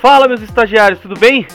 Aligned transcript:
Fala, 0.00 0.26
meus 0.26 0.40
estagiários, 0.40 0.98
tudo 0.98 1.14
bem? 1.20 1.46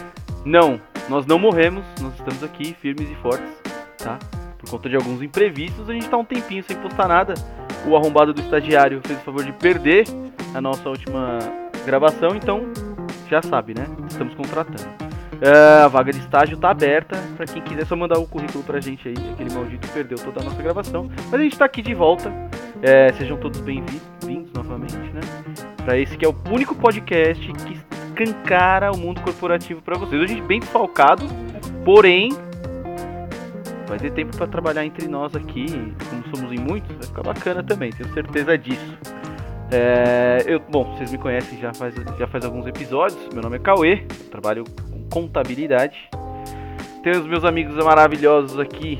Não, 0.45 0.79
nós 1.09 1.25
não 1.25 1.39
morremos, 1.39 1.83
nós 1.99 2.13
estamos 2.13 2.43
aqui 2.43 2.75
firmes 2.79 3.09
e 3.09 3.15
fortes, 3.15 3.51
tá? 3.97 4.19
Por 4.59 4.69
conta 4.69 4.87
de 4.87 4.95
alguns 4.95 5.23
imprevistos, 5.23 5.89
a 5.89 5.93
gente 5.93 6.07
tá 6.07 6.15
um 6.15 6.23
tempinho 6.23 6.63
sem 6.63 6.77
postar 6.77 7.07
nada. 7.07 7.33
O 7.87 7.95
arrombado 7.95 8.35
do 8.35 8.41
estagiário 8.41 9.01
fez 9.03 9.17
o 9.17 9.23
favor 9.23 9.43
de 9.43 9.51
perder 9.51 10.05
a 10.53 10.61
nossa 10.61 10.87
última 10.87 11.39
gravação, 11.87 12.35
então 12.35 12.71
já 13.27 13.41
sabe, 13.41 13.73
né? 13.73 13.87
Estamos 14.07 14.35
contratando. 14.35 14.87
É, 15.41 15.81
a 15.81 15.87
vaga 15.87 16.11
de 16.11 16.19
estágio 16.19 16.55
tá 16.55 16.69
aberta 16.69 17.17
para 17.35 17.47
quem 17.47 17.63
quiser 17.63 17.87
só 17.87 17.95
mandar 17.95 18.19
o 18.19 18.27
currículo 18.27 18.63
pra 18.63 18.79
gente 18.79 19.07
aí. 19.07 19.15
Aquele 19.33 19.53
maldito 19.55 19.87
perdeu 19.87 20.19
toda 20.19 20.41
a 20.41 20.43
nossa 20.43 20.61
gravação. 20.61 21.09
Mas 21.31 21.33
a 21.33 21.43
gente 21.43 21.57
tá 21.57 21.65
aqui 21.65 21.81
de 21.81 21.95
volta. 21.95 22.31
É, 22.83 23.11
sejam 23.13 23.37
todos 23.37 23.59
bem-vindos 23.61 24.53
novamente, 24.53 24.95
né? 24.95 25.21
Pra 25.83 25.97
esse 25.97 26.15
que 26.15 26.25
é 26.25 26.29
o 26.29 26.35
único 26.51 26.75
podcast 26.75 27.51
que 27.51 27.84
escancara 28.23 28.91
o 28.91 28.97
mundo 28.97 29.21
corporativo 29.21 29.81
para 29.81 29.97
vocês. 29.97 30.21
A 30.21 30.27
gente 30.27 30.41
bem 30.41 30.59
desfalcado, 30.59 31.25
porém 31.83 32.29
vai 33.87 33.99
ter 33.99 34.11
tempo 34.11 34.35
para 34.35 34.47
trabalhar 34.47 34.85
entre 34.85 35.07
nós 35.07 35.35
aqui. 35.35 35.65
Como 36.09 36.35
somos 36.35 36.51
em 36.51 36.59
muitos, 36.59 36.95
vai 36.95 37.05
ficar 37.05 37.23
bacana 37.23 37.61
também, 37.61 37.91
tenho 37.91 38.11
certeza 38.13 38.57
disso. 38.57 38.97
É, 39.71 40.43
eu, 40.45 40.59
bom, 40.59 40.95
vocês 40.95 41.11
me 41.11 41.17
conhecem 41.17 41.59
já 41.59 41.73
faz, 41.73 41.93
já 42.17 42.27
faz 42.27 42.45
alguns 42.45 42.65
episódios. 42.67 43.19
Meu 43.33 43.41
nome 43.41 43.57
é 43.57 43.59
Cauê, 43.59 44.05
trabalho 44.31 44.63
contabilidade. 45.11 45.97
Tenho 47.03 47.19
os 47.19 47.27
meus 47.27 47.43
amigos 47.43 47.75
maravilhosos 47.83 48.59
aqui. 48.59 48.99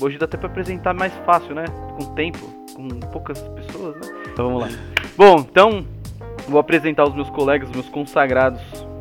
Hoje 0.00 0.16
dá 0.16 0.24
até 0.24 0.38
para 0.38 0.48
apresentar 0.48 0.94
mais 0.94 1.12
fácil, 1.26 1.54
né? 1.54 1.64
Com 1.98 2.14
tempo, 2.14 2.38
com 2.74 2.88
poucas 3.10 3.38
pessoas, 3.40 3.94
né? 3.96 4.22
Então 4.32 4.46
vamos 4.46 4.62
lá. 4.62 4.68
Bom, 5.16 5.40
então 5.40 5.84
vou 6.50 6.60
apresentar 6.60 7.04
os 7.04 7.14
meus 7.14 7.30
colegas, 7.30 7.68
os 7.68 7.74
meus 7.74 7.88
consagrados 7.88 8.60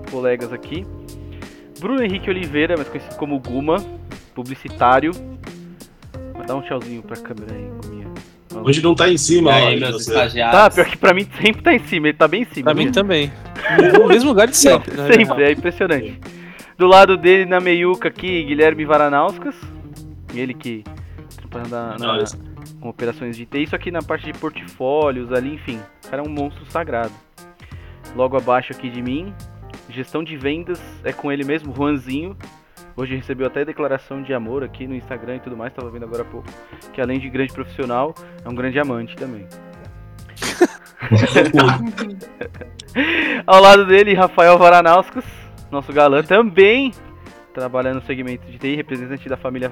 colegas 0.09 0.53
aqui. 0.53 0.85
Bruno 1.79 2.03
Henrique 2.03 2.29
Oliveira, 2.29 2.75
mais 2.75 2.87
conhecido 2.87 3.15
como 3.15 3.39
Guma, 3.39 3.77
publicitário. 4.35 5.11
Vou 6.33 6.45
dar 6.45 6.55
um 6.55 6.61
tchauzinho 6.61 7.01
pra 7.01 7.17
câmera 7.17 7.53
aí, 7.53 7.69
Guminha. 7.81 8.07
Hoje 8.63 8.81
não 8.81 8.93
tá 8.93 9.09
em 9.09 9.17
cima, 9.17 9.53
aí, 9.53 9.77
ó, 9.77 9.79
meus 9.79 10.03
você. 10.03 10.11
estagiários. 10.11 10.61
Tá, 10.61 10.69
pior 10.69 10.85
que 10.85 10.97
pra 10.97 11.13
mim 11.13 11.27
sempre 11.41 11.61
tá 11.61 11.73
em 11.73 11.79
cima, 11.79 12.07
ele 12.07 12.17
tá 12.17 12.27
bem 12.27 12.41
em 12.41 12.45
cima. 12.45 12.65
Pra 12.65 12.73
mim 12.73 12.85
viu? 12.85 12.93
também. 12.93 13.31
No 13.99 14.07
mesmo 14.07 14.29
lugar 14.29 14.47
de 14.47 14.57
sempre. 14.57 14.95
né? 14.95 15.11
Sempre, 15.13 15.43
é 15.43 15.51
impressionante. 15.51 16.19
Do 16.77 16.87
lado 16.87 17.17
dele, 17.17 17.45
na 17.45 17.59
meiuca 17.59 18.07
aqui, 18.09 18.43
Guilherme 18.43 18.85
Varanauskas. 18.85 19.55
Ele 20.33 20.53
que 20.53 20.83
trabalha 21.49 21.97
na, 21.97 22.23
com 22.79 22.89
operações 22.89 23.35
de 23.35 23.45
TI, 23.45 23.63
isso 23.63 23.75
aqui 23.75 23.91
na 23.91 24.01
parte 24.01 24.31
de 24.31 24.37
portfólios 24.37 25.31
ali, 25.31 25.55
enfim. 25.55 25.79
O 26.05 26.09
cara 26.09 26.23
é 26.23 26.25
um 26.25 26.29
monstro 26.29 26.63
sagrado. 26.69 27.11
Logo 28.15 28.37
abaixo 28.37 28.73
aqui 28.73 28.89
de 28.89 29.01
mim, 29.01 29.33
gestão 29.89 30.23
de 30.23 30.37
vendas 30.37 30.81
é 31.03 31.13
com 31.13 31.31
ele 31.31 31.43
mesmo, 31.43 31.75
Juanzinho. 31.75 32.35
Hoje 32.95 33.15
recebeu 33.15 33.47
até 33.47 33.63
declaração 33.63 34.21
de 34.21 34.33
amor 34.33 34.63
aqui 34.63 34.87
no 34.87 34.93
Instagram 34.93 35.37
e 35.37 35.39
tudo 35.39 35.55
mais, 35.55 35.73
tava 35.73 35.89
vendo 35.89 36.03
agora 36.03 36.23
há 36.23 36.25
pouco. 36.25 36.47
Que 36.91 36.99
além 36.99 37.19
de 37.19 37.29
grande 37.29 37.53
profissional, 37.53 38.13
é 38.43 38.49
um 38.49 38.55
grande 38.55 38.77
amante 38.79 39.15
também. 39.15 39.47
Ao 43.47 43.61
lado 43.61 43.85
dele, 43.85 44.13
Rafael 44.13 44.57
Varanauskas, 44.57 45.23
nosso 45.71 45.93
galã, 45.93 46.21
também 46.21 46.91
trabalha 47.53 47.93
no 47.93 48.01
segmento 48.01 48.45
de 48.51 48.57
TI, 48.57 48.75
representante 48.75 49.29
da 49.29 49.37
família 49.37 49.69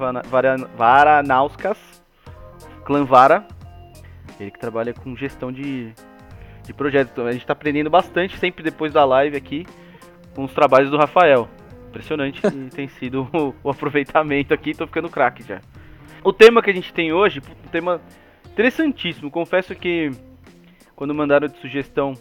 Varanauskas, 0.78 1.78
clã 2.86 3.04
Vara. 3.04 3.46
Ele 4.40 4.52
que 4.52 4.60
trabalha 4.60 4.94
com 4.94 5.16
gestão 5.16 5.52
de, 5.52 5.92
de 6.68 6.74
projetos. 6.74 7.12
Então, 7.12 7.26
a 7.26 7.32
gente 7.32 7.46
tá 7.46 7.54
aprendendo 7.54 7.90
bastante 7.90 8.38
sempre 8.38 8.64
depois 8.64 8.94
da 8.94 9.04
live 9.06 9.36
aqui 9.36 9.66
com 10.36 10.44
os 10.44 10.54
trabalhos 10.54 10.92
do 10.92 10.98
Rafael. 10.98 11.50
Impressionante 11.90 12.42
que 12.44 12.76
tem 12.76 12.88
sido 12.88 13.28
o, 13.34 13.56
o 13.64 13.70
aproveitamento 13.70 14.54
aqui, 14.54 14.74
tô 14.74 14.86
ficando 14.86 15.10
craque 15.10 15.44
já. 15.44 15.62
O 16.24 16.34
tema 16.34 16.62
que 16.62 16.70
a 16.70 16.74
gente 16.74 16.94
tem 16.94 17.12
hoje, 17.12 17.42
um 17.66 17.70
tema 17.70 18.02
interessantíssimo. 18.52 19.32
Confesso 19.32 19.74
que 19.74 20.12
quando 20.96 21.16
mandaram 21.16 21.48
de 21.48 21.58
sugestão, 21.60 22.14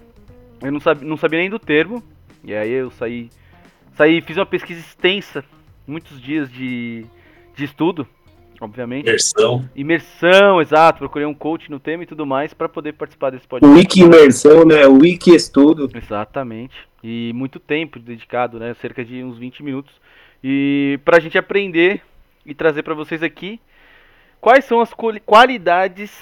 eu 0.62 0.70
não 0.70 0.80
sabia, 0.80 1.08
não 1.08 1.16
sabia 1.16 1.40
nem 1.40 1.50
do 1.50 1.58
termo. 1.58 2.02
E 2.44 2.54
aí 2.54 2.70
eu 2.70 2.90
saí, 2.90 3.28
saí, 3.94 4.20
fiz 4.20 4.36
uma 4.36 4.46
pesquisa 4.46 4.80
extensa, 4.80 5.44
muitos 5.86 6.20
dias 6.20 6.50
de, 6.50 7.04
de 7.54 7.64
estudo, 7.64 8.06
obviamente. 8.60 9.06
Imersão. 9.06 9.68
Imersão, 9.74 10.60
exato. 10.60 10.98
Procurei 10.98 11.26
um 11.26 11.34
coach 11.34 11.70
no 11.70 11.78
tema 11.80 12.02
e 12.02 12.06
tudo 12.06 12.24
mais 12.26 12.52
para 12.54 12.68
poder 12.68 12.92
participar 12.92 13.30
desse 13.30 13.46
podcast. 13.46 13.76
Wiki 13.78 14.00
imersão, 14.02 14.64
né? 14.64 14.86
Wiki 14.86 15.34
estudo. 15.34 15.90
Exatamente. 15.94 16.74
E 17.02 17.32
muito 17.34 17.58
tempo 17.60 17.98
dedicado, 17.98 18.58
né? 18.58 18.74
Cerca 18.74 19.04
de 19.04 19.22
uns 19.22 19.38
20 19.38 19.62
minutos. 19.62 19.94
E 20.42 20.98
pra 21.04 21.20
gente 21.20 21.36
aprender 21.38 22.02
e 22.44 22.54
trazer 22.54 22.82
pra 22.82 22.94
vocês 22.94 23.22
aqui 23.22 23.60
quais 24.40 24.64
são 24.64 24.80
as 24.80 24.92
quali- 24.92 25.20
qualidades, 25.20 26.12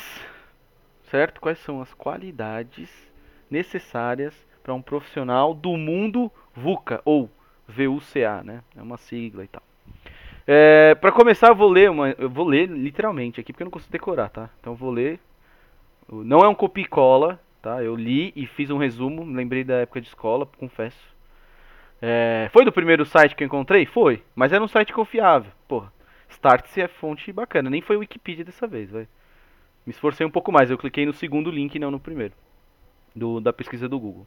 certo? 1.11 1.41
Quais 1.41 1.59
são 1.59 1.81
as 1.83 1.93
qualidades 1.95 2.89
necessárias 3.51 4.35
para 4.63 4.73
um 4.75 4.81
profissional 4.83 5.53
do 5.55 5.77
mundo 5.77 6.31
VUCA 6.55 7.03
ou 7.05 7.31
VUCA, 7.69 8.43
né? 8.43 8.61
É 8.77 8.83
uma 8.83 8.97
sigla 8.97 9.45
e 9.45 9.49
tal. 9.49 9.63
É, 10.47 10.95
para 10.97 11.11
começar, 11.11 11.49
eu 11.49 11.55
vou 11.55 11.71
ler 11.71 11.91
uma, 11.91 12.11
eu 12.11 12.29
vou 12.29 12.47
ler 12.47 12.69
literalmente 12.69 13.41
aqui 13.41 13.53
porque 13.53 13.63
eu 13.63 13.67
não 13.67 13.71
consigo 13.71 13.93
decorar, 13.93 14.29
tá? 14.29 14.51
Então 14.61 14.75
eu 14.75 14.77
vou 14.77 14.91
ler. 14.91 15.19
Não 16.11 16.41
é 16.41 16.49
um 16.49 16.55
copia 16.55 16.85
e 16.85 16.87
cola, 16.87 17.41
tá? 17.63 17.83
Eu 17.83 17.97
li 17.97 18.33
e 18.37 18.47
fiz 18.47 18.71
um 18.71 18.77
resumo, 18.77 19.25
lembrei 19.25 19.65
da 19.65 19.77
época 19.77 20.01
de 20.01 20.09
escola, 20.09 20.47
confesso. 20.59 21.15
É, 22.03 22.51
foi 22.53 22.65
do 22.65 22.73
primeiro 22.73 23.07
site 23.07 23.35
que 23.35 23.43
eu 23.43 23.47
encontrei? 23.47 23.87
Foi, 23.87 24.23
mas 24.35 24.53
era 24.53 24.63
um 24.63 24.69
site 24.69 24.93
confiável. 24.93 25.51
Porra, 25.67 25.91
Startse 26.29 26.83
é 26.83 26.89
fonte 26.89 27.33
bacana, 27.33 27.71
nem 27.71 27.81
foi 27.81 27.97
Wikipedia 27.97 28.45
dessa 28.45 28.67
vez, 28.67 28.91
vai. 28.91 29.09
Me 29.87 29.93
esforcei 29.93 30.27
um 30.27 30.31
pouco 30.31 30.53
mais, 30.53 30.71
eu 30.71 30.77
cliquei 30.77 31.07
no 31.07 31.15
segundo 31.15 31.51
link 31.51 31.79
não 31.79 31.91
no 31.91 32.01
primeiro. 32.01 32.35
Do, 33.17 33.41
da 33.41 33.53
pesquisa 33.53 33.89
do 33.89 33.99
Google. 33.99 34.27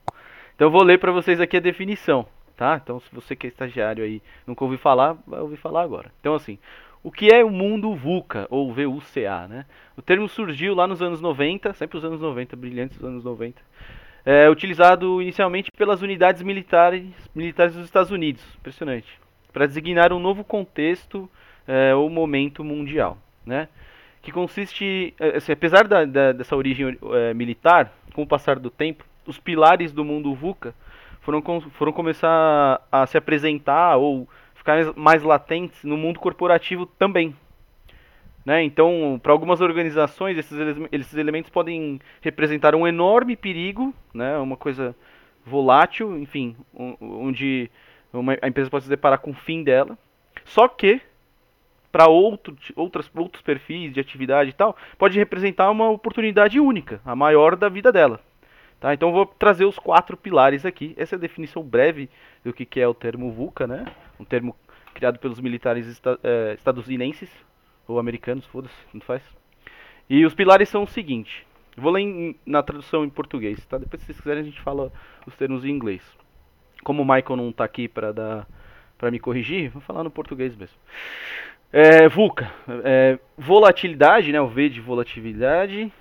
Então 0.55 0.67
eu 0.67 0.71
vou 0.71 0.81
ler 0.81 0.97
pra 0.97 1.11
vocês 1.11 1.39
aqui 1.39 1.57
a 1.57 1.59
definição, 1.59 2.25
tá? 2.57 2.81
Então 2.83 2.99
se 2.99 3.13
você 3.13 3.35
que 3.35 3.47
é 3.47 3.49
estagiário 3.49 4.03
aí 4.03 4.21
nunca 4.45 4.63
ouviu 4.65 4.79
falar, 4.79 5.15
vai 5.25 5.39
ouvir 5.39 5.57
falar 5.57 5.83
agora. 5.83 6.11
Então 6.19 6.33
assim, 6.33 6.57
o 7.03 7.11
que 7.11 7.29
é 7.31 7.43
o 7.45 7.49
mundo 7.49 7.95
VUCA 7.95 8.47
ou 8.49 8.73
VUCA, 8.73 9.47
né? 9.47 9.65
O 9.95 10.01
termo 10.01 10.27
surgiu 10.27 10.73
lá 10.75 10.87
nos 10.87 11.01
anos 11.01 11.21
90, 11.21 11.73
sempre 11.73 11.97
os 11.97 12.03
anos 12.03 12.19
90, 12.19 12.55
brilhantes 12.55 13.01
anos 13.01 13.23
90. 13.23 13.61
É 14.25 14.49
utilizado 14.49 15.21
inicialmente 15.21 15.71
pelas 15.71 16.01
unidades 16.01 16.41
militares, 16.41 17.05
militares 17.33 17.75
dos 17.75 17.85
Estados 17.85 18.11
Unidos, 18.11 18.43
impressionante, 18.59 19.07
para 19.53 19.65
designar 19.65 20.11
um 20.11 20.19
novo 20.19 20.43
contexto 20.43 21.29
é, 21.65 21.95
ou 21.95 22.09
momento 22.09 22.61
mundial, 22.63 23.17
né? 23.45 23.69
Que 24.21 24.31
consiste, 24.31 25.13
é, 25.19 25.37
assim, 25.37 25.53
apesar 25.53 25.87
da, 25.87 26.03
da- 26.03 26.31
dessa 26.33 26.57
origem 26.57 26.97
é, 27.13 27.33
militar, 27.33 27.93
com 28.13 28.23
o 28.23 28.27
passar 28.27 28.59
do 28.59 28.69
tempo, 28.69 29.05
os 29.25 29.39
pilares 29.39 29.93
do 29.93 30.03
mundo 30.03 30.33
VUCA 30.33 30.73
foram, 31.27 31.61
foram 31.71 31.91
começar 31.91 32.81
a 32.89 33.05
se 33.05 33.17
apresentar 33.17 33.97
ou 33.97 34.29
ficar 34.55 34.93
mais- 34.95 35.23
latentes 35.23 35.83
no 35.83 35.97
mundo 35.97 36.21
corporativo 36.21 36.85
também. 36.85 37.35
Né? 38.45 38.63
Então, 38.63 39.19
para 39.21 39.33
algumas 39.33 39.59
organizações, 39.59 40.37
esses, 40.37 40.57
ele- 40.57 40.87
esses 40.89 41.15
elementos 41.15 41.51
podem 41.51 41.99
representar 42.21 42.73
um 42.75 42.87
enorme 42.87 43.35
perigo, 43.35 43.93
né? 44.13 44.37
uma 44.37 44.55
coisa 44.55 44.95
volátil, 45.45 46.17
enfim, 46.17 46.55
onde 46.73 47.69
uma- 48.13 48.37
a 48.41 48.47
empresa 48.47 48.69
pode 48.69 48.85
se 48.85 48.89
deparar 48.89 49.19
com 49.19 49.31
o 49.31 49.33
fim 49.33 49.63
dela. 49.63 49.97
Só 50.45 50.65
que, 50.69 51.01
para 51.91 52.07
outro, 52.07 52.55
outros 52.73 53.41
perfis 53.43 53.93
de 53.93 53.99
atividade 53.99 54.51
e 54.51 54.53
tal, 54.53 54.77
pode 54.97 55.19
representar 55.19 55.69
uma 55.71 55.89
oportunidade 55.89 56.57
única, 56.57 57.01
a 57.05 57.13
maior 57.13 57.57
da 57.57 57.67
vida 57.67 57.91
dela. 57.91 58.21
Tá? 58.79 58.93
Então, 58.93 59.11
vou 59.11 59.25
trazer 59.25 59.65
os 59.65 59.79
quatro 59.79 60.15
pilares 60.15 60.65
aqui. 60.65 60.93
Essa 60.97 61.15
é 61.15 61.17
a 61.17 61.19
definição 61.19 61.63
breve 61.63 62.09
do 62.43 62.53
que, 62.53 62.79
é 62.79 62.87
o 62.87 62.93
termo 62.93 63.31
VUCA, 63.31 63.65
né? 63.65 63.85
um 64.19 64.25
termo 64.25 64.55
criado 64.93 65.19
pelos 65.19 65.39
militares 65.39 65.87
esta- 65.87 66.19
eh, 66.23 66.53
estadunidenses 66.55 67.29
ou 67.87 67.99
americanos, 67.99 68.45
foda-se, 68.47 68.75
não 68.93 69.01
faz. 69.01 69.21
E 70.09 70.25
os 70.25 70.33
pilares 70.33 70.69
são 70.69 70.83
o 70.83 70.87
seguinte. 70.87 71.45
Vou 71.75 71.91
ler 71.91 72.01
em- 72.01 72.35
na 72.45 72.63
tradução 72.63 73.05
em 73.05 73.09
português, 73.09 73.63
tá? 73.65 73.77
Depois, 73.77 74.01
se 74.01 74.07
vocês 74.07 74.19
quiserem, 74.19 74.41
a 74.41 74.45
gente 74.45 74.59
fala 74.61 74.91
os 75.25 75.35
termos 75.35 75.63
em 75.63 75.69
inglês. 75.69 76.01
Como 76.83 77.03
o 77.03 77.05
Michael 77.05 77.35
não 77.35 77.51
tá 77.51 77.63
aqui 77.63 77.87
para 77.87 78.11
dar 78.11 78.47
me 79.11 79.19
corrigir, 79.19 79.69
vou 79.69 79.81
falar 79.81 80.03
no 80.03 80.09
português 80.09 80.55
mesmo. 80.55 80.77
É, 81.71 82.07
VUCA, 82.09 82.51
é, 82.83 83.19
volatilidade, 83.37 84.31
né? 84.31 84.41
O 84.41 84.47
V 84.47 84.69
de 84.69 84.81
volatilidade. 84.81 85.91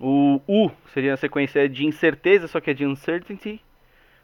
O 0.00 0.40
U 0.48 0.70
seria 0.94 1.14
a 1.14 1.16
sequência 1.16 1.68
de 1.68 1.84
incerteza, 1.84 2.48
só 2.48 2.58
que 2.60 2.70
é 2.70 2.74
de 2.74 2.86
uncertainty. 2.86 3.60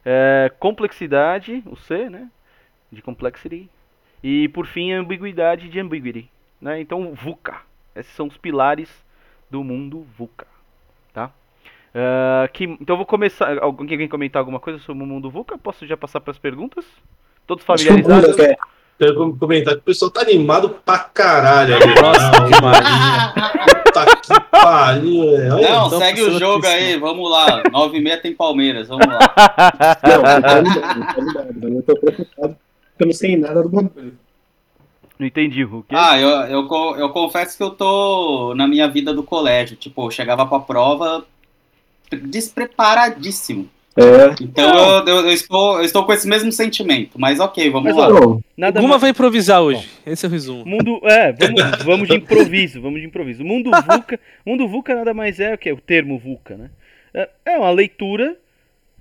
É, 0.05 0.51
complexidade, 0.59 1.63
o 1.67 1.77
C, 1.77 2.09
né? 2.09 2.31
De 2.91 3.03
complexity. 3.03 3.69
E 4.23 4.49
por 4.49 4.67
fim, 4.67 4.93
ambiguidade 4.93 5.69
de 5.69 5.79
ambiguity. 5.79 6.31
Né? 6.61 6.81
Então, 6.81 7.13
VUCA. 7.13 7.57
Esses 7.95 8.13
são 8.13 8.27
os 8.27 8.37
pilares 8.37 8.89
do 9.51 9.63
mundo 9.63 10.07
VUCA. 10.17 10.47
Tá? 11.13 11.31
Ah, 11.95 12.49
que, 12.53 12.65
então 12.65 12.95
eu 12.95 12.99
vou 12.99 13.07
começar. 13.07 13.59
Alguém 13.59 13.99
quer 13.99 14.09
comentar 14.09 14.41
alguma 14.41 14.61
coisa 14.61 14.79
sobre 14.79 15.03
o 15.03 15.07
mundo 15.07 15.31
VUCA? 15.31 15.59
Posso 15.59 15.87
já 15.87 15.97
passar 15.97 16.21
para 16.21 16.31
as 16.31 16.39
perguntas? 16.39 16.85
Todos 17.47 17.63
que 17.63 17.67
familiarizados? 17.67 18.37
quer. 18.37 18.57
Quero 18.99 19.37
comentar 19.37 19.75
que 19.75 19.81
o 19.81 19.85
pessoal 19.85 20.11
tá 20.11 20.23
animado 20.23 20.71
pra 20.85 20.99
caralho 20.99 21.77
ali. 21.77 21.95
Nossa, 22.01 22.31
demais. 22.49 23.86
Puta 24.05 24.17
que 24.17 24.41
pariu, 24.51 25.31
velho. 25.33 25.49
Não, 25.49 25.87
então, 25.87 25.99
segue 25.99 26.23
o 26.23 26.39
jogo 26.39 26.67
aí, 26.67 26.99
vamos 26.99 27.31
lá. 27.31 27.63
9 27.71 27.97
e 27.97 28.01
meia 28.03 28.21
tem 28.21 28.35
Palmeiras, 28.35 28.89
vamos 28.89 29.07
lá. 29.07 29.19
Não, 30.03 30.23
tá 30.43 30.61
ligado. 30.61 31.57
mas 31.61 31.73
Eu 31.75 31.83
tô 31.83 31.97
preocupado 31.97 32.57
porque 32.97 33.03
eu 33.03 33.07
não 33.07 33.15
sei 33.15 33.37
nada 33.37 33.63
do 33.63 33.69
bagulho. 33.69 34.19
Não 35.19 35.27
entendi, 35.27 35.63
Hulk. 35.63 35.95
Ah, 35.95 36.19
eu, 36.19 36.29
eu, 36.29 36.97
eu 36.97 37.09
confesso 37.11 37.57
que 37.57 37.63
eu 37.63 37.71
tô 37.71 38.55
na 38.55 38.67
minha 38.67 38.89
vida 38.89 39.13
do 39.13 39.23
colégio. 39.23 39.77
Tipo, 39.77 40.07
eu 40.07 40.11
chegava 40.11 40.47
pra 40.47 40.61
prova 40.61 41.25
despreparadíssimo. 42.11 43.69
É. 43.97 44.35
Então 44.43 44.75
eu, 45.01 45.07
eu- 45.07 45.27
eu 45.27 45.33
estou, 45.33 45.79
eu 45.79 45.85
estou 45.85 46.05
com 46.05 46.13
esse 46.13 46.29
mesmo 46.29 46.53
sentimento. 46.53 47.19
Mas 47.19 47.41
ok, 47.41 47.71
vamos 47.71 47.95
Mas, 47.95 47.97
lá. 47.97 48.09
Não, 48.11 48.43
Nada 48.57 48.79
Alguma 48.79 48.95
mais- 48.95 49.01
vai 49.03 49.11
improvisar 49.11 49.63
hoje. 49.63 49.89
Esse 50.07 50.27
é 50.27 50.29
o 50.29 50.33
resumo. 50.33 50.65
Mundo, 50.67 51.01
é, 51.05 51.33
vamos, 51.33 51.85
vamos 51.85 52.09
de 52.09 52.15
improviso, 52.17 52.81
vamos 52.83 53.01
de 53.01 53.07
improviso. 53.07 53.43
O 53.43 53.47
mundo 53.47 53.71
VUCA, 53.89 54.21
mundo 54.45 54.69
VUCA 54.69 54.95
nada 54.95 55.15
mais 55.15 55.41
é 55.41 55.55
o 55.55 55.59
que? 55.59 55.73
O 55.73 55.81
termo 55.81 56.19
VUCA, 56.19 56.57
né? 56.57 56.71
É, 57.15 57.29
é 57.47 57.59
uma 57.59 57.71
leitura 57.71 58.37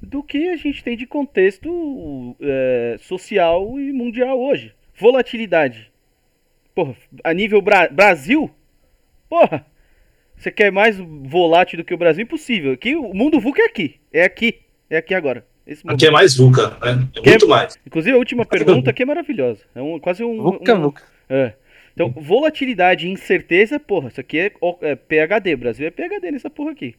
do 0.02 0.24
que 0.24 0.50
a 0.50 0.56
gente 0.56 0.84
tem 0.84 0.96
de 0.96 1.06
contexto 1.06 2.36
é, 2.42 2.98
social 3.02 3.78
e 3.80 3.92
mundial 3.92 4.40
hoje. 4.40 4.74
Volatilidade. 4.98 5.92
Porra, 6.74 6.96
a 7.24 7.34
nível 7.34 7.62
Bra- 7.62 7.90
Brasil? 7.90 8.50
Porra, 9.30 9.66
você 10.38 10.52
quer 10.52 10.72
mais 10.72 10.98
volátil 10.98 11.78
do 11.78 11.84
que 11.84 11.94
o 11.94 11.98
Brasil? 11.98 12.24
Impossível. 12.24 12.72
Aqui, 12.74 12.96
o 12.96 13.14
mundo 13.14 13.40
VUCA 13.40 13.62
é 13.62 13.66
aqui. 13.66 13.96
É 14.14 14.24
aqui. 14.24 14.60
É 14.90 14.98
aqui 14.98 15.14
agora. 15.14 15.46
Esse 15.66 15.84
momento. 15.86 15.98
Aqui 15.98 16.08
é 16.08 16.12
mais 16.12 16.36
VUCA, 16.38 16.70
né? 16.84 17.08
É 17.16 17.22
Que 17.22 17.30
é- 17.30 17.32
muito 17.32 17.48
mais. 17.48 17.78
Inclusive, 17.86 18.16
a 18.16 18.20
última 18.20 18.46
pergunta 18.46 18.90
aqui 18.92 19.02
é 19.04 19.06
maravilhosa. 19.06 19.62
É 19.74 19.82
um, 19.82 20.00
quase 20.00 20.24
um. 20.24 20.38
Vuca, 20.42 20.76
um- 20.76 20.82
vuca. 20.82 21.04
é. 21.30 21.54
Então, 21.94 22.10
volatilidade 22.12 23.08
e 23.08 23.10
incerteza, 23.10 23.80
porra, 23.80 24.10
isso 24.10 24.20
aqui 24.20 24.38
é, 24.38 24.52
o- 24.62 24.78
é 24.82 24.96
PHD. 24.96 25.56
Brasil 25.56 25.88
é 25.88 25.90
PHD 25.90 26.30
nessa 26.32 26.50
porra 26.50 26.72
aqui. 26.72 26.94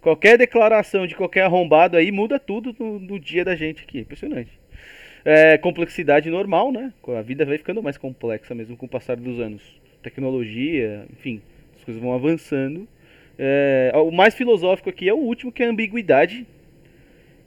Qualquer 0.00 0.36
declaração 0.36 1.06
de 1.06 1.14
qualquer 1.14 1.42
arrombado 1.42 1.96
aí 1.96 2.10
muda 2.10 2.40
tudo 2.40 2.74
no, 2.78 2.98
no 2.98 3.20
dia 3.20 3.44
da 3.44 3.54
gente 3.54 3.84
aqui. 3.84 4.00
Impressionante. 4.00 4.50
É, 5.24 5.56
complexidade 5.58 6.28
normal, 6.28 6.72
né? 6.72 6.92
A 7.16 7.22
vida 7.22 7.44
vai 7.44 7.56
ficando 7.56 7.80
mais 7.80 7.96
complexa 7.96 8.52
mesmo 8.52 8.76
com 8.76 8.86
o 8.86 8.88
passar 8.88 9.16
dos 9.16 9.38
anos. 9.38 9.62
Tecnologia, 10.02 11.06
enfim, 11.12 11.40
as 11.78 11.84
coisas 11.84 12.02
vão 12.02 12.12
avançando. 12.12 12.88
É, 13.38 13.92
o 13.94 14.10
mais 14.10 14.34
filosófico 14.34 14.90
aqui 14.90 15.08
é 15.08 15.14
o 15.14 15.18
último, 15.18 15.52
que 15.52 15.62
é 15.62 15.66
a 15.66 15.70
ambiguidade. 15.70 16.44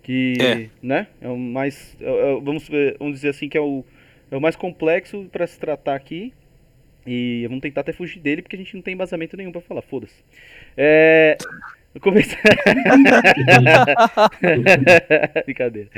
Que, 0.06 0.34
É. 0.40 0.70
né? 0.84 1.08
É 1.20 1.28
o 1.28 1.36
mais. 1.36 1.98
é- 2.00 2.06
é- 2.06 2.40
vamos, 2.40 2.70
ver- 2.70 2.96
vamos 3.00 3.16
dizer 3.16 3.30
assim 3.30 3.50
que 3.50 3.58
é 3.58 3.62
o, 3.62 3.84
é 4.30 4.38
o 4.38 4.42
mais 4.42 4.56
complexo 4.56 5.28
para 5.32 5.48
se 5.48 5.60
tratar 5.60 5.96
aqui. 5.96 6.32
E 7.08 7.44
vamos 7.48 7.62
tentar 7.62 7.82
até 7.82 7.92
fugir 7.92 8.20
dele, 8.20 8.44
porque 8.44 8.56
a 8.56 8.60
gente 8.60 8.76
não 8.76 8.84
tem 8.84 8.94
embasamento 8.94 9.36
nenhum 9.36 9.52
para 9.52 9.62
falar, 9.62 9.82
foda-se. 9.82 10.24
É. 10.78 11.38
Vou 11.94 12.02
começar. 12.02 12.38
Brincadeira. 15.46 15.90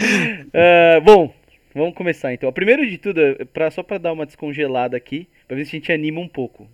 Ah, 0.53 0.99
bom, 1.01 1.33
vamos 1.73 1.95
começar 1.95 2.33
então. 2.33 2.51
Primeiro 2.51 2.87
de 2.87 2.97
tudo, 2.97 3.19
é 3.21 3.45
pra, 3.45 3.69
só 3.71 3.83
para 3.83 3.97
dar 3.97 4.13
uma 4.13 4.25
descongelada 4.25 4.95
aqui, 4.95 5.27
para 5.47 5.57
ver 5.57 5.65
se 5.65 5.75
a 5.75 5.79
gente 5.79 5.91
anima 5.91 6.19
um 6.21 6.27
pouco. 6.27 6.67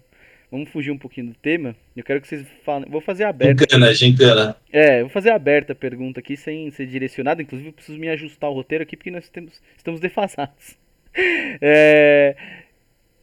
Vamos 0.54 0.70
fugir 0.70 0.92
um 0.92 0.98
pouquinho 1.00 1.30
do 1.30 1.34
tema. 1.34 1.76
Eu 1.98 2.04
quero 2.04 2.22
que 2.22 2.28
vocês 2.28 2.46
falem. 2.64 2.88
Vou 2.88 3.02
fazer 3.02 3.24
aberto. 3.24 3.62
Gincana, 3.62 3.92
gincana. 3.92 4.56
É, 4.72 4.98
eu 5.00 5.06
vou 5.06 5.10
fazer 5.10 5.32
aberta 5.32 5.74
a 5.74 5.76
pergunta 5.76 6.20
aqui 6.20 6.38
sem 6.38 6.70
ser 6.70 6.86
direcionada. 6.86 7.42
Inclusive, 7.42 7.70
eu 7.70 7.74
preciso 7.74 7.98
me 7.98 8.08
ajustar 8.10 8.52
o 8.52 8.54
roteiro 8.54 8.84
aqui 8.84 8.96
porque 8.96 9.10
nós 9.10 9.28
temos, 9.30 9.54
estamos 9.76 10.00
defasados. 10.00 10.78
É, 11.62 12.36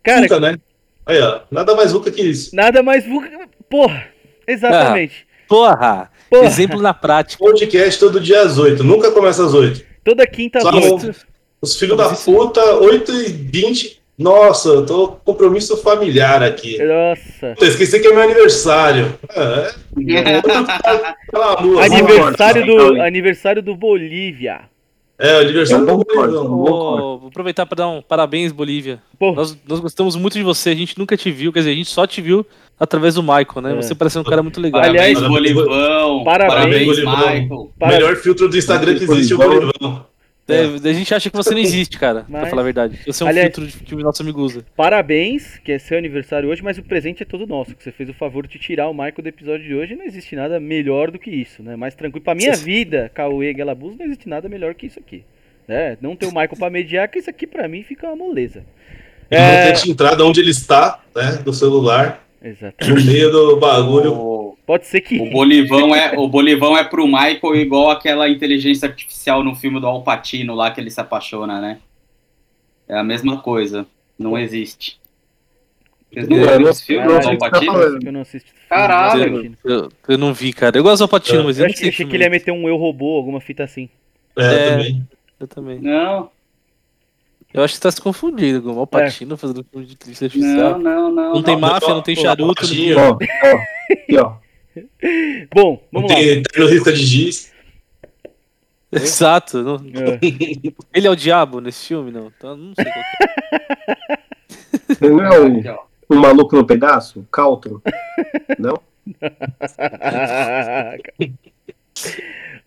cara, 0.04 0.38
né? 0.38 0.58
Aí, 1.04 1.20
ó. 1.20 1.40
Nada 1.50 1.74
mais 1.74 1.90
VUCA 1.90 2.10
que 2.12 2.22
isso. 2.22 2.54
nada 2.54 2.84
mais. 2.84 3.04
vu- 3.04 3.22
Porra! 3.68 4.08
Exatamente. 4.46 5.26
Porra! 5.48 6.08
Porra. 6.30 6.46
Exemplo 6.46 6.80
na 6.80 6.94
prática. 6.94 7.42
Podcast 7.44 7.98
todo 7.98 8.20
dia 8.20 8.42
às 8.42 8.58
8. 8.58 8.84
Nunca 8.84 9.10
começa 9.10 9.44
às 9.44 9.52
8. 9.54 9.84
Toda 10.04 10.24
quinta 10.24 10.60
Só 10.60 10.70
noite. 10.70 11.16
Os 11.60 11.76
filhos 11.76 11.96
da 11.96 12.14
puta, 12.14 12.64
8 12.76 13.12
e 13.12 13.24
20. 13.32 13.99
Nossa, 14.20 14.68
eu 14.68 14.84
tô 14.84 15.08
com 15.08 15.32
compromisso 15.32 15.78
familiar 15.78 16.42
aqui. 16.42 16.76
Nossa. 16.76 17.54
Puta, 17.54 17.64
esqueci 17.64 17.98
que 18.00 18.06
é 18.06 18.12
meu 18.12 18.22
aniversário. 18.22 19.18
Ah, 19.30 19.72
é. 19.98 20.42
Pelo 21.32 21.44
amor, 21.44 21.82
Aniversário 21.82 22.62
Então, 22.62 22.94
do, 22.94 23.02
aniversário 23.02 23.62
do 23.62 23.74
Bolívia. 23.74 24.60
É, 25.18 25.38
o 25.38 25.40
aniversário 25.40 25.88
Eu 25.88 25.96
do. 25.96 26.04
Bolívia. 26.04 26.40
Vou 26.42 27.28
aproveitar 27.28 27.64
para 27.64 27.76
dar 27.76 27.88
um 27.88 28.02
parabéns, 28.02 28.52
Bolívia. 28.52 29.00
Nós, 29.18 29.56
nós 29.66 29.80
gostamos 29.80 30.16
muito 30.16 30.34
de 30.34 30.42
você. 30.42 30.70
A 30.70 30.74
gente 30.74 30.98
nunca 30.98 31.16
te 31.16 31.30
viu, 31.30 31.50
quer 31.50 31.60
dizer, 31.60 31.70
a 31.70 31.74
gente 31.74 31.90
só 31.90 32.06
te 32.06 32.20
viu 32.20 32.44
através 32.78 33.14
do 33.14 33.22
Michael, 33.22 33.62
né? 33.62 33.72
É. 33.72 33.76
Você 33.76 33.94
parece 33.94 34.18
um 34.18 34.24
cara 34.24 34.42
muito 34.42 34.60
legal. 34.60 34.82
Aliás, 34.82 35.18
Bolivão. 35.18 36.24
Parabéns, 36.24 36.54
Parabéns, 36.54 36.86
Bolivão. 36.86 37.16
Michael. 37.16 37.70
Melhor 37.80 38.16
filtro 38.16 38.48
do 38.50 38.56
Instagram 38.58 38.96
que 38.96 39.04
existe 39.04 39.32
é 39.32 39.36
o 39.36 39.38
Bolivão. 39.38 40.09
É, 40.54 40.88
a 40.90 40.92
gente 40.92 41.14
acha 41.14 41.30
que 41.30 41.36
você 41.36 41.50
não 41.50 41.60
existe, 41.60 41.98
cara, 41.98 42.24
Mas- 42.28 42.42
pra 42.42 42.50
falar 42.50 42.62
a 42.62 42.64
verdade. 42.64 42.98
Você 43.06 43.22
é 43.22 43.26
um 43.26 43.28
Aliás- 43.28 43.46
filtro 43.54 43.66
de- 43.66 43.84
que 43.84 43.94
o 43.94 43.98
nosso 43.98 44.22
amigo 44.22 44.40
usa. 44.40 44.64
parabéns, 44.76 45.58
que 45.58 45.72
é 45.72 45.78
seu 45.78 45.96
aniversário 45.98 46.48
hoje, 46.48 46.62
mas 46.62 46.78
o 46.78 46.82
presente 46.82 47.22
é 47.22 47.26
todo 47.26 47.46
nosso. 47.46 47.74
Que 47.74 47.82
você 47.82 47.92
fez 47.92 48.08
o 48.08 48.14
favor 48.14 48.46
de 48.46 48.58
tirar 48.58 48.88
o 48.88 48.92
Michael 48.92 49.14
do 49.22 49.26
episódio 49.28 49.66
de 49.66 49.74
hoje. 49.74 49.94
Não 49.96 50.04
existe 50.04 50.34
nada 50.36 50.58
melhor 50.60 51.10
do 51.10 51.18
que 51.18 51.30
isso, 51.30 51.62
né? 51.62 51.76
Mais 51.76 51.94
tranquilo. 51.94 52.24
Pra 52.24 52.34
minha 52.34 52.54
vida, 52.54 53.10
Cauê 53.14 53.52
Galabuz, 53.52 53.96
não 53.96 54.04
existe 54.06 54.28
nada 54.28 54.48
melhor 54.48 54.74
que 54.74 54.86
isso 54.86 54.98
aqui. 54.98 55.24
Né? 55.68 55.96
Não 56.00 56.16
ter 56.16 56.26
o 56.26 56.30
Michael 56.30 56.56
pra 56.58 56.68
mediar, 56.70 57.08
que 57.08 57.18
isso 57.20 57.30
aqui 57.30 57.46
pra 57.46 57.68
mim 57.68 57.82
fica 57.84 58.06
uma 58.08 58.16
moleza. 58.16 58.64
É. 59.30 59.72
não 59.72 59.80
tem 59.80 59.90
entrada 59.92 60.24
onde 60.24 60.40
ele 60.40 60.50
está, 60.50 61.00
né? 61.14 61.38
Do 61.44 61.52
celular, 61.52 62.26
Exato. 62.42 62.88
no 62.88 62.94
meio 63.04 63.30
do 63.30 63.56
bagulho. 63.58 64.12
O, 64.14 64.58
Pode 64.66 64.86
ser 64.86 65.00
que. 65.00 65.18
o 65.20 65.30
Bolivão 65.30 65.94
é 65.96 66.16
o 66.18 66.28
Bolivão 66.28 66.76
é 66.76 66.84
pro 66.84 67.06
Michael 67.06 67.56
igual 67.56 67.90
aquela 67.90 68.28
inteligência 68.28 68.88
artificial 68.88 69.42
no 69.44 69.54
filme 69.54 69.80
do 69.80 69.86
Al 69.86 70.02
Pacino 70.02 70.54
lá 70.54 70.70
que 70.70 70.80
ele 70.80 70.90
se 70.90 71.00
apaixona, 71.00 71.60
né? 71.60 71.78
É 72.88 72.96
a 72.98 73.04
mesma 73.04 73.40
coisa. 73.42 73.86
Não 74.18 74.38
existe. 74.38 74.98
Vocês 76.12 76.28
não 76.28 76.36
É, 76.38 76.40
viram 76.40 76.58
do 76.58 76.64
tá 76.64 77.50
eu 78.04 78.12
não 78.12 78.20
assisto. 78.20 78.52
Caralho. 78.68 79.56
Eu, 79.64 79.88
eu 80.08 80.18
não 80.18 80.34
vi, 80.34 80.52
cara. 80.52 80.76
Eu 80.76 80.82
gosto 80.82 80.98
do 80.98 81.04
Alpatino, 81.04 81.44
mas 81.44 81.58
eu 81.58 81.64
Eu 81.64 81.68
não 81.68 81.74
achei, 81.74 81.80
sei. 81.84 81.88
achei 81.90 82.04
que 82.06 82.10
filme 82.10 82.16
ele 82.16 82.24
ia 82.24 82.26
é. 82.26 82.30
meter 82.30 82.50
um 82.52 82.68
eu 82.68 82.76
robô, 82.76 83.16
alguma 83.16 83.40
fita 83.40 83.62
assim. 83.64 83.88
É, 84.36 84.42
É. 84.44 84.70
também. 84.70 85.08
Eu 85.38 85.46
também. 85.48 85.78
Não, 85.80 86.30
Eu 87.52 87.64
acho 87.64 87.72
que 87.74 87.78
você 87.78 87.82
tá 87.82 87.90
se 87.90 88.00
confundindo 88.00 88.62
com 88.62 88.72
o 88.74 88.78
Alpatino 88.78 89.36
fazendo 89.36 89.64
filme 89.64 89.84
de 89.86 89.94
inteligência 89.94 90.26
artificial. 90.26 90.78
não, 90.78 90.78
não, 90.78 91.10
não. 91.12 91.34
Não 91.34 91.42
tem 91.42 91.54
não. 91.54 91.60
máfia, 91.68 91.88
não 91.88 92.02
tem 92.02 92.14
charuto. 92.16 92.62
não 92.62 92.68
tem- 92.68 92.94
Ó, 92.96 93.10
ó, 93.10 93.18
aqui, 93.92 94.16
ó. 94.18 94.34
Bom, 95.54 95.82
Não 95.92 96.02
vamos 96.02 96.10
lá. 96.12 96.16
tem 96.16 96.42
risca 96.68 96.92
de 96.92 97.04
giz. 97.04 97.50
Exato. 98.92 99.62
não- 99.62 99.76
É. 99.76 100.18
Ele 100.94 101.06
é 101.06 101.10
o 101.10 101.16
diabo 101.16 101.60
nesse 101.60 101.86
filme? 101.88 102.10
Não. 102.12 102.30
Então, 102.36 102.56
não 102.56 102.72
sei 102.74 102.84
qual 102.84 103.04
que 104.96 105.08
Não 105.08 105.22
é 105.24 105.40
um, 105.40 105.62
ó. 105.70 105.78
um 106.10 106.16
maluco 106.20 106.54
no 106.56 106.64
pedaço? 106.66 107.26
Caltro? 107.32 107.82
Não? 108.58 108.80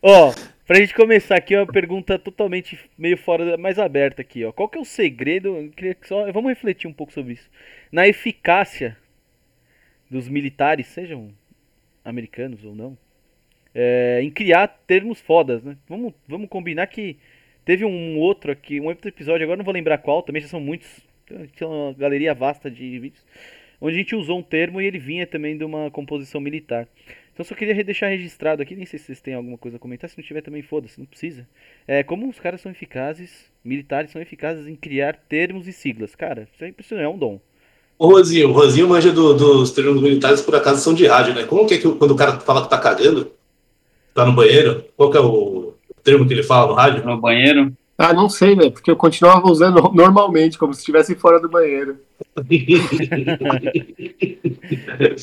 Ó, 0.02 0.34
pra 0.66 0.78
gente 0.78 0.94
começar 0.94 1.36
aqui, 1.36 1.56
uma 1.56 1.68
pergunta 1.68 2.18
totalmente 2.18 2.80
meio 2.98 3.18
fora, 3.18 3.58
mais 3.58 3.78
aberta 3.80 4.22
aqui, 4.22 4.44
ó. 4.46 4.52
Qual 4.52 4.70
que 4.70 4.78
é 4.78 4.82
o 4.82 4.86
segredo? 4.86 5.58
Eu 5.58 5.70
queria 5.72 5.96
que 5.96 6.08
só, 6.08 6.32
vamos 6.32 6.50
refletir 6.50 6.88
um 6.88 6.94
pouco 6.94 7.14
sobre 7.14 7.34
isso. 7.34 7.50
Na 7.92 8.08
eficácia 8.08 8.98
dos 10.10 10.28
militares, 10.28 10.88
sejam 10.88 11.34
americanos 12.06 12.64
ou 12.64 12.76
não, 12.76 12.98
é, 13.74 14.20
em 14.22 14.30
criar 14.30 14.68
termos 14.86 15.20
fodas, 15.20 15.64
né? 15.64 15.76
Vamos, 15.88 16.14
vamos 16.28 16.50
combinar 16.50 16.88
que 16.88 17.18
teve 17.66 17.84
um 17.86 18.18
outro 18.18 18.52
aqui, 18.52 18.80
um 18.80 18.86
outro 18.86 19.08
episódio, 19.08 19.44
agora 19.44 19.58
não 19.58 19.66
vou 19.66 19.74
lembrar 19.74 19.98
qual, 19.98 20.22
também 20.22 20.42
já 20.42 20.48
são 20.48 20.60
muitos, 20.60 21.00
tinha 21.56 21.68
uma 21.68 21.94
galeria 21.94 22.34
vasta 22.34 22.70
de 22.70 23.00
vídeos, 23.00 23.26
onde 23.82 23.96
a 23.96 23.98
gente 23.98 24.16
usou 24.16 24.40
um 24.40 24.44
termo 24.44 24.82
e 24.82 24.86
ele 24.86 25.00
vinha 25.00 25.26
também 25.26 25.58
de 25.58 25.64
uma 25.64 25.90
composição 25.90 26.40
militar. 26.40 26.88
Então 27.34 27.44
só 27.44 27.56
queria 27.56 27.84
deixar 27.84 28.08
registrado 28.10 28.62
aqui, 28.62 28.76
nem 28.76 28.86
sei 28.86 29.00
se 29.00 29.06
vocês 29.06 29.22
têm 29.22 29.34
alguma 29.34 29.58
coisa 29.58 29.78
a 29.78 29.80
comentar, 29.80 30.08
se 30.10 30.18
não 30.18 30.24
tiver 30.24 30.42
também 30.42 30.62
foda-se, 30.62 31.00
não 31.00 31.06
precisa. 31.08 31.48
É, 31.88 32.04
como 32.04 32.30
os 32.30 32.40
caras 32.40 32.62
são 32.62 32.72
eficazes, 32.72 33.52
militares 33.66 34.12
são 34.12 34.22
eficazes 34.22 34.68
em 34.68 34.76
criar 34.76 35.16
termos 35.28 35.68
e 35.68 35.74
siglas. 35.74 36.14
Cara, 36.16 36.48
isso 36.54 36.64
é 36.64 36.68
impressionante, 36.70 37.06
é 37.06 37.10
um 37.10 37.18
dom. 37.18 37.40
O 37.98 38.08
Rosinho, 38.08 38.50
o 38.50 38.54
Rosinho 38.54 38.88
manja 38.88 39.12
do- 39.12 39.34
dos 39.34 39.72
termos 39.72 40.02
militares, 40.02 40.42
por 40.42 40.56
acaso, 40.56 40.82
são 40.82 40.94
de 40.94 41.08
rádio, 41.08 41.34
né? 41.34 41.44
Como 41.46 41.66
que 41.66 41.76
é 41.76 41.78
que 41.78 41.90
quando 41.96 42.12
o 42.12 42.16
cara 42.16 42.40
fala 42.40 42.64
que 42.64 42.70
tá 42.70 42.78
cagando, 42.78 43.32
tá 44.14 44.26
no 44.26 44.34
banheiro, 44.34 44.86
qual 44.96 45.10
que 45.10 45.18
é 45.18 45.22
o 45.22 45.74
termo 46.04 46.28
que 46.28 46.34
ele 46.34 46.44
fala 46.44 46.68
no 46.68 46.74
rádio? 46.74 47.06
No 47.06 47.20
banheiro. 47.20 47.72
Ah, 47.98 48.14
não 48.14 48.28
sei, 48.28 48.56
velho, 48.56 48.72
porque 48.72 48.90
eu 48.92 48.96
continuava 48.96 49.48
usando 49.50 49.82
normalmente, 49.94 50.58
como 50.58 50.74
se 50.74 50.80
estivesse 50.82 51.16
fora 51.16 51.40
do 51.40 51.48
banheiro. 51.50 51.98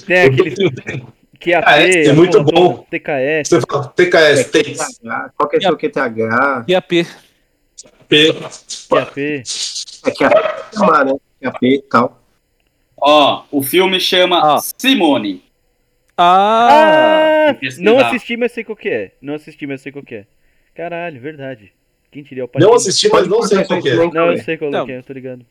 Tem 0.07 0.23
aquele, 0.23 0.55
QAP, 1.41 1.65
Ah, 1.67 1.81
é, 1.81 2.07
é 2.07 2.13
muito 2.13 2.43
bom. 2.45 2.85
TKS. 2.91 3.49
Você 3.49 3.61
fala 3.63 3.89
TKS, 3.89 4.51
TKS, 4.51 5.01
Qual 5.37 5.49
que 5.49 5.57
é 5.57 5.61
seu 5.61 5.77
QTH? 5.77 6.65
E 6.69 6.75
a 6.75 6.83
P. 6.83 7.07
P. 8.09 8.33
QAP. 8.89 9.43
É 10.07 10.11
que 10.11 10.25
a 10.25 10.31
chamar, 10.75 11.05
né? 11.07 11.13
QAP 11.43 11.63
e 11.67 11.83
tal. 11.83 12.21
Ó, 13.01 13.45
o 13.51 13.63
filme 13.63 13.99
chama 13.99 14.57
Ah. 14.57 14.59
Simone. 14.77 15.43
Ah! 16.17 17.47
Ah, 17.53 17.57
não 17.79 17.99
assisti, 17.99 18.37
mas 18.37 18.53
sei 18.53 18.63
qual 18.63 18.77
que 18.77 18.89
é. 18.91 19.13
Não 19.23 19.35
assisti, 19.35 19.67
mas 19.67 19.81
sei 19.81 19.91
qual 19.91 20.05
que 20.05 20.15
é. 20.17 20.27
Caralho, 20.75 21.19
verdade. 21.19 21.73
Quem 22.13 22.23
diria 22.23 22.45
o 22.45 22.49
Padilha? 22.49 22.69
Não 22.69 22.77
assisti, 22.77 23.09
mas 23.09 23.27
não 23.27 23.43
sei 23.43 23.65
qual 23.65 23.81
que 23.81 23.89
é. 23.89 23.95
Não, 23.97 24.31
eu 24.33 24.39
sei 24.43 24.57
qual 24.59 24.71
Não. 24.71 24.85
que 24.85 24.93
é, 24.93 24.99
eu 24.99 25.03
tô 25.03 25.13
ligado. 25.15 25.47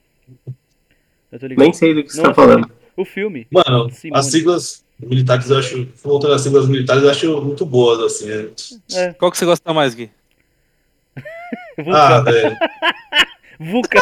Eu 1.32 1.40
tô 1.40 1.48
ligado. 1.48 1.64
Nem 1.64 1.74
sei 1.74 1.94
do 1.96 2.04
que 2.04 2.12
você 2.12 2.22
Não 2.22 2.30
tá 2.30 2.36
falando. 2.36 2.72
O 2.96 3.04
filme. 3.06 3.48
Mano, 3.50 3.90
Simone. 3.90 4.20
as 4.20 4.26
siglas 4.28 4.86
militares 5.00 5.50
eu 5.50 5.58
acho. 5.58 5.88
Voltando 6.04 6.34
às 6.34 6.42
siglas 6.42 6.68
militares, 6.68 7.04
eu 7.04 7.10
acho 7.10 7.42
muito 7.42 7.66
boas, 7.66 8.00
assim. 8.00 8.26
né? 8.28 8.50
É, 8.94 9.14
Qual 9.14 9.32
que 9.32 9.38
você 9.38 9.46
gosta 9.46 9.74
mais, 9.74 9.94
Gui? 9.96 10.10
Ah, 11.88 12.20
velho. 12.20 12.58
VUCA. 13.58 14.00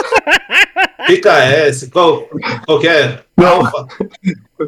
PKS, 1.07 1.89
qual, 1.91 2.27
qual 2.65 2.79
que 2.79 2.87
é? 2.87 3.19
Não, 3.35 3.65
Alfa. 3.65 3.87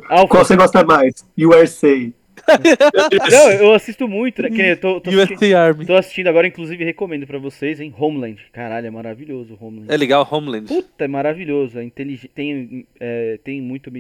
Alpha. 0.10 0.28
qual 0.28 0.46
você 0.46 0.56
gosta 0.56 0.84
mais? 0.84 1.26
USA. 1.38 2.12
Não, 3.32 3.52
eu 3.52 3.74
assisto 3.74 4.08
muito, 4.08 4.42
né? 4.42 4.50
Que 4.50 4.62
eu 4.62 4.78
tô, 4.78 5.02
tô, 5.02 5.10
assistindo, 5.10 5.56
Army. 5.56 5.86
tô 5.86 5.96
assistindo 5.96 6.28
agora, 6.28 6.48
inclusive 6.48 6.84
recomendo 6.84 7.28
pra 7.28 7.38
vocês, 7.38 7.80
hein? 7.80 7.94
Homeland. 7.98 8.40
Caralho, 8.52 8.88
é 8.88 8.90
maravilhoso 8.90 9.58
o 9.60 9.66
Homeland. 9.66 9.94
É 9.94 9.98
legal, 9.98 10.28
Homeland. 10.30 10.68
Puta, 10.68 11.06
é 11.06 11.08
maravilhoso. 11.08 11.80
É 11.80 11.84
intelig... 11.84 12.28
Tem, 12.34 12.88
é, 13.00 13.40
tem 13.44 13.62
muito, 13.62 13.92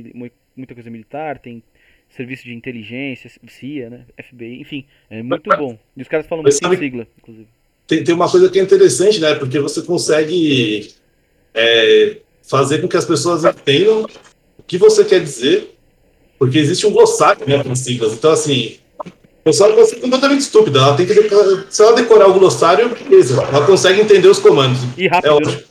muita 0.55 0.74
coisa 0.74 0.89
militar, 0.89 1.39
tem 1.39 1.62
serviço 2.16 2.44
de 2.44 2.54
inteligência, 2.54 3.30
CIA, 3.48 3.89
né? 3.89 4.01
FBI, 4.30 4.62
enfim, 4.62 4.86
é 5.10 5.22
muito 5.24 5.50
bom. 5.58 5.78
E 5.96 6.01
os 6.01 6.08
caras 6.08 6.25
falam 6.28 6.44
muito 6.44 6.56
em 6.56 6.58
sabe- 6.60 6.78
sigla, 6.78 7.08
inclusive. 7.18 7.48
Tem, 7.88 8.04
tem 8.04 8.13
uma 8.16 8.30
coisa 8.30 8.50
que 8.50 8.60
é 8.60 8.63
interessante, 8.63 9.20
né? 9.20 9.34
Porque 9.36 9.60
você 9.60 9.82
consegue 9.82 10.92
é, 11.54 12.18
fazer 12.48 12.80
com 12.82 12.88
que 12.88 12.98
as 12.98 13.06
pessoas 13.06 13.44
entendam 13.44 14.06
o 14.58 14.63
que 14.63 14.78
você 14.78 15.04
quer 15.04 15.22
dizer, 15.22 15.75
porque 16.38 16.58
existe 16.60 16.86
um 16.86 16.92
glossário 16.92 17.48
né, 17.48 17.63
com 17.63 17.75
siglas. 17.75 18.13
Então, 18.13 18.32
assim, 18.32 18.78
a 19.04 19.10
pessoa 19.44 19.74
pode 19.74 19.89
ser 19.89 19.96
completamente 19.98 20.42
estúpida. 20.42 20.80
Ela 20.80 20.96
tem 20.98 21.06
que 21.08 21.13
se 21.70 21.82
ela 21.82 21.96
decorar 21.96 22.28
o 22.28 22.34
glossário, 22.34 22.89
beleza. 22.89 23.42
Ela 23.42 23.66
consegue 23.66 24.01
entender 24.01 24.28
os 24.28 24.39
comandos. 24.39 24.80
E 24.98 25.06
É 25.06 25.10
rápido, 25.10 25.32
né? 25.32 25.36
ótimo. 25.48 25.63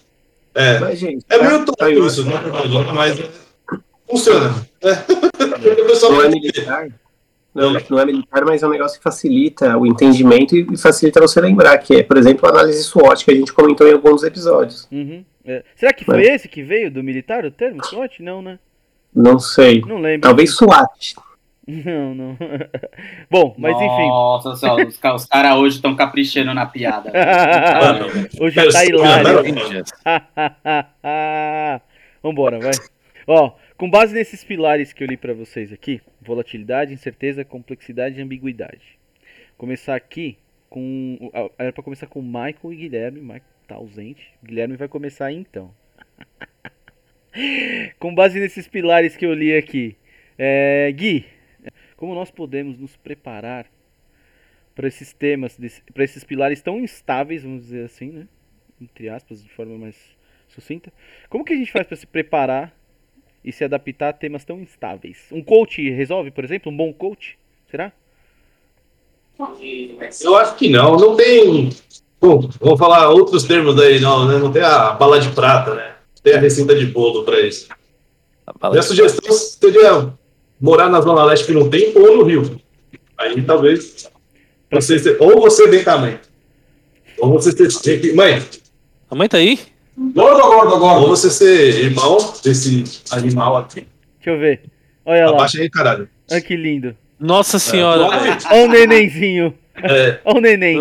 É, 0.55 0.79
Mas, 0.81 0.99
gente, 0.99 1.25
é 1.29 1.39
meio 1.39 1.65
tá- 1.65 1.73
tonto 1.73 2.07
isso, 2.07 2.25
né? 2.25 2.33
Mas 2.93 3.17
funciona. 4.09 4.55
É. 4.83 4.95
Pessoal 5.87 6.13
não 6.13 6.23
é 6.23 6.29
militar. 6.29 6.89
Não, 7.55 7.73
não 7.73 7.99
é 7.99 8.05
militar, 8.07 8.45
mas 8.45 8.63
é 8.63 8.67
um 8.67 8.71
negócio 8.71 8.99
que 8.99 9.03
facilita 9.03 9.77
o 9.77 9.87
entendimento 9.87 10.55
e 10.57 10.77
facilita 10.77 11.21
você 11.21 11.41
lembrar, 11.41 11.79
que 11.79 11.97
é, 11.97 12.03
por 12.03 12.17
exemplo, 12.17 12.47
a 12.47 12.51
análise 12.53 12.85
SWOT, 12.85 13.25
que 13.25 13.31
a 13.33 13.35
gente 13.35 13.53
comentou 13.53 13.89
em 13.89 13.93
alguns 13.95 14.23
episódios. 14.23 14.87
Uhum, 14.93 15.25
é. 15.45 15.65
Será 15.75 15.93
que 15.93 16.05
foi 16.05 16.23
esse 16.23 16.47
que 16.49 16.63
veio 16.63 16.91
do 16.91 17.03
militar, 17.03 17.45
o 17.45 17.51
termo? 17.51 17.85
SWAT? 17.85 18.21
Não, 18.23 18.41
né? 18.43 18.59
Não 19.15 19.39
sei. 19.39 19.81
Não 19.81 19.99
lembro. 19.99 20.21
Talvez 20.21 20.55
SWAT. 20.55 21.15
Não, 21.67 22.15
não. 22.15 22.37
Bom, 23.31 23.55
mas 23.59 23.75
enfim. 23.77 24.09
Nossa, 24.09 24.55
senhora, 24.57 24.87
os, 24.87 24.97
ca- 24.99 25.15
os 25.15 25.27
caras 25.27 25.55
hoje 25.57 25.77
estão 25.77 25.97
caprichando 25.97 26.55
na 26.55 26.65
piada. 26.65 27.11
Hoje 28.41 28.55
já 28.55 28.71
tá 28.71 28.85
hilário. 28.87 29.43
Vambora, 32.23 32.59
vai. 32.61 32.73
Ó, 33.27 33.53
com 33.79 33.89
base 33.89 34.13
nesses 34.13 34.43
pilares 34.43 34.93
que 34.93 35.05
eu 35.05 35.07
li 35.07 35.17
pra 35.17 35.33
vocês 35.33 35.73
aqui, 35.73 36.03
volatilidade, 36.21 36.93
incerteza, 36.93 37.45
complexidade 37.45 38.19
e 38.19 38.23
ambiguidade. 38.23 38.99
Começar 39.57 39.95
aqui 39.95 40.37
com. 40.69 41.31
Era 41.57 41.73
pra 41.73 41.83
começar 41.83 42.09
com 42.09 42.21
Michael 42.21 42.73
e 42.73 42.77
Guilherme. 42.77 43.21
Michael 43.21 43.43
tá 43.69 43.77
ausente. 43.77 44.35
Guilherme 44.43 44.77
vai 44.77 44.89
começar 44.89 45.33
então. 45.33 45.73
com 48.01 48.13
base 48.13 48.41
nesses 48.41 48.67
pilares 48.67 49.17
que 49.17 49.25
eu 49.25 49.33
li 49.33 49.57
aqui. 49.57 49.97
É, 50.37 50.91
Gui, 50.93 51.25
como 51.97 52.15
nós 52.15 52.33
podemos 52.33 52.79
nos 52.79 52.97
preparar 52.97 53.67
para 54.75 54.89
esses 54.89 55.13
temas, 55.13 55.59
para 55.93 56.05
esses 56.05 56.25
pilares 56.25 56.63
tão 56.63 56.81
instáveis, 56.81 57.43
vamos 57.43 57.63
dizer 57.63 57.85
assim, 57.85 58.11
né? 58.11 58.29
Entre 58.81 59.09
aspas, 59.09 59.43
de 59.43 59.51
forma 59.51 59.79
mais 59.79 59.97
sucinta. 60.49 60.93
Como 61.29 61.45
que 61.45 61.53
a 61.53 61.57
gente 61.57 61.73
faz 61.73 61.87
para 61.87 61.97
se 61.97 62.07
preparar 62.07 62.78
e 63.49 63.53
se 63.53 63.65
adaptar 63.65 64.11
a 64.11 64.13
temas 64.13 64.45
tão 64.45 64.61
instáveis? 64.61 65.17
Um 65.33 65.43
coach 65.43 65.89
resolve, 65.91 66.31
por 66.31 66.45
exemplo? 66.45 66.71
Um 66.71 66.77
bom 66.77 66.93
coach? 66.93 67.39
Será? 67.71 67.91
Eu 70.21 70.37
acho 70.37 70.55
que 70.57 70.69
não. 70.69 70.97
Não 70.99 71.17
tem. 71.17 71.71
Bom, 72.21 72.47
vamos 72.61 72.79
falar 72.79 73.09
outros 73.09 73.45
termos 73.45 73.81
aí, 73.81 74.01
não, 74.01 74.29
né? 74.29 74.37
Não 74.37 74.53
tem 74.53 74.61
a 74.61 74.91
bala 74.91 75.19
de 75.19 75.31
prata, 75.31 75.75
né? 75.75 75.95
Não 76.17 76.23
tem 76.23 76.35
a 76.35 76.41
receita 76.41 76.75
de 76.75 76.85
bolo 76.87 77.25
para 77.25 77.41
isso. 77.41 77.69
Minha 78.71 78.83
sugestão 78.83 79.33
seria 79.33 80.13
morar 80.61 80.91
na 80.91 81.01
Zona 81.01 81.25
Leste 81.25 81.47
que 81.47 81.53
não 81.53 81.71
tem 81.71 81.97
ou 81.97 82.19
no 82.19 82.25
Rio. 82.25 82.61
Aí 83.17 83.41
talvez 83.43 84.11
você 84.71 85.17
ou 85.19 85.41
você 85.41 85.69
vem 85.69 85.83
com 85.83 85.91
a 85.91 85.99
mãe. 85.99 86.21
Ou 87.19 87.33
você 87.33 87.71
ser. 87.71 88.15
Mãe, 88.15 88.43
A 89.11 89.15
mãe 89.15 89.27
tá 89.27 89.39
aí? 89.39 89.59
Gordo, 90.15 90.43
gordo, 90.43 90.79
gordo. 90.79 91.01
Ou 91.03 91.09
você 91.09 91.31
ser 91.31 91.85
irmão 91.85 92.17
desse 92.43 92.85
animal 93.11 93.57
aqui. 93.57 93.87
Deixa 94.17 94.31
eu 94.31 94.39
ver. 94.39 94.63
Olha 95.05 95.27
lá. 95.27 95.33
Abaixa 95.33 95.61
aí, 95.61 95.71
caralho. 95.71 96.09
Olha 96.31 96.41
que 96.41 96.57
lindo. 96.57 96.97
Nossa 97.19 97.59
senhora. 97.59 98.03
Olha 98.51 98.65
o 98.65 98.69
nenenzinho. 98.69 99.55
É, 99.83 100.19
Olha 100.25 100.37
o 100.39 100.41
neném. 100.41 100.79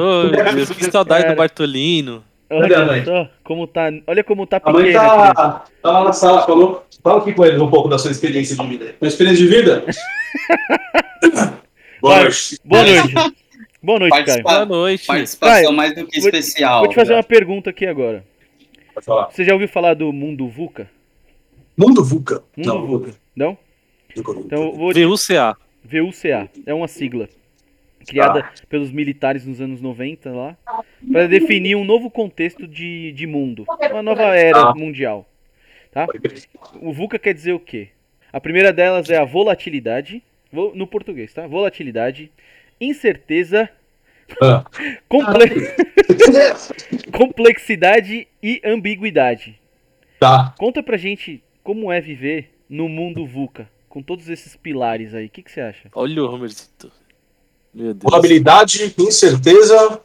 Deus, 0.56 0.70
que 0.72 0.92
saudade 0.92 1.24
Cara. 1.24 1.34
do 1.36 1.38
Bartolino. 1.38 2.24
Olha 2.50 2.86
mãe? 2.86 3.04
só 3.06 3.30
como 3.44 3.68
tá. 3.68 3.90
Olha 4.08 4.24
como 4.24 4.48
tá 4.48 4.62
a 4.64 4.72
mãe 4.72 4.86
pequena. 4.86 5.02
a 5.04 5.10
criança. 5.12 5.34
tá, 5.34 5.64
tá 5.84 5.92
lá 5.92 6.04
na 6.06 6.14
sala, 6.14 6.46
falou. 6.46 6.86
Fala 7.04 7.20
aqui 7.22 7.34
com 7.34 7.46
ele 7.46 7.58
um 7.62 7.70
pouco 7.70 7.88
da 7.90 7.98
sua 7.98 8.12
experiência 8.12 8.56
de 8.56 8.68
vida. 8.68 8.86
Minha 9.00 9.08
experiência 9.10 9.44
de 9.46 9.50
vida? 9.50 9.86
Boa 12.02 12.14
Vai. 12.16 12.24
noite. 12.24 12.60
Boa 12.64 12.84
noite. 12.84 13.14
Boa 13.84 14.00
noite, 14.00 14.12
Caio. 14.12 14.26
Participa- 14.26 14.54
Boa 14.54 14.66
noite. 14.66 15.08
Participação 15.08 15.54
Caio, 15.64 15.72
mais 15.74 15.96
do 15.96 16.06
que 16.08 16.20
vou- 16.20 16.30
especial. 16.30 16.80
Vou 16.82 16.90
te 16.90 16.96
fazer 16.96 17.14
uma 17.14 17.24
pergunta 17.24 17.70
aqui 17.70 17.86
agora. 17.86 18.24
Pode 18.98 19.06
falar. 19.06 19.30
Você 19.30 19.44
já 19.44 19.54
ouviu 19.54 19.68
falar 19.70 19.94
do 19.94 20.12
mundo 20.12 20.48
VUCA? 20.48 20.90
Mundo 21.78 22.04
VUCA. 22.04 22.44
Mundo 22.58 22.66
Não, 22.68 22.88
VUCA. 22.88 23.14
Não? 23.36 23.58
Então 24.16 24.72
vou 24.72 24.92
VUCA. 24.92 25.56
VUCA 25.84 26.50
é 26.66 26.74
uma 26.74 26.88
sigla 26.88 27.30
criada 28.08 28.50
pelos 28.68 28.90
militares 28.90 29.46
nos 29.46 29.62
anos 29.62 29.82
90 29.82 30.32
lá 30.32 30.58
para 31.12 31.28
definir 31.28 31.76
um 31.76 31.86
novo 31.86 32.10
contexto 32.10 32.68
de, 32.68 33.12
de 33.12 33.28
mundo, 33.28 33.66
uma 33.92 34.02
nova 34.02 34.36
era 34.36 34.70
Ah. 34.72 34.74
mundial. 34.76 35.30
Tá? 35.92 36.08
O 36.82 36.92
VUCA 36.92 37.20
quer 37.20 37.36
dizer 37.36 37.54
o 37.54 37.60
quê? 37.60 37.90
A 38.34 38.42
primeira 38.42 38.74
delas 38.74 39.12
é 39.12 39.18
a 39.18 39.24
volatilidade, 39.26 40.24
vo- 40.52 40.72
no 40.74 40.88
português, 40.88 41.32
tá? 41.34 41.46
Volatilidade, 41.46 42.32
incerteza, 42.82 43.70
Ah. 44.42 44.64
comple- 45.08 45.76
complexidade 47.12 48.28
e 48.42 48.62
ambiguidade. 48.66 49.60
Tá. 50.20 50.54
Conta 50.58 50.82
pra 50.84 50.98
gente 50.98 51.44
como 51.64 51.92
é 51.92 52.02
viver 52.02 52.52
no 52.70 52.88
mundo 52.90 53.26
VUCA, 53.26 53.70
com 53.90 54.02
todos 54.02 54.30
esses 54.30 54.56
pilares 54.56 55.14
aí. 55.14 55.26
O 55.28 55.30
que, 55.30 55.42
que 55.44 55.52
você 55.52 55.62
acha? 55.62 55.90
Olha 55.94 56.24
o 56.24 56.34
Homerzito. 56.34 56.92
Meu 57.74 57.94
Deus. 57.94 58.00
Probabilidade, 58.00 58.94
incerteza, 58.98 60.02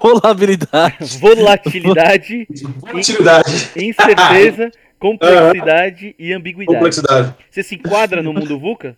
Volabilidade. 0.00 0.96
Volatilidade, 1.20 2.48
utilidade, 2.92 3.70
incerteza, 3.76 4.70
complexidade 4.98 6.14
e 6.18 6.32
ambiguidade. 6.32 6.74
complexidade. 6.76 7.34
Você 7.50 7.62
se 7.62 7.76
enquadra 7.76 8.22
no 8.22 8.32
mundo 8.32 8.58
VUCA? 8.58 8.96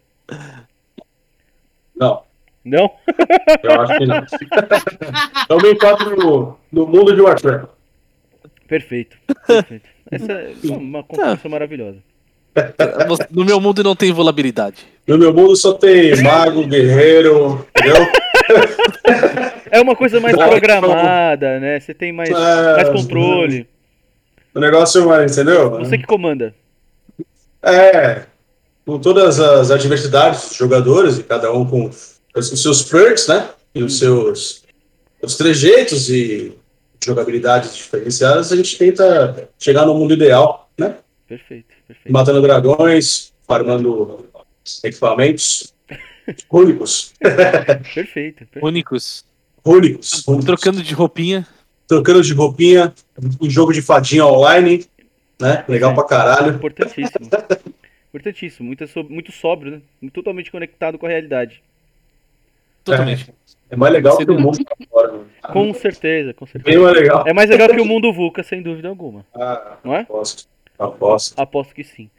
Não, 1.95 2.23
Não? 2.65 2.91
eu 3.63 3.81
acho 3.81 3.99
que 3.99 4.07
não. 4.07 4.17
Eu 5.51 5.59
me 5.61 5.73
encontro 5.73 6.17
no, 6.17 6.59
no 6.73 6.87
mundo 6.87 7.15
de 7.15 7.21
Warfare. 7.21 7.67
Perfeito. 8.67 9.17
perfeito. 9.47 9.89
Essa 10.11 10.33
é 10.33 10.55
uma 10.63 11.03
construção 11.03 11.51
maravilhosa. 11.51 11.99
No 13.31 13.45
meu 13.45 13.61
mundo 13.61 13.83
não 13.83 13.97
tem 13.97 14.13
volabilidade. 14.13 14.87
No 15.07 15.19
meu 15.19 15.35
mundo 15.35 15.57
só 15.57 15.75
tem 15.75 16.23
mago, 16.23 16.67
guerreiro, 16.67 17.67
entendeu? 17.77 18.07
É 19.71 19.81
uma 19.81 19.97
coisa 19.97 20.21
mais 20.21 20.37
Não, 20.37 20.49
programada, 20.49 21.59
né? 21.59 21.81
Você 21.81 21.93
tem 21.93 22.13
mais, 22.13 22.31
É, 22.31 22.75
mais 22.77 22.89
controle. 22.91 23.69
O 24.55 24.61
negócio 24.61 25.13
é, 25.13 25.27
entendeu? 25.27 25.71
Você 25.71 25.99
que 25.99 26.07
comanda. 26.07 26.55
É, 27.61 28.23
com 28.87 28.99
todas 29.01 29.41
as 29.41 29.71
adversidades 29.71 30.49
dos 30.49 30.57
jogadores, 30.57 31.19
e 31.19 31.25
cada 31.25 31.53
um 31.53 31.65
com 31.65 31.91
os 32.35 32.63
seus 32.63 32.83
perks, 32.83 33.29
né? 33.29 33.51
E 33.75 33.83
os 33.83 33.99
seus 33.99 34.65
os 35.23 35.37
trejeitos 35.37 36.11
e 36.11 36.53
jogabilidades 37.05 37.75
diferenciadas, 37.77 38.53
a 38.53 38.57
gente 38.57 38.77
tenta 38.79 39.49
chegar 39.59 39.87
no 39.87 39.95
mundo 39.95 40.15
ideal, 40.15 40.71
né? 40.79 40.97
Perfeito, 41.27 41.67
perfeito. 41.87 42.13
Matando 42.13 42.43
dragões, 42.43 43.33
farmando 43.47 44.27
equipamentos 44.83 45.73
Únicos. 46.51 47.13
Perfeito. 47.19 48.47
perfeito. 48.47 48.65
Únicos. 48.67 49.25
Únicos. 49.65 50.25
Trocando 50.45 50.83
de 50.83 50.95
roupinha. 50.95 51.47
Trocando 51.87 52.23
de 52.23 52.33
roupinha, 52.33 52.95
um 53.41 53.49
jogo 53.51 53.73
de 53.73 53.83
fadinha 53.83 54.25
online, 54.27 54.87
né? 55.41 55.65
Legal 55.69 55.95
pra 55.95 56.05
caralho. 56.05 56.55
Importantíssimo. 56.55 57.29
Importantíssimo. 58.09 58.67
Muito, 58.67 58.87
so- 58.87 59.05
muito 59.05 59.33
sóbrio, 59.33 59.83
né? 60.01 60.11
Totalmente 60.13 60.51
conectado 60.51 60.99
com 60.99 61.07
a 61.07 61.11
realidade. 61.11 61.63
Totalmente. 62.85 63.35
É 63.71 63.77
mais 63.77 63.93
legal 63.93 64.15
Você 64.17 64.25
que 64.27 64.31
o 64.31 64.39
mundo 64.39 64.59
lá 64.59 64.87
fora. 64.91 65.13
mano. 65.13 65.27
Com 65.53 65.75
certeza, 65.75 66.35
com 66.35 66.45
Bem 66.45 66.53
certeza. 66.53 66.81
mais 66.81 66.95
legal. 66.97 67.25
É 67.27 67.33
mais 67.33 67.51
legal 67.51 67.69
que 67.69 67.81
o 67.81 67.85
mundo 67.85 68.13
VUCA, 68.13 68.43
sem 68.43 68.63
dúvida 68.63 68.89
alguma. 68.89 69.25
Ah, 69.35 69.79
Não 69.83 69.95
é? 69.95 70.01
aposto. 70.01 70.47
Aposto. 70.79 71.41
Aposto 71.41 71.75
que 71.75 71.83
sim. 71.83 72.11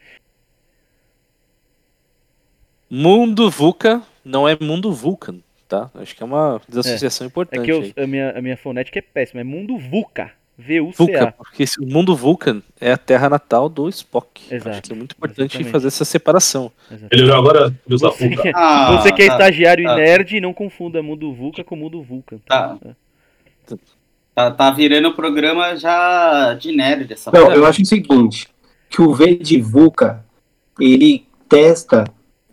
Mundo 2.89 3.49
VUCA 3.49 4.01
não 4.23 4.47
é 4.47 4.57
Mundo 4.59 4.93
Vulcan, 4.93 5.39
tá? 5.67 5.89
Acho 5.95 6.15
que 6.15 6.21
é 6.23 6.25
uma 6.25 6.61
desassociação 6.67 7.25
É 7.25 7.27
importante 7.27 7.63
que 7.65 7.71
eu- 7.71 7.81
aí. 7.81 7.93
a, 7.97 8.07
minha, 8.07 8.31
a 8.31 8.41
minha 8.41 8.57
fonética 8.57 8.99
é 8.99 9.01
péssima. 9.01 9.41
É 9.41 9.43
mundo 9.43 9.77
VUCA. 9.77 10.31
VUCA, 10.57 10.67
V-U-C-A. 10.67 11.31
porque 11.33 11.63
esse- 11.63 11.79
o 11.81 11.85
mundo 11.85 12.15
Vulcan 12.15 12.61
é 12.79 12.91
a 12.91 12.97
terra 12.97 13.29
natal 13.29 13.67
do 13.67 13.89
Spock. 13.89 14.41
Exato. 14.53 14.69
Acho 14.69 14.81
que 14.83 14.93
é 14.93 14.95
muito 14.95 15.11
importante 15.15 15.41
Exatamente. 15.55 15.71
fazer 15.71 15.87
essa 15.87 16.05
separação. 16.05 16.71
Exatamente. 16.89 17.13
Ele 17.23 17.31
agora 17.31 17.75
ele 17.85 17.95
usa 17.95 18.09
Você, 18.09 18.29
Fuca. 18.29 18.51
Ah, 18.55 18.97
você 19.01 19.11
que 19.11 19.21
é 19.23 19.27
tá, 19.27 19.33
estagiário 19.33 19.83
tá. 19.85 19.93
e 19.93 19.95
nerd, 19.97 20.39
não 20.39 20.53
confunda 20.53 21.03
mundo 21.03 21.33
VUCA 21.33 21.63
com 21.63 21.75
mundo 21.75 22.01
VUCA. 22.01 22.39
Tá. 22.47 22.77
Tá, 24.33 24.51
tá 24.51 24.71
virando 24.71 25.13
programa 25.13 25.75
já 25.77 26.53
de 26.55 26.71
nerd 26.73 27.11
essa 27.13 27.31
Não, 27.31 27.51
eu 27.51 27.65
acho 27.65 27.81
o 27.81 27.85
seguinte, 27.85 28.47
que 28.89 29.01
o 29.01 29.13
V 29.13 29.35
de 29.35 29.61
VUCA, 29.61 30.25
ele 30.79 31.25
testa 31.47 32.03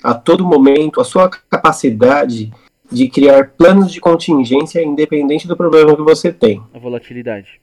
a 0.02 0.14
todo 0.14 0.44
momento 0.44 1.00
a 1.00 1.04
sua 1.04 1.28
capacidade 1.28 2.52
de 2.90 3.08
criar 3.08 3.48
planos 3.50 3.90
de 3.92 4.00
contingência 4.00 4.82
independente 4.82 5.48
do 5.48 5.56
problema 5.56 5.96
que 5.96 6.02
você 6.02 6.32
tem. 6.32 6.62
A 6.74 6.78
volatilidade. 6.78 7.60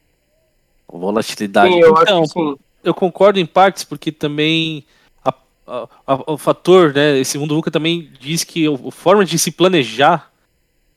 Volatilidade. 0.91 1.73
Sim, 1.73 1.79
eu 1.79 1.91
então, 2.01 2.23
acho 2.23 2.33
que 2.33 2.39
sim. 2.39 2.55
eu 2.83 2.93
concordo 2.93 3.39
em 3.39 3.45
partes, 3.45 3.83
porque 3.83 4.11
também 4.11 4.83
a- 5.23 5.33
a- 5.67 5.87
a- 6.07 6.31
o 6.33 6.37
fator, 6.37 6.93
né? 6.93 7.17
Esse 7.19 7.37
mundo 7.37 7.55
VUCA 7.55 7.69
também 7.71 8.09
diz 8.19 8.43
que 8.43 8.67
o- 8.67 8.87
a 8.87 8.91
forma 8.91 9.23
de 9.25 9.37
se 9.37 9.51
planejar 9.51 10.31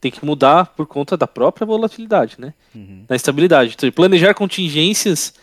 tem 0.01 0.11
que 0.11 0.25
mudar 0.25 0.67
por 0.77 0.87
conta 0.87 1.17
da 1.17 1.27
própria 1.29 1.65
volatilidade, 1.67 2.35
né? 2.39 2.55
Uhum. 2.75 3.05
Da 3.07 3.15
estabilidade. 3.15 3.75
Então, 3.77 3.91
planejar 3.93 4.35
contingências 4.35 5.35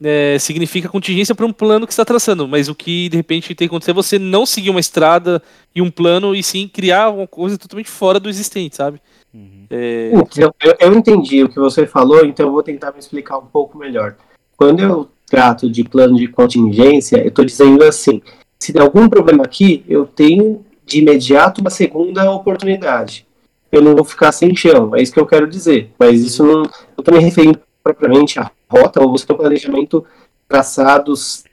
é, 0.00 0.38
significa 0.38 0.88
contingência 0.88 1.34
para 1.34 1.44
um 1.44 1.52
plano 1.52 1.84
que 1.84 1.92
você 1.92 2.00
está 2.00 2.04
traçando, 2.04 2.46
mas 2.46 2.68
o 2.68 2.74
que 2.74 3.08
de 3.08 3.16
repente 3.16 3.48
tem 3.48 3.66
que 3.66 3.72
acontecer 3.74 3.90
é 3.90 3.94
você 3.94 4.16
não 4.16 4.46
seguir 4.46 4.70
uma 4.70 4.78
estrada 4.78 5.42
e 5.74 5.82
um 5.82 5.90
plano 5.90 6.36
e 6.36 6.42
sim 6.42 6.68
criar 6.68 7.10
uma 7.10 7.26
coisa 7.26 7.58
totalmente 7.58 7.90
fora 7.90 8.20
do 8.20 8.28
existente, 8.28 8.76
sabe? 8.76 9.00
Uhum. 9.38 9.66
É, 9.70 10.10
Então, 10.14 10.52
eu, 10.62 10.74
eu 10.80 10.94
entendi 10.94 11.44
o 11.44 11.48
que 11.48 11.58
você 11.58 11.86
falou, 11.86 12.24
então 12.24 12.46
eu 12.46 12.52
vou 12.52 12.62
tentar 12.62 12.92
me 12.92 12.98
explicar 12.98 13.38
um 13.38 13.46
pouco 13.46 13.78
melhor. 13.78 14.16
Quando 14.56 14.80
eu 14.80 15.08
trato 15.26 15.70
de 15.70 15.84
plano 15.84 16.16
de 16.16 16.26
contingência, 16.26 17.18
eu 17.18 17.28
estou 17.28 17.44
dizendo 17.44 17.84
assim: 17.84 18.20
se 18.58 18.72
der 18.72 18.80
algum 18.82 19.08
problema 19.08 19.44
aqui, 19.44 19.84
eu 19.88 20.06
tenho 20.06 20.64
de 20.84 20.98
imediato 21.00 21.60
uma 21.60 21.70
segunda 21.70 22.30
oportunidade. 22.32 23.26
Eu 23.70 23.82
não 23.82 23.94
vou 23.94 24.04
ficar 24.04 24.32
sem 24.32 24.56
chão, 24.56 24.96
é 24.96 25.02
isso 25.02 25.12
que 25.12 25.20
eu 25.20 25.26
quero 25.26 25.46
dizer. 25.46 25.90
Mas 25.98 26.20
isso 26.22 26.42
não. 26.44 26.62
Eu 26.62 26.70
estou 27.00 27.14
me 27.14 27.20
referindo 27.20 27.60
propriamente 27.84 28.38
à 28.40 28.50
rota 28.68 29.02
ou 29.02 29.10
você 29.12 29.26
tem 29.26 29.36
um 29.36 29.38
planejamento 29.38 30.04
traçados 30.48 31.44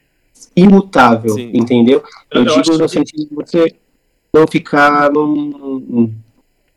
imutável, 0.56 1.34
Sim. 1.34 1.52
entendeu? 1.54 2.02
Eu, 2.32 2.44
Eu 2.44 2.46
digo 2.64 2.78
no 2.78 2.86
que- 2.86 2.90
sentido 2.90 3.30
de 3.30 3.36
você 3.36 3.76
não 4.34 4.48
ficar 4.48 5.12
num- 5.12 6.14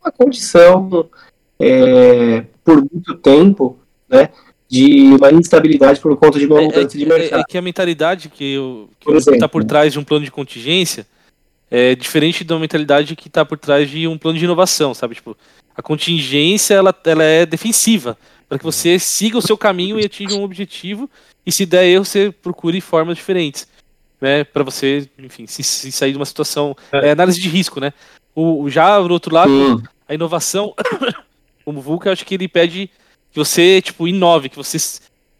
numa 0.01 0.11
condição 0.11 1.09
é, 1.59 2.45
por 2.63 2.77
muito 2.91 3.15
tempo, 3.15 3.77
né, 4.07 4.29
de 4.67 5.13
uma 5.15 5.31
instabilidade 5.31 5.99
por 5.99 6.15
conta 6.17 6.39
de 6.39 6.45
uma 6.45 6.61
É, 6.61 6.65
mudança 6.65 6.97
de 6.97 7.03
é- 7.03 7.07
é- 7.07 7.17
mercado. 7.19 7.39
é 7.41 7.43
que 7.47 7.57
a 7.57 7.61
mentalidade 7.61 8.29
que, 8.29 8.53
eu, 8.53 8.89
que 8.99 9.05
Por 9.05 9.15
está 9.17 9.47
por 9.49 9.63
trás 9.63 9.93
de 9.93 9.99
um 9.99 10.03
plano 10.03 10.23
de 10.25 10.31
contingência 10.31 11.05
é 11.71 11.95
diferente 11.95 12.43
da 12.43 12.57
mentalidade 12.57 13.15
que 13.15 13.27
está 13.27 13.43
por 13.45 13.57
trás 13.57 13.89
de 13.89 14.07
um 14.07 14.17
plano 14.17 14.37
de 14.37 14.45
inovação, 14.45 14.93
sabe? 14.93 15.15
Tipo, 15.15 15.35
a 15.75 15.81
contingência 15.81 16.73
ela, 16.75 16.95
ela 17.05 17.23
é 17.23 17.45
defensiva 17.45 18.17
para 18.47 18.57
que 18.57 18.63
você 18.65 18.97
siga 18.97 19.37
o 19.37 19.41
seu 19.41 19.57
caminho 19.57 19.99
e 19.99 20.05
atinja 20.05 20.35
um 20.35 20.43
objetivo 20.43 21.09
e 21.45 21.51
se 21.51 21.65
der 21.65 21.85
erro 21.85 22.05
você 22.05 22.31
procure 22.31 22.79
formas 22.81 23.17
diferentes, 23.17 23.67
né? 24.19 24.43
Para 24.43 24.63
você, 24.63 25.07
enfim, 25.19 25.45
se, 25.45 25.61
se 25.63 25.91
sair 25.91 26.11
de 26.11 26.17
uma 26.17 26.25
situação 26.25 26.75
É. 26.91 27.09
é 27.09 27.11
análise 27.11 27.39
de 27.39 27.49
risco, 27.49 27.79
né? 27.79 27.91
O- 28.35 28.69
já 28.69 28.99
do 28.99 29.11
outro 29.13 29.33
lado 29.33 29.49
Sim, 29.51 29.83
a 30.09 30.13
inovação, 30.15 30.73
como 31.63 31.79
VUCA, 31.79 32.09
eu 32.09 32.13
acho 32.13 32.25
que 32.25 32.33
ele 32.33 32.47
pede 32.47 32.89
que 33.31 33.37
você, 33.37 33.79
tipo, 33.79 34.07
inove, 34.07 34.49
que 34.49 34.55
você 34.55 34.77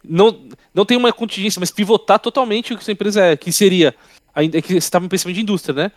não, 0.07 0.43
não 0.73 0.85
tem 0.85 0.95
uma 0.95 1.11
contingência, 1.11 1.59
mas 1.59 1.71
pivotar 1.71 2.19
totalmente 2.19 2.71
o 2.71 2.77
que 2.77 2.83
sua 2.83 2.93
empresa 2.93 3.21
é, 3.21 3.35
que 3.35 3.51
seria, 3.51 3.95
ainda 4.33 4.61
que 4.61 4.69
você 4.69 4.77
estava 4.77 5.05
em 5.05 5.09
pensamento 5.09 5.35
de 5.35 5.41
indústria, 5.41 5.73
né? 5.73 5.91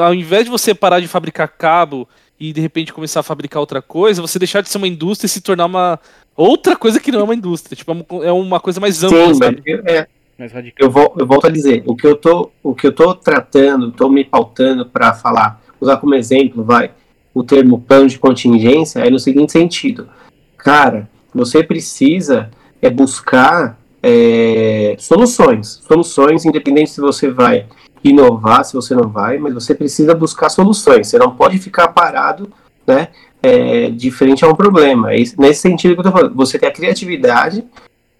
Ao, 0.00 0.14
invés 0.14 0.44
de 0.44 0.50
você 0.50 0.74
parar 0.74 1.00
de 1.00 1.08
fabricar 1.08 1.48
cabo 1.48 2.08
e 2.38 2.52
de 2.52 2.60
repente 2.60 2.92
começar 2.92 3.20
a 3.20 3.24
fabricar 3.24 3.58
outra 3.58 3.82
coisa, 3.82 4.22
você 4.22 4.38
deixar 4.38 4.60
de 4.60 4.68
ser 4.68 4.78
uma 4.78 4.86
indústria 4.86 5.26
e 5.26 5.30
se 5.30 5.40
tornar 5.40 5.66
uma 5.66 5.98
outra 6.36 6.76
coisa 6.76 7.00
que 7.00 7.10
não 7.10 7.20
é 7.20 7.24
uma 7.24 7.34
indústria, 7.34 7.74
tipo, 7.74 7.90
é 7.90 7.94
uma, 7.94 8.26
é 8.26 8.32
uma 8.32 8.60
coisa 8.60 8.78
mais 8.78 9.02
ampla, 9.02 9.34
sim 9.34 9.56
eu, 9.66 9.82
é, 9.86 10.06
Mais 10.38 10.52
eu, 10.78 10.90
vol- 10.90 11.16
eu 11.18 11.26
volto 11.26 11.46
a 11.46 11.50
dizer, 11.50 11.82
o 11.86 11.96
que 11.96 12.06
eu 12.06 12.14
tô, 12.14 12.52
o 12.62 12.74
que 12.74 12.86
eu 12.86 12.92
tô 12.92 13.14
tratando, 13.14 13.90
tô 13.90 14.08
me 14.08 14.22
pautando 14.22 14.86
para 14.86 15.14
falar, 15.14 15.60
usar 15.80 15.96
como 15.96 16.14
exemplo, 16.14 16.62
vai, 16.62 16.92
o 17.34 17.42
termo 17.42 17.80
plano 17.80 18.08
de 18.08 18.18
contingência 18.18 19.00
é 19.00 19.10
no 19.10 19.18
seguinte 19.18 19.52
sentido, 19.52 20.08
cara, 20.56 21.08
você 21.34 21.62
precisa 21.62 22.50
é 22.80 22.90
buscar 22.90 23.78
é, 24.02 24.96
soluções, 24.98 25.80
soluções, 25.86 26.44
independente 26.44 26.90
se 26.90 27.00
você 27.00 27.30
vai 27.30 27.66
inovar, 28.02 28.64
se 28.64 28.74
você 28.74 28.94
não 28.94 29.08
vai, 29.08 29.38
mas 29.38 29.54
você 29.54 29.74
precisa 29.74 30.14
buscar 30.14 30.48
soluções. 30.48 31.06
Você 31.06 31.18
não 31.18 31.34
pode 31.36 31.58
ficar 31.58 31.88
parado, 31.88 32.52
né, 32.84 33.08
é, 33.40 33.88
diferente 33.90 34.44
a 34.44 34.48
um 34.48 34.56
problema. 34.56 35.14
É 35.14 35.18
nesse 35.38 35.60
sentido 35.60 35.94
que 35.94 36.00
eu 36.00 36.04
tô 36.04 36.12
falando. 36.12 36.34
Você 36.34 36.58
tem 36.58 36.68
a 36.68 36.72
criatividade, 36.72 37.64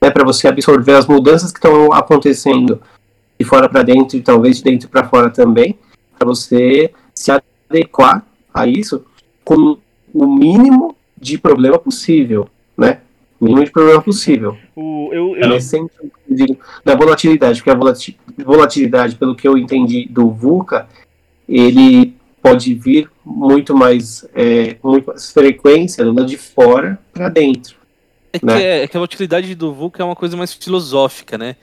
né, 0.01 0.11
para 0.11 0.25
você 0.25 0.47
absorver 0.47 0.95
as 0.95 1.07
mudanças 1.07 1.51
que 1.51 1.59
estão 1.59 1.93
acontecendo 1.93 2.81
de 3.39 3.45
fora 3.45 3.69
para 3.69 3.83
dentro 3.83 4.17
e 4.17 4.23
talvez 4.23 4.59
de 4.59 4.63
dentro 4.63 4.89
para 4.89 5.09
fora 5.09 5.29
também, 5.29 5.77
para 6.17 6.27
você 6.27 6.93
se 7.13 7.33
adequar 7.33 8.25
a 8.53 8.67
isso 8.67 9.05
com 9.45 9.79
o 10.13 10.27
mínimo 10.27 10.97
de 11.19 11.39
problema 11.39 11.79
possível, 11.79 12.49
né? 12.77 13.01
O 13.41 13.45
mínimo 13.45 13.65
de 13.65 13.71
problema 13.71 14.01
possível. 14.01 14.57
O, 14.77 15.11
eu, 15.13 15.37
É 15.37 15.47
eu, 15.47 15.59
que 15.59 15.77
eu 15.77 16.37
digo, 16.37 16.59
da 16.85 16.95
volatilidade, 16.95 17.59
porque 17.59 17.71
a 17.71 17.75
volati- 17.75 18.19
volatilidade, 18.39 19.17
pelo 19.17 19.35
que 19.35 19.47
eu 19.47 19.59
entendi 19.59 20.07
do 20.09 20.31
VUCA, 20.31 20.89
ele 21.49 22.15
pode 22.43 22.75
vir 22.75 23.09
muito 23.25 23.75
mais, 23.75 24.27
é, 24.35 24.75
com 24.75 24.91
muito 24.91 25.07
mais 25.09 25.31
frequência 25.33 26.05
do 26.05 26.13
lado 26.13 26.27
de 26.27 26.37
fora 26.37 26.99
para 27.13 27.29
dentro. 27.29 27.77
É 28.33 28.39
que, 28.39 28.47
né? 28.47 28.63
é, 28.63 28.83
é 28.83 28.89
que 28.89 28.97
a 28.97 29.01
utilidade 29.01 29.55
do 29.55 29.73
VUCA 29.73 30.03
é 30.03 30.07
uma 30.07 30.17
coisa 30.17 30.37
mais 30.37 30.53
filosófica, 30.53 31.37
né? 31.37 31.57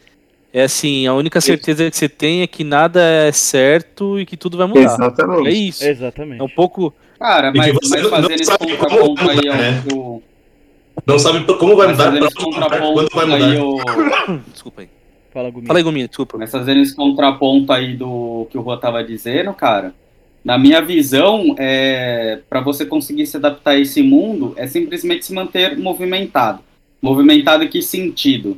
É 0.51 0.63
assim, 0.63 1.05
a 1.05 1.13
única 1.13 1.39
certeza 1.39 1.89
que 1.89 1.95
você 1.95 2.09
tem 2.09 2.41
é 2.41 2.47
que 2.47 2.63
nada 2.63 2.99
é 3.01 3.31
certo 3.31 4.19
e 4.19 4.25
que 4.25 4.35
tudo 4.35 4.57
vai 4.57 4.67
mudar. 4.67 4.81
É 4.81 4.83
Exatamente. 4.85 5.49
isso. 5.67 5.85
exatamente. 5.85 6.39
É 6.41 6.43
um 6.43 6.49
pouco. 6.49 6.93
Cara, 7.19 7.49
E 7.53 7.57
mas, 7.57 7.73
mas 7.89 8.07
fazendo 8.09 8.31
esse 8.31 8.45
sabe 8.45 8.65
contraponto 8.77 9.15
como 9.15 9.29
aí 9.29 9.35
mudar, 9.37 9.57
né? 9.57 9.83
ao, 9.91 9.99
ao- 9.99 10.23
Não 11.05 11.19
sabe 11.19 11.43
como 11.57 11.75
vai 11.75 11.87
mas 11.87 11.97
mudar, 11.97 12.11
pra 12.11 12.19
vai, 12.19 12.29
quando 12.31 12.53
contraponto 12.55 13.15
vai 13.15 13.25
aí 13.25 13.57
mudar. 13.59 14.25
ao- 14.27 14.37
Desculpa 14.51 14.81
aí. 14.81 14.89
Fala, 15.31 15.49
Gumi. 15.51 15.67
Fala 15.67 15.79
aí, 15.79 15.83
Gominha, 15.83 16.07
desculpa. 16.07 16.37
Mas 16.39 16.49
fazendo 16.51 16.79
esse 16.81 16.95
contraponto 16.95 17.71
aí 17.71 17.95
do 17.95 18.47
que 18.49 18.57
o 18.57 18.61
Rô 18.61 18.75
tava 18.77 19.03
dizendo, 19.03 19.53
cara, 19.53 19.93
na 20.43 20.57
minha 20.57 20.81
visão, 20.81 21.53
é, 21.59 22.39
para 22.49 22.61
você 22.61 22.83
conseguir 22.85 23.27
se 23.27 23.37
adaptar 23.37 23.71
a 23.71 23.79
esse 23.79 24.01
mundo, 24.01 24.53
é 24.57 24.65
simplesmente 24.65 25.25
se 25.27 25.33
manter 25.33 25.77
movimentado. 25.77 26.61
Movimentado 26.99 27.63
em 27.63 27.67
que 27.67 27.81
sentido? 27.83 28.57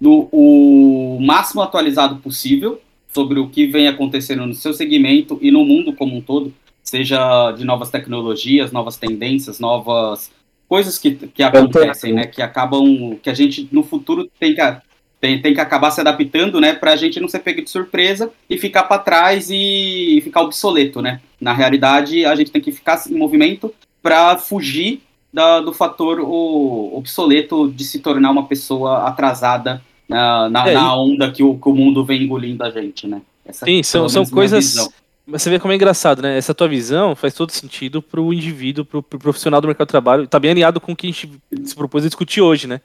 Do, 0.00 0.28
o 0.32 1.18
máximo 1.20 1.60
atualizado 1.60 2.16
possível 2.16 2.80
sobre 3.12 3.38
o 3.38 3.48
que 3.48 3.66
vem 3.66 3.86
acontecendo 3.86 4.46
no 4.46 4.54
seu 4.54 4.72
segmento 4.72 5.38
e 5.42 5.50
no 5.50 5.64
mundo 5.64 5.92
como 5.92 6.16
um 6.16 6.20
todo, 6.20 6.54
seja 6.82 7.52
de 7.52 7.64
novas 7.64 7.90
tecnologias, 7.90 8.72
novas 8.72 8.96
tendências, 8.96 9.60
novas 9.60 10.30
coisas 10.68 10.98
que, 10.98 11.12
que 11.12 11.42
acontecem, 11.42 12.12
né? 12.12 12.26
Que 12.26 12.40
acabam, 12.40 13.18
que 13.22 13.28
a 13.28 13.34
gente 13.34 13.68
no 13.72 13.82
futuro 13.82 14.30
tem 14.38 14.54
que, 14.54 14.76
tem, 15.20 15.42
tem 15.42 15.52
que 15.52 15.60
acabar 15.60 15.90
se 15.90 16.00
adaptando, 16.00 16.60
né? 16.60 16.72
Pra 16.72 16.96
gente 16.96 17.20
não 17.20 17.28
ser 17.28 17.40
pego 17.40 17.62
de 17.62 17.68
surpresa 17.68 18.32
e 18.48 18.56
ficar 18.56 18.84
para 18.84 19.02
trás 19.02 19.50
e 19.50 20.20
ficar 20.22 20.42
obsoleto, 20.42 21.02
né? 21.02 21.20
Na 21.40 21.52
realidade, 21.52 22.24
a 22.24 22.34
gente 22.34 22.52
tem 22.52 22.62
que 22.62 22.72
ficar 22.72 23.02
em 23.10 23.14
movimento 23.14 23.74
para 24.00 24.38
fugir 24.38 25.02
da, 25.32 25.60
do 25.60 25.72
fator 25.72 26.20
o, 26.20 26.96
obsoleto 26.96 27.70
de 27.70 27.84
se 27.84 27.98
tornar 27.98 28.30
uma 28.30 28.46
pessoa 28.46 29.06
atrasada 29.06 29.82
na, 30.10 30.48
na, 30.50 30.68
É, 30.68 30.74
na 30.74 30.96
onda 30.96 31.30
que 31.30 31.42
o, 31.42 31.56
que 31.56 31.68
o 31.68 31.74
mundo 31.74 32.04
vem 32.04 32.24
engolindo 32.24 32.62
a 32.64 32.70
gente, 32.70 33.06
né? 33.06 33.22
Essa, 33.44 33.64
Sim, 33.64 33.82
são- 33.82 34.08
são 34.08 34.26
coisas-. 34.26 34.90
Mas 35.26 35.42
você 35.42 35.50
vê 35.50 35.58
como 35.60 35.72
é 35.72 35.76
engraçado, 35.76 36.20
né? 36.20 36.36
Essa 36.36 36.52
tua 36.52 36.66
visão 36.66 37.14
faz 37.14 37.32
todo 37.34 37.52
sentido 37.52 38.02
pro 38.02 38.32
indivíduo, 38.32 38.84
pro, 38.84 39.02
pro 39.02 39.18
profissional 39.18 39.60
do 39.60 39.68
mercado 39.68 39.86
de 39.86 39.92
trabalho. 39.92 40.26
Tá 40.26 40.40
bem 40.40 40.50
alinhado 40.50 40.80
com 40.80 40.92
o 40.92 40.96
que 40.96 41.06
a 41.06 41.10
gente 41.10 41.30
se 41.64 41.74
propôs 41.74 42.04
a 42.04 42.08
discutir 42.08 42.40
hoje, 42.40 42.66
né? 42.66 42.80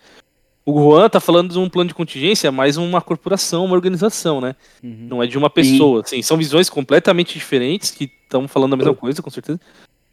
O 0.64 0.74
Juan 0.80 1.10
tá 1.10 1.20
falando 1.20 1.52
de 1.54 1.60
um 1.60 1.70
plano 1.70 1.88
de 1.88 1.94
contingência, 1.94 2.52
mais 2.52 2.78
uma 2.78 3.00
corporação, 3.02 3.66
uma 3.66 3.76
organização, 3.76 4.42
né? 4.42 4.56
Uhum. 4.84 5.08
Não 5.10 5.24
é 5.24 5.28
de 5.28 5.38
uma 5.38 5.50
pessoa, 5.50 6.02
assim. 6.02 6.22
São 6.22 6.38
visões 6.38 6.70
completamente 6.70 7.34
diferentes 7.36 7.92
que 7.92 8.12
estão 8.24 8.48
falando 8.48 8.74
a 8.74 8.78
mesma 8.78 8.96
coisa, 8.96 9.22
com 9.22 9.30
certeza. 9.30 9.60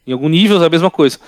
Em 0.05 0.11
algum 0.13 0.29
nível 0.29 0.61
é 0.61 0.65
a 0.65 0.69
mesma 0.69 0.91
coisa. 0.91 1.19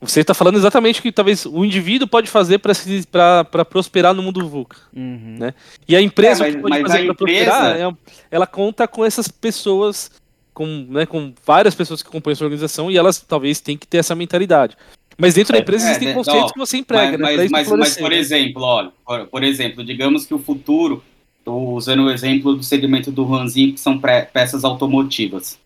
Você 0.00 0.20
está 0.20 0.32
falando 0.32 0.56
exatamente 0.56 1.00
o 1.00 1.02
que 1.02 1.10
talvez 1.10 1.44
o 1.44 1.64
indivíduo 1.64 2.06
pode 2.06 2.30
fazer 2.30 2.58
para 2.58 3.64
prosperar 3.64 4.14
no 4.14 4.22
mundo 4.22 4.46
VUCA. 4.48 4.76
Uhum. 4.94 5.36
Né? 5.40 5.54
E 5.88 5.96
a 5.96 6.00
empresa 6.00 6.46
É, 6.46 6.52
mas- 6.52 6.62
pode 6.62 6.82
fazer 6.82 6.94
a 6.98 7.00
para 7.00 7.12
empresa- 7.12 7.50
prosperar, 7.50 7.76
é- 7.92 7.96
ela 8.30 8.46
conta 8.46 8.86
com 8.86 9.04
essas 9.04 9.26
pessoas, 9.26 10.10
com, 10.54 10.86
né, 10.88 11.04
com 11.04 11.32
várias 11.44 11.74
pessoas 11.74 12.00
que 12.02 12.08
compõem 12.08 12.32
essa 12.32 12.44
organização 12.44 12.90
e 12.90 12.96
elas 12.96 13.20
talvez 13.20 13.60
tenham 13.60 13.78
que 13.78 13.86
ter 13.88 13.98
essa 13.98 14.14
mentalidade. 14.14 14.76
Mas 15.20 15.34
dentro 15.34 15.52
da 15.52 15.58
É, 15.58 15.62
empresa 15.62 15.84
é, 15.84 15.88
existem 15.88 16.08
né, 16.08 16.14
conceitos 16.14 16.44
ó, 16.44 16.52
que 16.52 16.58
você 16.60 16.76
emprega, 16.76 17.18
mas, 17.18 17.36
né? 17.36 17.48
mas, 17.50 17.68
mas, 17.68 17.96
por 17.96 18.10
né? 18.10 18.18
exemplo, 18.18 18.62
olha, 18.62 18.92
por, 19.04 19.26
por 19.26 19.42
exemplo, 19.42 19.84
digamos 19.84 20.24
que 20.26 20.32
o 20.32 20.38
futuro, 20.38 21.02
estou 21.40 21.74
usando 21.74 22.04
o 22.04 22.10
exemplo 22.10 22.54
do 22.54 22.62
segmento 22.62 23.10
do 23.10 23.24
Ranzinho, 23.24 23.74
que 23.74 23.80
são 23.80 23.98
pré- 23.98 24.22
peças 24.32 24.62
automotivas. 24.62 25.58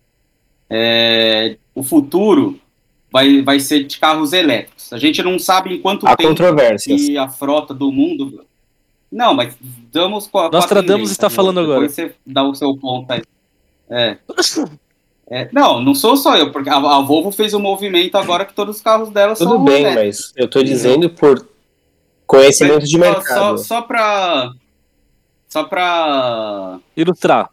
É, 0.71 1.59
o 1.75 1.83
futuro 1.83 2.59
vai, 3.12 3.42
vai 3.42 3.61
ser 3.61 3.85
de 3.85 3.98
carros 3.98 4.33
elétricos. 4.33 4.92
A 4.92 4.98
gente 4.98 5.22
não 5.22 5.38
sabe 5.38 5.75
em 5.75 5.81
quanto 5.81 6.07
Há 6.07 6.16
tempo 6.16 6.35
que 6.85 7.18
a 7.18 7.29
frota 7.29 7.75
do 7.75 7.92
mundo. 7.92 8.44
Não, 9.11 9.35
mas 9.35 9.57
damos 9.92 10.27
com 10.27 10.38
a. 10.38 10.51
Nostradamus 10.51 11.11
está 11.11 11.29
falando 11.29 11.61
Depois 11.61 11.77
agora. 11.77 11.88
Você 11.88 12.14
dá 12.27 12.42
o 12.42 12.55
seu 12.55 12.75
ponto 12.77 13.11
aí. 13.11 13.22
É. 13.90 14.16
É, 15.31 15.48
não, 15.53 15.81
não 15.81 15.94
sou 15.94 16.16
só 16.16 16.37
eu, 16.37 16.51
porque 16.53 16.68
a, 16.68 16.77
a 16.77 17.01
Volvo 17.01 17.31
fez 17.31 17.55
um 17.55 17.61
movimento 17.61 18.16
agora 18.16 18.44
que 18.44 18.53
todos 18.55 18.77
os 18.77 18.83
carros 18.83 19.11
dela 19.11 19.35
Tudo 19.35 19.51
são 19.53 19.64
bem, 19.64 19.83
elétricos. 19.83 20.33
mas 20.35 20.42
eu 20.42 20.48
tô 20.48 20.62
dizendo 20.62 21.09
por 21.09 21.46
conhecimento 22.27 22.85
de 22.87 22.98
mercado. 22.98 23.57
Só, 23.59 23.64
só 23.77 23.83
pra. 23.83 24.53
Só 25.48 25.64
pra. 25.64 26.79
Ilustrar. 26.96 27.51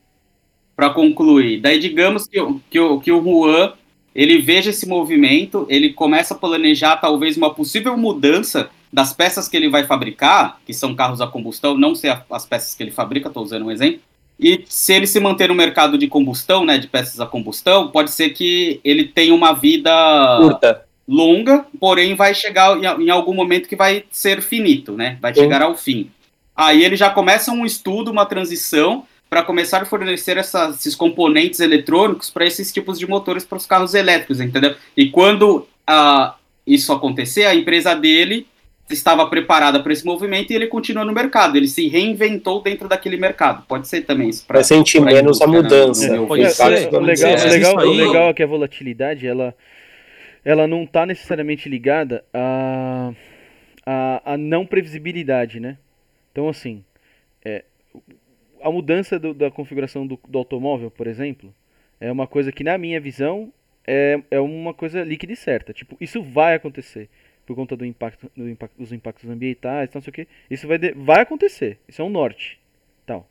Pra 0.76 0.89
concluir. 0.89 1.60
Daí, 1.62 1.80
digamos 1.80 2.26
que, 2.28 2.39
o- 2.39 2.62
que, 2.69 2.80
o, 2.80 3.00
que 3.00 3.12
o 3.12 3.22
Juan 3.22 3.74
ele 4.21 4.39
veja 4.41 4.71
esse 4.71 4.86
movimento, 4.86 5.65
ele 5.69 5.93
começa 5.93 6.34
a 6.34 6.38
planejar 6.38 6.97
talvez 6.97 7.38
uma 7.38 7.53
possível 7.53 7.95
mudança 7.97 8.69
das 8.91 9.13
peças 9.13 9.47
que 9.47 9.55
ele 9.55 9.69
vai 9.69 9.86
fabricar, 9.86 10.60
que 10.65 10.73
são 10.73 10.93
carros 10.93 11.21
a 11.21 11.27
combustão, 11.27 11.77
não 11.77 11.95
sei 11.95 12.10
a- 12.10 12.21
as 12.32 12.45
peças 12.45 12.75
que 12.75 12.84
ele 12.84 12.91
fabrica, 12.91 13.29
estou 13.29 13.43
usando 13.43 13.65
um 13.67 13.71
exemplo. 13.71 14.01
E 14.38 14.63
se 14.67 14.93
ele 14.93 15.08
se 15.08 15.21
manter 15.21 15.47
no 15.47 15.55
mercado 15.55 15.97
de 15.97 16.08
combustão, 16.08 16.65
né, 16.65 16.77
de 16.77 16.88
peças 16.88 17.19
a 17.21 17.25
combustão, 17.25 17.88
pode 17.91 18.12
ser 18.12 18.32
que 18.32 18.82
ele 18.84 19.05
tenha 19.05 19.34
uma 19.34 19.53
vida 19.53 19.91
Curta. 20.41 20.82
longa, 21.08 21.65
porém 21.79 22.13
vai 22.15 22.34
chegar 22.34 22.77
em, 22.77 23.05
em 23.05 23.10
algum 23.10 23.34
momento 23.34 23.69
que 23.69 23.75
vai 23.75 24.03
ser 24.12 24.41
finito, 24.41 24.93
né? 24.93 25.17
Vai 25.21 25.34
Sim. 25.34 25.41
chegar 25.41 25.62
ao 25.62 25.75
fim. 25.77 26.10
Aí 26.55 26.84
ele 26.84 26.97
já 26.97 27.10
começa 27.10 27.51
um 27.53 27.65
estudo, 27.65 28.12
uma 28.12 28.25
transição 28.25 29.05
para 29.30 29.44
começar 29.44 29.84
a 29.84 29.86
fornecer 29.86 30.38
essa- 30.38 30.70
esses 30.70 30.96
componentes 30.96 31.60
eletrônicos 31.60 32.30
para 32.30 32.46
esses 32.46 32.72
tipos 32.72 32.98
de 32.98 33.08
motores 33.08 33.46
para 33.46 33.58
os 33.58 33.65
carros 33.65 33.94
elétricos, 33.94 34.42
entendeu? 34.42 34.76
E 34.98 35.10
quando 35.10 35.68
ah, 35.86 36.36
isso 36.65 36.92
acontecer, 36.94 37.46
a 37.46 37.56
empresa 37.56 37.96
dele 37.96 38.48
estava 38.89 39.28
preparada 39.28 39.82
para 39.82 39.94
esse 39.94 40.04
movimento 40.06 40.52
e 40.52 40.56
ele 40.56 40.68
continua 40.68 41.06
no 41.06 41.13
mercado. 41.13 41.56
Ele 41.56 41.68
se 41.68 41.88
reinventou 41.88 42.62
dentro 42.62 42.88
daquele 42.88 43.18
mercado. 43.18 43.63
Pode 43.68 43.88
ser 43.88 44.02
também 44.02 44.30
isso. 44.30 44.46
Vai 44.48 44.63
sentir 44.63 45.02
pra 45.02 45.13
menos 45.13 45.42
a 45.42 45.48
né? 45.48 45.54
mudança. 45.54 46.12
Meu 46.12 46.26
Pode 46.26 46.50
ser. 46.50 46.63
É, 46.63 46.89
o 46.89 47.00
legal, 47.00 47.32
É, 47.32 47.46
legal, 47.46 47.76
o 47.76 47.92
legal 47.94 48.30
é 48.30 48.34
que 48.34 48.44
a 48.44 48.48
volatilidade, 48.48 49.28
ela, 49.28 49.56
ela 50.44 50.68
não 50.68 50.84
está 50.84 51.06
necessariamente 51.06 51.70
ligada 51.70 52.24
a, 52.34 53.12
a, 53.86 54.34
a 54.34 54.38
não 54.38 54.65
previsibilidade, 54.65 55.60
né? 55.60 55.78
Então, 56.32 56.50
assim, 56.50 56.84
é, 57.44 57.63
a 58.62 58.72
mudança 58.72 59.19
do- 59.19 59.34
da 59.34 59.50
configuração 59.52 60.06
do, 60.08 60.19
do 60.28 60.38
automóvel, 60.38 60.91
por 60.91 61.08
exemplo, 61.08 61.54
é 62.00 62.12
uma 62.12 62.28
coisa 62.28 62.52
que, 62.52 62.63
na 62.63 62.78
minha 62.78 63.00
visão, 63.00 63.52
é, 63.86 64.22
é 64.32 64.39
uma 64.39 64.74
coisa 64.74 65.04
líquida 65.04 65.34
e 65.34 65.36
certa. 65.36 65.74
Tipo, 65.74 65.98
isso 66.00 66.22
vai 66.22 66.56
acontecer 66.56 67.10
por 67.45 67.56
conta 67.56 67.76
do 67.76 67.86
impacto, 67.86 68.32
do 68.36 68.48
impacto 68.48 68.78
dos 68.78 68.93
impactos 68.93 69.30
ambientais, 69.30 69.89
não 69.93 70.02
sei 70.02 70.12
o 70.12 70.13
que. 70.13 70.28
Isso 70.50 70.67
vai, 70.67 70.78
de- 70.78 70.91
vai 70.93 71.22
acontecer. 71.22 71.80
Isso 71.88 72.02
é 72.02 72.06
um 72.06 72.10
norte. 72.10 72.60
Tal. 73.06 73.28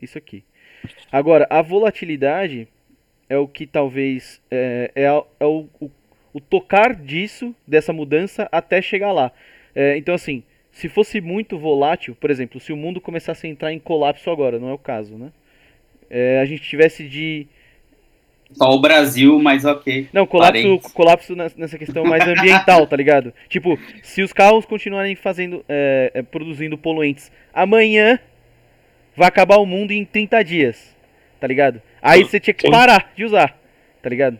Isso 0.00 0.16
aqui. 0.18 0.42
Agora, 1.12 1.46
a 1.50 1.62
volatilidade 1.62 2.68
é 3.28 3.36
o 3.38 3.46
que 3.48 3.66
talvez 3.66 4.40
é, 4.50 4.90
é, 4.94 5.04
é 5.04 5.46
o, 5.46 5.68
o, 5.80 5.90
o 6.32 6.40
tocar 6.40 6.94
disso, 6.94 7.54
dessa 7.66 7.92
mudança, 7.92 8.48
até 8.50 8.80
chegar 8.82 9.12
lá. 9.12 9.30
É, 9.74 9.96
então, 9.96 10.14
assim, 10.14 10.42
se 10.74 10.88
fosse 10.88 11.20
muito 11.20 11.56
volátil, 11.56 12.16
por 12.20 12.30
exemplo, 12.30 12.58
se 12.58 12.72
o 12.72 12.76
mundo 12.76 13.00
começasse 13.00 13.46
a 13.46 13.50
entrar 13.50 13.72
em 13.72 13.78
colapso 13.78 14.28
agora, 14.28 14.58
não 14.58 14.68
é 14.68 14.72
o 14.72 14.78
caso, 14.78 15.16
né? 15.16 15.30
É, 16.10 16.40
a 16.40 16.44
gente 16.44 16.62
tivesse 16.62 17.08
de. 17.08 17.46
Só 18.50 18.70
o 18.70 18.80
Brasil, 18.80 19.38
mas 19.38 19.64
ok. 19.64 20.08
Não, 20.12 20.26
colapso, 20.26 20.62
Parentes. 20.62 20.92
colapso 20.92 21.36
nessa 21.56 21.78
questão 21.78 22.04
mais 22.04 22.26
ambiental, 22.26 22.86
tá 22.88 22.96
ligado? 22.96 23.32
Tipo, 23.48 23.78
se 24.02 24.20
os 24.20 24.32
carros 24.32 24.66
continuarem 24.66 25.14
fazendo, 25.14 25.64
é, 25.68 26.10
é, 26.12 26.22
produzindo 26.22 26.76
poluentes 26.76 27.30
amanhã, 27.52 28.18
vai 29.16 29.28
acabar 29.28 29.58
o 29.58 29.66
mundo 29.66 29.92
em 29.92 30.04
30 30.04 30.42
dias, 30.42 30.96
tá 31.40 31.46
ligado? 31.46 31.80
Aí 32.02 32.24
você 32.24 32.40
tinha 32.40 32.52
que 32.52 32.68
parar 32.68 33.12
de 33.16 33.24
usar, 33.24 33.56
tá 34.02 34.10
ligado? 34.10 34.38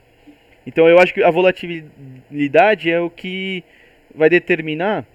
Então 0.66 0.88
eu 0.88 0.98
acho 0.98 1.14
que 1.14 1.22
a 1.22 1.30
volatilidade 1.30 2.90
é 2.90 3.00
o 3.00 3.08
que 3.08 3.62
vai 4.14 4.28
determinar 4.28 5.06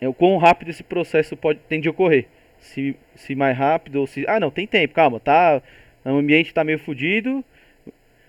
é, 0.00 0.08
o 0.08 0.14
quão 0.14 0.36
rápido 0.38 0.68
esse 0.70 0.82
processo 0.82 1.36
pode 1.36 1.58
tende 1.68 1.88
a 1.88 1.90
ocorrer. 1.90 2.26
Se, 2.60 2.94
se 3.16 3.34
mais 3.34 3.56
rápido 3.56 3.96
ou 4.00 4.06
se. 4.06 4.24
Ah, 4.28 4.38
não, 4.38 4.50
tem 4.50 4.66
tempo, 4.66 4.94
calma, 4.94 5.18
tá. 5.18 5.62
O 6.04 6.10
ambiente 6.10 6.52
tá 6.54 6.62
meio 6.64 6.78
fudido, 6.78 7.44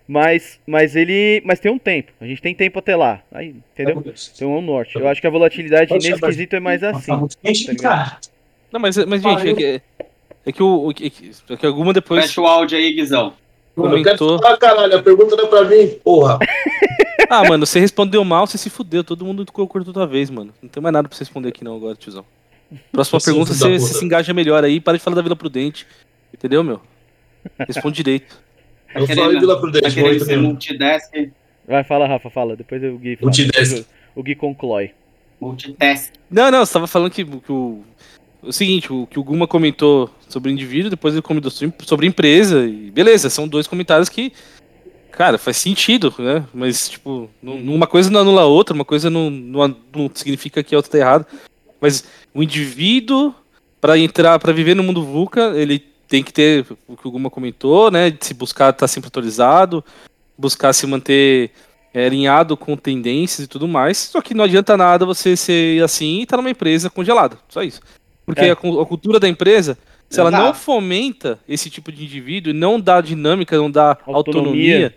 mas, 0.08 0.60
mas 0.66 0.96
ele. 0.96 1.42
Mas 1.46 1.60
tem 1.60 1.72
um 1.72 1.78
tempo. 1.80 2.12
A 2.20 2.26
gente 2.26 2.42
tem 2.42 2.54
tempo 2.56 2.80
até 2.80 2.96
lá. 2.96 3.22
Aí, 3.32 3.56
entendeu? 3.74 4.04
Então 4.36 4.54
é 4.54 4.58
um 4.58 4.62
norte. 4.62 4.96
Eu 4.96 5.08
acho 5.08 5.20
que 5.22 5.28
a 5.28 5.30
volatilidade 5.30 5.94
nesse 5.94 6.20
quesito 6.20 6.56
é 6.56 6.60
mais 6.60 6.84
assim. 6.84 7.12
tá? 7.82 8.20
Não, 8.72 8.80
mas, 8.80 8.96
mas 9.06 9.22
gente, 9.22 9.50
é 9.50 9.54
que, 9.54 9.82
é 10.46 10.52
que 10.52 10.64
o. 10.64 10.90
o 10.90 10.94
que- 10.94 11.12
É 11.50 11.56
que 11.58 11.66
alguma 11.66 11.94
depois. 11.94 12.26
Fecha 12.26 12.42
o 12.42 12.48
áudio 12.48 12.78
aí, 12.78 12.94
Guizão. 12.94 13.34
Eu 13.78 13.84
quero 13.84 14.18
Comentou. 14.18 14.42
falar, 14.42 14.58
caralho, 14.58 14.98
a 14.98 15.02
pergunta 15.04 15.36
não 15.36 15.46
é 15.46 15.48
pra 15.48 15.64
mim, 15.64 15.88
porra. 16.04 16.40
Ah, 17.30 17.44
mano, 17.48 17.66
você 17.66 17.80
respondeu 17.80 18.24
mal, 18.24 18.46
você 18.48 18.58
se 18.58 18.70
fudeu. 18.70 19.04
Todo 19.04 19.26
mundo 19.26 19.46
colocou 19.52 19.84
toda 19.84 20.06
vez, 20.06 20.30
mano. 20.30 20.54
Não 20.62 20.70
tem 20.70 20.82
mais 20.82 20.94
nada 20.94 21.08
pra 21.08 21.16
você 21.18 21.24
responder 21.24 21.50
aqui 21.50 21.64
não 21.64 21.76
agora, 21.76 21.96
tiozão. 21.96 22.26
Próxima 22.92 23.20
Você 23.20 23.32
pergunta, 23.32 23.54
filho 23.54 23.60
da 23.72 23.78
você, 23.80 23.80
você 23.94 24.00
se 24.00 24.06
engaja 24.06 24.34
melhor 24.34 24.64
aí. 24.64 24.80
Para 24.80 24.98
de 24.98 25.04
falar 25.04 25.16
da 25.16 25.22
Vila 25.22 25.36
Prudente. 25.36 25.86
Entendeu, 26.34 26.64
meu? 26.64 26.82
Responde 27.68 27.98
direito. 27.98 28.38
Eu 28.96 29.08
falei 29.08 29.40
Vila 29.40 29.56
Tá 29.56 29.62
Prudente, 29.62 30.00
muito 30.02 30.26
mesmo. 30.26 30.44
multidesk, 30.44 31.32
Vai, 31.68 31.84
fala, 31.84 32.08
Rafa, 32.08 32.30
fala. 32.30 32.56
Depois 32.56 32.82
o 32.84 32.98
Gui 32.98 33.18
fala. 33.18 33.32
O 34.16 34.24
Gui 34.24 34.36
conclói. 34.36 34.92
multitask. 35.40 36.14
Não, 36.30 36.52
não, 36.52 36.66
você 36.66 36.74
tava 36.74 36.88
falando 36.88 37.12
que, 37.12 37.24
que 37.26 37.52
o. 37.52 37.84
O 38.44 38.52
seguinte, 38.52 38.92
o 38.92 39.06
que 39.06 39.20
o 39.20 39.24
Guma 39.24 39.46
comentou 39.48 40.10
sobre 40.28 40.50
o 40.50 40.52
indivíduo, 40.52 40.90
depois 40.90 41.14
ele 41.14 41.22
comentou 41.22 41.52
sobre- 41.52 41.76
sobre 41.86 42.08
empresa, 42.08 42.66
e 42.66 42.90
beleza, 42.90 43.30
são 43.30 43.48
dois 43.48 43.68
comentários 43.68 44.10
que, 44.10 44.34
cara, 45.12 45.38
faz 45.38 45.58
sentido, 45.58 46.14
né? 46.18 46.44
Mas, 46.54 46.90
tipo, 46.90 47.30
uma 47.44 47.86
coisa 47.88 48.10
não 48.10 48.22
anula 48.22 48.42
a 48.42 48.46
outra, 48.46 48.74
uma 48.74 48.86
coisa 48.86 49.10
não, 49.10 49.30
não, 49.30 49.76
não 49.96 50.12
significa 50.14 50.64
que 50.64 50.74
a 50.74 50.78
outra 50.78 50.92
tá 50.92 50.98
errada. 50.98 51.28
Mas 51.80 52.04
o 52.34 52.42
indivíduo, 52.42 53.34
para 53.80 53.98
entrar, 53.98 54.40
para 54.40 54.54
viver 54.54 54.76
no 54.76 54.84
mundo 54.84 55.04
VUCA, 55.04 55.54
ele 55.56 55.80
tem 56.08 56.24
que 56.24 56.34
ter 56.34 56.66
o 56.88 56.98
que 56.98 57.08
o 57.08 57.12
Guma 57.12 57.30
comentou, 57.30 57.90
né? 57.90 58.10
De 58.10 58.26
se 58.26 58.34
buscar 58.34 58.72
estar 58.72 58.88
sempre 58.88 59.08
atualizado, 59.08 59.84
buscar 60.38 60.74
se 60.74 60.86
manter 60.86 61.52
é, 61.94 62.06
alinhado 62.06 62.56
com 62.58 62.76
tendências 62.76 63.46
e 63.46 63.48
tudo 63.48 63.68
mais. 63.68 63.98
Só 63.98 64.22
que 64.22 64.34
não 64.34 64.44
adianta 64.44 64.76
nada 64.76 65.06
você 65.06 65.36
ser 65.38 65.84
assim 65.84 66.20
e 66.20 66.24
estar 66.24 66.38
numa 66.38 66.50
empresa 66.50 66.90
congelada. 66.90 67.38
Só 67.50 67.64
isso. 67.64 67.82
Porque 68.26 68.42
É. 68.42 68.50
a, 68.52 68.54
a 68.54 68.86
cultura 68.86 69.20
da 69.20 69.28
empresa, 69.28 69.78
se 70.10 70.20
ela 70.20 70.30
não 70.30 70.54
fomenta 70.54 71.40
esse 71.48 71.70
tipo 71.70 71.92
de 71.92 72.04
indivíduo 72.04 72.52
e 72.52 72.54
não 72.54 72.80
dá 72.80 73.02
dinâmica, 73.02 73.58
não 73.58 73.72
dá 73.72 73.98
autonomia, 74.06 74.18
Autonomia. 74.18 74.96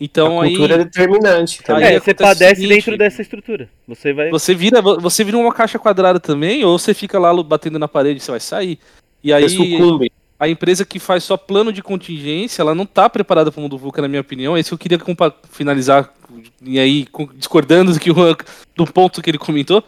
Então 0.00 0.40
a 0.40 0.44
aí 0.44 0.50
cultura 0.50 0.74
é 0.74 0.78
determinante 0.78 1.60
Aí. 1.68 1.94
É, 1.94 1.98
você 2.00 2.14
padece 2.14 2.60
seguinte- 2.60 2.74
dentro 2.74 2.96
dessa 2.98 3.20
estrutura. 3.22 3.68
Você 3.86 4.12
vai. 4.12 4.30
você 4.30 4.54
vira, 4.54 4.80
você 4.80 5.24
vira 5.24 5.36
uma 5.36 5.52
caixa 5.52 5.78
quadrada 5.78 6.20
também, 6.20 6.64
ou 6.64 6.78
você 6.78 6.94
fica 6.94 7.18
lá 7.18 7.32
batendo 7.42 7.78
na 7.78 7.88
parede 7.88 8.18
e 8.18 8.22
você 8.22 8.30
vai 8.30 8.40
sair. 8.40 8.78
E 9.24 9.32
aí 9.32 9.48
sucumbe. 9.48 10.12
a 10.38 10.48
empresa 10.48 10.84
que 10.84 11.00
faz 11.00 11.24
só 11.24 11.36
plano 11.36 11.72
de 11.72 11.82
contingência, 11.82 12.62
ela 12.62 12.74
não 12.74 12.84
está 12.84 13.10
preparada 13.10 13.50
para 13.50 13.58
o 13.58 13.62
mundo 13.62 13.76
VUCA, 13.76 14.00
na 14.02 14.06
minha 14.08 14.20
opinião. 14.20 14.56
É 14.56 14.60
isso 14.60 14.70
que 14.70 14.74
eu 14.74 14.78
queria 14.98 14.98
finalizar, 15.50 16.12
e 16.62 16.78
aí 16.78 17.06
discordando 17.34 17.92
do, 17.92 17.98
que 17.98 18.10
o- 18.12 18.36
do 18.76 18.86
ponto 18.86 19.20
que 19.20 19.28
ele 19.30 19.38
comentou. 19.38 19.82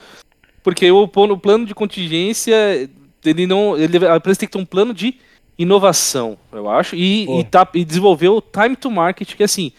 Porque 0.62 0.90
o, 0.90 1.04
o 1.04 1.38
plano 1.38 1.64
de 1.64 1.74
contingência, 1.74 2.90
ele 3.24 3.46
não, 3.46 3.76
ele, 3.78 4.04
a 4.06 4.16
empresa 4.16 4.40
tem 4.40 4.48
que 4.48 4.52
ter 4.52 4.58
um 4.62 4.64
plano 4.66 4.92
de 4.92 5.14
inovação, 5.56 6.36
eu 6.52 6.68
acho, 6.70 6.96
e, 6.96 7.40
e, 7.40 7.44
tá, 7.44 7.68
e 7.74 7.84
desenvolver 7.84 8.28
o 8.28 8.40
time 8.40 8.74
to 8.74 8.90
market, 8.90 9.34
que 9.34 9.42
assim, 9.42 9.72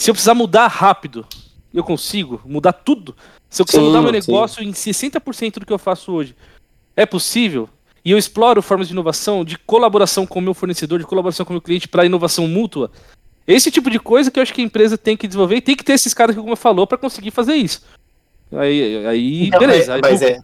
se 0.00 0.10
eu 0.10 0.14
precisar 0.14 0.32
mudar 0.32 0.66
rápido, 0.66 1.26
eu 1.74 1.84
consigo 1.84 2.40
mudar 2.46 2.72
tudo. 2.72 3.14
Se 3.50 3.60
eu 3.60 3.66
quiser 3.66 3.80
Sim, 3.80 3.84
mudar 3.84 4.00
meu 4.00 4.22
sim. 4.22 4.30
negócio 4.32 4.62
em 4.62 4.72
60% 4.72 5.58
do 5.58 5.66
que 5.66 5.72
eu 5.72 5.78
faço 5.78 6.10
hoje, 6.10 6.34
é 6.96 7.04
possível? 7.04 7.68
E 8.02 8.10
eu 8.10 8.16
exploro 8.16 8.62
formas 8.62 8.88
de 8.88 8.94
inovação, 8.94 9.44
de 9.44 9.58
colaboração 9.58 10.26
com 10.26 10.38
o 10.38 10.42
meu 10.42 10.54
fornecedor, 10.54 10.98
de 10.98 11.04
colaboração 11.04 11.44
com 11.44 11.52
o 11.52 11.56
meu 11.56 11.60
cliente 11.60 11.86
para 11.86 12.06
inovação 12.06 12.48
mútua. 12.48 12.90
Esse 13.46 13.70
tipo 13.70 13.90
de 13.90 14.00
coisa 14.00 14.30
que 14.30 14.38
eu 14.38 14.42
acho 14.42 14.54
que 14.54 14.62
a 14.62 14.64
empresa 14.64 14.96
tem 14.96 15.18
que 15.18 15.26
desenvolver 15.26 15.56
e 15.56 15.60
tem 15.60 15.76
que 15.76 15.84
ter 15.84 15.92
esses 15.92 16.14
caras 16.14 16.34
que, 16.34 16.40
como 16.40 16.54
eu 16.54 16.56
falou, 16.56 16.86
para 16.86 16.96
conseguir 16.96 17.30
fazer 17.30 17.56
isso. 17.56 17.84
Aí, 18.52 19.06
aí 19.06 19.48
Então, 19.48 19.60
beleza. 19.60 19.92
é, 19.92 19.94
Aí, 19.96 20.00
mas 20.00 20.22
é. 20.22 20.40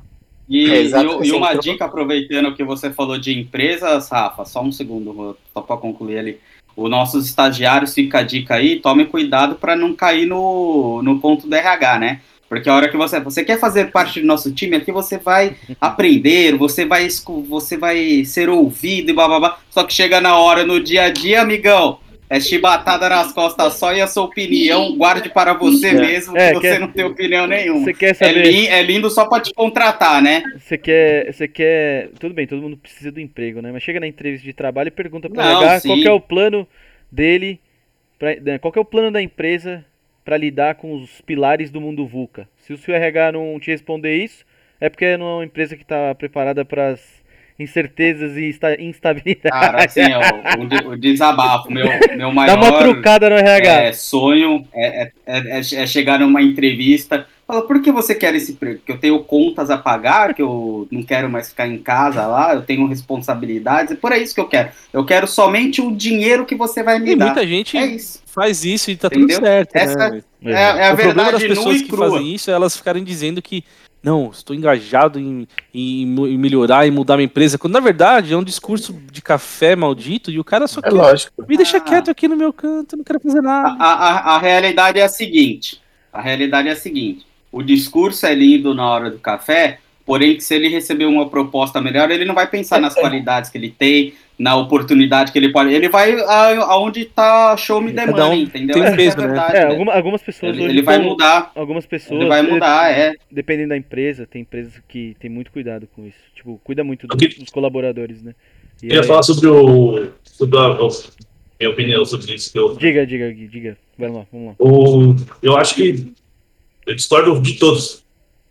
E, 0.46 0.70
É, 0.70 0.76
exato, 0.82 1.24
e 1.24 1.28
e, 1.28 1.32
uma 1.32 1.54
dica, 1.54 1.86
aproveitando 1.86 2.54
que 2.54 2.62
você 2.62 2.92
falou 2.92 3.18
de 3.18 3.32
empresas, 3.32 4.10
Rafa, 4.10 4.44
só 4.44 4.62
um 4.62 4.70
segundo, 4.70 5.34
só 5.54 5.62
para 5.62 5.78
concluir 5.78 6.18
ali. 6.18 6.40
Os 6.76 6.90
nossos 6.90 7.26
estagiários, 7.26 7.94
fica 7.94 8.18
a 8.18 8.22
dica 8.22 8.54
aí, 8.54 8.78
tome 8.78 9.06
cuidado 9.06 9.54
para 9.54 9.74
não 9.74 9.94
cair 9.94 10.26
no, 10.26 11.00
no 11.02 11.18
ponto 11.18 11.48
do 11.48 11.54
RH, 11.54 11.98
né? 11.98 12.20
Porque 12.48 12.68
a 12.68 12.74
hora 12.74 12.88
que 12.88 12.96
você, 12.96 13.18
você 13.18 13.44
quer 13.44 13.58
fazer 13.58 13.90
parte 13.90 14.20
do 14.20 14.26
nosso 14.26 14.52
time 14.52 14.76
aqui, 14.76 14.92
você 14.92 15.18
vai 15.18 15.56
aprender, 15.80 16.56
você 16.56 16.84
vai, 16.84 17.08
você 17.48 17.76
vai 17.76 18.24
ser 18.24 18.48
ouvido 18.48 19.10
e 19.10 19.14
blá 19.14 19.26
blá 19.26 19.40
blá. 19.40 19.58
Só 19.70 19.84
que 19.84 19.92
chega 19.92 20.20
na 20.20 20.36
hora, 20.36 20.64
no 20.64 20.80
dia 20.80 21.04
a 21.04 21.10
dia, 21.10 21.42
amigão, 21.42 21.98
é 22.28 22.40
chibatada 22.40 23.08
nas 23.08 23.32
costas 23.32 23.74
só 23.74 23.92
e 23.94 24.00
a 24.00 24.06
sua 24.06 24.24
opinião, 24.24 24.96
guarde 24.96 25.28
para 25.28 25.52
você 25.54 25.88
É. 25.88 25.92
mesmo, 25.94 26.36
É, 26.36 26.48
que 26.48 26.54
você 26.56 26.60
quer- 26.60 26.80
não 26.80 26.88
tem 26.88 27.04
opinião 27.04 27.46
nenhuma. 27.46 27.84
Você 27.84 27.94
quer 27.94 28.10
É, 28.10 28.14
saber. 28.14 28.42
lin- 28.46 28.66
é 28.66 28.82
lindo 28.82 29.08
só 29.10 29.26
para 29.26 29.42
te 29.42 29.54
contratar, 29.54 30.20
né? 30.22 30.42
Você 30.58 30.76
quer, 30.76 31.32
você 31.32 31.46
quer. 31.46 32.10
Tudo 32.18 32.34
bem, 32.34 32.46
todo 32.46 32.62
mundo 32.62 32.76
precisa 32.76 33.12
do 33.12 33.20
emprego, 33.20 33.60
né? 33.62 33.70
Mas 33.72 33.82
chega 33.82 34.00
na 34.00 34.06
entrevista 34.06 34.44
de 34.44 34.52
trabalho 34.52 34.88
e 34.88 34.90
pergunta 34.90 35.28
RH 35.28 35.80
sim. 35.80 35.88
qual 35.88 36.00
é 36.00 36.12
o 36.12 36.20
plano 36.20 36.66
dele, 37.10 37.60
pra, 38.18 38.34
né, 38.36 38.58
qual 38.58 38.72
é 38.76 38.80
o 38.80 38.84
plano 38.84 39.10
da 39.10 39.22
empresa 39.22 39.84
para 40.24 40.36
lidar 40.36 40.74
com 40.74 40.92
os 40.94 41.20
pilares 41.20 41.70
do 41.70 41.80
mundo 41.80 42.06
VUCA. 42.06 42.48
Se 42.58 42.72
o 42.72 42.76
seu 42.76 42.92
RH 42.94 43.32
não 43.32 43.60
te 43.60 43.70
responder 43.70 44.16
isso, 44.16 44.44
é 44.80 44.88
porque 44.88 45.16
não 45.16 45.26
é 45.26 45.34
uma 45.36 45.44
empresa 45.44 45.76
que 45.76 45.82
está 45.82 46.12
preparada 46.16 46.64
para 46.64 46.88
as 46.88 47.24
incertezas 47.58 48.36
e 48.36 48.48
insta- 48.50 48.80
instabilidade. 48.80 49.50
Cara, 49.50 49.84
assim, 49.84 50.00
ó, 50.12 50.60
o, 50.62 50.66
de- 50.66 50.86
o 50.88 50.96
desabafo, 50.96 51.72
meu, 51.72 51.86
meu 52.16 52.28
Dá 52.28 52.32
maior 52.32 52.58
uma 52.58 52.78
trucada 52.78 53.30
no 53.30 53.36
RH. 53.36 53.72
é, 53.82 53.92
sonho 53.92 54.66
é, 54.74 55.10
é, 55.26 55.38
é- 55.58 55.58
é 55.82 55.86
chegar 55.86 56.18
numa 56.20 56.42
entrevista. 56.42 57.26
Fala, 57.46 57.62
por 57.62 57.80
que 57.80 57.92
você 57.92 58.12
quer 58.14 58.34
esse 58.34 58.52
emprego? 58.52 58.78
Porque 58.78 58.90
eu 58.92 58.98
tenho 58.98 59.18
contas 59.20 59.70
a 59.70 59.78
pagar, 59.78 60.34
que 60.34 60.42
eu 60.42 60.88
não 60.90 61.02
quero 61.04 61.30
mais 61.30 61.48
ficar 61.50 61.68
em 61.68 61.78
casa 61.78 62.26
lá, 62.26 62.52
eu 62.54 62.62
tenho 62.62 62.84
responsabilidades, 62.88 63.92
é 63.92 63.94
por 63.96 64.10
isso 64.12 64.34
que 64.34 64.40
eu 64.40 64.48
quero. 64.48 64.70
Eu 64.92 65.04
quero 65.04 65.28
somente 65.28 65.80
o 65.80 65.94
dinheiro 65.94 66.44
que 66.44 66.56
você 66.56 66.82
vai 66.82 66.98
me 66.98 67.12
e 67.12 67.16
dar. 67.16 67.26
muita 67.26 67.46
gente 67.46 67.76
É 67.78 67.86
isso. 67.86 68.20
Faz 68.36 68.64
isso 68.64 68.90
e 68.92 68.96
tá 68.96 69.08
Entendeu? 69.08 69.38
tudo 69.38 69.44
certo. 69.46 69.74
Essa- 69.74 70.10
né? 70.10 70.22
É, 70.44 70.52
é 70.52 70.88
a 70.90 70.92
o 70.92 70.96
problema 70.96 71.32
das 71.32 71.40
verdade 71.40 71.48
pessoas 71.48 71.82
que 71.82 71.88
crua. 71.88 72.10
fazem 72.10 72.34
isso 72.34 72.50
é 72.50 72.54
elas 72.54 72.76
ficarem 72.76 73.02
dizendo 73.02 73.42
que 73.42 73.64
não, 74.02 74.30
estou 74.30 74.54
engajado 74.54 75.18
em, 75.18 75.48
em 75.74 76.02
em 76.02 76.38
melhorar 76.38 76.86
e 76.86 76.90
mudar 76.92 77.16
minha 77.16 77.24
empresa, 77.24 77.58
quando 77.58 77.72
na 77.72 77.80
verdade 77.80 78.32
é 78.32 78.36
um 78.36 78.44
discurso 78.44 78.92
de 79.10 79.20
café 79.20 79.74
maldito 79.74 80.30
e 80.30 80.38
o 80.38 80.44
cara 80.44 80.68
só 80.68 80.78
É 80.78 80.84
quer 80.84 80.90
lógico. 80.92 81.44
me 81.48 81.56
deixa 81.56 81.78
Ah. 81.78 81.80
quieto 81.80 82.10
aqui 82.10 82.28
no 82.28 82.36
meu 82.36 82.52
canto, 82.52 82.96
não 82.96 83.02
quero 83.02 83.18
fazer 83.18 83.38
A, 83.38 83.42
nada. 83.42 83.76
a, 83.82 83.92
a- 84.32 84.36
a 84.36 84.38
realidade 84.38 85.00
é 85.00 85.02
a 85.02 85.08
seguinte: 85.08 85.80
a 86.12 86.20
realidade 86.20 86.68
é 86.68 86.72
a 86.72 86.76
seguinte. 86.76 87.26
O 87.50 87.62
discurso 87.62 88.26
é 88.26 88.34
lindo 88.34 88.74
na 88.74 88.86
hora 88.88 89.10
do 89.10 89.18
café, 89.18 89.80
porém, 90.04 90.36
que 90.36 90.44
se 90.44 90.54
ele 90.54 90.68
receber 90.68 91.06
uma 91.06 91.28
proposta 91.28 91.80
melhor, 91.80 92.08
ele 92.10 92.24
não 92.26 92.34
vai 92.34 92.46
pensar 92.46 92.78
nas 92.80 92.94
qualidades 92.94 93.50
que 93.50 93.58
ele 93.58 93.74
tem, 93.76 94.12
na 94.38 94.54
oportunidade 94.56 95.32
que 95.32 95.38
ele 95.38 95.50
pode. 95.50 95.72
Ele 95.72 95.88
vai 95.88 96.12
a- 96.20 96.64
aonde 96.64 97.04
tá 97.06 97.56
show 97.56 97.80
me 97.80 97.92
Cada 97.92 98.06
demanda, 98.12 98.28
um 98.28 98.34
entendeu? 98.34 98.74
tem 98.74 98.82
um 98.82 98.86
é 98.86 98.94
peso, 98.96 99.16
né? 99.16 99.26
verdade, 99.26 99.56
É, 99.56 99.60
né? 99.64 99.70
alguma- 99.70 99.94
algumas 99.94 100.22
pessoas 100.22 100.54
Ele, 100.54 100.64
hoje 100.64 100.74
ele 100.74 100.82
vai 100.82 100.98
mudar, 100.98 101.50
Algumas 101.54 101.86
pessoas. 101.86 102.20
ele 102.20 102.28
vai 102.28 102.42
mudar, 102.42 102.90
é. 102.90 103.14
Dependendo 103.30 103.70
da 103.70 103.76
empresa, 103.76 104.26
tem 104.26 104.42
empresas 104.42 104.74
que 104.88 105.16
tem 105.18 105.30
muito 105.30 105.50
cuidado 105.50 105.88
com 105.94 106.06
isso. 106.06 106.18
Tipo, 106.34 106.60
cuida 106.62 106.84
muito 106.84 107.06
dos, 107.06 107.34
dos 107.38 107.50
colaboradores, 107.50 108.22
né? 108.22 108.34
E 108.82 108.86
Eu 108.86 108.88
queria 108.88 109.00
aí- 109.00 109.06
falar 109.06 109.22
sobre 109.22 109.46
o. 109.48 110.08
sobre 110.22 110.58
a, 110.58 110.62
a 110.66 110.88
minha 111.58 111.70
opinião 111.70 112.04
sobre 112.04 112.34
isso. 112.34 112.52
Que 112.52 112.58
eu, 112.58 112.76
Diga, 112.76 113.06
diga, 113.06 113.32
diga. 113.32 113.78
Vai 113.98 114.10
lá, 114.10 114.26
vamos 114.30 114.48
lá. 114.48 114.54
o, 114.58 115.16
eu 115.42 115.56
acho 115.56 115.74
que 115.76 116.12
eu 116.86 116.94
discordo 116.94 117.40
de 117.40 117.54
todos, 117.54 118.04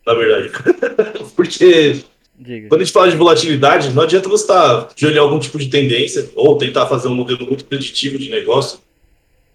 na 0.05 0.15
verdade. 0.15 0.49
Porque 1.35 1.97
Diga. 2.37 2.67
quando 2.67 2.81
a 2.81 2.83
gente 2.83 2.93
fala 2.93 3.09
de 3.09 3.15
volatilidade, 3.15 3.91
não 3.91 4.03
adianta 4.03 4.27
você 4.27 4.43
estar 4.43 4.89
de 4.93 5.05
olho 5.05 5.15
em 5.15 5.19
algum 5.19 5.39
tipo 5.39 5.57
de 5.57 5.67
tendência 5.67 6.29
ou 6.35 6.57
tentar 6.57 6.85
fazer 6.87 7.07
um 7.07 7.15
modelo 7.15 7.45
muito 7.45 7.65
preditivo 7.65 8.17
de 8.17 8.29
negócio. 8.29 8.79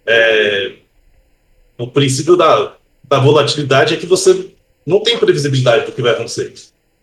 É, 0.06 0.72
o 1.76 1.86
princípio 1.86 2.36
da, 2.36 2.74
da 3.04 3.18
volatilidade 3.18 3.94
é 3.94 3.96
que 3.96 4.06
você 4.06 4.50
não 4.86 5.00
tem 5.00 5.18
previsibilidade 5.18 5.86
do 5.86 5.92
que 5.92 6.02
vai 6.02 6.12
acontecer. 6.12 6.52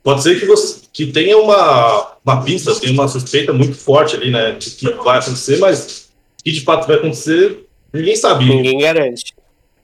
Pode 0.04 0.24
ser 0.24 0.40
que 0.40 0.46
você 0.46 0.82
que 0.92 1.08
tenha 1.08 1.38
uma, 1.38 2.16
uma 2.26 2.44
pista, 2.44 2.74
tenha 2.76 2.94
uma 2.94 3.08
suspeita 3.08 3.54
muito 3.54 3.76
forte 3.76 4.16
ali, 4.16 4.32
né, 4.32 4.54
de 4.54 4.72
que 4.72 4.90
vai 4.90 5.20
acontecer, 5.20 5.58
mas 5.60 6.10
que 6.44 6.52
de 6.52 6.62
fato 6.62 6.88
vai 6.88 6.96
acontecer, 6.96 7.60
ninguém 7.94 8.16
sabe. 8.16 8.46
Ninguém 8.46 8.80
garante. 8.80 9.36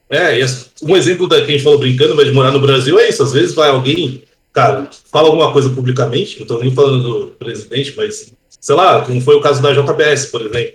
É, 0.09 0.39
e 0.39 0.45
um 0.81 0.95
exemplo 0.95 1.27
da 1.27 1.37
que 1.37 1.43
a 1.43 1.51
gente 1.51 1.63
falou 1.63 1.79
brincando, 1.79 2.15
mas 2.15 2.25
de 2.25 2.31
morar 2.31 2.51
no 2.51 2.59
Brasil 2.59 2.99
é 2.99 3.09
isso. 3.09 3.21
Às 3.23 3.33
vezes 3.33 3.53
vai 3.53 3.69
alguém, 3.69 4.23
cara, 4.53 4.87
fala 5.11 5.27
alguma 5.27 5.51
coisa 5.51 5.69
publicamente, 5.69 6.39
não 6.39 6.47
tô 6.47 6.59
nem 6.59 6.73
falando 6.73 7.01
do 7.03 7.27
presidente, 7.31 7.93
mas 7.97 8.31
sei 8.61 8.75
lá, 8.75 9.01
como 9.03 9.19
foi 9.19 9.35
o 9.35 9.41
caso 9.41 9.61
da 9.61 9.73
JBS, 9.73 10.27
por 10.27 10.41
exemplo, 10.41 10.73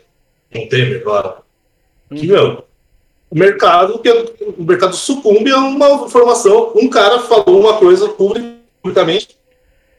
com 0.53 0.59
o 0.64 0.69
Temer, 0.69 1.03
claro. 1.03 1.35
Que, 2.14 2.27
meu, 2.27 2.64
o 3.31 3.38
mercado, 3.38 3.99
que 4.01 4.09
é- 4.09 4.25
o 4.59 4.62
mercado 4.64 4.95
sucumbe 4.97 5.51
a 5.53 5.59
uma 5.59 6.05
informação, 6.07 6.73
um 6.75 6.88
cara 6.88 7.19
falou 7.21 7.61
uma 7.61 7.75
coisa 7.79 8.09
publicamente 8.09 9.29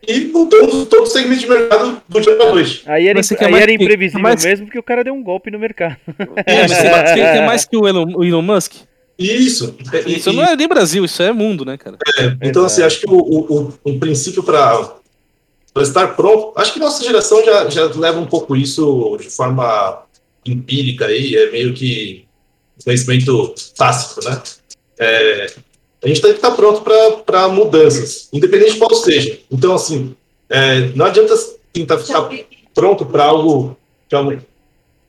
e 0.08 0.22
mudou 0.26 0.86
todo 0.86 1.04
o 1.04 1.06
segmento 1.08 1.42
de 1.42 1.48
mercado 1.50 2.02
do 2.08 2.22
dia 2.22 2.36
pra 2.36 2.50
noite. 2.52 2.84
Aí 2.86 3.08
era, 3.08 3.20
Mas 3.20 3.32
aí 3.32 3.52
mais 3.52 3.64
era 3.64 3.72
imprevisível 3.72 4.22
mais- 4.22 4.44
mesmo 4.44 4.66
porque 4.66 4.80
o 4.80 4.84
cara 4.84 5.04
deu 5.04 5.14
um 5.14 5.22
golpe 5.24 5.52
no 5.52 5.60
mercado. 5.60 5.98
É, 6.46 6.62
mas 6.62 6.72
você 6.72 6.84
quer 7.16 7.46
mais 7.46 7.66
que 7.66 7.78
o 7.78 7.88
Elon, 7.88 8.06
o 8.16 8.24
Elon 8.24 8.42
Musk? 8.42 8.74
Isso. 9.20 9.76
E- 10.08 10.16
Isso 10.18 10.30
e- 10.30 10.36
não 10.36 10.44
é 10.44 10.56
nem 10.56 10.68
Brasil, 10.68 11.04
isso 11.04 11.22
é 11.22 11.34
mundo, 11.34 11.66
né, 11.66 11.78
cara? 11.78 11.98
Então, 12.42 12.64
assim, 12.64 12.82
acho 12.82 13.02
que 13.02 13.10
o, 13.10 13.14
o, 13.18 13.74
o- 13.84 14.00
princípio 14.00 14.42
para 14.42 14.96
estar 15.82 16.16
pronto, 16.16 16.54
acho 16.56 16.74
que 16.74 16.80
nossa 16.80 17.04
geração 17.04 17.44
já, 17.44 17.70
já 17.70 17.86
leva 17.88 18.20
um 18.20 18.26
pouco 18.26 18.56
isso 18.56 19.18
de 19.20 19.30
forma 19.30 20.04
empírica 20.46 21.06
aí, 21.06 21.36
é 21.36 21.52
meio 21.52 21.74
que 21.74 22.26
conhecimento 22.84 23.54
tácito, 23.78 24.28
né? 24.28 24.42
É, 24.98 25.52
a 26.02 26.08
gente 26.08 26.22
tem 26.22 26.32
que 26.32 26.38
estar 26.38 26.52
pronto 26.52 26.82
para 27.26 27.48
mudanças, 27.50 28.30
independente 28.32 28.74
de 28.74 28.78
qual 28.80 28.94
seja. 28.96 29.38
Então, 29.52 29.76
assim, 29.76 30.16
é, 30.50 30.88
não 30.96 31.06
adianta 31.06 31.36
tentar 31.74 31.98
ficar 32.00 32.30
pronto 32.74 33.06
para 33.06 33.26
algo, 33.26 33.78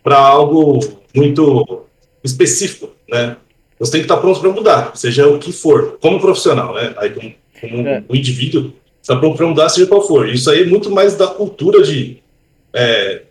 para 0.03 0.19
algo 0.19 0.81
muito 1.15 1.85
específico, 2.25 2.91
né? 3.09 3.37
Você 3.81 3.93
tem 3.93 4.01
que 4.03 4.05
estar 4.05 4.19
pronto 4.19 4.39
para 4.41 4.51
mudar, 4.51 4.93
seja 4.95 5.27
o 5.27 5.39
que 5.39 5.53
for, 5.53 5.99
como 6.03 6.21
profissional, 6.21 6.75
né? 6.75 6.93
Aí, 6.99 7.11
como, 7.11 7.35
como 7.61 7.89
É. 7.89 8.05
um 8.09 8.15
indivíduo, 8.15 8.73
está 9.01 9.17
pronto 9.17 9.39
para 9.39 9.47
mudar, 9.47 9.69
seja 9.71 9.87
qual 9.87 10.07
for. 10.07 10.29
Isso 10.29 10.51
aí 10.51 10.63
é 10.63 10.67
muito 10.67 10.91
mais 10.91 11.17
da 11.17 11.27
cultura 11.27 11.83
de 11.83 12.19
é, 12.75 13.23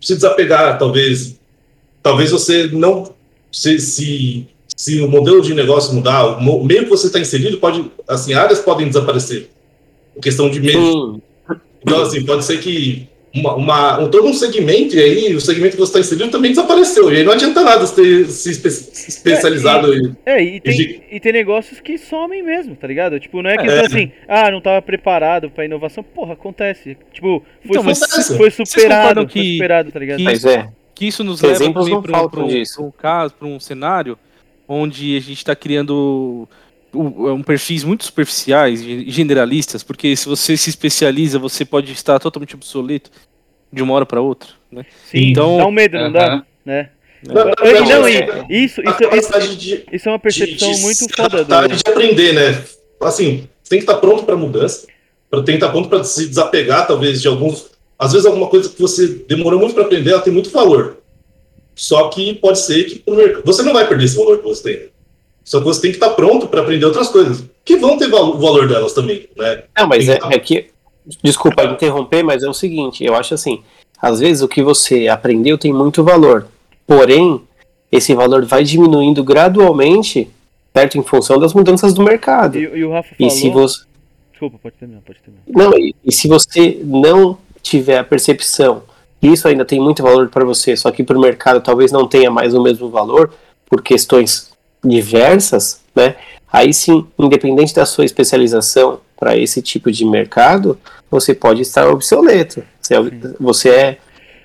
se 0.00 0.14
desapegar, 0.14 0.78
talvez. 0.78 1.38
Talvez 2.02 2.30
você 2.30 2.68
não. 2.68 3.12
Se, 3.52 3.78
se, 3.78 4.46
se 4.74 5.00
o 5.00 5.08
modelo 5.08 5.42
de 5.42 5.52
negócio 5.52 5.94
mudar, 5.94 6.38
o 6.38 6.64
meio 6.64 6.84
que 6.84 6.90
você 6.90 7.08
está 7.08 7.20
inserido, 7.20 7.58
pode. 7.58 7.84
Assim, 8.08 8.32
áreas 8.32 8.60
podem 8.60 8.88
desaparecer. 8.88 9.50
Questão 10.22 10.48
de 10.48 10.58
meio. 10.58 10.80
Sim. 10.80 11.22
Então, 11.82 12.02
assim, 12.02 12.24
pode 12.24 12.44
ser 12.44 12.58
que 12.60 13.08
uma, 13.34 13.54
uma- 13.54 14.00
um, 14.00 14.10
todo 14.10 14.26
um 14.26 14.32
segmento, 14.32 14.96
e 14.96 15.00
aí 15.02 15.34
o 15.34 15.40
segmento 15.40 15.72
que 15.76 15.80
você 15.80 15.98
está 15.98 16.00
inserido 16.00 16.30
também 16.30 16.50
desapareceu. 16.50 17.12
E 17.12 17.18
aí 17.18 17.24
não 17.24 17.32
adianta 17.32 17.62
nada 17.62 17.86
você 17.86 17.94
ter 18.02 18.26
se 18.30 18.50
espe- 18.50 18.70
se 18.70 19.10
especializado 19.10 19.94
em. 19.94 20.16
É, 20.24 20.42
e 20.42 20.60
tem, 20.60 21.02
e 21.10 21.20
tem 21.20 21.32
negócios 21.32 21.80
que 21.80 21.98
somem 21.98 22.42
mesmo, 22.42 22.74
tá 22.74 22.86
ligado? 22.86 23.18
Tipo, 23.20 23.42
não 23.42 23.50
é 23.50 23.56
questão 23.58 23.82
É. 23.82 23.86
assim, 23.86 24.12
ah, 24.26 24.50
não 24.50 24.60
tava 24.60 24.80
preparado 24.82 25.50
pra 25.50 25.64
inovação. 25.64 26.02
Porra, 26.02 26.32
acontece. 26.32 26.96
Tipo, 27.12 27.42
foi, 27.66 27.78
Então, 27.78 27.94
su- 27.94 28.36
foi 28.36 28.50
superado, 28.50 28.98
concordam 29.20 29.28
foi 29.28 29.42
que- 29.42 29.52
superado, 29.52 29.92
tá 29.92 29.98
ligado? 29.98 30.16
que- 30.18 30.24
Mas 30.24 30.44
é. 30.44 30.68
Que 30.94 31.06
isso 31.06 31.22
nos 31.22 31.40
leva 31.40 31.70
para 31.72 31.82
um, 31.82 32.02
pra 32.02 32.22
um- 32.24 32.28
pra 32.28 32.44
um 32.82 32.90
caso, 32.90 33.34
para 33.34 33.46
um 33.46 33.60
cenário 33.60 34.18
onde 34.66 35.16
a 35.16 35.20
gente 35.20 35.36
está 35.38 35.54
criando 35.54 36.48
um, 36.94 37.30
um 37.32 37.42
perfis 37.42 37.84
muito 37.84 38.04
superficiais 38.04 38.80
e 38.82 39.10
generalistas, 39.10 39.82
porque 39.82 40.14
se 40.16 40.26
você 40.26 40.56
se 40.56 40.70
especializa, 40.70 41.38
você 41.38 41.64
pode 41.64 41.92
estar 41.92 42.18
totalmente 42.18 42.54
obsoleto 42.54 43.10
de 43.72 43.82
uma 43.82 43.94
hora 43.94 44.06
para 44.06 44.20
outra. 44.20 44.48
Né? 44.70 44.84
Sim, 45.10 45.30
Então- 45.30 45.58
dá 45.58 45.66
um 45.66 45.70
medo, 45.70 45.98
não 45.98 46.12
dá? 46.12 46.44
Né? 46.64 46.90
Na 47.22 47.32
E 47.32 47.44
verdade, 47.44 47.90
não, 47.90 48.06
é 48.06 48.46
isso, 48.48 48.80
isso, 48.80 49.02
isso, 49.16 49.56
de, 49.56 49.84
isso 49.92 50.08
é 50.08 50.12
uma 50.12 50.18
percepção 50.20 50.70
de- 50.70 50.76
de 50.76 50.82
muito 50.82 51.16
foda 51.16 51.44
do. 51.44 51.68
de 51.76 51.82
aprender, 51.90 52.32
né? 52.32 52.64
Assim, 53.02 53.48
você 53.62 53.70
tem 53.70 53.78
que 53.80 53.84
estar 53.84 53.96
pronto 53.96 54.22
para 54.22 54.36
mudança, 54.36 54.86
pra- 55.28 55.42
tem 55.42 55.56
que 55.56 55.64
estar 55.64 55.70
pronto 55.70 55.88
para 55.88 56.04
se 56.04 56.28
desapegar, 56.28 56.86
talvez, 56.86 57.20
de 57.20 57.26
alguns 57.28 57.70
às 57.98 58.12
vezes 58.12 58.24
alguma 58.26 58.46
coisa 58.46 58.68
que 58.68 58.80
você 58.80 59.08
demorou 59.28 59.58
muito 59.58 59.74
para 59.74 59.82
aprender, 59.82 60.10
ela 60.12 60.22
tem 60.22 60.32
muito 60.32 60.50
valor. 60.50 60.98
Só 61.74 62.08
que 62.08 62.34
pode 62.34 62.60
ser 62.60 62.84
que 62.84 63.02
você 63.44 63.62
não 63.64 63.72
vai 63.72 63.88
perder 63.88 64.04
esse 64.04 64.16
valor 64.16 64.38
que 64.38 64.44
você 64.44 64.62
tem. 64.62 64.88
Só 65.48 65.60
que 65.60 65.64
você 65.64 65.80
tem 65.80 65.90
que 65.90 65.96
estar 65.96 66.10
pronto 66.10 66.46
para 66.46 66.60
aprender 66.60 66.84
outras 66.84 67.08
coisas, 67.08 67.42
que 67.64 67.76
vão 67.76 67.96
ter 67.96 68.12
o 68.12 68.36
valor 68.36 68.68
delas 68.68 68.92
também, 68.92 69.26
né? 69.34 69.62
Não, 69.74 69.88
mas 69.88 70.06
é, 70.06 70.18
é 70.30 70.38
que. 70.38 70.66
Desculpa 71.22 71.64
interromper, 71.64 72.22
mas 72.22 72.42
é 72.42 72.48
o 72.50 72.52
seguinte, 72.52 73.02
eu 73.02 73.14
acho 73.14 73.32
assim, 73.32 73.62
às 73.98 74.20
vezes 74.20 74.42
o 74.42 74.48
que 74.48 74.62
você 74.62 75.08
aprendeu 75.08 75.56
tem 75.56 75.72
muito 75.72 76.04
valor. 76.04 76.48
Porém, 76.86 77.40
esse 77.90 78.14
valor 78.14 78.44
vai 78.44 78.62
diminuindo 78.62 79.24
gradualmente, 79.24 80.28
certo? 80.74 80.98
Em 80.98 81.02
função 81.02 81.40
das 81.40 81.54
mudanças 81.54 81.94
do 81.94 82.02
mercado. 82.02 82.58
E, 82.58 82.64
e 82.64 82.84
o 82.84 82.92
Rafa 82.92 83.14
falou... 83.16 83.32
E 83.32 83.34
se 83.34 83.48
você... 83.48 83.84
Desculpa, 84.32 84.58
pode 84.62 84.74
terminar, 84.74 85.00
pode 85.00 85.18
terminar. 85.20 85.44
Não, 85.48 85.78
e, 85.78 85.94
e 86.04 86.12
se 86.12 86.28
você 86.28 86.78
não 86.84 87.38
tiver 87.62 87.96
a 87.96 88.04
percepção 88.04 88.82
que 89.18 89.28
isso 89.28 89.48
ainda 89.48 89.64
tem 89.64 89.80
muito 89.80 90.02
valor 90.02 90.28
para 90.28 90.44
você, 90.44 90.76
só 90.76 90.90
que 90.90 91.02
para 91.02 91.16
o 91.16 91.20
mercado 91.22 91.62
talvez 91.62 91.90
não 91.90 92.06
tenha 92.06 92.30
mais 92.30 92.52
o 92.52 92.62
mesmo 92.62 92.90
valor, 92.90 93.32
por 93.66 93.82
questões 93.82 94.50
diversas, 94.84 95.82
né? 95.94 96.16
Aí 96.50 96.72
sim, 96.72 97.06
independente 97.18 97.74
da 97.74 97.84
sua 97.84 98.04
especialização 98.04 99.00
para 99.16 99.36
esse 99.36 99.60
tipo 99.60 99.90
de 99.90 100.04
mercado, 100.04 100.78
você 101.10 101.34
pode 101.34 101.62
estar 101.62 101.86
obsoleto. 101.88 102.62
Você, 102.80 102.94
é 102.94 102.98
você 103.38 103.68
é 103.68 103.98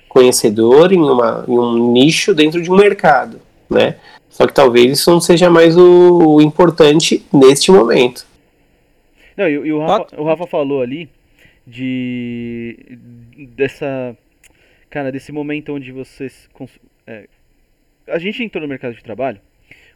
conhecedor 0.08 0.92
em, 0.92 1.00
uma, 1.00 1.44
em 1.48 1.58
um 1.58 1.92
nicho 1.92 2.34
dentro 2.34 2.60
de 2.60 2.70
um 2.70 2.76
mercado, 2.76 3.40
né? 3.70 3.96
Só 4.28 4.46
que 4.46 4.52
talvez 4.52 4.98
isso 4.98 5.10
não 5.10 5.20
seja 5.20 5.48
mais 5.48 5.76
o, 5.76 6.34
o 6.34 6.40
importante 6.42 7.24
neste 7.32 7.70
momento. 7.70 8.26
Não, 9.36 9.48
e, 9.48 9.52
e 9.52 9.72
o, 9.72 9.78
Rafa, 9.78 10.20
o 10.20 10.24
Rafa 10.24 10.46
falou 10.46 10.82
ali 10.82 11.08
de 11.66 12.98
dessa 13.56 14.16
cara 14.90 15.10
desse 15.10 15.32
momento 15.32 15.72
onde 15.72 15.90
vocês 15.90 16.48
é, 17.06 17.26
a 18.06 18.18
gente 18.18 18.42
entrou 18.42 18.62
no 18.62 18.68
mercado 18.68 18.94
de 18.94 19.02
trabalho 19.02 19.40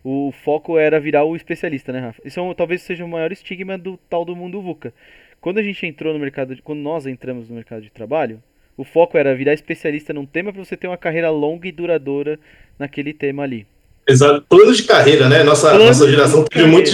o 0.04 0.32
foco 0.44 0.78
era 0.78 1.00
virar 1.00 1.24
o 1.24 1.36
especialista, 1.36 1.92
né, 1.92 2.00
Rafa? 2.00 2.20
Isso 2.24 2.38
é 2.38 2.42
um, 2.42 2.54
talvez 2.54 2.82
seja 2.82 3.04
o 3.04 3.08
maior 3.08 3.32
estigma 3.32 3.76
do 3.76 3.98
tal 4.08 4.24
do 4.24 4.34
mundo 4.36 4.62
VUCA. 4.62 4.92
Quando 5.40 5.58
a 5.58 5.62
gente 5.62 5.86
entrou 5.86 6.12
no 6.12 6.18
mercado, 6.18 6.54
de, 6.54 6.62
quando 6.62 6.80
nós 6.80 7.06
entramos 7.06 7.48
no 7.48 7.54
mercado 7.54 7.82
de 7.82 7.90
trabalho, 7.90 8.42
o 8.76 8.84
foco 8.84 9.18
era 9.18 9.34
virar 9.34 9.54
especialista 9.54 10.12
num 10.12 10.24
tema 10.26 10.52
para 10.52 10.64
você 10.64 10.76
ter 10.76 10.86
uma 10.86 10.96
carreira 10.96 11.30
longa 11.30 11.66
e 11.66 11.72
duradoura 11.72 12.38
naquele 12.78 13.12
tema 13.12 13.42
ali. 13.42 13.66
Exato. 14.08 14.44
Plano 14.48 14.72
de 14.72 14.84
carreira, 14.84 15.28
né? 15.28 15.42
Nossa, 15.42 15.76
nossa 15.76 16.08
geração 16.08 16.44
teve 16.44 16.66
muito 16.66 16.90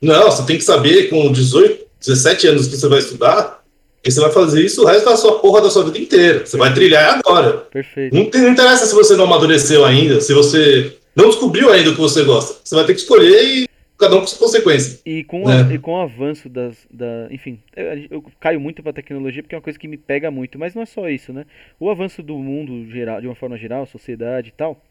Não, 0.00 0.30
você 0.30 0.44
tem 0.44 0.56
que 0.56 0.64
saber 0.64 1.08
com 1.08 1.30
18, 1.30 1.86
17 2.00 2.48
anos 2.48 2.66
que 2.66 2.76
você 2.76 2.88
vai 2.88 2.98
estudar, 2.98 3.62
que 4.02 4.10
você 4.10 4.20
vai 4.20 4.32
fazer 4.32 4.64
isso 4.64 4.82
o 4.82 4.86
resto 4.86 5.04
da 5.04 5.16
sua 5.16 5.38
porra 5.38 5.60
da 5.60 5.70
sua 5.70 5.84
vida 5.84 5.98
inteira. 5.98 6.44
Você 6.44 6.56
vai 6.56 6.72
trilhar 6.72 7.18
agora. 7.18 7.52
Perfeito. 7.70 8.14
Não, 8.14 8.24
não 8.24 8.50
interessa 8.50 8.86
se 8.86 8.94
você 8.94 9.14
não 9.14 9.24
amadureceu 9.24 9.84
ainda, 9.84 10.20
se 10.20 10.32
você 10.32 10.96
não 11.16 11.30
descobriu 11.30 11.72
ainda 11.72 11.90
o 11.90 11.94
que 11.94 12.00
você 12.00 12.22
gosta. 12.22 12.60
Você 12.62 12.74
vai 12.74 12.84
ter 12.84 12.94
que 12.94 13.00
escolher 13.00 13.42
e 13.42 13.66
cada 13.98 14.16
um 14.16 14.20
com 14.20 14.26
sua 14.26 14.38
consequência. 14.38 15.00
E 15.04 15.24
com, 15.24 15.50
é. 15.50 15.62
a, 15.62 15.74
e 15.74 15.78
com 15.78 15.92
o 15.92 16.00
avanço 16.00 16.48
das. 16.48 16.86
Da, 16.90 17.26
enfim, 17.30 17.58
eu, 17.74 18.06
eu 18.10 18.24
caio 18.38 18.60
muito 18.60 18.82
pra 18.82 18.92
tecnologia 18.92 19.42
porque 19.42 19.54
é 19.54 19.58
uma 19.58 19.62
coisa 19.62 19.78
que 19.78 19.88
me 19.88 19.96
pega 19.96 20.30
muito, 20.30 20.58
mas 20.58 20.74
não 20.74 20.82
é 20.82 20.86
só 20.86 21.08
isso, 21.08 21.32
né? 21.32 21.46
O 21.80 21.90
avanço 21.90 22.22
do 22.22 22.36
mundo 22.38 22.90
geral, 22.90 23.20
de 23.20 23.26
uma 23.26 23.34
forma 23.34 23.56
geral, 23.56 23.86
sociedade 23.86 24.50
e 24.50 24.52
tal, 24.52 24.84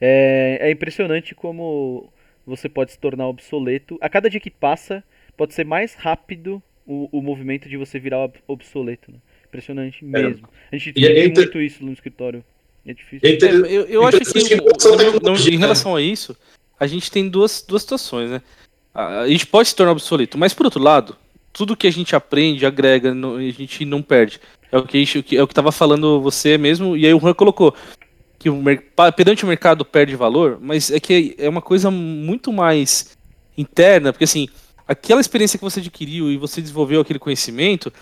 é, 0.00 0.58
é 0.62 0.70
impressionante 0.70 1.34
como 1.34 2.10
você 2.46 2.68
pode 2.68 2.92
se 2.92 2.98
tornar 2.98 3.28
obsoleto. 3.28 3.98
A 4.00 4.08
cada 4.08 4.30
dia 4.30 4.40
que 4.40 4.50
passa, 4.50 5.04
pode 5.36 5.52
ser 5.52 5.64
mais 5.64 5.94
rápido 5.94 6.62
o, 6.86 7.08
o 7.12 7.20
movimento 7.20 7.68
de 7.68 7.76
você 7.76 7.98
virar 7.98 8.30
obsoleto. 8.46 9.12
Né? 9.12 9.18
Impressionante 9.46 10.04
é. 10.04 10.08
mesmo. 10.08 10.48
A 10.70 10.76
gente 10.76 10.92
tem 10.92 11.04
é 11.04 11.28
muito 11.28 11.60
isso 11.60 11.84
no 11.84 11.92
escritório. 11.92 12.44
É 12.86 12.94
difícil. 12.94 13.20
É, 13.22 13.72
eu, 13.72 13.82
eu 13.86 14.06
acho 14.06 14.20
que, 14.20 14.56
não, 15.22 15.34
em 15.34 15.58
relação 15.58 15.96
a 15.96 16.00
isso, 16.00 16.36
a 16.78 16.86
gente 16.86 17.10
tem 17.10 17.28
duas, 17.28 17.64
duas 17.66 17.82
situações, 17.82 18.30
né? 18.30 18.42
A, 18.94 19.28
gente 19.28 19.46
pode 19.46 19.68
se 19.68 19.76
tornar 19.76 19.92
obsoleto, 19.92 20.38
mas 20.38 20.54
por 20.54 20.66
outro 20.66 20.82
lado, 20.82 21.16
tudo 21.52 21.76
que 21.76 21.86
a 21.86 21.92
gente 21.92 22.14
aprende, 22.14 22.64
agrega, 22.64 23.12
a 23.12 23.52
gente 23.52 23.84
não 23.84 24.00
perde. 24.00 24.40
É 24.70 24.78
o 24.78 24.84
que, 24.84 25.04
é 25.36 25.42
o 25.42 25.48
que 25.48 25.54
tava 25.54 25.72
falando 25.72 26.20
você 26.20 26.56
mesmo, 26.56 26.96
e 26.96 27.04
aí 27.04 27.12
o 27.12 27.20
Juan 27.20 27.34
colocou 27.34 27.74
que 28.38 28.48
o 28.48 28.62
perante 29.16 29.44
o 29.44 29.48
mercado 29.48 29.84
perde 29.84 30.14
valor, 30.14 30.58
mas 30.60 30.90
é 30.90 31.00
que 31.00 31.34
é 31.38 31.48
uma 31.48 31.62
coisa 31.62 31.90
muito 31.90 32.52
mais 32.52 33.16
interna, 33.56 34.12
porque 34.12 34.24
assim, 34.24 34.48
aquela 34.86 35.20
experiência 35.20 35.58
que 35.58 35.64
você 35.64 35.80
adquiriu 35.80 36.30
e 36.30 36.36
você 36.36 36.60
desenvolveu 36.60 37.00
aquele 37.00 37.18
conhecimento, 37.18 37.92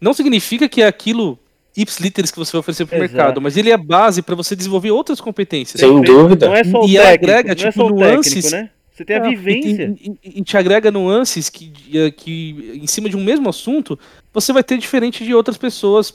não 0.00 0.12
significa 0.12 0.68
que 0.68 0.82
é 0.82 0.86
aquilo 0.86 1.38
ipsiliteris 1.76 2.30
que 2.30 2.38
você 2.38 2.52
vai 2.52 2.60
oferecer 2.60 2.86
para 2.86 2.96
o 2.96 3.00
mercado, 3.00 3.40
mas 3.40 3.56
ele 3.56 3.70
é 3.70 3.76
base 3.76 4.22
para 4.22 4.34
você 4.34 4.54
desenvolver 4.54 4.90
outras 4.90 5.20
competências. 5.20 5.80
Sem 5.80 6.00
dúvida. 6.02 6.46
Não 6.46 6.54
é 6.54 6.64
só 6.64 6.80
o 6.80 6.88
e 6.88 6.94
técnico, 6.94 7.24
agrega, 7.24 7.48
não 7.48 7.54
tipo, 7.56 7.68
é 7.68 7.72
só 7.72 7.86
o 7.86 7.90
nuances, 7.90 8.44
técnico, 8.44 8.56
né? 8.56 8.70
Você 8.94 9.04
tem 9.04 9.16
a 9.16 9.26
é, 9.26 9.28
vivência. 9.28 9.94
E, 10.00 10.18
e, 10.22 10.38
e, 10.38 10.44
te 10.44 10.56
agrega 10.56 10.90
nuances 10.90 11.48
que, 11.48 11.72
que, 12.16 12.80
em 12.80 12.86
cima 12.86 13.08
de 13.08 13.16
um 13.16 13.24
mesmo 13.24 13.48
assunto, 13.48 13.98
você 14.32 14.52
vai 14.52 14.62
ter 14.62 14.78
diferente 14.78 15.24
de 15.24 15.34
outras 15.34 15.56
pessoas. 15.56 16.14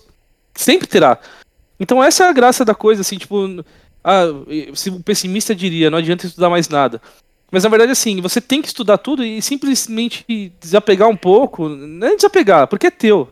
Sempre 0.56 0.88
terá. 0.88 1.20
Então 1.78 2.02
essa 2.02 2.24
é 2.24 2.30
a 2.30 2.34
graça 2.34 2.64
da 2.64 2.74
coisa, 2.74 3.02
assim, 3.02 3.18
tipo. 3.18 3.64
Ah, 4.02 4.24
se 4.74 4.90
o 4.90 5.04
pessimista 5.04 5.54
diria, 5.54 5.90
não 5.90 5.98
adianta 5.98 6.26
estudar 6.26 6.50
mais 6.50 6.70
nada. 6.70 7.02
Mas 7.52 7.64
na 7.64 7.70
verdade, 7.70 7.92
assim, 7.92 8.22
você 8.22 8.40
tem 8.40 8.62
que 8.62 8.68
estudar 8.70 8.98
tudo 8.98 9.26
e 9.26 9.42
simplesmente 9.42 10.54
desapegar 10.60 11.10
um 11.10 11.18
pouco. 11.18 11.68
Não 11.68 12.08
é 12.08 12.16
desapegar, 12.16 12.68
porque 12.68 12.88
é 12.88 12.92
teu. 12.92 13.28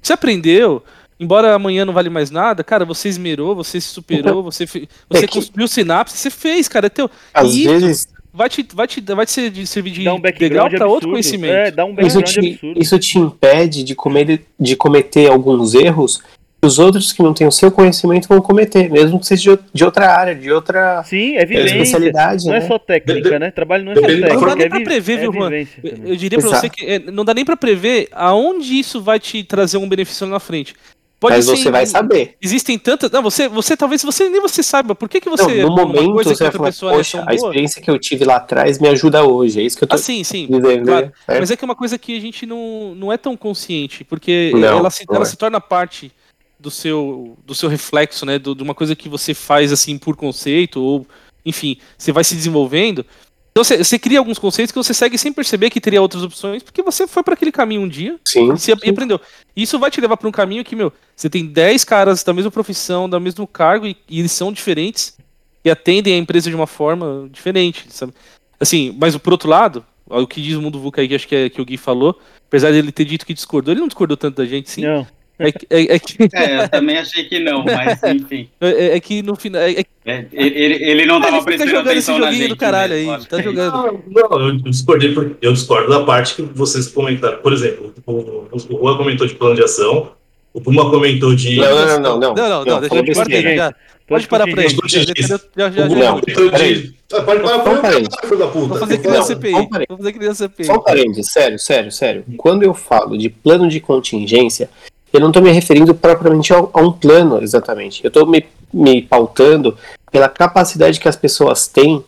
Você 0.00 0.12
aprendeu, 0.12 0.84
embora 1.22 1.54
amanhã 1.54 1.84
não 1.84 1.92
vale 1.92 2.10
mais 2.10 2.30
nada, 2.30 2.64
cara, 2.64 2.84
você 2.84 3.08
esmerou, 3.08 3.54
você 3.54 3.80
se 3.80 3.88
superou, 3.88 4.42
você, 4.44 4.66
você 4.66 4.88
é 5.12 5.26
que... 5.26 5.28
construiu 5.28 5.68
sinapse, 5.68 6.16
você 6.16 6.30
fez, 6.30 6.68
cara, 6.68 6.86
é 6.86 6.90
teu. 6.90 7.10
Às 7.32 7.54
e 7.54 7.64
vezes. 7.64 8.06
Vai 8.34 8.48
te, 8.48 8.66
vai 8.72 8.86
te, 8.86 9.00
vai 9.02 9.26
te 9.26 9.66
servir 9.66 9.90
de 9.90 10.08
um 10.08 10.18
degrau 10.18 10.70
para 10.70 10.86
outro 10.86 11.10
conhecimento. 11.10 11.52
É, 11.52 11.70
dá 11.70 11.84
um 11.84 11.94
isso, 12.00 12.22
te, 12.22 12.58
isso 12.76 12.98
te 12.98 13.18
impede 13.18 13.84
de, 13.84 13.94
comer, 13.94 14.46
de 14.58 14.74
cometer 14.74 15.30
alguns 15.30 15.74
erros 15.74 16.22
que 16.62 16.66
os 16.66 16.78
outros 16.78 17.12
que 17.12 17.22
não 17.22 17.34
têm 17.34 17.46
o 17.46 17.52
seu 17.52 17.72
conhecimento 17.72 18.28
vão 18.28 18.40
cometer, 18.40 18.88
mesmo 18.88 19.18
que 19.18 19.26
seja 19.26 19.56
de, 19.56 19.62
de 19.74 19.84
outra 19.84 20.16
área, 20.16 20.34
de 20.34 20.50
outra 20.50 21.02
Sim, 21.02 21.36
é 21.36 21.44
vivência. 21.44 21.74
especialidade. 21.74 22.46
Não 22.46 22.54
é 22.54 22.60
né? 22.60 22.64
é 22.64 22.68
só 22.68 22.78
técnica, 22.78 23.38
né? 23.38 23.50
Trabalho 23.50 23.84
não 23.84 23.92
é 23.92 23.94
só 23.96 24.00
técnica. 24.02 24.34
Não 24.34 24.46
dá 24.46 24.54
nem 24.54 24.66
é 24.66 24.68
pra 24.68 24.80
prever, 24.80 25.18
viu, 25.18 25.32
Juan? 25.32 25.50
Eu 26.04 26.14
diria 26.14 26.38
para 26.38 26.48
você 26.48 26.70
que 26.70 26.86
é, 26.86 26.98
não 27.00 27.24
dá 27.24 27.34
nem 27.34 27.44
para 27.44 27.56
prever 27.56 28.08
aonde 28.12 28.78
isso 28.78 29.02
vai 29.02 29.18
te 29.18 29.42
trazer 29.42 29.76
um 29.76 29.88
benefício 29.88 30.24
lá 30.24 30.34
na 30.34 30.40
frente. 30.40 30.74
Pode 31.22 31.36
Mas 31.36 31.44
ser, 31.44 31.56
você 31.56 31.70
vai 31.70 31.86
saber. 31.86 32.34
Existem 32.42 32.76
tantas. 32.76 33.08
Não, 33.08 33.22
você, 33.22 33.48
você 33.48 33.76
talvez 33.76 34.02
você 34.02 34.28
nem 34.28 34.40
você 34.40 34.60
saiba. 34.60 34.92
Por 34.92 35.08
que, 35.08 35.20
que 35.20 35.30
você. 35.30 35.62
Não, 35.62 35.68
no 35.68 35.76
momento 35.76 36.14
você 36.14 36.50
vai 36.50 36.50
falar, 36.50 36.72
poxa, 36.96 37.18
é 37.18 37.24
a 37.28 37.34
experiência 37.36 37.80
que 37.80 37.88
eu 37.88 37.96
tive 37.96 38.24
lá 38.24 38.38
atrás 38.38 38.80
me 38.80 38.88
ajuda 38.88 39.22
hoje. 39.22 39.60
É 39.60 39.62
isso 39.62 39.78
que 39.78 39.84
eu 39.84 39.88
tô 39.88 39.94
ah, 39.94 39.98
sim, 39.98 40.24
sim. 40.24 40.48
Dizendo, 40.48 40.84
claro. 40.84 41.06
né? 41.06 41.38
Mas 41.38 41.52
é 41.52 41.56
que 41.56 41.64
é 41.64 41.66
uma 41.66 41.76
coisa 41.76 41.96
que 41.96 42.16
a 42.16 42.20
gente 42.20 42.44
não, 42.44 42.92
não 42.96 43.12
é 43.12 43.16
tão 43.16 43.36
consciente, 43.36 44.02
porque 44.02 44.50
não, 44.52 44.78
ela, 44.78 44.90
se, 44.90 45.04
ela 45.08 45.22
é. 45.22 45.24
se 45.24 45.36
torna 45.36 45.60
parte 45.60 46.10
do 46.58 46.72
seu, 46.72 47.38
do 47.46 47.54
seu 47.54 47.68
reflexo, 47.68 48.26
né? 48.26 48.36
Do, 48.36 48.52
de 48.52 48.62
uma 48.64 48.74
coisa 48.74 48.96
que 48.96 49.08
você 49.08 49.32
faz 49.32 49.70
assim 49.70 49.96
por 49.96 50.16
conceito, 50.16 50.82
ou 50.82 51.06
enfim, 51.46 51.78
você 51.96 52.10
vai 52.10 52.24
se 52.24 52.34
desenvolvendo. 52.34 53.06
Então 53.52 53.62
você, 53.62 53.76
você, 53.84 53.98
cria 53.98 54.18
alguns 54.18 54.38
conceitos 54.38 54.72
que 54.72 54.78
você 54.78 54.94
segue 54.94 55.18
sem 55.18 55.30
perceber 55.30 55.68
que 55.68 55.80
teria 55.80 56.00
outras 56.00 56.22
opções, 56.22 56.62
porque 56.62 56.82
você 56.82 57.06
foi 57.06 57.22
para 57.22 57.34
aquele 57.34 57.52
caminho 57.52 57.82
um 57.82 57.88
dia 57.88 58.18
sim, 58.24 58.44
e, 58.44 58.46
você, 58.46 58.74
sim. 58.74 58.88
aprendeu. 58.88 59.20
Isso 59.54 59.78
vai 59.78 59.90
te 59.90 60.00
levar 60.00 60.16
para 60.16 60.26
um 60.26 60.32
caminho 60.32 60.64
que, 60.64 60.74
meu, 60.74 60.90
você 61.14 61.28
tem 61.28 61.44
10 61.44 61.84
caras 61.84 62.24
da 62.24 62.32
mesma 62.32 62.50
profissão, 62.50 63.08
do 63.08 63.20
mesmo 63.20 63.46
cargo, 63.46 63.86
e, 63.86 63.94
e, 64.08 64.20
eles 64.20 64.32
são 64.32 64.50
diferentes 64.50 65.18
e 65.62 65.70
atendem 65.70 66.14
a 66.14 66.18
empresa 66.18 66.48
de 66.48 66.56
uma 66.56 66.66
forma 66.66 67.28
diferente, 67.30 67.84
sabe? 67.90 68.14
Assim, 68.58 68.96
mas 68.98 69.14
por 69.18 69.34
outro 69.34 69.50
lado, 69.50 69.84
o 70.06 70.26
que 70.26 70.40
diz 70.40 70.56
o 70.56 70.62
mundo 70.62 70.80
VUCA 70.80 71.02
aí, 71.02 71.08
que 71.08 71.14
acho 71.14 71.28
que, 71.28 71.36
é, 71.36 71.50
que 71.50 71.60
o 71.60 71.64
Gui 71.64 71.76
falou, 71.76 72.18
apesar 72.48 72.72
dele 72.72 72.90
ter 72.90 73.04
dito 73.04 73.26
que 73.26 73.34
discordou, 73.34 73.72
ele 73.72 73.80
não 73.80 73.88
discordou 73.88 74.16
tanto 74.16 74.36
da 74.36 74.46
gente, 74.46 74.70
sim. 74.70 74.82
Não. 74.82 75.06
É, 75.42 75.76
é, 75.76 75.94
é, 75.94 75.98
que... 75.98 76.16
é, 76.34 76.64
eu 76.64 76.68
também 76.68 76.98
achei 76.98 77.24
que 77.24 77.38
não, 77.38 77.64
mas 77.64 78.02
enfim. 78.02 78.48
É, 78.60 78.68
é, 78.68 78.96
é 78.96 79.00
que 79.00 79.22
no 79.22 79.34
final. 79.34 79.60
É, 79.62 79.84
é 80.04 80.26
ele, 80.32 80.74
ele 80.84 81.06
não 81.06 81.18
estava 81.18 81.42
prestando 81.42 81.70
jogando 81.70 81.90
atenção 81.90 82.16
esse 82.16 82.24
joguinho 82.24 82.48
do 82.48 82.56
caralho 82.56 82.94
aí. 82.94 83.26
Tá 83.26 83.40
jogando. 83.42 84.02
Não, 84.06 84.28
não, 84.28 84.48
eu 84.48 84.58
discordei 84.58 85.12
porque 85.12 85.34
eu 85.44 85.52
discordo 85.52 85.88
da 85.90 86.04
parte 86.04 86.36
que 86.36 86.42
vocês 86.42 86.88
comentaram. 86.88 87.38
Por 87.38 87.52
exemplo, 87.52 87.92
o, 88.06 88.46
o 88.52 88.58
Juan 88.58 88.96
comentou 88.96 89.26
de 89.26 89.34
plano 89.34 89.54
de 89.54 89.62
ação, 89.62 90.12
o 90.52 90.60
Puma 90.60 90.90
comentou 90.90 91.34
de. 91.34 91.56
Não, 91.56 91.74
não, 91.74 91.86
não, 91.86 92.00
não. 92.00 92.34
Não, 92.34 92.48
não, 92.48 92.64
não, 92.64 92.80
deixa 92.80 92.96
eu 92.96 93.04
te 93.04 93.14
cortar. 93.14 93.76
Pode 94.06 94.28
parar 94.28 94.44
pra 94.46 94.64
ele. 94.64 94.76
Já, 94.86 95.00
já, 95.00 95.70
já. 95.70 95.88
Não, 95.88 96.20
pode 96.20 96.34
parar 96.34 97.80
pra 97.80 97.94
ele, 97.94 98.08
filho 98.22 98.38
da 98.38 98.46
puta. 98.48 98.66
Vou 98.66 98.78
fazer. 98.78 98.98
Vou 98.98 99.22
CPI. 99.22 100.64
Só 100.64 100.74
um 100.74 100.82
parênteses, 100.82 101.32
sério, 101.32 101.58
sério, 101.58 101.90
sério. 101.90 102.24
Quando 102.36 102.62
eu 102.62 102.74
falo 102.74 103.16
de 103.16 103.30
plano 103.30 103.68
de 103.68 103.80
contingência, 103.80 104.68
eu 105.12 105.20
não 105.20 105.28
estou 105.28 105.42
me 105.42 105.50
referindo 105.50 105.94
propriamente 105.94 106.52
a, 106.52 106.60
um 106.80 106.92
plano, 106.92 107.42
exatamente. 107.42 108.02
Eu 108.04 108.08
estou 108.08 108.26
me, 108.26 108.44
me 108.72 109.02
pautando 109.02 109.76
pela 110.10 110.28
capacidade 110.28 110.98
que 110.98 111.08
as 111.08 111.16
pessoas 111.16 111.66
têm, 111.68 112.02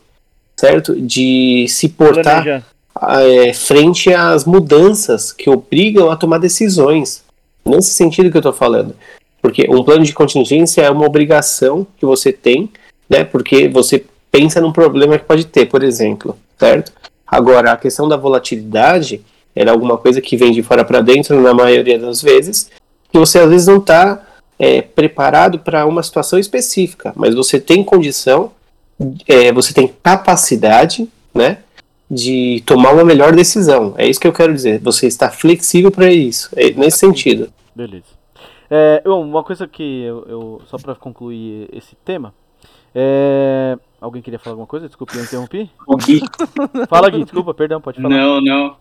certo? 0.56 0.94
De 0.98 1.66
se 1.68 1.88
portar 1.88 2.64
é, 3.02 3.52
frente 3.52 4.12
às 4.12 4.44
mudanças 4.44 5.32
que 5.32 5.50
obrigam 5.50 6.10
a 6.10 6.16
tomar 6.16 6.38
decisões. 6.38 7.22
Nesse 7.64 7.92
sentido 7.92 8.30
que 8.30 8.36
eu 8.36 8.40
estou 8.40 8.52
falando. 8.52 8.94
Porque 9.40 9.66
um 9.68 9.82
plano 9.82 10.04
de 10.04 10.12
contingência 10.12 10.82
é 10.82 10.90
uma 10.90 11.06
obrigação 11.06 11.86
que 11.98 12.06
você 12.06 12.32
tem, 12.32 12.70
né? 13.08 13.24
Porque 13.24 13.68
você 13.68 14.04
pensa 14.30 14.60
num 14.60 14.72
problema 14.72 15.18
que 15.18 15.24
pode 15.24 15.46
ter, 15.46 15.66
por 15.66 15.82
exemplo, 15.82 16.36
certo? 16.58 16.92
Agora, 17.26 17.72
a 17.72 17.76
questão 17.76 18.08
da 18.08 18.16
volatilidade 18.16 19.22
é 19.54 19.68
alguma 19.68 19.96
coisa 19.96 20.20
que 20.20 20.36
vem 20.36 20.52
de 20.52 20.62
fora 20.62 20.84
para 20.84 21.00
dentro 21.00 21.40
na 21.40 21.54
maioria 21.54 21.98
das 21.98 22.20
vezes, 22.20 22.70
que 23.14 23.18
você 23.18 23.38
às 23.38 23.48
vezes 23.48 23.68
não 23.68 23.76
está 23.76 24.26
é, 24.58 24.82
preparado 24.82 25.60
para 25.60 25.86
uma 25.86 26.02
situação 26.02 26.36
específica, 26.36 27.12
mas 27.14 27.32
você 27.32 27.60
tem 27.60 27.84
condição, 27.84 28.50
é, 29.28 29.52
você 29.52 29.72
tem 29.72 29.86
capacidade, 30.02 31.08
né, 31.32 31.58
de 32.10 32.60
tomar 32.66 32.92
uma 32.92 33.04
melhor 33.04 33.32
decisão. 33.32 33.94
É 33.96 34.04
isso 34.04 34.18
que 34.18 34.26
eu 34.26 34.32
quero 34.32 34.52
dizer. 34.52 34.80
Você 34.80 35.06
está 35.06 35.30
flexível 35.30 35.92
para 35.92 36.12
isso, 36.12 36.50
é 36.56 36.72
nesse 36.72 36.98
sentido. 36.98 37.52
Beleza. 37.72 38.06
É, 38.68 39.00
uma 39.06 39.44
coisa 39.44 39.68
que 39.68 40.02
eu, 40.02 40.26
eu 40.28 40.62
só 40.66 40.76
para 40.76 40.96
concluir 40.96 41.68
esse 41.72 41.94
tema, 42.04 42.34
é, 42.92 43.78
alguém 44.00 44.22
queria 44.22 44.40
falar 44.40 44.54
alguma 44.54 44.66
coisa? 44.66 44.88
Desculpa, 44.88 45.16
eu 45.16 45.22
interrompi. 45.22 45.70
O 45.86 45.96
Gui. 45.96 46.20
Fala, 46.90 47.08
Gui. 47.10 47.22
Desculpa, 47.22 47.54
perdão, 47.54 47.80
pode 47.80 48.02
falar. 48.02 48.08
Não, 48.12 48.40
não. 48.40 48.76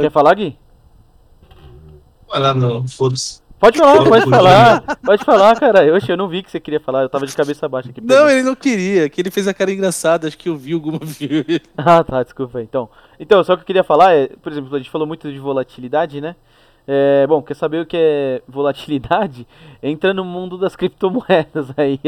Quer 0.00 0.10
falar, 0.10 0.34
Gui? 0.34 0.58
Vai 2.28 2.40
lá, 2.40 2.54
não, 2.54 2.86
foda-se. 2.88 3.42
Pode 3.58 3.78
falar, 3.78 3.94
Fala, 3.96 4.08
pode 4.10 4.30
falar. 4.30 4.82
Pode 5.02 5.24
falar, 5.24 5.58
cara. 5.60 5.94
Oxe, 5.96 6.10
eu 6.10 6.16
não 6.18 6.28
vi 6.28 6.42
que 6.42 6.50
você 6.50 6.60
queria 6.60 6.80
falar. 6.80 7.02
Eu 7.02 7.08
tava 7.08 7.26
de 7.26 7.34
cabeça 7.34 7.66
baixa 7.68 7.88
aqui. 7.90 8.00
Não, 8.02 8.28
ele 8.28 8.42
não 8.42 8.54
queria, 8.54 9.08
que 9.08 9.20
ele 9.22 9.30
fez 9.30 9.48
a 9.48 9.54
cara 9.54 9.72
engraçada, 9.72 10.28
acho 10.28 10.36
que 10.36 10.48
eu 10.50 10.56
vi 10.56 10.74
alguma 10.74 10.98
vez. 11.02 11.60
Ah, 11.76 12.04
tá, 12.04 12.22
desculpa 12.22 12.58
aí. 12.58 12.64
Então, 12.64 12.90
então, 13.18 13.42
só 13.42 13.56
que 13.56 13.62
eu 13.62 13.66
queria 13.66 13.84
falar 13.84 14.12
é, 14.14 14.28
por 14.42 14.52
exemplo, 14.52 14.74
a 14.74 14.78
gente 14.78 14.90
falou 14.90 15.06
muito 15.06 15.32
de 15.32 15.38
volatilidade, 15.38 16.20
né? 16.20 16.36
É, 16.86 17.26
bom, 17.26 17.40
quer 17.40 17.54
saber 17.54 17.80
o 17.80 17.86
que 17.86 17.96
é 17.96 18.42
volatilidade? 18.46 19.46
Entra 19.82 20.12
no 20.12 20.24
mundo 20.26 20.58
das 20.58 20.76
criptomoedas 20.76 21.68
aí. 21.78 21.98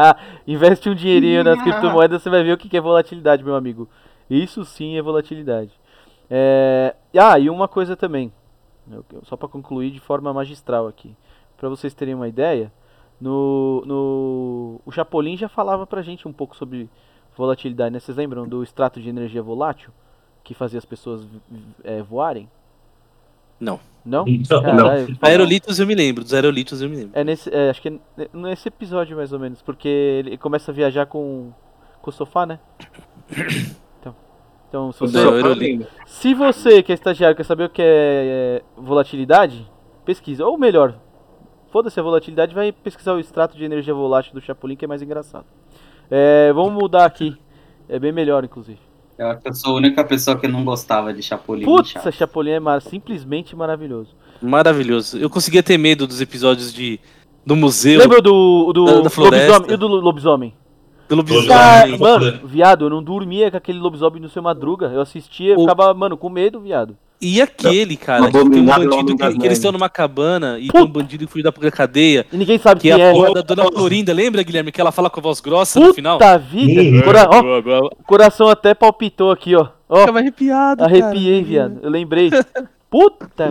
Investe 0.48 0.88
um 0.88 0.94
dinheirinho 0.94 1.44
nas 1.44 1.60
criptomoedas, 1.62 2.22
você 2.22 2.30
vai 2.30 2.42
ver 2.42 2.52
o 2.52 2.56
que 2.56 2.74
é 2.74 2.80
volatilidade, 2.80 3.44
meu 3.44 3.54
amigo. 3.54 3.86
Isso 4.30 4.64
sim 4.64 4.96
é 4.96 5.02
volatilidade. 5.02 5.72
É, 6.30 6.94
ah, 7.18 7.38
e 7.38 7.50
uma 7.50 7.68
coisa 7.68 7.94
também, 7.94 8.22
eu- 8.22 8.30
eu- 8.30 8.41
só 9.24 9.36
para 9.36 9.48
concluir 9.48 9.90
de 9.90 10.00
forma 10.00 10.32
magistral 10.32 10.86
aqui, 10.86 11.14
para 11.56 11.68
vocês 11.68 11.94
terem 11.94 12.14
uma 12.14 12.28
ideia, 12.28 12.72
no, 13.20 13.82
no 13.86 14.80
o 14.84 14.90
Chapolin 14.90 15.36
já 15.36 15.48
falava 15.48 15.86
pra 15.86 16.02
gente 16.02 16.26
um 16.26 16.32
pouco 16.32 16.56
sobre 16.56 16.90
volatilidade, 17.36 17.92
né? 17.92 18.00
Vocês 18.00 18.16
lembram 18.16 18.46
do 18.48 18.62
extrato 18.62 19.00
de 19.00 19.08
energia 19.08 19.42
volátil 19.42 19.90
que 20.42 20.54
fazia 20.54 20.78
as 20.78 20.84
pessoas 20.84 21.24
eh, 21.84 22.02
voarem? 22.02 22.48
Não. 23.60 23.78
Não? 24.04 24.24
Não, 24.50 24.60
Caralho, 24.62 25.16
Aerolitos 25.22 25.78
eu 25.78 25.86
me 25.86 25.94
lembro, 25.94 26.24
dos 26.24 26.34
aerolitos 26.34 26.82
eu 26.82 26.90
me 26.90 26.96
lembro. 26.96 27.12
É 27.14 27.22
nesse, 27.22 27.48
é, 27.54 27.70
acho 27.70 27.80
que 27.80 27.88
é 27.88 27.92
ne- 28.16 28.28
nesse 28.32 28.66
episódio 28.66 29.16
mais 29.16 29.32
ou 29.32 29.38
menos, 29.38 29.62
porque 29.62 29.86
ele 29.86 30.36
começa 30.36 30.72
a 30.72 30.74
viajar 30.74 31.06
com, 31.06 31.52
com 32.00 32.10
o 32.10 32.12
sofá, 32.12 32.44
né? 32.44 32.58
Então, 34.72 34.90
se 34.90 35.00
você, 35.00 35.18
Não, 35.22 35.36
eu 35.38 35.52
li. 35.52 35.86
se 36.06 36.32
você 36.32 36.82
que 36.82 36.92
é 36.92 36.94
estagiário 36.94 37.36
quer 37.36 37.44
saber 37.44 37.64
o 37.64 37.68
que 37.68 37.82
é, 37.82 37.84
é, 37.84 38.62
volatilidade, 38.74 39.70
pesquisa. 40.02 40.46
Ou 40.46 40.56
melhor, 40.56 40.94
foda-se 41.70 42.00
a 42.00 42.02
volatilidade, 42.02 42.54
vai 42.54 42.72
pesquisar 42.72 43.12
o 43.12 43.20
extrato 43.20 43.54
de 43.54 43.64
energia 43.66 43.92
volátil 43.92 44.32
do 44.32 44.40
Chapolin, 44.40 44.74
que 44.74 44.86
é 44.86 44.88
mais 44.88 45.02
engraçado. 45.02 45.44
É, 46.10 46.50
vamos 46.54 46.72
mudar 46.72 47.04
aqui. 47.04 47.36
É 47.86 47.98
bem 47.98 48.12
melhor, 48.12 48.44
inclusive. 48.44 48.78
Eu 49.18 49.26
acho 49.26 49.42
que 49.42 49.48
eu 49.50 49.54
sou 49.54 49.74
a 49.74 49.76
única 49.76 50.02
pessoa 50.04 50.38
que 50.38 50.48
não 50.48 50.64
gostava 50.64 51.12
de 51.12 51.22
Chapolin. 51.22 51.66
Putz. 51.66 51.92
Chapolin 52.14 52.52
é 52.52 52.60
mar- 52.60 52.80
simplesmente 52.80 53.54
maravilhoso. 53.54 54.16
Maravilhoso. 54.40 55.18
Eu 55.18 55.28
conseguia 55.28 55.62
ter 55.62 55.76
medo 55.76 56.06
dos 56.06 56.22
episódios 56.22 56.72
de 56.72 56.98
do 57.44 57.54
museu, 57.54 57.98
Lembra 58.00 58.22
do, 58.22 58.72
do 58.72 58.84
Da- 58.86 59.00
da 59.02 59.10
floresta. 59.10 59.52
lobisomem? 59.52 59.70
E 59.70 59.74
o 59.74 59.76
do 59.78 59.86
lobisomem? 59.88 60.54
Do 61.16 61.16
lobisomem. 61.16 61.48
Lobisomem. 61.92 61.98
mano, 61.98 62.40
viado, 62.46 62.84
eu 62.86 62.90
não 62.90 63.02
dormia 63.02 63.50
com 63.50 63.56
aquele 63.56 63.78
lobisomem 63.78 64.20
no 64.20 64.28
seu 64.28 64.42
madruga. 64.42 64.86
Eu 64.86 65.00
assistia, 65.00 65.54
eu 65.54 65.60
ficava, 65.60 65.92
mano, 65.94 66.16
com 66.16 66.28
medo, 66.28 66.60
viado. 66.60 66.96
E 67.24 67.40
aquele, 67.40 67.96
cara, 67.96 68.26
que 68.26 68.32
tem 68.32 68.40
um 68.42 68.66
bandido 68.66 69.16
que, 69.16 69.38
que 69.38 69.46
eles 69.46 69.58
estão 69.58 69.70
numa 69.70 69.88
cabana 69.88 70.58
e 70.58 70.66
Puta. 70.66 70.78
tem 70.78 70.82
um 70.82 70.90
bandido 70.90 71.24
que 71.26 71.32
foi 71.32 71.40
dar 71.40 71.52
pra 71.52 71.70
cadeia, 71.70 72.26
E 72.32 72.36
ninguém 72.36 72.58
sabe 72.58 72.80
que 72.80 72.90
quem 72.90 73.00
é 73.00 73.04
a 73.04 73.08
é. 73.10 73.12
porra 73.12 73.34
da 73.34 73.42
Dona 73.42 73.64
Florinda, 73.70 74.12
lembra, 74.12 74.42
Guilherme? 74.42 74.72
Que 74.72 74.80
ela 74.80 74.90
fala 74.90 75.08
com 75.08 75.20
a 75.20 75.22
voz 75.22 75.40
grossa 75.40 75.78
no 75.78 75.94
final? 75.94 76.18
Puta 76.18 76.36
vida! 76.38 77.04
Cora- 77.04 77.28
ó, 77.30 77.90
coração 78.04 78.48
até 78.48 78.74
palpitou 78.74 79.30
aqui, 79.30 79.54
ó. 79.54 79.68
Ó, 79.88 80.00
Ficava 80.00 80.18
arrepiado, 80.18 80.82
arrepiei, 80.82 81.34
cara. 81.42 81.46
viado. 81.48 81.78
Eu 81.82 81.90
lembrei. 81.90 82.28
Puta! 82.90 83.50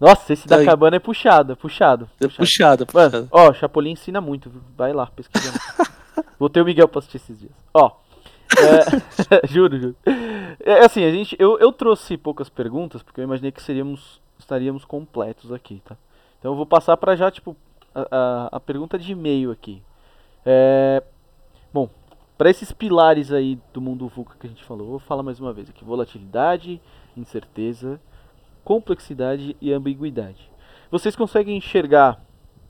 Nossa, 0.00 0.32
esse 0.32 0.46
da 0.46 0.56
Aí. 0.56 0.64
cabana 0.64 0.96
é 0.96 0.98
puxado, 0.98 1.52
é 1.52 1.56
puxado. 1.56 2.08
É 2.20 2.26
puxado. 2.26 2.86
puxado, 2.86 2.86
Mano, 2.94 3.10
puxado. 3.10 3.28
ó, 3.32 3.52
Chapolin 3.52 3.92
ensina 3.92 4.20
muito, 4.20 4.50
vai 4.76 4.92
lá, 4.94 5.06
pesquisando. 5.06 5.58
Vou 6.38 6.48
ter 6.48 6.60
o 6.60 6.64
Miguel 6.64 6.88
pra 6.88 6.98
assistir 6.98 7.16
esses 7.16 7.38
dias. 7.38 7.52
Ó, 7.72 7.92
é, 8.56 9.46
juro, 9.48 9.78
juro. 9.78 9.96
É 10.60 10.84
assim, 10.84 11.04
a 11.04 11.10
gente, 11.10 11.36
eu, 11.38 11.58
eu 11.58 11.72
trouxe 11.72 12.16
poucas 12.16 12.48
perguntas, 12.48 13.02
porque 13.02 13.20
eu 13.20 13.24
imaginei 13.24 13.52
que 13.52 13.62
seríamos, 13.62 14.20
estaríamos 14.38 14.84
completos 14.84 15.52
aqui, 15.52 15.82
tá? 15.84 15.96
Então 16.38 16.52
eu 16.52 16.56
vou 16.56 16.66
passar 16.66 16.96
pra 16.96 17.16
já, 17.16 17.30
tipo, 17.30 17.56
a, 17.94 18.06
a, 18.10 18.56
a 18.56 18.60
pergunta 18.60 18.98
de 18.98 19.12
e-mail 19.12 19.50
aqui. 19.50 19.82
É, 20.44 21.02
bom, 21.72 21.88
para 22.38 22.50
esses 22.50 22.70
pilares 22.70 23.32
aí 23.32 23.58
do 23.72 23.80
mundo 23.80 24.08
VUCA 24.08 24.36
que 24.38 24.46
a 24.46 24.50
gente 24.50 24.64
falou, 24.64 24.90
vou 24.90 24.98
falar 24.98 25.22
mais 25.22 25.40
uma 25.40 25.52
vez 25.52 25.68
aqui. 25.70 25.84
Volatilidade, 25.84 26.80
incerteza, 27.16 28.00
complexidade 28.62 29.56
e 29.60 29.72
ambiguidade. 29.72 30.50
Vocês 30.90 31.16
conseguem 31.16 31.56
enxergar 31.56 32.20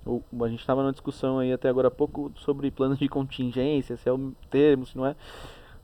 a 0.07 0.49
gente 0.49 0.61
estava 0.61 0.83
numa 0.83 0.93
discussão 0.93 1.39
aí 1.39 1.53
até 1.53 1.69
agora 1.69 1.89
há 1.89 1.91
pouco 1.91 2.31
sobre 2.37 2.71
planos 2.71 2.99
de 2.99 3.09
contingência, 3.09 3.97
se 3.97 4.09
é 4.09 4.13
o 4.13 4.33
termo, 4.51 4.87
se 4.87 4.97
não 4.97 5.07
é. 5.07 5.17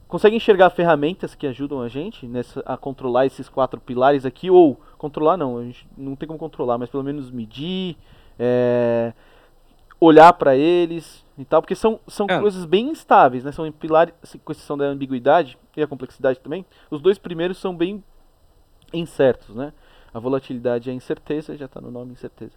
Consegue 0.06 0.36
enxergar 0.36 0.70
ferramentas 0.70 1.34
que 1.34 1.46
ajudam 1.46 1.80
a 1.80 1.88
gente 1.88 2.26
nessa, 2.26 2.60
a 2.66 2.76
controlar 2.76 3.26
esses 3.26 3.48
quatro 3.48 3.80
pilares 3.80 4.26
aqui? 4.26 4.50
Ou 4.50 4.78
controlar 4.98 5.36
não, 5.36 5.58
a 5.58 5.64
gente 5.64 5.88
não 5.96 6.14
tem 6.14 6.26
como 6.26 6.38
controlar, 6.38 6.76
mas 6.76 6.90
pelo 6.90 7.02
menos 7.02 7.30
medir, 7.30 7.96
é, 8.38 9.14
olhar 9.98 10.32
para 10.34 10.54
eles 10.54 11.24
e 11.38 11.44
tal, 11.44 11.62
porque 11.62 11.74
são, 11.74 11.98
são 12.06 12.26
Cara. 12.26 12.40
coisas 12.40 12.64
bem 12.64 12.90
instáveis, 12.90 13.42
né? 13.42 13.52
São 13.52 13.70
pilares, 13.72 14.14
com 14.44 14.52
exceção 14.52 14.76
da 14.76 14.84
ambiguidade 14.84 15.56
e 15.76 15.82
a 15.82 15.86
complexidade 15.86 16.40
também. 16.40 16.66
Os 16.90 17.00
dois 17.00 17.18
primeiros 17.18 17.56
são 17.56 17.74
bem 17.74 18.04
incertos, 18.92 19.56
né? 19.56 19.72
A 20.12 20.18
volatilidade 20.18 20.90
é 20.90 20.92
a 20.92 20.94
incerteza, 20.94 21.56
já 21.56 21.64
está 21.64 21.80
no 21.80 21.90
nome 21.90 22.12
incerteza. 22.12 22.52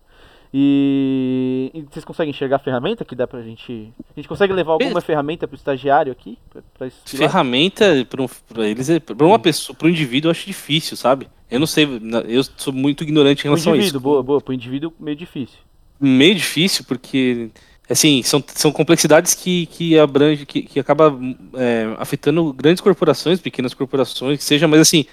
E, 0.53 1.71
e 1.73 1.81
vocês 1.81 2.05
conseguem 2.05 2.29
enxergar 2.31 2.55
a 2.57 2.59
ferramenta 2.59 3.03
que 3.03 3.15
dá 3.15 3.27
pra 3.27 3.41
gente. 3.41 3.91
A 4.11 4.19
gente 4.19 4.27
consegue 4.27 4.53
levar 4.53 4.73
alguma 4.73 5.01
ferramenta 5.01 5.47
pro 5.47 5.55
estagiário 5.57 6.11
aqui? 6.11 6.37
Pra, 6.49 6.61
pra? 6.77 6.89
Ferramenta 7.05 8.05
para 8.09 8.21
um, 8.23 8.27
pra 8.27 8.67
eles, 8.67 8.89
é- 8.89 8.99
pra 8.99 9.25
uma 9.25 9.39
pessoa, 9.39 9.75
para 9.75 9.87
um 9.87 9.91
indivíduo 9.91 10.27
eu 10.29 10.31
acho 10.31 10.45
difícil, 10.45 10.95
sabe? 10.97 11.27
Eu 11.49 11.59
não 11.59 11.67
sei, 11.67 11.87
eu 12.27 12.43
sou 12.57 12.73
muito 12.73 13.03
ignorante 13.03 13.39
em 13.39 13.41
Pro 13.43 13.51
relação 13.51 13.73
a 13.73 13.75
indivíduo, 13.75 13.97
isso. 13.99 14.03
boa, 14.03 14.23
boa. 14.23 14.41
Pro 14.41 14.53
indivíduo, 14.53 14.93
meio 14.99 15.15
difícil. 15.15 15.57
meio 15.99 16.33
difícil 16.35 16.83
porque 16.87 17.49
assim 17.89 18.23
são, 18.23 18.43
são 18.47 18.71
complexidades 18.71 19.33
que 19.35 19.67
que 19.67 19.97
abrange 19.99 20.45
que, 20.45 20.63
que 20.63 20.79
acaba 20.79 21.15
é, 21.53 21.95
afetando 21.99 22.51
grandes 22.51 22.81
corporações 22.81 23.39
pequenas 23.39 23.75
corporações 23.75 24.39
que 24.39 24.43
seja 24.43 24.67
mas 24.67 24.79
assim 24.81 25.05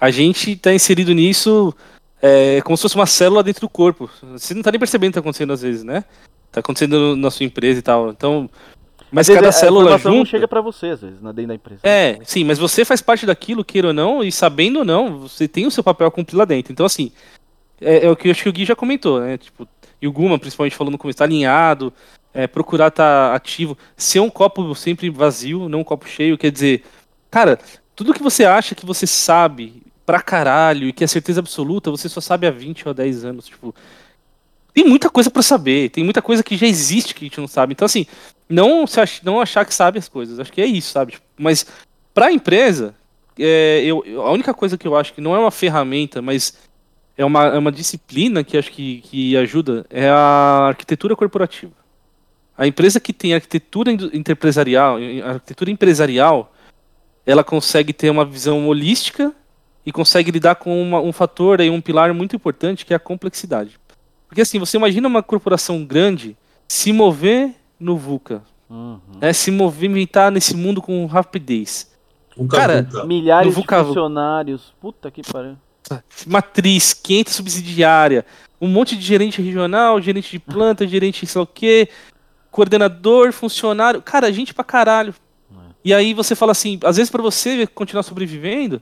a 0.00 0.08
gente 0.10 0.52
está 0.52 0.72
inserido 0.72 1.12
nisso 1.12 1.74
é, 2.22 2.62
como 2.62 2.76
se 2.76 2.82
fosse 2.82 2.94
uma 2.94 3.06
célula 3.06 3.42
dentro 3.42 3.60
do 3.62 3.68
corpo 3.68 4.08
você 4.32 4.54
não 4.54 4.60
está 4.60 4.70
nem 4.70 4.78
percebendo 4.78 5.10
o 5.10 5.12
que 5.12 5.14
tá 5.14 5.20
acontecendo 5.20 5.52
às 5.52 5.60
vezes 5.60 5.82
né 5.82 6.04
tá 6.50 6.60
acontecendo 6.60 7.16
na 7.16 7.30
sua 7.30 7.44
empresa 7.44 7.80
e 7.80 7.82
tal 7.82 8.10
então 8.10 8.48
mas 9.12 9.28
Às 9.28 9.36
cada 9.36 9.50
a 9.50 9.52
célula 9.52 9.98
não 9.98 10.24
chega 10.24 10.48
pra 10.48 10.62
você, 10.62 10.86
às 10.86 11.02
vezes, 11.02 11.20
dentro 11.20 11.46
da 11.48 11.54
empresa. 11.54 11.80
é, 11.82 12.18
sim, 12.24 12.44
mas 12.44 12.58
você 12.58 12.82
faz 12.82 13.02
parte 13.02 13.26
daquilo, 13.26 13.62
queira 13.62 13.88
ou 13.88 13.92
não, 13.92 14.24
e 14.24 14.32
sabendo 14.32 14.78
ou 14.78 14.84
não, 14.86 15.18
você 15.18 15.46
tem 15.46 15.66
o 15.66 15.70
seu 15.70 15.84
papel 15.84 16.06
a 16.06 16.10
cumprir 16.10 16.34
lá 16.38 16.46
dentro. 16.46 16.72
Então, 16.72 16.86
assim, 16.86 17.12
é, 17.78 18.06
é 18.06 18.10
o 18.10 18.16
que 18.16 18.28
eu 18.28 18.32
acho 18.32 18.42
que 18.42 18.48
o 18.48 18.52
Gui 18.52 18.64
já 18.64 18.74
comentou, 18.74 19.20
né? 19.20 19.36
Tipo, 19.36 19.68
e 20.00 20.08
o 20.08 20.12
Guma, 20.12 20.38
principalmente, 20.38 20.74
falou 20.74 20.90
no 20.90 20.96
começo, 20.96 21.18
tá 21.18 21.24
alinhado, 21.24 21.92
é, 22.32 22.46
procurar 22.46 22.88
estar 22.88 23.34
ativo, 23.34 23.76
ser 23.96 24.20
um 24.20 24.30
copo 24.30 24.74
sempre 24.74 25.10
vazio, 25.10 25.68
não 25.68 25.80
um 25.80 25.84
copo 25.84 26.08
cheio, 26.08 26.38
quer 26.38 26.50
dizer, 26.50 26.82
cara, 27.30 27.58
tudo 27.94 28.14
que 28.14 28.22
você 28.22 28.46
acha 28.46 28.74
que 28.74 28.86
você 28.86 29.06
sabe 29.06 29.81
pra 30.04 30.20
caralho 30.20 30.88
e 30.88 30.92
que 30.92 31.04
é 31.04 31.06
certeza 31.06 31.40
absoluta, 31.40 31.90
você 31.90 32.08
só 32.08 32.20
sabe 32.20 32.46
há 32.46 32.50
20 32.50 32.88
ou 32.88 32.94
10 32.94 33.24
anos, 33.24 33.46
tipo. 33.46 33.74
Tem 34.74 34.84
muita 34.86 35.10
coisa 35.10 35.30
pra 35.30 35.42
saber, 35.42 35.90
tem 35.90 36.02
muita 36.02 36.22
coisa 36.22 36.42
que 36.42 36.56
já 36.56 36.66
existe 36.66 37.14
que 37.14 37.24
a 37.24 37.28
gente 37.28 37.40
não 37.40 37.46
sabe. 37.46 37.74
Então, 37.74 37.84
assim, 37.84 38.06
não, 38.48 38.86
se 38.86 39.00
ach- 39.00 39.22
não 39.22 39.38
achar 39.38 39.66
que 39.66 39.74
sabe 39.74 39.98
as 39.98 40.08
coisas. 40.08 40.40
Acho 40.40 40.50
que 40.50 40.62
é 40.62 40.66
isso, 40.66 40.90
sabe? 40.92 41.12
Tipo, 41.12 41.24
mas 41.38 41.66
para 42.14 42.26
a 42.26 42.32
empresa, 42.32 42.94
é, 43.38 43.82
eu, 43.84 44.02
a 44.22 44.30
única 44.32 44.54
coisa 44.54 44.78
que 44.78 44.88
eu 44.88 44.96
acho 44.96 45.12
que 45.12 45.20
não 45.20 45.34
é 45.34 45.38
uma 45.38 45.50
ferramenta, 45.50 46.22
mas 46.22 46.56
é 47.18 47.24
uma, 47.24 47.44
é 47.48 47.58
uma 47.58 47.70
disciplina 47.70 48.42
que 48.42 48.56
acho 48.56 48.70
que, 48.70 49.02
que 49.02 49.36
ajuda 49.36 49.84
é 49.90 50.08
a 50.08 50.68
arquitetura 50.68 51.14
corporativa. 51.14 51.72
A 52.56 52.66
empresa 52.66 52.98
que 52.98 53.12
tem 53.12 53.34
arquitetura 53.34 53.92
empresarial, 53.92 54.96
arquitetura 55.24 55.70
empresarial, 55.70 56.54
ela 57.26 57.44
consegue 57.44 57.92
ter 57.92 58.08
uma 58.10 58.24
visão 58.24 58.66
holística 58.68 59.34
e 59.84 59.90
consegue 59.92 60.30
lidar 60.30 60.54
com 60.56 60.80
uma- 60.82 61.00
um 61.00 61.12
fator 61.12 61.60
aí, 61.60 61.68
um 61.70 61.80
pilar 61.80 62.12
muito 62.14 62.36
importante 62.36 62.84
que 62.86 62.92
é 62.92 62.96
a 62.96 63.00
complexidade. 63.00 63.78
Porque 64.28 64.40
assim, 64.40 64.58
você 64.58 64.76
imagina 64.76 65.06
uma 65.08 65.22
corporação 65.22 65.84
grande 65.84 66.36
se 66.68 66.92
mover 66.92 67.54
no 67.78 67.96
VUCA, 67.96 68.42
Uhum. 68.70 68.98
né? 69.20 69.32
Se 69.32 69.50
movimentar 69.50 70.30
nesse 70.30 70.56
mundo 70.56 70.80
com 70.80 71.04
rapidez. 71.06 71.90
Cara. 72.48 72.88
Milhares 73.04 73.50
de 73.54 73.60
Vuca- 73.60 73.84
funcionários. 73.84 74.72
Puta 74.80 75.10
que 75.10 75.20
pariu. 75.22 75.56
Matriz, 76.26 76.94
500 76.94 77.34
subsidiária, 77.34 78.24
um 78.60 78.68
monte 78.68 78.96
de 78.96 79.02
gerente 79.04 79.42
regional, 79.42 80.00
gerente 80.00 80.30
de 80.30 80.38
planta, 80.38 80.86
gerente 80.86 81.26
sei 81.26 81.38
lá 81.38 81.42
o 81.42 81.46
quê, 81.46 81.88
coordenador, 82.50 83.32
funcionário. 83.32 84.00
Cara, 84.00 84.32
gente 84.32 84.54
pra 84.54 84.64
caralho. 84.64 85.14
E 85.84 85.92
aí 85.92 86.14
você 86.14 86.34
fala 86.36 86.52
assim, 86.52 86.78
às 86.84 86.96
vezes 86.96 87.10
pra 87.10 87.20
você 87.20 87.66
continuar 87.66 88.04
sobrevivendo, 88.04 88.80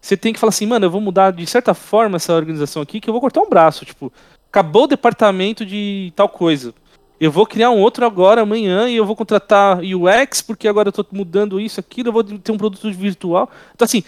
você 0.00 0.16
tem 0.16 0.32
que 0.32 0.38
falar 0.38 0.50
assim, 0.50 0.66
mano, 0.66 0.86
eu 0.86 0.90
vou 0.90 1.00
mudar 1.00 1.32
de 1.32 1.46
certa 1.46 1.74
forma 1.74 2.16
essa 2.16 2.32
organização 2.32 2.82
aqui, 2.82 3.00
que 3.00 3.08
eu 3.08 3.12
vou 3.12 3.20
cortar 3.20 3.40
um 3.40 3.48
braço, 3.48 3.84
tipo, 3.84 4.12
acabou 4.50 4.84
o 4.84 4.88
departamento 4.88 5.64
de 5.64 6.12
tal 6.14 6.28
coisa. 6.28 6.72
Eu 7.20 7.32
vou 7.32 7.46
criar 7.46 7.70
um 7.70 7.80
outro 7.80 8.06
agora, 8.06 8.42
amanhã, 8.42 8.88
e 8.88 8.96
eu 8.96 9.04
vou 9.04 9.16
contratar 9.16 9.80
UX, 9.80 10.40
porque 10.40 10.68
agora 10.68 10.88
eu 10.88 10.92
tô 10.92 11.04
mudando 11.10 11.60
isso, 11.60 11.80
aquilo, 11.80 12.08
eu 12.08 12.12
vou 12.12 12.22
ter 12.22 12.52
um 12.52 12.56
produto 12.56 12.90
virtual. 12.92 13.50
Então, 13.74 13.84
assim, 13.84 14.04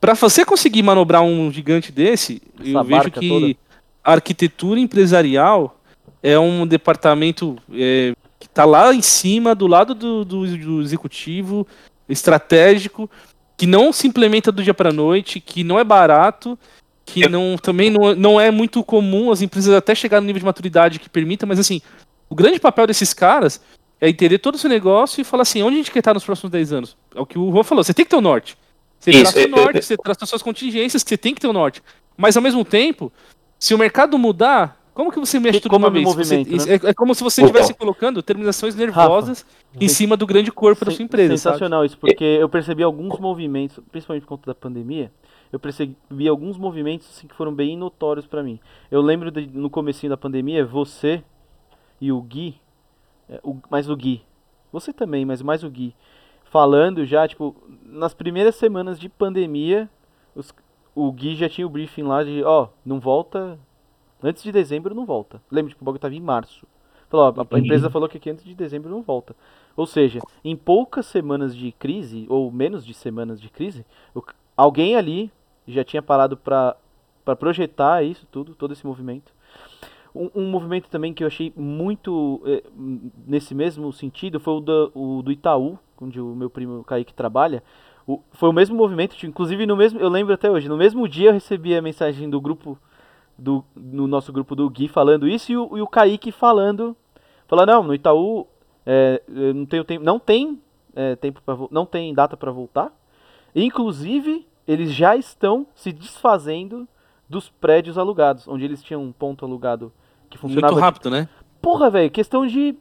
pra 0.00 0.14
você 0.14 0.44
conseguir 0.44 0.82
manobrar 0.82 1.22
um 1.22 1.52
gigante 1.52 1.92
desse, 1.92 2.40
Essa 2.58 2.68
eu 2.70 2.84
vejo 2.84 3.10
que 3.10 3.28
toda. 3.28 3.54
a 4.02 4.12
arquitetura 4.12 4.80
empresarial 4.80 5.78
é 6.22 6.38
um 6.38 6.66
departamento 6.66 7.58
é, 7.72 8.14
que 8.38 8.46
está 8.46 8.64
lá 8.64 8.94
em 8.94 9.02
cima, 9.02 9.54
do 9.54 9.66
lado 9.66 9.94
do, 9.94 10.24
do, 10.24 10.56
do 10.56 10.80
executivo, 10.80 11.66
estratégico, 12.08 13.10
que 13.56 13.66
não 13.66 13.92
se 13.92 14.06
implementa 14.06 14.52
do 14.52 14.62
dia 14.62 14.74
para 14.74 14.92
noite, 14.92 15.40
que 15.40 15.64
não 15.64 15.78
é 15.78 15.84
barato, 15.84 16.58
que 17.04 17.28
não, 17.28 17.56
também 17.56 17.88
não, 17.88 18.14
não 18.14 18.40
é 18.40 18.50
muito 18.50 18.82
comum 18.84 19.30
as 19.30 19.40
empresas 19.40 19.74
até 19.74 19.94
chegar 19.94 20.20
no 20.20 20.26
nível 20.26 20.40
de 20.40 20.46
maturidade 20.46 20.98
que 20.98 21.08
permita, 21.08 21.46
mas 21.46 21.58
assim, 21.58 21.80
o 22.28 22.34
grande 22.34 22.58
papel 22.58 22.86
desses 22.86 23.14
caras 23.14 23.60
é 24.00 24.08
entender 24.08 24.38
todo 24.38 24.56
o 24.56 24.58
seu 24.58 24.68
negócio 24.68 25.20
e 25.20 25.24
falar 25.24 25.42
assim, 25.42 25.62
onde 25.62 25.76
a 25.76 25.78
gente 25.78 25.90
quer 25.90 26.00
estar 26.00 26.12
nos 26.12 26.24
próximos 26.24 26.50
10 26.50 26.72
anos? 26.72 26.96
É 27.14 27.20
o 27.20 27.24
que 27.24 27.38
o 27.38 27.50
Juan 27.50 27.62
falou, 27.62 27.82
você 27.82 27.94
tem 27.94 28.04
que 28.04 28.10
ter 28.10 28.16
o 28.16 28.20
norte. 28.20 28.58
Você 28.98 29.10
Isso, 29.10 29.22
traça 29.22 29.40
é- 29.40 29.44
o 29.44 29.48
norte, 29.48 29.78
é- 29.78 29.82
você 29.82 29.96
traça 29.96 30.24
as 30.24 30.28
suas 30.28 30.42
contingências, 30.42 31.02
você 31.02 31.16
tem 31.16 31.34
que 31.34 31.40
ter 31.40 31.46
o 31.46 31.52
norte. 31.52 31.82
Mas 32.16 32.36
ao 32.36 32.42
mesmo 32.42 32.64
tempo, 32.64 33.12
se 33.58 33.74
o 33.74 33.78
mercado 33.78 34.18
mudar, 34.18 34.78
como 34.96 35.12
que 35.12 35.20
você 35.20 35.38
mexe 35.38 35.58
Que- 35.58 35.62
tudo 35.64 35.72
como 35.72 35.84
uma 35.86 35.90
vez? 35.92 36.04
Você- 36.14 36.38
né? 36.38 36.44
é, 36.86 36.90
é 36.90 36.94
como 36.94 37.14
se 37.14 37.22
você 37.22 37.42
Então. 37.42 37.50
estivesse 37.50 37.74
colocando 37.74 38.22
terminações 38.22 38.74
nervosas 38.74 39.44
em 39.80 39.88
cima 39.88 40.16
do 40.16 40.26
grande 40.26 40.50
corpo 40.50 40.84
da 40.84 40.90
sua 40.90 41.04
empresa. 41.04 41.36
sabe? 41.36 41.54
Sensacional 41.54 41.84
isso, 41.84 41.98
porque 41.98 42.24
eu 42.24 42.48
percebi 42.48 42.82
alguns 42.82 43.18
movimentos, 43.20 43.78
principalmente 43.92 44.22
por 44.22 44.30
conta 44.30 44.46
da 44.46 44.54
pandemia, 44.54 45.12
eu 45.52 45.60
percebi 45.60 46.26
alguns 46.28 46.56
movimentos 46.56 47.08
assim, 47.10 47.26
que 47.28 47.34
foram 47.34 47.54
bem 47.54 47.76
notórios 47.76 48.26
pra 48.26 48.42
mim. 48.42 48.58
Eu 48.90 49.00
lembro 49.02 49.30
de- 49.30 49.46
no 49.46 49.68
comecinho 49.70 50.10
da 50.10 50.16
pandemia, 50.16 50.64
você 50.64 51.22
e 52.00 52.10
o 52.10 52.20
Gui, 52.20 52.56
é, 53.28 53.38
o, 53.44 53.56
mais 53.70 53.88
o 53.90 53.94
Gui, 53.96 54.22
você 54.72 54.92
também, 54.92 55.24
mas 55.24 55.42
mais 55.42 55.62
o 55.62 55.70
Gui, 55.70 55.94
falando 56.44 57.04
já, 57.04 57.28
tipo, 57.28 57.54
nas 57.84 58.14
primeiras 58.14 58.54
semanas 58.56 58.98
de 58.98 59.08
pandemia, 59.08 59.88
os- 60.34 60.52
o 60.94 61.12
Gui 61.12 61.34
já 61.36 61.48
tinha 61.48 61.66
o 61.66 61.70
briefing 61.70 62.02
lá 62.04 62.24
de, 62.24 62.42
ó, 62.42 62.68
não 62.84 62.98
volta, 62.98 63.58
antes 64.26 64.42
de 64.42 64.52
dezembro 64.52 64.94
não 64.94 65.06
volta. 65.06 65.40
Lembra, 65.50 65.70
tipo, 65.70 65.82
o 65.82 65.84
bagulho 65.84 66.00
tava 66.00 66.14
em 66.14 66.20
março. 66.20 66.66
Falou, 67.08 67.26
a, 67.26 67.28
a 67.28 67.58
empresa 67.58 67.88
falou 67.88 68.08
que 68.08 68.16
aqui 68.18 68.30
antes 68.30 68.44
de 68.44 68.54
dezembro 68.54 68.90
não 68.90 69.02
volta. 69.02 69.34
Ou 69.76 69.86
seja, 69.86 70.20
em 70.44 70.56
poucas 70.56 71.06
semanas 71.06 71.54
de 71.56 71.70
crise, 71.72 72.26
ou 72.28 72.50
menos 72.50 72.84
de 72.84 72.92
semanas 72.92 73.40
de 73.40 73.48
crise, 73.48 73.84
alguém 74.56 74.96
ali 74.96 75.30
já 75.68 75.84
tinha 75.84 76.02
parado 76.02 76.36
para 76.36 76.76
projetar 77.38 78.02
isso 78.02 78.26
tudo, 78.30 78.54
todo 78.54 78.72
esse 78.72 78.86
movimento. 78.86 79.32
Um, 80.14 80.30
um 80.34 80.50
movimento 80.50 80.88
também 80.88 81.12
que 81.12 81.22
eu 81.22 81.26
achei 81.26 81.52
muito 81.54 82.40
eh, 82.46 82.62
m- 82.76 83.12
nesse 83.26 83.54
mesmo 83.54 83.92
sentido 83.92 84.40
foi 84.40 84.54
o 84.54 84.60
do, 84.60 84.92
o 84.94 85.22
do 85.22 85.30
Itaú, 85.30 85.78
onde 86.00 86.18
o 86.20 86.34
meu 86.34 86.48
primo 86.48 86.82
Kaique 86.84 87.12
trabalha. 87.12 87.62
O- 88.06 88.20
foi 88.32 88.48
o 88.48 88.52
mesmo 88.52 88.74
movimento, 88.76 89.14
inclusive 89.26 89.66
no 89.66 89.76
mesmo, 89.76 90.00
eu 90.00 90.08
lembro 90.08 90.32
até 90.32 90.50
hoje, 90.50 90.68
no 90.68 90.76
mesmo 90.76 91.06
dia 91.06 91.28
eu 91.28 91.32
recebi 91.34 91.74
a 91.76 91.82
mensagem 91.82 92.30
do 92.30 92.40
grupo, 92.40 92.78
do, 93.38 93.64
no 93.74 94.06
nosso 94.06 94.32
grupo 94.32 94.54
do 94.54 94.68
Gui 94.70 94.88
falando 94.88 95.28
isso 95.28 95.52
e 95.52 95.56
o, 95.56 95.76
e 95.76 95.82
o 95.82 95.86
Kaique 95.86 96.32
falando, 96.32 96.96
falando, 97.46 97.68
não, 97.68 97.82
no 97.82 97.94
Itaú 97.94 98.46
é, 98.84 99.22
não 99.28 99.66
tenho 99.66 99.84
tempo, 99.84 100.04
não 100.04 100.18
tem 100.18 100.60
é, 100.94 101.16
tempo 101.16 101.42
para 101.44 101.56
não 101.70 101.84
tem 101.84 102.14
data 102.14 102.36
para 102.36 102.50
voltar. 102.50 102.92
Inclusive, 103.54 104.46
eles 104.66 104.92
já 104.92 105.16
estão 105.16 105.66
se 105.74 105.92
desfazendo 105.92 106.88
dos 107.28 107.48
prédios 107.48 107.98
alugados, 107.98 108.46
onde 108.46 108.64
eles 108.64 108.82
tinham 108.82 109.02
um 109.02 109.12
ponto 109.12 109.44
alugado 109.44 109.92
que 110.30 110.38
funcionava 110.38 110.72
Muito 110.72 110.82
rápido, 110.82 111.10
né? 111.10 111.28
Porra, 111.60 111.90
velho, 111.90 112.10
questão 112.10 112.46
de 112.46 112.76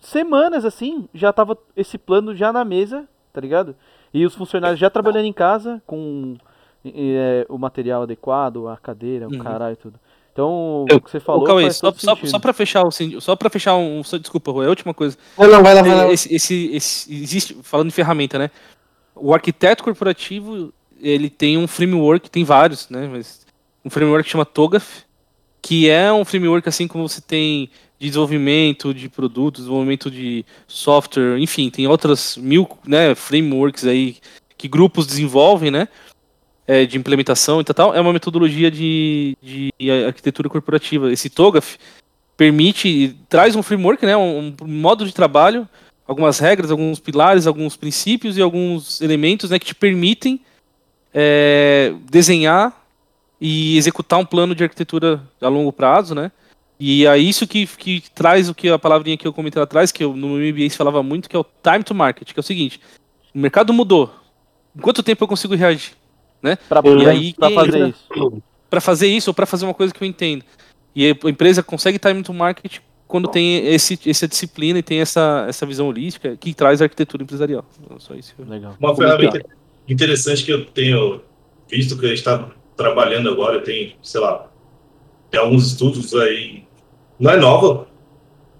semanas 0.00 0.64
assim, 0.64 1.08
já 1.14 1.32
tava 1.32 1.56
esse 1.76 1.98
plano 1.98 2.34
já 2.34 2.52
na 2.52 2.64
mesa, 2.64 3.08
tá 3.32 3.40
ligado? 3.40 3.76
E 4.12 4.26
os 4.26 4.34
funcionários 4.34 4.80
já 4.80 4.90
trabalhando 4.90 5.26
em 5.26 5.32
casa 5.32 5.80
com 5.86 6.36
é, 6.84 7.46
o 7.48 7.58
material 7.58 8.02
adequado, 8.02 8.68
a 8.68 8.76
cadeira, 8.76 9.28
o 9.28 9.32
Uhum. 9.32 9.38
caralho 9.38 9.74
e 9.74 9.76
tudo. 9.76 9.94
Então, 10.32 10.86
Eu- 10.88 10.96
o 10.96 11.00
que 11.00 11.10
você 11.10 11.20
falou 11.20 11.44
Cauê, 11.44 11.70
só, 11.72 11.92
só, 11.92 12.16
só 12.24 12.38
pra 12.38 12.52
fechar 12.52 12.84
o 12.84 12.90
só 13.20 13.34
para 13.36 13.50
fechar 13.50 13.76
um, 13.76 14.02
só- 14.04 14.16
desculpa, 14.16 14.50
Rui, 14.52 14.64
a 14.66 14.70
última 14.70 14.94
coisa. 14.94 15.16
Não, 15.36 15.46
não, 15.48 15.62
vai 15.62 15.74
lá, 15.74 15.82
vai 15.82 15.94
lá. 15.94 16.12
Esse, 16.12 16.32
esse, 16.34 16.70
esse- 16.72 17.12
existe, 17.12 17.56
falando 17.62 17.88
em 17.88 17.92
ferramenta, 17.92 18.38
né? 18.38 18.50
O 19.14 19.34
arquiteto 19.34 19.82
corporativo, 19.84 20.72
ele 21.00 21.28
tem 21.28 21.58
um 21.58 21.66
framework, 21.66 22.30
tem 22.30 22.44
vários, 22.44 22.88
né? 22.88 23.08
Mas 23.10 23.44
um 23.84 23.90
framework 23.90 24.24
que 24.24 24.30
chama 24.30 24.46
TOGAF, 24.46 25.02
que 25.60 25.90
é 25.90 26.10
um 26.12 26.24
framework 26.24 26.66
assim 26.68 26.86
como 26.88 27.06
você 27.08 27.20
tem 27.20 27.68
de 27.98 28.06
desenvolvimento 28.06 28.94
de 28.94 29.08
produtos, 29.10 29.62
desenvolvimento 29.64 30.10
de 30.10 30.46
software, 30.66 31.38
enfim, 31.38 31.68
tem 31.68 31.86
outras 31.86 32.36
mil 32.38 32.66
né, 32.86 33.14
frameworks 33.14 33.84
aí 33.84 34.16
que 34.56 34.68
grupos 34.68 35.06
desenvolvem, 35.06 35.70
né? 35.70 35.88
É, 36.70 36.86
de 36.86 36.96
implementação 36.96 37.60
e 37.60 37.64
tal, 37.64 37.92
é 37.92 38.00
uma 38.00 38.12
metodologia 38.12 38.70
de, 38.70 39.36
de 39.42 39.72
arquitetura 40.06 40.48
corporativa. 40.48 41.12
Esse 41.12 41.28
TOGAF 41.28 41.76
permite, 42.36 43.16
traz 43.28 43.56
um 43.56 43.62
framework, 43.62 44.06
né, 44.06 44.16
um, 44.16 44.54
um 44.62 44.66
modo 44.68 45.04
de 45.04 45.12
trabalho, 45.12 45.68
algumas 46.06 46.38
regras, 46.38 46.70
alguns 46.70 47.00
pilares, 47.00 47.48
alguns 47.48 47.76
princípios 47.76 48.38
e 48.38 48.40
alguns 48.40 49.00
elementos 49.00 49.50
né, 49.50 49.58
que 49.58 49.66
te 49.66 49.74
permitem 49.74 50.40
é, 51.12 51.92
desenhar 52.08 52.72
e 53.40 53.76
executar 53.76 54.20
um 54.20 54.24
plano 54.24 54.54
de 54.54 54.62
arquitetura 54.62 55.20
a 55.40 55.48
longo 55.48 55.72
prazo, 55.72 56.14
né? 56.14 56.30
E 56.78 57.04
é 57.04 57.18
isso 57.18 57.48
que, 57.48 57.66
que 57.66 58.04
traz 58.14 58.48
o 58.48 58.54
que 58.54 58.68
a 58.68 58.78
palavrinha 58.78 59.16
que 59.16 59.26
eu 59.26 59.32
comentei 59.32 59.60
atrás, 59.60 59.90
que 59.90 60.04
eu, 60.04 60.14
no 60.14 60.36
MBA 60.36 60.70
se 60.70 60.76
falava 60.76 61.02
muito, 61.02 61.28
que 61.28 61.34
é 61.34 61.38
o 61.38 61.44
time 61.44 61.82
to 61.82 61.96
market, 61.96 62.32
que 62.32 62.38
é 62.38 62.42
o 62.42 62.44
seguinte, 62.44 62.80
o 63.34 63.38
mercado 63.40 63.72
mudou. 63.72 64.14
Em 64.76 64.80
quanto 64.80 65.02
tempo 65.02 65.24
eu 65.24 65.28
consigo 65.28 65.56
reagir? 65.56 65.99
Pra, 66.68 66.80
E 66.84 67.06
aí 67.06 67.34
pra 67.34 67.48
que 67.48 67.54
fazer 67.54 67.68
entra- 67.78 67.88
isso. 67.88 68.42
Para 68.68 68.80
fazer 68.80 69.06
isso 69.08 69.30
ou 69.30 69.34
para 69.34 69.46
fazer 69.46 69.64
uma 69.64 69.74
coisa 69.74 69.92
que 69.92 70.02
eu 70.02 70.06
entendo. 70.08 70.44
E 70.94 71.06
a 71.06 71.28
empresa 71.28 71.62
consegue 71.62 71.98
time 71.98 72.22
to 72.22 72.32
market 72.32 72.78
quando 73.06 73.28
tem 73.28 73.66
esse, 73.66 73.98
essa 74.06 74.28
disciplina 74.28 74.78
e 74.78 74.82
tem 74.82 75.00
essa, 75.00 75.44
essa 75.48 75.66
visão 75.66 75.88
holística 75.88 76.36
que 76.36 76.54
traz 76.54 76.80
a 76.80 76.84
arquitetura 76.84 77.22
empresarial. 77.22 77.64
Só 77.98 78.14
isso. 78.14 78.34
Legal. 78.38 78.76
Uma 78.78 78.94
ferramenta 78.94 79.44
interessante 79.88 80.44
que 80.44 80.52
eu 80.52 80.64
tenho 80.66 81.20
visto 81.68 81.96
que 81.98 82.06
a 82.06 82.08
gente 82.10 82.18
está 82.18 82.48
trabalhando 82.76 83.28
agora, 83.28 83.60
tem, 83.60 83.96
sei 84.02 84.20
lá, 84.20 84.48
tem 85.30 85.40
alguns 85.40 85.66
estudos 85.66 86.14
aí, 86.14 86.64
não 87.18 87.30
é 87.32 87.36
nova, 87.36 87.86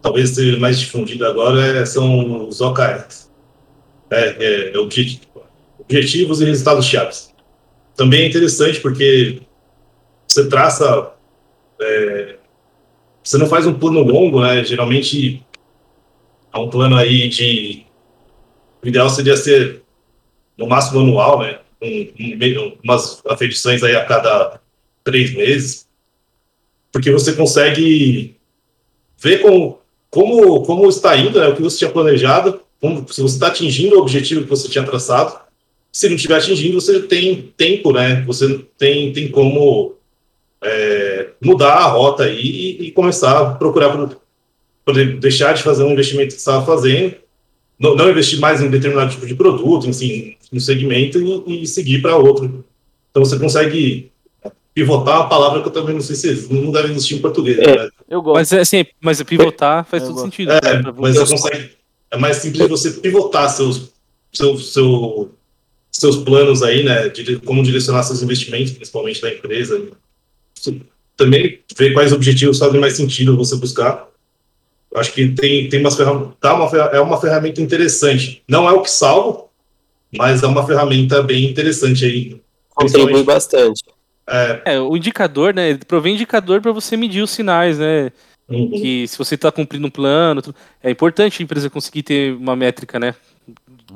talvez 0.02 0.30
seja 0.30 0.58
mais 0.58 0.78
difundida 0.78 1.28
agora, 1.28 1.78
é- 1.78 1.86
são 1.86 2.46
os 2.48 2.60
OKRs. 2.60 3.30
É, 4.10 4.70
é, 4.70 4.72
é 4.74 4.78
obje- 4.78 5.20
objetivos 5.78 6.40
e 6.40 6.44
resultados 6.44 6.84
chaves. 6.86 7.29
Também 7.96 8.22
é 8.22 8.28
interessante 8.28 8.80
porque 8.80 9.42
você 10.26 10.48
traça, 10.48 11.12
é, 11.80 12.36
você 13.22 13.36
não 13.36 13.46
faz 13.46 13.66
um 13.66 13.74
plano 13.74 14.02
longo, 14.02 14.40
né? 14.40 14.64
Geralmente 14.64 15.44
é 16.52 16.58
um 16.58 16.70
plano 16.70 16.96
aí 16.96 17.28
de, 17.28 17.84
o 18.82 18.88
ideal 18.88 19.08
seria 19.10 19.36
ser 19.36 19.82
no 20.56 20.66
máximo 20.66 21.00
anual, 21.00 21.40
né? 21.40 21.58
Um, 21.82 22.12
um, 22.18 22.78
umas 22.84 23.22
aferições 23.26 23.82
aí 23.82 23.96
a 23.96 24.04
cada 24.04 24.60
três 25.02 25.34
meses, 25.34 25.88
porque 26.92 27.10
você 27.10 27.32
consegue 27.32 28.36
ver 29.18 29.40
como, 29.40 29.80
como, 30.10 30.62
como 30.62 30.88
está 30.88 31.16
indo, 31.16 31.40
né? 31.40 31.48
O 31.48 31.56
que 31.56 31.62
você 31.62 31.78
tinha 31.78 31.90
planejado, 31.90 32.62
como, 32.80 33.06
se 33.12 33.22
você 33.22 33.34
está 33.34 33.48
atingindo 33.48 33.96
o 33.96 34.00
objetivo 34.00 34.42
que 34.42 34.50
você 34.50 34.68
tinha 34.68 34.84
traçado. 34.84 35.49
Se 35.92 36.08
não 36.08 36.16
estiver 36.16 36.36
atingindo, 36.36 36.80
você 36.80 37.00
tem 37.00 37.52
tempo, 37.56 37.92
né? 37.92 38.22
Você 38.26 38.64
tem, 38.78 39.12
tem 39.12 39.28
como 39.28 39.94
é, 40.62 41.28
mudar 41.40 41.74
a 41.74 41.86
rota 41.86 42.24
aí 42.24 42.40
e, 42.40 42.86
e 42.86 42.90
começar 42.92 43.40
a 43.40 43.54
procurar 43.54 43.90
por, 43.90 44.20
poder 44.84 45.18
deixar 45.18 45.52
de 45.52 45.62
fazer 45.62 45.82
um 45.82 45.90
investimento 45.92 46.28
que 46.28 46.32
você 46.32 46.38
estava 46.50 46.64
fazendo 46.64 47.14
não, 47.80 47.96
não 47.96 48.10
investir 48.10 48.38
mais 48.38 48.60
em 48.60 48.68
determinado 48.68 49.10
tipo 49.10 49.26
de 49.26 49.34
produto, 49.34 49.88
enfim, 49.88 50.36
no 50.52 50.60
segmento 50.60 51.18
e, 51.18 51.62
e 51.62 51.66
seguir 51.66 52.02
para 52.02 52.14
outro. 52.14 52.62
Então 53.10 53.24
você 53.24 53.38
consegue 53.38 54.12
pivotar 54.74 55.14
é 55.14 55.18
uma 55.20 55.28
palavra 55.28 55.62
que 55.62 55.68
eu 55.68 55.72
também 55.72 55.94
não 55.94 56.02
sei 56.02 56.14
se 56.14 56.52
não 56.52 56.70
deve 56.70 56.90
existir 56.90 57.14
em 57.14 57.20
português. 57.20 57.58
É. 57.58 57.76
Né? 57.84 57.88
Eu 58.08 58.20
gosto. 58.20 58.34
Mas 58.36 58.52
assim, 58.52 58.84
mas 59.00 59.22
pivotar 59.22 59.84
faz 59.86 60.02
Eu 60.02 60.08
todo 60.10 60.16
gosto. 60.16 60.26
sentido. 60.26 60.52
É, 60.52 60.60
Pra- 60.60 60.92
mas 60.92 61.16
você 61.16 61.34
consegue. 61.34 61.70
É 62.10 62.18
mais 62.18 62.36
simples 62.36 62.68
você 62.68 62.90
pivotar 62.90 63.48
seus, 63.48 63.92
seu, 64.32 64.58
seu, 64.58 65.30
seus 66.00 66.16
planos 66.16 66.62
aí, 66.62 66.82
né? 66.82 67.08
De 67.10 67.36
como 67.40 67.62
direcionar 67.62 68.02
seus 68.02 68.22
investimentos, 68.22 68.72
principalmente 68.72 69.20
da 69.20 69.30
empresa. 69.30 69.88
Também 71.16 71.60
ver 71.76 71.92
quais 71.92 72.12
objetivos 72.12 72.58
fazem 72.58 72.80
mais 72.80 72.94
sentido 72.94 73.36
você 73.36 73.54
buscar. 73.56 74.08
Eu 74.90 74.98
Acho 74.98 75.12
que 75.12 75.28
tem, 75.28 75.68
tem 75.68 75.80
umas 75.80 75.96
ferramentas. 75.96 76.32
Tá 76.40 76.54
uma, 76.54 76.76
é 76.88 77.00
uma 77.00 77.20
ferramenta 77.20 77.60
interessante. 77.60 78.42
Não 78.48 78.66
é 78.66 78.72
o 78.72 78.80
que 78.82 78.90
salva, 78.90 79.44
mas 80.16 80.42
é 80.42 80.46
uma 80.46 80.66
ferramenta 80.66 81.22
bem 81.22 81.44
interessante 81.50 82.04
aí. 82.06 82.40
Contribui 82.74 83.22
bastante. 83.22 83.84
É, 84.26 84.62
É, 84.64 84.80
o 84.80 84.96
indicador, 84.96 85.52
né? 85.52 85.68
Ele 85.70 85.80
provém 85.86 86.14
indicador 86.14 86.62
para 86.62 86.72
você 86.72 86.96
medir 86.96 87.22
os 87.22 87.30
sinais, 87.30 87.78
né? 87.78 88.10
uhum. 88.48 88.70
Que 88.70 89.06
se 89.06 89.18
você 89.18 89.34
está 89.34 89.52
cumprindo 89.52 89.86
um 89.86 89.90
plano, 89.90 90.40
tudo- 90.40 90.56
é 90.82 90.90
importante 90.90 91.42
a 91.42 91.44
empresa 91.44 91.68
conseguir 91.68 92.02
ter 92.04 92.32
uma 92.34 92.56
métrica, 92.56 92.98
né? 92.98 93.14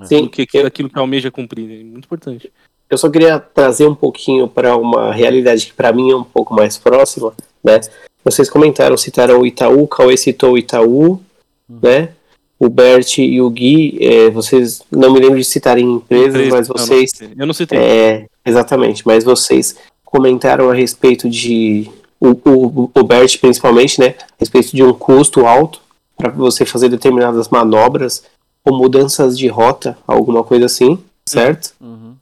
Sim, 0.06 0.22
Do 0.24 0.30
que, 0.30 0.46
que 0.46 0.62
daquilo 0.62 0.88
que 0.90 0.98
almeja 0.98 1.30
cumprir, 1.30 1.66
né? 1.68 1.84
Muito 1.84 2.04
importante. 2.04 2.50
Eu 2.90 2.98
só 2.98 3.08
queria 3.08 3.38
trazer 3.40 3.86
um 3.86 3.94
pouquinho 3.94 4.46
para 4.46 4.76
uma 4.76 5.12
realidade 5.12 5.66
que 5.66 5.72
para 5.72 5.92
mim 5.92 6.10
é 6.10 6.16
um 6.16 6.24
pouco 6.24 6.54
mais 6.54 6.76
próxima, 6.78 7.32
né? 7.62 7.80
Vocês 8.24 8.48
comentaram, 8.48 8.96
citaram 8.96 9.40
o 9.40 9.46
Itaú, 9.46 9.82
o 9.82 9.88
Cauê 9.88 10.16
citou 10.16 10.52
o 10.52 10.58
Itaú, 10.58 11.20
né? 11.68 12.10
O 12.58 12.68
Bert 12.68 13.18
e 13.18 13.40
o 13.40 13.50
Gui, 13.50 13.98
é, 14.00 14.30
vocês 14.30 14.80
não 14.90 15.12
me 15.12 15.18
lembro 15.20 15.38
de 15.38 15.44
citarem 15.44 15.84
empresas, 15.84 16.34
Empresa- 16.34 16.56
mas 16.56 16.68
não, 16.68 16.74
não 16.76 16.86
vocês 16.86 17.10
sei. 17.14 17.30
eu 17.36 17.46
não 17.46 17.52
citei. 17.52 17.78
É, 17.78 18.26
exatamente, 18.46 19.02
mas 19.06 19.24
vocês 19.24 19.76
comentaram 20.04 20.70
a 20.70 20.74
respeito 20.74 21.28
de. 21.28 21.90
O, 22.20 22.28
o, 22.48 22.90
o 22.94 23.02
Bert, 23.04 23.38
principalmente, 23.40 24.00
né? 24.00 24.14
A 24.18 24.24
respeito 24.38 24.74
de 24.74 24.82
um 24.82 24.94
custo 24.94 25.44
alto 25.44 25.80
para 26.16 26.30
você 26.30 26.64
fazer 26.64 26.88
determinadas 26.88 27.48
manobras 27.48 28.22
ou 28.64 28.76
mudanças 28.76 29.36
de 29.36 29.46
rota, 29.48 29.96
alguma 30.06 30.42
coisa 30.42 30.66
assim, 30.66 30.98
certo? 31.26 31.74
Uhum. 31.80 32.14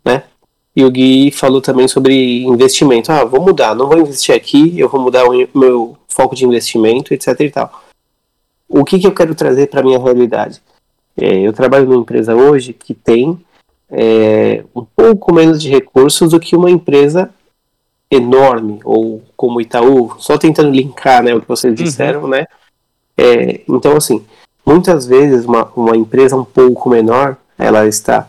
E 0.74 0.84
o 0.84 0.90
Gui 0.90 1.30
falou 1.30 1.60
também 1.60 1.86
sobre 1.86 2.42
investimento. 2.44 3.12
Ah, 3.12 3.24
vou 3.24 3.42
mudar, 3.42 3.74
não 3.74 3.88
vou 3.88 3.98
investir 3.98 4.34
aqui, 4.34 4.78
eu 4.78 4.88
vou 4.88 5.00
mudar 5.00 5.26
o 5.28 5.48
meu 5.54 5.96
foco 6.08 6.34
de 6.34 6.46
investimento, 6.46 7.12
etc 7.12 7.38
e 7.40 7.50
tal. 7.50 7.82
O 8.66 8.82
que, 8.84 8.98
que 8.98 9.06
eu 9.06 9.12
quero 9.12 9.34
trazer 9.34 9.66
para 9.66 9.82
minha 9.82 9.98
realidade? 9.98 10.62
É, 11.14 11.40
eu 11.40 11.52
trabalho 11.52 11.84
numa 11.84 12.00
empresa 12.00 12.34
hoje 12.34 12.72
que 12.72 12.94
tem 12.94 13.38
é, 13.90 14.64
um 14.74 14.82
pouco 14.82 15.34
menos 15.34 15.60
de 15.60 15.68
recursos 15.68 16.30
do 16.30 16.40
que 16.40 16.56
uma 16.56 16.70
empresa 16.70 17.28
enorme, 18.10 18.80
ou 18.82 19.22
como 19.36 19.60
Itaú, 19.60 20.14
só 20.18 20.38
tentando 20.38 20.70
linkar 20.70 21.22
né, 21.22 21.34
o 21.34 21.40
que 21.40 21.48
vocês 21.48 21.78
Uhum. 21.78 21.84
disseram, 21.84 22.26
né? 22.26 22.46
É, 23.16 23.60
então, 23.68 23.94
assim, 23.94 24.24
muitas 24.64 25.06
vezes 25.06 25.44
uma, 25.44 25.68
uma 25.76 25.96
empresa 25.96 26.36
um 26.36 26.44
pouco 26.44 26.88
menor, 26.88 27.36
ela 27.58 27.86
está 27.86 28.28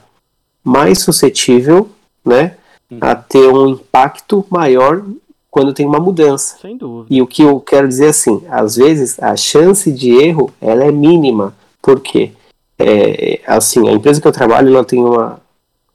mais 0.63 1.01
suscetível, 1.01 1.89
né, 2.25 2.55
Uhum. 2.93 2.97
a 3.01 3.15
ter 3.15 3.47
um 3.47 3.69
impacto 3.69 4.45
maior 4.49 5.03
quando 5.49 5.73
tem 5.73 5.85
uma 5.85 5.99
mudança. 5.99 6.57
Sem 6.61 6.77
dúvida. 6.77 7.13
E 7.13 7.21
o 7.21 7.27
que 7.27 7.43
eu 7.43 7.59
quero 7.59 7.87
dizer 7.87 8.07
assim, 8.07 8.43
às 8.49 8.75
vezes 8.75 9.21
a 9.21 9.35
chance 9.35 9.91
de 9.91 10.11
erro 10.11 10.51
ela 10.61 10.83
é 10.83 10.91
mínima, 10.91 11.53
porque 11.81 12.31
é, 12.77 13.39
assim 13.45 13.87
a 13.87 13.91
empresa 13.91 14.21
que 14.21 14.27
eu 14.27 14.31
trabalho 14.31 14.69
ela 14.69 14.83
tem 14.83 14.99
uma 15.03 15.39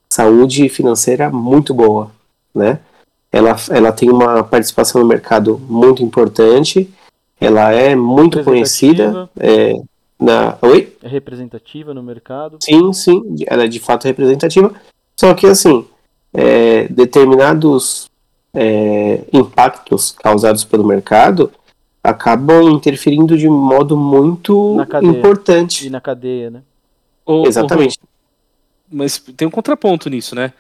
saúde 0.09 0.69
financeira 0.69 1.31
muito 1.31 1.75
boa, 1.75 2.11
né? 2.55 2.79
Ela, 3.31 3.57
ela 3.71 3.93
tem 3.93 4.11
uma 4.11 4.43
participação 4.43 5.03
no 5.03 5.07
mercado 5.07 5.61
muito 5.69 6.03
importante, 6.03 6.89
ela 7.39 7.71
é 7.73 7.95
muito 7.95 8.43
conhecida 8.43 9.29
é, 9.39 9.75
na, 10.19 10.59
oi? 10.63 10.97
É 11.03 11.09
representativa 11.09 11.95
no 11.95 12.03
mercado. 12.03 12.59
Sim, 12.61 12.93
sim, 12.93 13.23
ela 13.47 13.65
é 13.65 13.69
de 13.69 13.79
fato 13.79 14.05
representativa. 14.05 14.73
Só 15.17 15.33
que, 15.35 15.47
assim, 15.47 15.87
é, 16.33 16.89
determinados 16.89 18.09
é, 18.55 19.23
impactos 19.33 20.11
causados 20.13 20.65
pelo 20.65 20.85
mercado 20.85 21.53
acabam 22.03 22.71
interferindo 22.71 23.37
de 23.37 23.49
modo 23.49 23.97
muito 23.97 24.77
importante. 25.03 25.87
E 25.87 25.91
na 25.91 26.01
cadeia, 26.01 26.51
né? 26.51 26.63
Ô, 27.25 27.47
Exatamente. 27.47 27.99
mas 28.91 29.19
tem 29.19 29.47
um 29.47 29.51
contraponto 29.51 30.09
nisso, 30.09 30.35
né? 30.35 30.53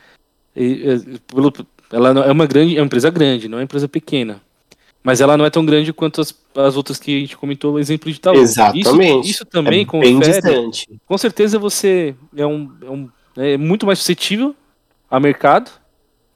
E, 0.54 0.84
é, 0.90 1.18
pelo- 1.34 1.52
ela 1.90 2.10
é 2.26 2.30
uma 2.32 2.46
grande, 2.46 2.76
é 2.76 2.80
uma 2.80 2.86
empresa 2.86 3.08
grande, 3.10 3.48
não 3.48 3.58
é 3.58 3.60
uma 3.60 3.64
empresa 3.64 3.88
pequena. 3.88 4.40
Mas 5.08 5.22
ela 5.22 5.38
não 5.38 5.46
é 5.46 5.48
tão 5.50 5.64
grande 5.64 5.90
quanto 5.90 6.20
as, 6.20 6.34
as 6.54 6.76
outras 6.76 6.98
que 6.98 7.16
a 7.16 7.20
gente 7.20 7.34
comentou, 7.34 7.72
o 7.74 7.78
exemplo 7.78 8.10
de 8.10 8.18
Itaú. 8.18 8.34
Exatamente. 8.34 9.20
Isso, 9.22 9.30
isso 9.30 9.44
também 9.46 9.72
é 9.72 9.76
bem 9.76 9.86
confere. 9.86 10.32
distante. 10.32 10.86
Com 11.06 11.16
certeza 11.16 11.58
você 11.58 12.14
é, 12.36 12.44
um, 12.46 12.70
é, 12.82 12.90
um- 12.90 13.08
é 13.38 13.56
muito 13.56 13.86
mais 13.86 13.98
suscetível 14.00 14.54
a 15.10 15.18
mercado. 15.18 15.70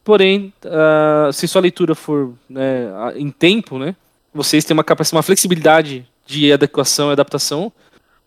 Porém, 0.03 0.55
ah, 0.65 1.29
se 1.35 1.47
sua 1.47 1.61
leitura 1.61 1.95
for 1.95 2.33
né, 2.49 2.87
em 3.15 3.29
tempo, 3.29 3.79
né, 3.79 3.95
vocês 4.33 4.65
têm 4.65 4.75
uma 4.75 4.83
capacidade, 4.83 5.17
uma 5.19 5.23
flexibilidade 5.23 6.07
de 6.27 6.51
adequação 6.51 7.11
e 7.11 7.13
adaptação 7.13 7.71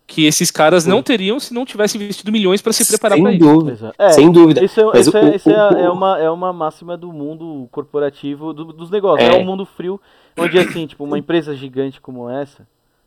que 0.08 0.24
esses 0.24 0.52
caras 0.52 0.86
não 0.86 1.02
teriam 1.02 1.40
se 1.40 1.52
não 1.52 1.66
tivessem 1.66 2.00
investido 2.00 2.30
milhões 2.30 2.62
para 2.62 2.72
se 2.72 2.86
preparar 2.86 3.18
para 3.18 3.30
Sem 3.30 3.38
isso. 3.72 3.92
É, 3.98 4.08
Sem 4.12 4.30
dúvida. 4.30 4.64
Isso, 4.64 4.80
é, 4.94 5.00
isso, 5.00 5.10
o- 5.10 5.16
é, 5.16 5.34
isso 5.34 5.50
é, 5.50 5.68
o- 5.68 5.76
é 5.78 5.90
uma, 5.90 6.18
é 6.20 6.30
uma 6.30 6.52
máxima 6.52 6.96
do 6.96 7.12
mundo 7.12 7.66
corporativo, 7.72 8.52
do- 8.54 8.72
dos 8.72 8.88
negócios. 8.88 9.28
É. 9.28 9.36
É. 9.36 9.42
um 9.42 9.44
mundo 9.44 9.66
frio, 9.66 10.00
onde 10.38 10.58
assim, 10.58 10.86
tipo, 10.86 11.04
uma 11.04 11.18
empresa 11.18 11.54
gigante 11.54 12.00
como 12.00 12.28
essa 12.28 12.66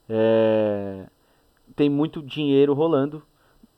é, 0.10 1.06
tem 1.76 1.90
muito 1.90 2.22
dinheiro 2.22 2.74
rolando. 2.74 3.22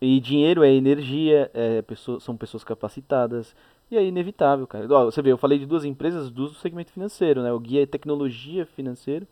E 0.04 0.20
dinheiro 0.20 0.64
é 0.64 0.74
energia, 0.74 1.52
é 1.54 1.82
pessoa- 1.84 2.20
são 2.20 2.36
pessoas 2.36 2.64
capacitadas. 2.64 3.56
E 3.92 3.98
é 3.98 4.04
inevitável, 4.04 4.66
cara. 4.66 4.88
Ó, 4.90 5.06
você 5.06 5.22
vê, 5.22 5.32
eu 5.32 5.38
falei 5.38 5.60
de 5.60 5.66
duas 5.66 5.86
empresas 5.86 6.32
do 6.32 6.50
segmento 6.56 6.92
financeiro, 6.92 7.44
né? 7.44 7.52
O 7.54 7.60
Guia 7.60 7.84
é 7.84 7.86
tecnologia 7.86 8.66
financeira, 8.66 9.28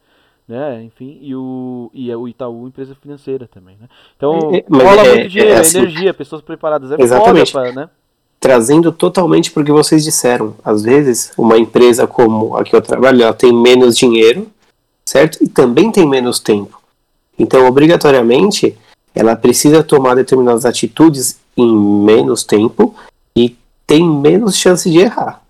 né? 0.47 0.83
Enfim, 0.83 1.17
e 1.21 1.33
o, 1.33 1.89
e 1.93 2.13
o 2.13 2.27
Itaú, 2.27 2.67
empresa 2.67 2.93
financeira 2.93 3.47
também, 3.47 3.77
né? 3.77 3.87
Então, 4.15 4.51
É, 4.53 4.57
é, 4.57 4.65
rola 4.83 5.01
é- 5.07 5.15
muito 5.15 5.29
dinheiro, 5.29 5.53
é 5.53 5.55
é 5.55 5.59
assim. 5.61 5.77
energia, 5.79 6.13
pessoas 6.13 6.41
preparadas. 6.43 6.91
É 6.91 7.01
Exatamente. 7.01 7.51
foda, 7.51 7.71
pra, 7.71 7.81
né? 7.85 7.89
Trazendo 8.39 8.91
totalmente 8.91 9.51
porque 9.51 9.71
vocês 9.71 10.03
disseram. 10.03 10.55
Às 10.63 10.81
vezes, 10.83 11.31
uma 11.37 11.57
empresa 11.57 12.07
como 12.07 12.55
a 12.55 12.63
que 12.63 12.75
eu 12.75 12.81
trabalho, 12.81 13.21
ela 13.23 13.33
tem 13.33 13.51
menos 13.53 13.97
dinheiro, 13.97 14.47
certo? 15.05 15.37
E 15.43 15.47
também 15.47 15.91
tem 15.91 16.07
menos 16.07 16.39
tempo. 16.39 16.79
Então, 17.37 17.65
obrigatoriamente, 17.67 18.77
ela 19.13 19.35
precisa 19.35 19.83
tomar 19.83 20.15
determinadas 20.15 20.65
atitudes 20.65 21.37
em 21.57 21.75
menos 21.75 22.43
tempo 22.43 22.95
e 23.35 23.55
tem 23.85 24.07
menos 24.09 24.55
chance 24.57 24.89
de 24.89 24.99
errar. 24.99 25.41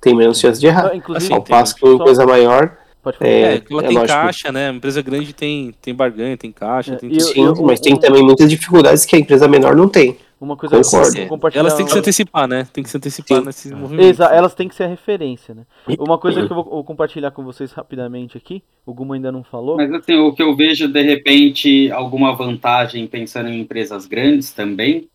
Tem 0.00 0.14
menos 0.14 0.38
chance 0.40 0.58
de 0.60 0.66
errar. 0.66 0.90
Ah, 0.92 0.96
Inclusive, 0.96 1.26
Assim, 1.26 1.34
Ao 1.34 1.40
tem- 1.42 1.50
passo 1.56 1.74
que 1.74 1.84
uma 1.84 1.96
só- 1.96 2.02
empresa 2.02 2.26
maior, 2.26 2.76
Pode 3.02 3.18
falar. 3.18 3.30
é, 3.30 3.34
É, 3.34 3.44
ela 3.70 3.82
é 3.82 3.86
tem 3.88 3.98
lógico. 3.98 4.06
caixa, 4.06 4.52
né? 4.52 4.70
Uma 4.70 4.76
empresa 4.76 5.02
grande 5.02 5.32
tem, 5.32 5.74
tem 5.82 5.94
barganha, 5.94 6.36
tem 6.36 6.50
caixa, 6.52 6.94
É, 6.94 6.96
tem 6.96 7.10
tudo. 7.10 7.20
eu- 7.20 7.26
sim, 7.26 7.44
eu- 7.44 7.56
mas 7.62 7.78
tem 7.80 7.94
um- 7.94 7.98
também 7.98 8.22
muitas 8.22 8.48
dificuldades 8.48 9.04
que 9.04 9.14
a 9.16 9.18
empresa 9.18 9.46
menor 9.46 9.76
não 9.76 9.88
tem. 9.88 10.16
Uma 10.42 10.56
coisa 10.56 10.74
que 10.74 10.80
eu 10.80 10.90
Concordo. 10.90 11.16
vou 11.18 11.28
compartilhar. 11.28 11.60
Elas 11.60 11.74
têm 11.74 11.84
que 11.86 11.92
se 11.92 11.96
uma- 11.96 12.00
antecipar, 12.00 12.48
né? 12.48 12.66
Tem 12.72 12.82
que 12.82 12.90
se 12.90 12.96
antecipar 12.96 13.38
Sim. 13.38 13.44
nesses 13.46 13.70
movimentos. 13.72 14.08
Exa 14.10 14.24
elas 14.24 14.54
têm 14.56 14.68
que 14.68 14.74
ser 14.74 14.82
a 14.82 14.88
referência, 14.88 15.54
né? 15.54 15.62
Uma 16.00 16.18
coisa 16.18 16.44
que 16.44 16.52
eu 16.52 16.56
vou, 16.56 16.64
vou 16.64 16.82
compartilhar 16.84 17.30
com 17.30 17.44
vocês 17.44 17.70
rapidamente 17.70 18.36
aqui, 18.36 18.60
o 18.84 18.92
Guma 18.92 19.14
ainda 19.14 19.30
não 19.30 19.44
falou. 19.44 19.76
Mas 19.76 19.92
assim, 19.94 20.16
o 20.16 20.32
que 20.34 20.42
eu 20.42 20.56
vejo, 20.56 20.88
de 20.88 21.00
repente, 21.00 21.92
alguma 21.92 22.34
vantagem 22.34 23.06
pensando 23.06 23.50
em 23.50 23.60
empresas 23.60 24.04
grandes 24.04 24.50
também, 24.52 25.08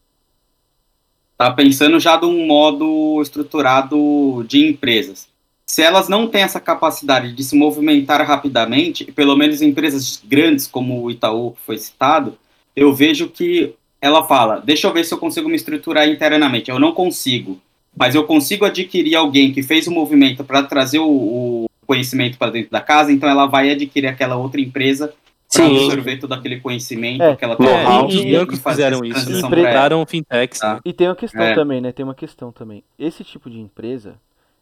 tá 1.38 1.52
pensando 1.52 2.00
já 2.00 2.16
de 2.16 2.26
um 2.26 2.46
modo 2.48 3.22
estruturado 3.22 4.46
de 4.48 4.66
empresas. 4.66 5.28
Se 5.66 5.82
elas 5.82 6.08
não 6.08 6.28
têm 6.30 6.44
essa 6.44 6.62
capacidade 6.62 7.34
de 7.34 7.44
se 7.44 7.54
movimentar 7.54 8.26
rapidamente, 8.26 9.04
pelo 9.12 9.36
menos 9.36 9.62
empresas 9.62 10.24
grandes 10.26 10.66
como 10.66 11.04
o 11.04 11.12
Itaú, 11.12 11.52
que 11.52 11.62
foi 11.62 11.78
citado, 11.78 12.38
eu 12.74 12.94
vejo 12.94 13.28
que 13.28 13.76
ela 14.02 14.24
fala, 14.24 14.62
deixa 14.64 14.88
eu 14.88 14.94
ver 14.94 15.04
se 15.04 15.14
eu 15.14 15.18
consigo 15.18 15.50
me 15.50 15.56
estruturar 15.56 16.08
internamente. 16.08 16.70
Eu 16.70 16.80
não 16.80 16.92
consigo, 16.92 17.60
mas 17.96 18.14
eu 18.16 18.24
consigo 18.26 18.66
adquirir 18.66 19.16
alguém 19.16 19.52
que 19.52 19.64
fez 19.64 19.88
o 19.88 19.92
movimento 19.92 20.44
para 20.44 20.64
trazer 20.64 21.00
o, 21.00 21.08
o 21.10 21.70
conhecimento 21.86 22.38
para 22.38 22.52
dentro 22.52 22.72
da 22.72 22.82
casa, 22.82 23.12
então 23.12 23.28
ela 23.30 23.46
vai 23.46 23.72
adquirir 23.72 24.08
aquela 24.08 24.36
outra 24.36 24.60
empresa 24.62 25.14
para 25.52 25.66
absorver 25.66 26.18
todo 26.18 26.34
aquele 26.34 26.60
conhecimento, 26.60 27.24
É. 27.24 27.32
aquela 27.32 27.54
É, 27.60 27.64
É, 27.66 27.84
Know-how. 27.84 28.10
e 28.10 28.28
e- 28.28 28.38
bancos 28.38 28.60
fazer 28.60 28.84
fizeram 28.84 29.06
isso, 29.06 29.42
compraram 29.42 30.06
fintechs, 30.06 30.60
Tá. 30.60 30.74
né? 30.76 30.80
E 30.84 30.92
tem 30.94 31.08
uma 31.08 31.16
questão 31.16 31.42
É. 31.42 31.56
também, 31.56 31.80
né? 31.82 31.92
Tem 31.94 32.04
uma 32.04 32.14
questão 32.14 32.52
também. 32.52 32.84
Esse 33.00 33.24
tipo 33.24 33.50
de 33.50 33.58
empresa, 33.60 34.16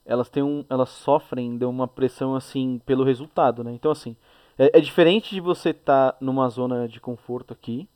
elas 0.05 0.29
têm 0.29 0.43
um, 0.43 0.63
elas 0.69 0.89
sofrem 0.89 1.57
de 1.57 1.65
uma 1.65 1.87
pressão 1.87 2.35
assim 2.35 2.79
pelo 2.85 3.03
resultado, 3.03 3.63
né? 3.63 3.71
Então 3.73 3.91
assim, 3.91 4.15
é, 4.59 4.77
é 4.77 4.79
diferente 4.79 5.33
de 5.33 5.41
você 5.41 5.71
estar 5.71 6.15
numa 6.21 6.47
zona 6.49 6.87
de 6.87 6.99
conforto 6.99 7.51
aqui 7.51 7.87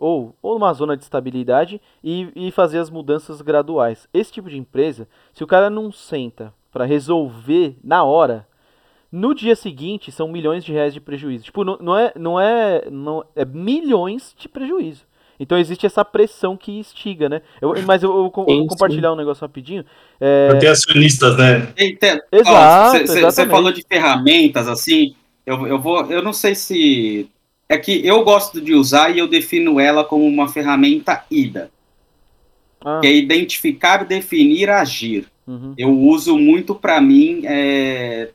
ou 0.00 0.34
ou 0.42 0.54
numa 0.54 0.72
zona 0.72 0.96
de 0.96 1.04
estabilidade 1.04 1.80
e, 2.02 2.28
e 2.34 2.50
fazer 2.50 2.78
as 2.78 2.90
mudanças 2.90 3.40
graduais. 3.40 4.08
Esse 4.12 4.32
tipo 4.32 4.50
de 4.50 4.58
empresa, 4.58 5.06
se 5.32 5.44
o 5.44 5.46
cara 5.46 5.70
não 5.70 5.92
senta 5.92 6.52
para 6.72 6.84
resolver 6.84 7.76
na 7.84 8.02
hora, 8.02 8.46
no 9.12 9.34
dia 9.34 9.54
seguinte 9.54 10.10
são 10.10 10.28
milhões 10.28 10.64
de 10.64 10.72
reais 10.72 10.94
de 10.94 11.00
prejuízo. 11.00 11.44
Tipo, 11.44 11.64
não, 11.64 11.76
não 11.80 11.96
é, 11.96 12.12
não 12.16 12.40
é, 12.40 12.90
não 12.90 13.24
é 13.36 13.44
milhões 13.44 14.34
de 14.38 14.48
prejuízo. 14.48 15.08
Então 15.38 15.56
existe 15.56 15.86
essa 15.86 16.04
pressão 16.04 16.54
que 16.54 16.70
instiga, 16.70 17.26
né? 17.26 17.40
Eu, 17.62 17.74
mas 17.86 18.02
eu, 18.02 18.10
eu, 18.10 18.24
eu 18.24 18.30
vou 18.30 18.66
compartilhar 18.66 19.10
um 19.10 19.16
negócio 19.16 19.40
rapidinho. 19.40 19.84
É... 20.20 20.54
Ter 20.56 20.68
acionistas, 20.68 21.36
né? 21.38 21.72
Exato. 22.30 23.06
Você 23.06 23.46
falou 23.46 23.72
de 23.72 23.82
ferramentas, 23.88 24.68
assim. 24.68 25.14
Eu, 25.46 25.66
eu 25.66 25.80
vou. 25.80 26.04
Eu 26.10 26.22
não 26.22 26.34
sei 26.34 26.54
se. 26.54 27.30
É 27.70 27.78
que 27.78 28.04
eu 28.04 28.24
gosto 28.24 28.60
de 28.60 28.74
usar 28.74 29.10
e 29.10 29.20
eu 29.20 29.28
defino 29.28 29.78
ela 29.78 30.02
como 30.02 30.26
uma 30.26 30.48
ferramenta 30.48 31.24
IDA. 31.30 31.70
Ah. 32.84 32.98
Que 33.00 33.06
é 33.06 33.14
identificar, 33.14 34.04
definir, 34.04 34.68
agir. 34.68 35.28
Uhum. 35.46 35.72
Eu 35.78 35.96
uso 35.96 36.36
muito 36.36 36.74
para 36.74 37.00
mim 37.00 37.42
é, 37.44 38.30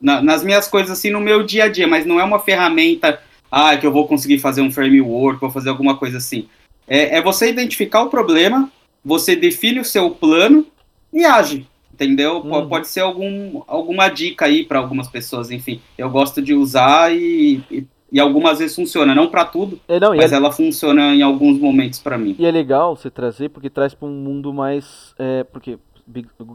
na, 0.00 0.20
nas 0.20 0.42
minhas 0.42 0.66
coisas 0.66 0.98
assim 0.98 1.10
no 1.10 1.20
meu 1.20 1.44
dia 1.44 1.66
a 1.66 1.68
dia, 1.68 1.86
mas 1.86 2.04
não 2.04 2.18
é 2.18 2.24
uma 2.24 2.40
ferramenta 2.40 3.22
ah, 3.48 3.76
que 3.76 3.86
eu 3.86 3.92
vou 3.92 4.08
conseguir 4.08 4.40
fazer 4.40 4.62
um 4.62 4.72
framework, 4.72 5.40
vou 5.40 5.50
fazer 5.50 5.68
alguma 5.68 5.96
coisa 5.96 6.18
assim. 6.18 6.48
É, 6.88 7.18
é 7.18 7.22
você 7.22 7.48
identificar 7.48 8.02
o 8.02 8.10
problema, 8.10 8.68
você 9.04 9.36
define 9.36 9.78
o 9.78 9.84
seu 9.84 10.10
plano 10.10 10.66
e 11.12 11.24
age, 11.24 11.68
entendeu? 11.94 12.38
Uhum. 12.38 12.68
Pode 12.68 12.88
ser 12.88 13.00
algum, 13.00 13.62
alguma 13.68 14.08
dica 14.08 14.46
aí 14.46 14.64
para 14.64 14.80
algumas 14.80 15.06
pessoas, 15.06 15.52
enfim. 15.52 15.80
Eu 15.96 16.10
gosto 16.10 16.42
de 16.42 16.52
usar 16.52 17.14
e, 17.14 17.62
e, 17.70 17.86
e 18.12 18.20
algumas 18.20 18.58
vezes 18.58 18.76
funciona, 18.76 19.14
não 19.14 19.28
para 19.28 19.46
tudo, 19.46 19.80
é, 19.88 19.98
não, 19.98 20.14
mas 20.14 20.32
é... 20.32 20.36
ela 20.36 20.52
funciona 20.52 21.14
em 21.14 21.22
alguns 21.22 21.58
momentos 21.58 21.98
para 21.98 22.18
mim. 22.18 22.36
E 22.38 22.44
é 22.44 22.50
legal 22.50 22.94
você 22.94 23.10
trazer 23.10 23.48
porque 23.48 23.70
traz 23.70 23.94
para 23.94 24.06
um 24.06 24.12
mundo 24.12 24.52
mais, 24.52 25.14
é, 25.18 25.42
porque 25.44 25.78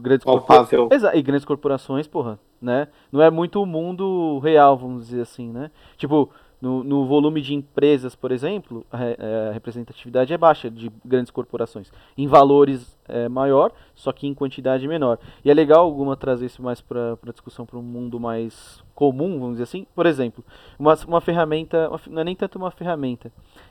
grandes 0.00 0.24
corporações, 0.24 1.02
e 1.14 1.22
grandes 1.22 1.44
corporações, 1.44 2.06
porra, 2.06 2.38
né? 2.62 2.86
Não 3.10 3.20
é 3.20 3.30
muito 3.30 3.60
o 3.60 3.66
mundo 3.66 4.38
real, 4.38 4.76
vamos 4.76 5.08
dizer 5.08 5.22
assim, 5.22 5.50
né? 5.50 5.70
Tipo, 5.96 6.30
no, 6.60 6.82
no, 6.82 7.06
volume 7.06 7.40
de 7.40 7.54
empresas, 7.54 8.14
por 8.14 8.32
exemplo, 8.32 8.84
a, 8.90 8.98
a, 8.98 9.52
representatividade 9.52 10.32
é 10.32 10.38
baixa 10.38 10.70
de 10.70 10.90
grandes 11.04 11.30
corporações. 11.30 11.90
Em 12.16 12.26
valores 12.26 12.98
é 13.08 13.28
maior, 13.28 13.72
só 13.94 14.12
que 14.12 14.26
em 14.26 14.34
quantidade 14.34 14.86
menor. 14.88 15.18
E 15.44 15.50
é 15.50 15.54
legal 15.54 15.84
alguma 15.84 16.16
trazer 16.16 16.46
isso 16.46 16.62
mais 16.62 16.80
para 16.80 17.16
discussão 17.32 17.64
para 17.64 17.78
um 17.78 17.82
mundo 17.82 18.18
mais 18.18 18.82
comum, 18.94 19.38
vamos 19.38 19.52
dizer 19.52 19.64
assim. 19.64 19.86
Por 19.94 20.04
exemplo, 20.04 20.44
uma, 20.78 20.94
uma 21.06 21.20
ferramenta, 21.20 21.88
uma, 21.88 22.00
não 22.08 22.22
é 22.22 22.24
nem 22.24 22.34
tanto 22.34 22.58
uma 22.58 22.70
ferramenta, 22.70 23.30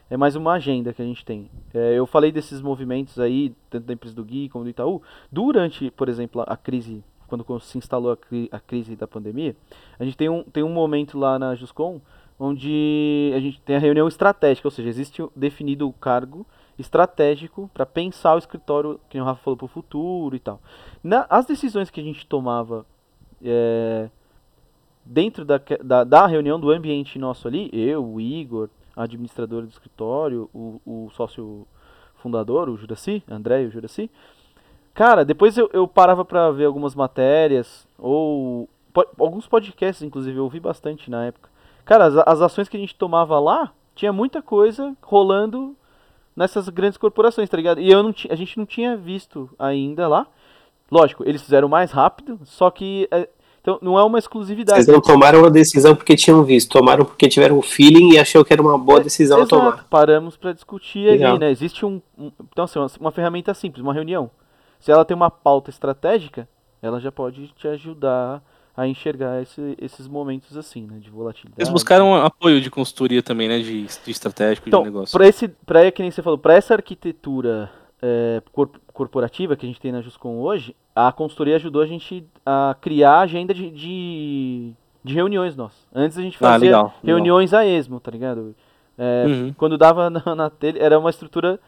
é 0.09 0.15
mais 0.15 0.35
uma 0.35 0.53
agenda 0.53 0.93
que 0.93 1.01
a 1.01 1.05
gente 1.05 1.25
tem. 1.25 1.49
É, 1.73 1.93
eu 1.93 2.05
falei 2.05 2.31
desses 2.31 2.61
movimentos 2.61 3.19
aí, 3.19 3.53
tanto 3.69 3.85
da 3.85 3.93
empresa 3.93 4.15
do 4.15 4.23
Gui 4.23 4.47
como 4.47 4.63
do 4.63 4.69
Itaú, 4.69 5.01
durante, 5.29 5.91
por 5.91 6.07
exemplo, 6.07 6.43
a 6.47 6.55
crise 6.55 7.03
quando 7.27 7.59
se 7.59 7.77
instalou 7.77 8.11
a, 8.11 8.17
cri 8.17 8.47
a, 8.51 8.59
crise 8.59 8.95
da 8.95 9.05
pandemia, 9.05 9.55
a 9.99 10.05
gente 10.05 10.15
tem 10.15 10.29
um, 10.29 10.43
tem 10.43 10.63
um 10.63 10.69
momento 10.69 11.19
lá 11.19 11.37
na 11.37 11.55
Juscom 11.55 11.99
onde 12.39 13.31
a 13.35 13.39
gente 13.39 13.59
tem 13.61 13.75
a 13.75 13.79
reunião 13.79 14.07
estratégica, 14.07 14.67
ou 14.67 14.71
seja, 14.71 14.89
existe 14.89 15.23
definido 15.35 15.87
o 15.87 15.93
cargo 15.93 16.45
estratégico 16.77 17.69
para 17.73 17.85
pensar 17.85 18.35
o 18.35 18.37
escritório, 18.37 18.99
que 19.09 19.19
o 19.19 19.23
Rafa 19.23 19.41
falou, 19.43 19.57
para 19.57 19.65
o 19.65 19.69
futuro 19.69 20.35
e 20.35 20.39
tal. 20.39 20.61
Na, 21.03 21.25
as 21.29 21.45
decisões 21.45 21.89
que 21.89 21.99
a 21.99 22.03
gente 22.03 22.25
tomava 22.27 22.85
é, 23.43 24.09
dentro 25.03 25.43
da, 25.43 25.59
da, 25.83 26.03
da, 26.03 26.27
reunião 26.27 26.59
do 26.59 26.69
ambiente 26.69 27.17
nosso 27.17 27.47
ali, 27.47 27.69
eu, 27.73 28.05
o 28.05 28.21
Igor, 28.21 28.69
a 28.95 29.03
administradora 29.03 29.65
do 29.65 29.71
escritório, 29.71 30.49
o, 30.53 30.81
o 30.85 31.09
sócio 31.11 31.67
fundador, 32.15 32.69
o 32.69 32.77
Juraci, 32.77 33.23
André 33.27 33.63
e 33.63 33.67
o 33.67 33.71
Juraci, 33.71 34.11
cara, 34.93 35.23
depois 35.23 35.57
eu, 35.57 35.69
eu 35.73 35.87
parava 35.87 36.23
para 36.25 36.51
ver 36.51 36.65
algumas 36.65 36.93
matérias, 36.93 37.87
ou 37.97 38.69
po, 38.93 39.05
alguns 39.19 39.47
podcasts, 39.47 40.03
inclusive, 40.03 40.37
eu 40.37 40.43
ouvi 40.43 40.59
bastante 40.59 41.09
na 41.09 41.25
época, 41.25 41.49
Cara, 41.87 42.05
as, 42.05 42.15
as 42.17 42.41
ações 42.41 42.67
que 42.67 42.75
a 42.75 42.79
gente 42.79 42.93
tomava 42.93 43.39
lá, 43.39 43.71
tinha 43.95 44.11
muita 44.11 44.41
coisa 44.41 44.93
rolando 45.01 45.73
nessas 46.35 46.67
grandes 46.67 46.97
corporações, 46.97 47.49
tá 47.49 47.55
ligado? 47.55 47.79
E 47.79 47.89
eu 47.89 48.03
não 48.03 48.13
a 48.29 48.35
gente 48.35 48.57
não 48.57 48.65
tinha 48.65 48.95
visto 48.95 49.49
ainda 49.57 50.05
lá. 50.07 50.27
Lógico, 50.91 51.23
eles 51.25 51.41
fizeram 51.41 51.69
mais 51.69 51.91
rápido, 51.91 52.39
só 52.43 52.69
que 52.69 53.07
é, 53.09 53.27
então 53.61 53.79
não 53.81 53.97
é 53.97 54.03
uma 54.03 54.19
exclusividade. 54.19 54.83
Vocês 54.83 54.93
não 54.93 55.01
tomaram 55.01 55.45
a 55.45 55.49
decisão 55.49 55.95
porque 55.95 56.15
tinham 56.15 56.43
visto, 56.43 56.69
tomaram 56.69 57.05
porque 57.05 57.29
tiveram 57.29 57.57
um 57.57 57.61
feeling 57.61 58.13
e 58.13 58.19
achou 58.19 58.43
que 58.43 58.51
era 58.51 58.61
uma 58.61 58.77
boa 58.77 58.99
é, 58.99 59.03
decisão 59.03 59.39
é, 59.39 59.43
a 59.43 59.45
tomar. 59.45 59.85
Paramos 59.89 60.35
para 60.35 60.51
discutir 60.51 61.09
Legal. 61.09 61.31
ali, 61.31 61.39
né? 61.39 61.51
Existe 61.51 61.85
um, 61.85 62.01
um 62.17 62.31
então 62.51 62.65
assim, 62.65 62.79
uma, 62.79 62.87
uma 62.99 63.11
ferramenta 63.11 63.53
simples, 63.53 63.81
uma 63.81 63.93
reunião. 63.93 64.29
Se 64.77 64.91
ela 64.91 65.05
tem 65.05 65.15
uma 65.15 65.31
pauta 65.31 65.69
estratégica, 65.69 66.49
ela 66.81 66.99
já 66.99 67.13
pode 67.13 67.47
te 67.55 67.65
ajudar 67.69 68.43
a 68.77 68.87
enxergar 68.87 69.41
esse, 69.41 69.75
esses 69.81 70.07
momentos 70.07 70.55
assim, 70.55 70.85
né, 70.85 70.99
de 70.99 71.09
volatilidade. 71.09 71.59
Eles 71.59 71.69
buscaram 71.69 72.13
apoio 72.13 72.61
de 72.61 72.69
consultoria 72.69 73.23
também, 73.23 73.47
né, 73.47 73.57
de, 73.57 73.87
de 73.87 74.11
estratégico 74.11 74.69
então, 74.69 74.83
de 74.83 74.89
negócio. 74.89 75.17
Para 75.17 75.27
esse, 75.27 75.47
para 75.47 75.91
que 75.91 76.03
nem 76.03 76.11
você 76.11 76.21
falou, 76.21 76.37
para 76.37 76.53
essa 76.53 76.75
arquitetura 76.75 77.71
é, 77.99 78.39
corporativa 78.93 79.55
que 79.55 79.65
a 79.65 79.67
gente 79.67 79.81
tem 79.81 79.91
na 79.91 80.03
Juscom 80.03 80.37
hoje, 80.37 80.75
a 80.95 81.11
consultoria 81.11 81.55
ajudou 81.55 81.81
a 81.81 81.87
gente 81.87 82.23
a 82.45 82.75
criar 82.79 83.13
a 83.13 83.21
agenda 83.21 83.51
de, 83.51 83.71
de, 83.71 84.73
de 85.03 85.13
reuniões 85.15 85.55
nossas. 85.55 85.87
Antes 85.91 86.15
a 86.19 86.21
gente 86.21 86.35
ah, 86.35 86.39
fazia 86.39 86.53
ah, 86.53 86.83
legal, 86.83 86.93
reuniões 87.03 87.51
legal. 87.53 87.65
a 87.65 87.67
esmo, 87.67 87.99
tá 87.99 88.11
ligado? 88.11 88.55
É, 88.95 89.25
uhum. 89.27 89.53
Quando 89.57 89.75
dava 89.75 90.07
na, 90.11 90.35
na 90.35 90.49
tele, 90.51 90.77
era 90.77 90.99
uma 90.99 91.09
estrutura 91.09 91.59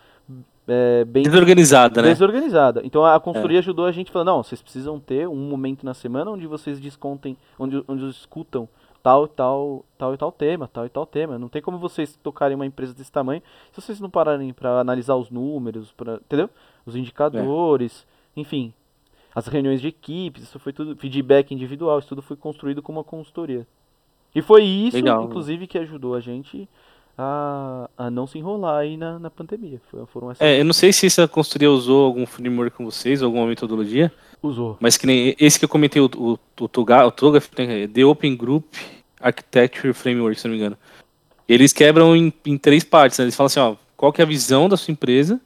é, 0.69 1.03
bem 1.03 1.23
desorganizada, 1.23 2.01
né? 2.01 2.09
Desorganizada. 2.09 2.81
Então 2.83 3.03
a 3.03 3.19
consultoria 3.19 3.57
é. 3.57 3.59
ajudou 3.59 3.85
a 3.85 3.91
gente 3.91 4.11
falando, 4.11 4.27
não, 4.27 4.43
vocês 4.43 4.61
precisam 4.61 4.99
ter 4.99 5.27
um 5.27 5.35
momento 5.35 5.85
na 5.85 5.93
semana 5.93 6.29
onde 6.29 6.45
vocês 6.45 6.79
descontem, 6.79 7.35
onde, 7.57 7.83
onde 7.87 8.07
escutam 8.09 8.69
tal 9.01 9.25
e 9.25 9.29
tal, 9.29 9.85
tal 9.97 10.13
e 10.13 10.17
tal 10.17 10.31
tema, 10.31 10.67
tal 10.67 10.85
e 10.85 10.89
tal 10.89 11.05
tema. 11.05 11.39
Não 11.39 11.49
tem 11.49 11.61
como 11.61 11.77
vocês 11.77 12.17
tocarem 12.21 12.55
uma 12.55 12.65
empresa 12.65 12.93
desse 12.93 13.11
tamanho 13.11 13.41
se 13.71 13.81
vocês 13.81 13.99
não 13.99 14.09
pararem 14.09 14.53
para 14.53 14.79
analisar 14.79 15.15
os 15.15 15.29
números, 15.29 15.91
para, 15.91 16.15
entendeu? 16.15 16.49
Os 16.85 16.95
indicadores, 16.95 18.05
é. 18.35 18.41
enfim, 18.41 18.73
as 19.33 19.47
reuniões 19.47 19.81
de 19.81 19.87
equipes, 19.87 20.43
isso 20.43 20.59
foi 20.59 20.73
tudo 20.73 20.95
feedback 20.95 21.51
individual, 21.51 21.99
isso 21.99 22.09
tudo 22.09 22.21
foi 22.21 22.37
construído 22.37 22.81
como 22.81 22.99
uma 22.99 23.03
consultoria. 23.03 23.65
E 24.33 24.41
foi 24.41 24.63
isso, 24.63 24.97
Legal. 24.97 25.23
inclusive, 25.23 25.65
que 25.65 25.77
ajudou 25.77 26.13
a 26.13 26.19
gente 26.19 26.69
a, 27.21 27.89
a 27.97 28.09
não 28.09 28.25
se 28.25 28.37
enrolar 28.37 28.77
aí 28.77 28.95
na, 28.95 29.19
na 29.19 29.29
pandemia. 29.29 29.81
Foram 30.07 30.31
essas... 30.31 30.39
É, 30.39 30.61
eu 30.61 30.63
não 30.63 30.71
sei 30.71 30.93
se 30.93 31.05
essa 31.05 31.27
consultoria 31.27 31.69
usou 31.69 32.05
algum 32.05 32.25
framework 32.25 32.77
com 32.77 32.85
vocês, 32.85 33.21
alguma 33.21 33.45
metodologia. 33.45 34.09
Usou. 34.41 34.77
Mas 34.79 34.95
que 34.95 35.05
nem 35.05 35.35
esse 35.37 35.59
que 35.59 35.65
eu 35.65 35.69
comentei, 35.69 36.01
o, 36.01 36.09
o, 36.15 36.33
o, 36.33 36.63
o 36.63 36.67
Tugaf, 36.69 37.49
né, 37.57 37.87
The 37.87 38.05
Open 38.05 38.37
Group 38.37 38.73
Architecture 39.19 39.93
Framework, 39.93 40.39
se 40.39 40.47
não 40.47 40.53
me 40.53 40.59
engano. 40.59 40.77
Eles 41.45 41.73
quebram 41.73 42.15
em, 42.15 42.31
em 42.45 42.57
três 42.57 42.85
partes. 42.85 43.19
Né? 43.19 43.25
Eles 43.25 43.35
falam 43.35 43.47
assim, 43.47 43.59
ó, 43.59 43.75
qual 43.97 44.13
que 44.13 44.21
é 44.21 44.23
a 44.23 44.27
visão 44.27 44.69
da 44.69 44.77
sua 44.77 44.93
empresa? 44.93 45.41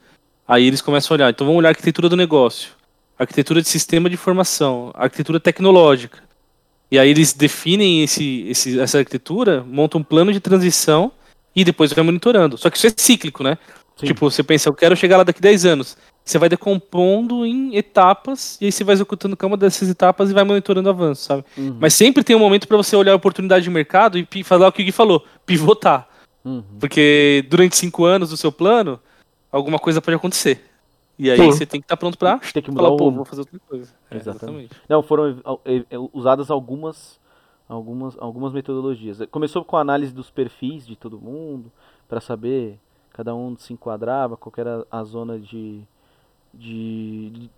Aí 0.47 0.67
eles 0.67 0.80
começam 0.80 1.15
a 1.15 1.17
olhar. 1.17 1.30
Então 1.32 1.47
vamos 1.47 1.57
olhar 1.57 1.69
a 1.69 1.71
arquitetura 1.71 2.07
do 2.07 2.15
negócio, 2.15 2.74
arquitetura 3.17 3.63
de 3.63 3.67
sistema 3.67 4.09
de 4.09 4.13
informação, 4.13 4.91
arquitetura 4.93 5.39
tecnológica. 5.39 6.21
E 6.91 6.99
aí 6.99 7.09
eles 7.09 7.34
definem 7.34 8.03
esse, 8.03 8.45
esse, 8.47 8.80
essa 8.80 8.99
arquitetura, 8.99 9.63
montam 9.63 10.01
um 10.01 10.03
plano 10.03 10.32
de 10.32 10.39
transição 10.39 11.11
e 11.56 11.64
depois 11.64 11.93
vai 11.93 12.04
monitorando. 12.04 12.58
Só 12.58 12.70
que 12.70 12.78
isso 12.78 12.88
é 12.88 12.91
cíclico, 12.95 13.43
né? 13.43 13.58
Sim. 13.95 14.08
Tipo, 14.08 14.30
você 14.30 14.43
pensa, 14.43 14.70
eu 14.70 14.74
quero 14.74 14.95
chegar 14.95 15.18
lá 15.18 15.24
daqui 15.24 15.41
10 15.41 15.66
anos. 15.66 15.97
Você 16.26 16.38
vai 16.38 16.47
decompondo 16.47 17.45
em 17.45 17.76
etapas 17.76 18.58
e 18.62 18.66
aí 18.66 18.72
você 18.72 18.84
vai 18.84 18.93
executando 18.93 19.36
cada 19.36 19.47
uma 19.49 19.58
dessas 19.58 19.89
etapas 19.89 20.30
e 20.30 20.34
vai 20.34 20.43
monitorando 20.43 20.88
o 20.88 20.91
avanço, 20.91 21.24
sabe? 21.24 21.43
Uhum. 21.58 21.78
Mas 21.80 21.93
sempre 21.93 22.24
tem 22.24 22.36
um 22.36 22.39
momento 22.39 22.68
para 22.68 22.78
você 22.78 22.95
olhar 22.95 23.12
a 23.12 23.16
oportunidade 23.16 23.64
de 23.64 23.70
mercado 23.70 24.18
e 24.18 24.43
falar 24.43 24.70
o 24.70 24.72
que 24.72 24.82
o 24.82 24.86
Gui 24.86 24.91
falou, 24.91 25.26
pivotar. 25.45 26.08
Uhum. 26.43 26.64
Porque 26.80 27.45
durante 27.49 27.76
cinco 27.76 28.06
anos 28.06 28.30
do 28.30 28.38
seu 28.38 28.51
plano, 28.51 28.99
alguma 29.51 29.78
coisa 29.78 30.01
pode 30.01 30.16
acontecer. 30.16 30.64
E 31.20 31.30
aí 31.30 31.38
Sim. 31.38 31.45
você 31.45 31.66
tem 31.66 31.80
que 31.80 31.86
estar 31.86 31.95
tá 31.95 31.99
pronto 31.99 32.18
para 32.18 32.39
tem 32.39 32.64
que 32.64 32.72
mudar 32.72 32.84
falar, 32.84 32.95
o... 32.95 32.97
pô, 32.97 33.12
vou 33.12 33.26
fazer 33.26 33.41
outra 33.41 33.60
coisa. 33.68 33.91
É, 34.10 34.18
exatamente. 34.18 34.72
Não, 34.89 35.04
foram 35.04 35.41
usadas 36.12 36.49
algumas 36.49 37.20
algumas, 37.68 38.18
algumas 38.20 38.53
metodologias. 38.53 39.20
Começou 39.32 39.64
com 39.64 39.78
a 39.78 39.82
análise 39.82 40.14
dos 40.14 40.30
perfis 40.30 40.86
de 40.86 40.95
todo 40.95 41.20
mundo, 41.20 41.72
para 42.07 42.20
saber 42.20 42.80
cada 43.11 43.34
um 43.36 43.55
se 43.57 43.74
enquadrava, 43.74 44.36
qual 44.36 44.53
era 44.57 44.86
a 44.89 45.03
zona 45.03 45.39
de, 45.39 45.82
de, 46.53 47.30
de 47.30 47.49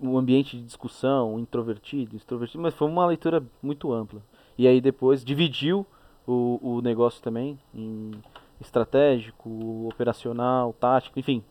o 0.00 0.18
ambiente 0.18 0.56
de 0.56 0.64
discussão, 0.64 1.38
introvertido, 1.38 2.16
extrovertido, 2.16 2.62
mas 2.62 2.74
foi 2.74 2.88
uma 2.88 3.06
leitura 3.06 3.42
muito 3.62 3.92
ampla. 3.92 4.20
E 4.58 4.66
aí 4.66 4.80
depois 4.80 5.24
dividiu 5.24 5.86
o, 6.26 6.58
o 6.60 6.80
negócio 6.82 7.22
também 7.22 7.58
em 7.74 8.12
estratégico, 8.60 9.88
operacional, 9.88 10.72
tático, 10.72 11.18
enfim. 11.18 11.42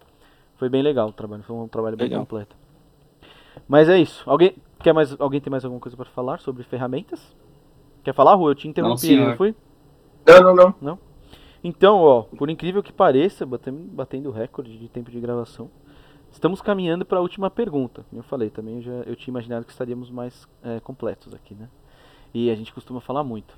Foi 0.57 0.69
bem 0.69 0.81
legal 0.81 1.09
o 1.09 1.13
trabalho, 1.13 1.43
foi 1.43 1.55
um 1.55 1.67
trabalho 1.67 1.95
bem 1.95 2.09
completo. 2.09 2.55
Mas 3.67 3.87
é 3.89 3.97
isso. 3.97 4.23
Alguém 4.29 4.55
quer 4.79 4.93
mais 4.93 5.19
alguém 5.19 5.39
tem 5.39 5.51
mais 5.51 5.63
alguma 5.63 5.79
coisa 5.79 5.95
para 5.95 6.09
falar 6.09 6.39
sobre 6.39 6.63
ferramentas? 6.63 7.35
Quer 8.05 8.13
falar, 8.13 8.35
Rua? 8.35 8.51
Eu 8.51 8.55
te 8.55 8.69
interrompi, 8.69 9.17
não, 9.17 9.29
não 9.29 9.35
foi? 9.35 9.53
Não, 10.25 10.41
não, 10.41 10.55
não. 10.55 10.75
Não? 10.81 10.99
Então, 11.61 11.97
ó, 11.97 12.21
por 12.21 12.49
incrível 12.49 12.81
que 12.81 12.93
pareça, 12.93 13.45
batendo, 13.45 13.79
batendo 13.91 14.31
recorde 14.31 14.77
de 14.77 14.87
tempo 14.87 15.11
de 15.11 15.19
gravação, 15.19 15.69
Estamos 16.35 16.61
caminhando 16.61 17.05
para 17.05 17.17
a 17.17 17.21
última 17.21 17.49
pergunta. 17.49 18.05
Como 18.09 18.19
eu 18.19 18.23
falei, 18.23 18.49
também 18.49 18.75
eu, 18.75 18.81
já, 18.81 18.91
eu 18.91 19.15
tinha 19.15 19.31
imaginado 19.31 19.65
que 19.65 19.71
estaríamos 19.71 20.11
mais 20.11 20.45
é, 20.61 20.81
completos 20.81 21.33
aqui, 21.33 21.55
né? 21.55 21.69
E 22.33 22.51
a 22.51 22.55
gente 22.55 22.73
costuma 22.73 22.99
falar 22.99 23.23
muito. 23.23 23.57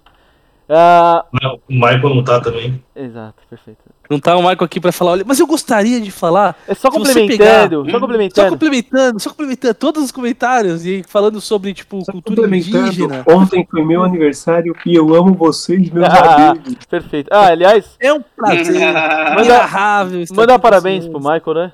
Ah, 0.69 1.25
O 1.67 1.73
Michael 1.73 2.15
não 2.15 2.23
tá 2.23 2.41
também. 2.41 2.83
exato, 2.95 3.35
perfeito. 3.49 3.79
Não 4.09 4.19
tá 4.19 4.35
o 4.35 4.39
Michael 4.41 4.63
aqui 4.63 4.79
pra 4.79 4.91
falar, 4.91 5.11
olha, 5.11 5.23
mas 5.27 5.39
eu 5.39 5.45
gostaria 5.47 5.99
de 5.99 6.11
falar. 6.11 6.55
É 6.67 6.73
só 6.73 6.89
complementando, 6.89 7.85
só 7.85 7.91
Só 7.91 7.99
complementando. 7.99 8.49
complementando, 8.51 9.19
só 9.19 9.29
complementando 9.29 9.73
todos 9.75 10.03
os 10.03 10.11
comentários 10.11 10.85
e 10.85 11.03
falando 11.07 11.39
sobre, 11.41 11.73
tipo, 11.73 12.03
Só 12.05 12.11
cultura 12.13 12.47
indígena. 12.47 13.23
Ontem 13.27 13.67
foi 13.69 13.83
meu 13.83 14.03
aniversário 14.03 14.73
e 14.85 14.95
eu 14.95 15.13
amo 15.13 15.33
vocês, 15.33 15.89
meus 15.89 16.05
Ah, 16.07 16.51
amigos. 16.51 16.85
perfeito. 16.85 17.27
Ah, 17.31 17.47
aliás, 17.47 17.95
É 17.99 18.13
um 18.13 18.21
prazer 18.21 18.93
Manda- 19.35 20.53
com 20.53 20.59
parabéns 20.61 21.03
vocês. 21.05 21.11
pro 21.11 21.19
Michael, 21.19 21.53
né? 21.55 21.73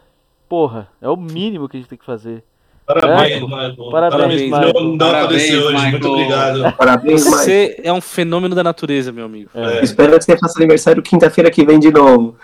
Porra, 0.50 0.88
é 1.02 1.10
o 1.10 1.16
mínimo 1.18 1.68
que 1.70 1.78
a 1.78 1.80
gente 1.80 1.90
tem 1.90 1.98
que 1.98 2.06
fazer. 2.06 2.44
Parabéns, 2.86 3.32
É. 3.32 3.40
Michael. 3.42 3.76
Parabéns, 3.92 4.50
Não, 4.52 4.60
não 4.60 4.98
Parabéns, 4.98 5.24
apareceu 5.24 5.62
hoje, 5.62 5.88
muito 5.92 6.10
Michael. 6.10 6.14
obrigado. 6.14 6.74
Parabéns. 6.78 7.24
Você 7.24 7.80
é 7.84 7.94
um 7.94 8.02
fenômeno 8.02 8.54
da 8.56 8.64
natureza, 8.64 9.12
meu 9.12 9.26
amigo. 9.26 9.50
É. 9.54 9.84
Espero 9.84 10.18
que 10.18 10.24
você 10.26 10.38
faça 10.38 10.60
aniversário 10.60 11.02
quinta-feira 11.02 11.50
que 11.50 11.66
vem 11.66 11.80
de 11.80 11.92
novo. 11.92 12.36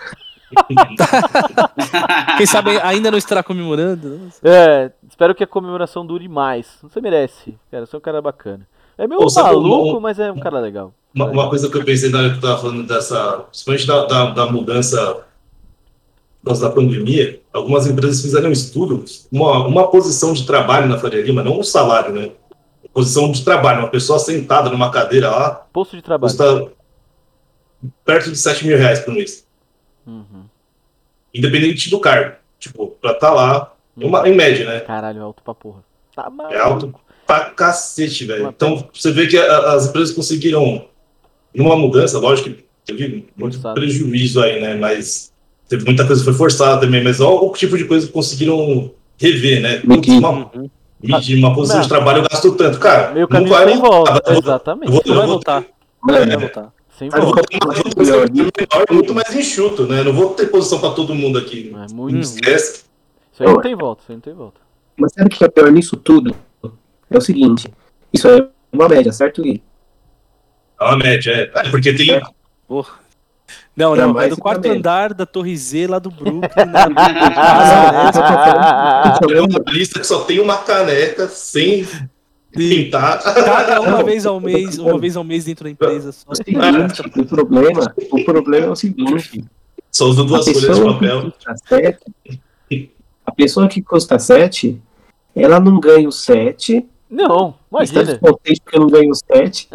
Quem 2.36 2.46
sabe 2.46 2.78
ainda 2.82 3.10
não 3.10 3.18
estará 3.18 3.42
comemorando. 3.42 4.20
É, 4.42 4.90
espero 5.08 5.34
que 5.34 5.44
a 5.44 5.46
comemoração 5.46 6.04
dure 6.06 6.28
mais. 6.28 6.66
Você 6.82 7.00
merece, 7.00 7.54
cara. 7.70 7.86
Você 7.86 7.94
é 7.96 7.98
um 7.98 8.02
cara 8.02 8.20
bacana. 8.22 8.66
É 8.98 9.06
meio 9.06 9.20
Pô, 9.20 9.32
maluco, 9.42 9.96
um- 9.96 10.00
mas 10.00 10.18
é 10.18 10.30
um 10.30 10.38
cara 10.40 10.58
legal. 10.60 10.92
Uma, 11.14 11.26
uma 11.26 11.48
coisa 11.48 11.68
que 11.68 11.76
eu 11.76 11.84
pensei 11.84 12.10
na 12.10 12.18
hora 12.18 12.30
que 12.30 12.36
eu 12.36 12.40
tava 12.40 12.58
falando 12.58 12.86
dessa, 12.86 13.44
principalmente 13.50 13.86
da, 13.86 14.04
da, 14.06 14.24
da 14.30 14.46
mudança 14.46 15.18
da 16.42 16.70
pandemia, 16.70 17.40
algumas 17.52 17.86
empresas 17.86 18.22
fizeram 18.22 18.48
um 18.48 18.52
estudo, 18.52 19.04
uma, 19.30 19.66
uma 19.66 19.90
posição 19.90 20.32
de 20.32 20.46
trabalho 20.46 20.88
na 20.88 20.98
Faria 20.98 21.22
Lima, 21.22 21.42
não 21.42 21.58
um 21.58 21.62
salário, 21.62 22.14
né? 22.14 22.30
Posição 22.94 23.30
de 23.30 23.44
trabalho, 23.44 23.80
uma 23.80 23.88
pessoa 23.90 24.18
sentada 24.18 24.70
numa 24.70 24.90
cadeira 24.90 25.30
lá, 25.30 25.50
Posto 25.72 25.96
de 25.96 26.02
trabalho. 26.02 26.30
custa 26.32 26.72
perto 28.04 28.30
de 28.30 28.36
7 28.38 28.66
mil 28.66 28.76
reais 28.76 29.00
por 29.00 29.12
mês, 29.14 29.46
Uhum. 30.06 30.44
independente 31.34 31.90
do 31.90 32.00
cargo. 32.00 32.36
Tipo, 32.58 32.88
pra 33.00 33.12
estar 33.12 33.30
lá, 33.32 33.74
uma, 33.96 34.28
em 34.28 34.34
média, 34.34 34.66
né? 34.66 34.80
Caralho, 34.80 35.22
alto 35.22 35.42
pra 35.42 35.54
porra. 35.54 35.82
Tá 36.14 36.28
maluco. 36.28 36.54
É 36.54 36.58
alto 36.58 36.94
pra 37.26 37.50
cacete, 37.50 38.24
velho. 38.24 38.48
Então, 38.48 38.88
você 38.92 39.12
vê 39.12 39.26
que 39.26 39.38
a- 39.38 39.72
as 39.74 39.86
empresas 39.88 40.14
conseguiram, 40.14 40.86
numa 41.54 41.76
mudança, 41.76 42.18
lógico 42.18 42.50
que 42.50 42.64
teve 42.84 43.28
muito 43.36 43.60
prejuízo 43.74 44.42
aí, 44.42 44.60
né? 44.60 44.74
Mas 44.74 45.29
teve 45.70 45.84
muita 45.86 46.04
coisa 46.06 46.20
que 46.20 46.24
foi 46.26 46.34
forçada 46.34 46.80
também, 46.80 47.02
mas 47.02 47.20
olha 47.20 47.40
o 47.44 47.52
tipo 47.52 47.78
de 47.78 47.84
coisa 47.84 48.06
que 48.06 48.12
conseguiram 48.12 48.90
rever, 49.16 49.62
né? 49.62 49.76
Putz, 49.78 49.86
Medir. 49.88 50.18
uma, 50.18 50.50
medir 51.02 51.38
uma 51.38 51.54
posição 51.54 51.76
Não. 51.76 51.82
de 51.82 51.88
trabalho 51.88 52.18
eu 52.18 52.28
gasto 52.28 52.52
tanto, 52.56 52.78
cara. 52.78 53.12
Meio 53.12 53.22
não 53.22 53.28
caminho 53.28 53.50
vai 53.50 53.68
sem 53.68 53.78
voltar, 53.80 54.12
volta. 54.12 54.30
eu 54.30 54.34
vou- 54.34 54.42
Exatamente. 54.42 54.86
eu 54.88 54.92
vou- 54.92 55.02
Não 55.06 55.14
vai 55.14 55.24
vou- 55.26 55.34
voltar. 55.36 55.64
Não 56.06 56.14
vai 56.14 56.36
voltar. 56.36 56.72
Sem 56.98 57.08
qual 57.08 57.32
que 57.32 57.54
é 57.54 57.56
o 57.56 57.60
Posição 57.94 57.94
melhor? 57.96 58.30
menor, 58.30 58.86
muito 58.92 59.14
mais 59.14 59.34
enxuto, 59.34 59.86
né? 59.86 60.02
Não 60.02 60.12
vou 60.12 60.34
ter 60.34 60.46
posição 60.50 60.78
pra 60.80 60.90
todo 60.90 61.14
mundo 61.14 61.38
aqui. 61.38 61.70
É 61.74 61.78
Não 61.78 61.86
muito. 61.96 62.18
esquece. 62.20 62.82
Isso 63.32 63.42
aí 63.42 63.48
não 63.48 63.60
tem 63.62 63.74
volta, 63.74 64.02
isso 64.02 64.12
aí 64.12 64.16
não 64.16 64.20
tem 64.20 64.34
volta. 64.34 64.60
Mas 64.98 65.12
sabe 65.14 65.28
o 65.28 65.30
que 65.30 65.42
é 65.42 65.48
pior 65.48 65.72
nisso 65.72 65.96
tudo? 65.96 66.34
É 67.10 67.16
o 67.16 67.20
seguinte, 67.22 67.68
isso 68.12 68.28
é 68.28 68.46
uma 68.70 68.86
média, 68.88 69.10
certo, 69.12 69.40
Gui? 69.42 69.62
É 70.78 70.84
uma 70.84 70.98
média, 70.98 71.30
é. 71.54 71.66
É, 71.66 71.70
porque 71.70 71.92
tem. 71.94 72.20
Porra. 72.68 72.99
Não, 73.80 73.94
Pra 73.94 74.02
não, 74.02 74.10
é 74.10 74.14
mais 74.14 74.30
do 74.30 74.40
quarto 74.40 74.62
menos. 74.62 74.78
andar 74.78 75.14
da 75.14 75.24
Torre 75.24 75.56
Z 75.56 75.86
lá 75.86 75.98
do 75.98 76.10
Brooklyn. 76.10 76.40
Ah, 77.36 79.18
não, 79.22 79.30
É 79.30 79.40
uma 79.40 79.60
lista 79.68 79.98
que 79.98 80.06
só 80.06 80.20
tem 80.24 80.38
uma 80.40 80.58
caneca 80.58 81.26
sem 81.28 81.86
pintar. 82.52 83.22
Cada 83.22 83.80
uma 83.80 84.02
vez 84.02 84.26
ao 84.26 84.40
mês, 84.40 84.78
uma 84.78 84.98
vez 84.98 85.16
ao 85.16 85.24
mês 85.24 85.44
dentro 85.44 85.64
da 85.64 85.70
empresa 85.70 86.12
só. 86.12 86.30
É 86.32 87.20
o 87.20 87.26
problema, 87.26 87.94
o 88.10 88.24
problema 88.24 88.66
é 88.66 88.70
o 88.70 88.76
seguinte, 88.76 89.44
Só 89.90 90.06
usa 90.06 90.24
duas 90.24 90.46
folhas 90.48 90.76
de 90.78 90.84
papel. 90.84 91.32
7, 91.68 91.98
a 93.24 93.32
pessoa 93.32 93.68
que 93.68 93.80
custa 93.80 94.18
7, 94.18 94.80
ela 95.34 95.60
não 95.60 95.78
ganha 95.80 96.08
o 96.08 96.12
7, 96.12 96.86
Não, 97.10 97.56
está 97.82 98.00
imagina. 98.00 98.04
descontente 98.04 98.60
porque 98.62 98.78
não 98.78 98.86
ganha 98.86 99.10
o 99.10 99.14
7, 99.14 99.68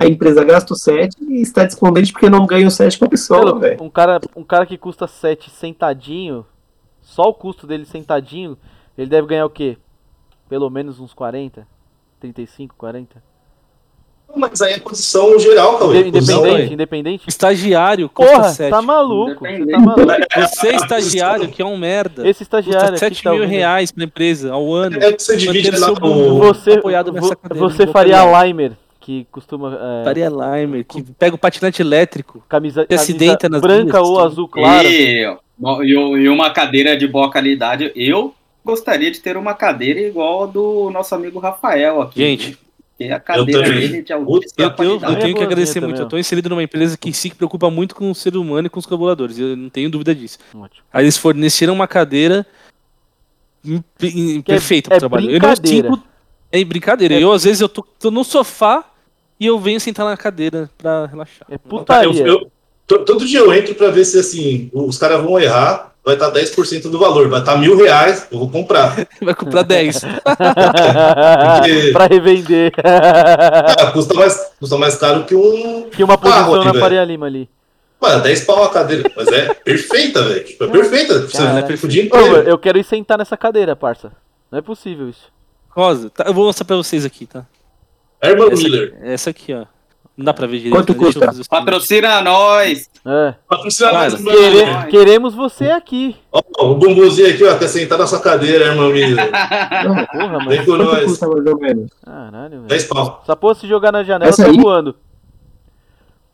a 0.00 0.06
empresa 0.06 0.44
gasta 0.44 0.74
o 0.74 0.76
7 0.76 1.16
e 1.22 1.40
está 1.40 1.64
descontente 1.64 2.12
porque 2.12 2.28
não 2.28 2.44
ganha 2.44 2.66
o 2.66 2.70
7 2.70 2.98
com 2.98 3.04
a 3.04 3.08
pessoa, 3.08 3.58
velho. 3.60 3.80
um, 3.80 3.88
cara, 3.88 4.20
um 4.34 4.42
cara 4.42 4.66
que 4.66 4.76
custa 4.76 5.06
7 5.06 5.50
sentadinho, 5.50 6.44
só 7.00 7.22
o 7.22 7.34
custo 7.34 7.64
dele 7.64 7.84
sentadinho, 7.84 8.58
ele 8.98 9.08
deve 9.08 9.28
ganhar 9.28 9.46
o 9.46 9.50
quê? 9.50 9.78
Pelo 10.48 10.68
menos 10.68 10.98
uns 10.98 11.14
40? 11.14 11.64
35, 12.18 12.74
40? 12.76 13.22
Mas 14.36 14.60
aí 14.62 14.74
é 14.74 14.78
posição 14.78 15.38
geral, 15.38 15.76
Cauê. 15.78 16.06
Independente, 16.06 16.72
independente. 16.74 17.24
Estagiário 17.28 18.08
custa 18.08 18.32
Porra, 18.32 18.48
7. 18.50 18.70
tá 18.70 18.80
maluco. 18.82 19.44
Você 19.44 19.66
tá 19.66 19.78
maluco. 19.78 20.12
Você 20.38 20.68
é 20.68 20.76
estagiário, 20.76 21.48
que 21.48 21.60
é 21.60 21.64
um 21.64 21.76
merda. 21.76 22.28
Esse 22.28 22.42
estagiário 22.42 22.90
Custa 22.92 23.06
aqui 23.06 23.14
7 23.16 23.22
tá 23.24 23.30
mil 23.32 23.40
ouvindo- 23.42 23.56
reais 23.56 23.90
pra 23.90 24.04
empresa 24.04 24.52
ao 24.52 24.72
ano. 24.72 24.96
É 25.02 25.12
que 25.12 25.22
você 25.22 25.36
divide 25.36 25.70
lá 25.76 25.92
bumbum. 25.92 26.38
Você, 26.38 26.72
apoiado 26.74 27.12
nessa 27.12 27.28
vo- 27.28 27.36
cadeira, 27.36 27.68
você 27.68 27.86
faria 27.88 28.20
a 28.22 28.44
Limer, 28.44 28.72
que 29.00 29.26
costuma. 29.32 29.76
é, 30.00 30.04
Faria 30.04 30.28
Limer, 30.28 30.84
que 30.84 31.02
pega 31.02 31.34
o 31.34 31.38
patinete 31.38 31.82
elétrico. 31.82 32.42
camisa, 32.48 32.86
camisa 32.86 33.02
acidenta 33.02 33.48
nas 33.48 33.60
branca 33.60 34.00
ou 34.00 34.20
azul 34.20 34.46
claro. 34.48 34.86
E, 34.86 35.24
e, 35.82 35.92
e 35.92 36.28
uma 36.28 36.50
cadeira 36.50 36.96
de 36.96 37.06
boa 37.08 37.30
qualidade. 37.32 37.90
Eu 37.96 38.32
gostaria 38.64 39.10
de 39.10 39.18
ter 39.20 39.36
uma 39.36 39.54
cadeira 39.54 39.98
igual 40.00 40.44
a 40.44 40.46
do 40.46 40.88
nosso 40.92 41.14
amigo 41.14 41.38
Rafael 41.40 42.02
aqui. 42.02 42.20
Gente, 42.20 42.58
Porque 43.00 43.12
a 43.14 43.18
cadeira 43.20 43.62
também. 43.64 43.80
dele 43.80 43.98
é 43.98 44.02
de 44.02 44.12
Eu, 44.12 44.18
eu, 44.18 44.26
eu 44.28 44.36
tenho 44.60 45.00
que 45.00 45.06
boazinha 45.08 45.42
agradecer 45.46 45.74
também, 45.80 45.88
muito. 45.88 46.02
Eu 46.02 46.08
tô 46.08 46.18
inserido 46.18 46.50
numa 46.50 46.62
empresa 46.62 46.98
que 46.98 47.12
se 47.14 47.30
preocupa 47.30 47.70
muito 47.70 47.94
com 47.94 48.10
o 48.10 48.14
ser 48.14 48.36
humano 48.36 48.66
e 48.66 48.70
com 48.70 48.78
os 48.78 48.84
colaboradores. 48.84 49.38
Eu 49.38 49.56
não 49.56 49.70
tenho 49.70 49.88
dúvida 49.90 50.14
disso. 50.14 50.38
Ótimo. 50.54 50.82
Aí 50.92 51.04
eles 51.04 51.16
forneceram 51.16 51.72
uma 51.72 51.88
cadeira 51.88 52.46
Que 53.64 53.76
é- 54.38 54.42
perfeita 54.42 54.88
é 54.88 54.90
pro 54.90 54.98
trabalho. 55.00 55.24
Eu 55.30 55.40
não 55.40 55.48
brincadeira. 55.48 55.88
sinto- 55.94 56.02
É 56.52 56.64
brincadeira. 56.64 57.14
É- 57.14 57.22
Eu, 57.22 57.32
às 57.32 57.44
vezes, 57.44 57.60
eu 57.62 57.68
tô, 57.70 57.82
tô 57.98 58.10
no 58.10 58.22
sofá 58.22 58.84
e 59.38 59.46
eu 59.46 59.58
venho 59.58 59.80
sentar 59.80 60.04
na 60.04 60.16
cadeira 60.16 60.68
pra 60.76 61.06
relaxar. 61.06 61.46
É 61.50 61.56
putaria. 61.56 62.26
eu- 62.26 62.50
to- 62.86 63.04
todo 63.06 63.24
dia 63.26 63.38
eu 63.40 63.50
entro 63.54 63.74
pra 63.76 63.90
ver 63.90 64.04
se 64.04 64.18
assim, 64.18 64.68
os 64.74 64.98
caras 64.98 65.22
vão 65.22 65.38
errar, 65.40 65.89
vai 66.04 66.14
estar 66.14 66.30
10% 66.30 66.90
do 66.90 66.98
valor, 66.98 67.28
vai 67.28 67.40
estar 67.40 67.56
mil 67.56 67.76
reais, 67.76 68.26
eu 68.30 68.38
vou 68.38 68.50
comprar. 68.50 69.06
Vai 69.20 69.34
comprar 69.34 69.62
10. 69.62 70.00
Porque- 70.00 71.92
pra 71.92 72.06
revender. 72.06 72.72
Ah, 72.82 73.90
custa, 73.92 74.14
mais, 74.14 74.50
custa 74.58 74.76
mais 74.78 74.96
caro 74.96 75.24
que 75.24 75.34
um. 75.34 75.88
que 75.90 76.02
uma 76.02 76.16
posição 76.18 76.52
carro 76.62 76.64
na. 76.72 76.80
Faria 76.80 77.04
Lima 77.04 77.26
ali. 77.26 77.48
Mano, 78.00 78.22
10 78.22 78.44
pau 78.44 78.64
a 78.64 78.70
cadeira. 78.70 79.10
Mas 79.14 79.28
é 79.28 79.52
perfeita, 79.62 80.22
velho. 80.22 80.44
Tipo, 80.44 80.64
é 80.64 80.68
perfeita. 80.68 81.20
Você 81.20 81.36
Cara, 81.36 81.60
vai 81.62 81.74
o 81.74 81.88
dia 81.88 82.02
Ô, 82.02 82.06
inteiro. 82.06 82.36
eu 82.48 82.58
quero 82.58 82.78
ir 82.78 82.84
sentar 82.84 83.18
nessa 83.18 83.36
cadeira, 83.36 83.76
parça. 83.76 84.10
Não 84.50 84.58
é 84.58 84.62
possível 84.62 85.08
isso. 85.08 85.30
Rosa, 85.68 86.08
tá, 86.10 86.24
eu 86.24 86.34
vou 86.34 86.46
mostrar 86.46 86.64
pra 86.64 86.76
vocês 86.76 87.04
aqui, 87.04 87.26
tá? 87.26 87.44
Herman 88.22 88.48
Essa 88.52 88.62
Miller. 88.62 88.94
aqui, 88.96 89.08
essa 89.08 89.30
aqui, 89.30 89.54
ó. 89.54 89.64
Não 90.20 90.24
dá 90.26 90.34
pra 90.34 90.46
ver 90.46 90.58
direito. 90.58 90.74
Quanto 90.76 90.90
eu 90.90 90.94
custa? 90.96 91.32
Patrocina 91.48 92.20
nós! 92.20 92.90
É. 93.06 93.34
Patrocina 93.48 93.90
Cara, 93.90 93.98
mais, 94.10 94.14
Quere- 94.22 94.66
mano. 94.66 94.86
queremos 94.88 95.34
você 95.34 95.70
aqui. 95.70 96.14
Ó, 96.30 96.42
o 96.58 96.74
bumbumzinho 96.74 97.30
aqui, 97.30 97.42
ó, 97.44 97.56
quer 97.56 97.68
sentar 97.68 97.98
na 97.98 98.06
sua 98.06 98.20
cadeira. 98.20 98.74
Não, 98.74 98.84
Porra, 98.92 98.92
Vem 98.92 99.16
mano. 99.16 100.56
com 100.58 100.64
quanto 100.66 100.84
nós. 100.84 101.04
custa 101.04 101.26
mais 101.26 101.46
ou 101.46 101.58
menos? 101.58 101.90
Caralho, 102.04 102.50
velho. 102.50 102.62
10 102.66 102.84
pau. 102.84 103.20
Essa 103.22 103.34
porra 103.34 103.54
se 103.54 103.66
jogar 103.66 103.90
na 103.92 104.02
janela, 104.04 104.28
Essa 104.28 104.44
tá 104.44 104.50
aí? 104.50 104.56
voando. 104.58 104.94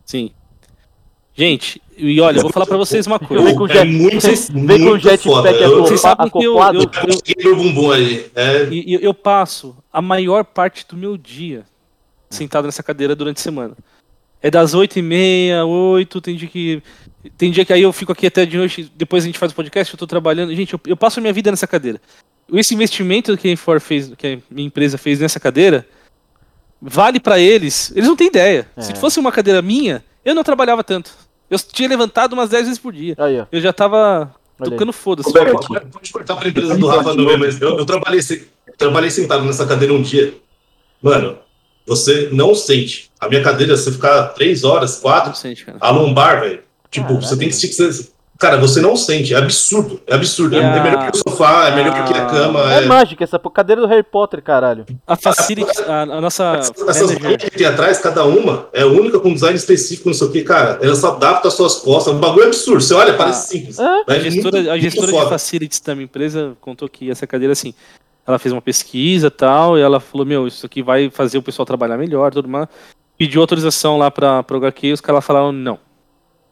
Sim. 0.04 0.30
Gente, 1.32 1.80
e 1.96 2.20
olha, 2.20 2.38
eu 2.38 2.42
vou 2.42 2.50
falar 2.50 2.66
pra 2.66 2.76
vocês 2.78 3.06
uma 3.06 3.18
Vem 3.18 3.28
coisa. 3.28 3.54
com 3.54 3.66
É 3.66 3.72
jet- 3.74 3.84
muito, 3.92 4.20
vocês- 4.20 4.48
vem 4.50 4.62
muito 4.64 4.84
com 4.86 4.90
o 4.94 4.98
jetpack 4.98 5.22
foda. 5.22 5.50
Eu, 5.52 5.82
Vocês 5.82 6.00
sabem 6.00 6.28
que 6.30 6.38
eu- 6.38 6.42
eu- 6.58 6.80
eu 6.82 7.44
meu 7.44 7.56
bumbum 7.56 7.90
aí. 7.92 8.26
É, 8.34 8.64
E 8.70 8.94
e 8.96 9.04
eu, 9.04 9.12
passo 9.14 9.76
a 9.92 10.00
maior 10.02 10.44
parte 10.44 10.84
do 10.88 10.96
meu 10.96 11.16
dia 11.16 11.64
sentado 12.30 12.66
nessa 12.66 12.82
cadeira 12.82 13.14
durante 13.14 13.38
a 13.38 13.42
semana. 13.42 13.76
É 14.42 14.50
das 14.50 14.74
8 14.74 14.98
e 14.98 15.02
meia, 15.02 15.64
8, 15.64 16.20
tem 16.20 16.36
dia 16.36 16.48
que. 16.48 16.82
Tem 17.36 17.50
dia 17.50 17.64
que 17.64 17.72
aí 17.72 17.82
eu 17.82 17.92
fico 17.92 18.12
aqui 18.12 18.26
até 18.26 18.46
de 18.46 18.56
noite, 18.56 18.90
depois 18.94 19.24
a 19.24 19.26
gente 19.26 19.38
faz 19.38 19.50
o 19.50 19.54
podcast, 19.54 19.92
eu 19.92 19.98
tô 19.98 20.06
trabalhando. 20.06 20.54
Gente, 20.54 20.72
eu, 20.74 20.80
eu 20.86 20.96
passo 20.96 21.18
a 21.18 21.22
minha 21.22 21.32
vida 21.32 21.50
nessa 21.50 21.66
cadeira. 21.66 22.00
Esse 22.52 22.74
investimento 22.74 23.36
que 23.36 23.48
a 23.48 23.52
Infor 23.52 23.80
fez, 23.80 24.12
que 24.16 24.26
a 24.26 24.38
minha 24.48 24.68
empresa 24.68 24.96
fez 24.96 25.18
nessa 25.18 25.40
cadeira, 25.40 25.84
vale 26.80 27.18
pra 27.18 27.38
eles. 27.38 27.90
Eles 27.90 28.08
não 28.08 28.14
têm 28.14 28.28
ideia. 28.28 28.68
É. 28.76 28.82
Se 28.82 28.94
fosse 28.94 29.18
uma 29.18 29.32
cadeira 29.32 29.60
minha, 29.60 30.04
eu 30.24 30.34
não 30.34 30.44
trabalhava 30.44 30.84
tanto. 30.84 31.12
Eu 31.50 31.58
tinha 31.58 31.88
levantado 31.88 32.34
umas 32.34 32.50
10 32.50 32.64
vezes 32.64 32.78
por 32.78 32.92
dia. 32.92 33.14
Aí. 33.18 33.44
Eu 33.50 33.60
já 33.60 33.72
tava 33.72 34.32
Olha 34.60 34.70
tocando 34.70 34.92
foda-se. 34.92 35.32
Pode, 35.32 36.12
cortar 36.12 36.36
pra 36.36 36.48
empresa 36.48 36.76
do 36.76 36.86
Rafa 36.86 37.14
não, 37.14 37.38
mas 37.38 37.60
eu, 37.60 37.78
eu 37.78 37.86
trabalhei, 37.86 38.20
trabalhei 38.76 39.10
sentado 39.10 39.44
nessa 39.44 39.66
cadeira 39.66 39.92
um 39.92 40.02
dia. 40.02 40.34
Mano, 41.02 41.38
você 41.86 42.28
não 42.32 42.54
sente. 42.54 43.10
A 43.20 43.28
minha 43.28 43.42
cadeira, 43.42 43.76
você 43.76 43.90
ficar 43.92 44.28
3 44.28 44.64
horas, 44.64 44.96
4, 44.98 45.28
Não 45.28 45.34
sente, 45.36 45.66
a 45.80 45.90
lombar, 45.90 46.40
velho. 46.40 46.60
Tipo, 46.90 47.06
Caralho. 47.08 47.26
você 47.26 47.36
tem 47.36 47.48
que 47.48 47.54
esticar. 47.54 47.88
Cara, 48.38 48.58
você 48.58 48.82
não 48.82 48.94
sente. 48.96 49.32
É 49.32 49.38
absurdo. 49.38 49.98
É 50.06 50.14
absurdo. 50.14 50.56
É, 50.56 50.62
a- 50.62 50.82
melhor 50.82 51.10
que 51.10 51.16
o 51.18 51.22
sofá, 51.30 51.68
é 51.68 51.74
melhor 51.74 51.94
que 52.04 52.12
a 52.12 52.26
cama. 52.26 52.74
É, 52.74 52.82
É, 52.84 52.86
mágica 52.86 53.24
essa 53.24 53.38
cadeira 53.38 53.80
do 53.80 53.86
Harry 53.88 54.02
Potter, 54.02 54.42
caralho. 54.42 54.84
A 55.06 55.16
Facility, 55.16 55.70
a, 55.88 56.02
a 56.02 56.20
nossa 56.20 56.60
Essas, 56.86 57.12
que 57.14 57.50
tem 57.50 57.66
atrás, 57.66 57.96
cada 57.98 58.24
uma, 58.26 58.68
é 58.74 58.84
única 58.84 59.18
com 59.18 59.32
design 59.32 59.56
específico, 59.56 60.10
não 60.10 60.14
sei 60.14 60.26
o 60.26 60.30
que, 60.30 60.42
cara. 60.42 60.78
Ela 60.82 60.94
só 60.94 61.12
adapta 61.16 61.48
às 61.48 61.54
suas 61.54 61.76
costas. 61.76 62.12
Um 62.12 62.18
bagulho 62.18 62.44
absurdo. 62.48 62.82
Você 62.82 62.92
olha, 62.92 63.14
parece 63.14 63.48
simples. 63.48 63.78
É? 63.78 63.82
Mas 64.06 64.16
a 64.16 64.16
é 64.18 64.30
gestora, 64.30 64.56
muito- 64.58 64.70
a 64.70 64.78
gestora 64.78 65.12
de 65.12 65.28
facilities 65.30 65.80
da 65.80 65.94
minha 65.94 66.04
empresa 66.04 66.52
contou 66.60 66.90
que 66.90 67.10
essa 67.10 67.26
cadeira, 67.26 67.52
assim, 67.54 67.72
ela 68.26 68.38
fez 68.38 68.52
uma 68.52 68.60
pesquisa 68.62 69.28
e 69.28 69.30
tal, 69.30 69.78
e 69.78 69.80
ela 69.80 70.00
falou, 70.00 70.26
meu, 70.26 70.46
isso 70.46 70.66
aqui 70.66 70.82
vai 70.82 71.08
fazer 71.10 71.38
o 71.38 71.42
pessoal 71.42 71.64
trabalhar 71.66 71.96
melhor, 71.96 72.32
tudo 72.32 72.48
mais. 72.48 72.66
Pediu 73.16 73.40
autorização 73.40 73.96
lá 73.96 74.10
pra, 74.10 74.42
pro 74.42 74.56
HQ 74.58 74.88
e 74.88 74.92
os 74.92 75.00
caras 75.00 75.24
falaram 75.24 75.52
não. 75.52 75.78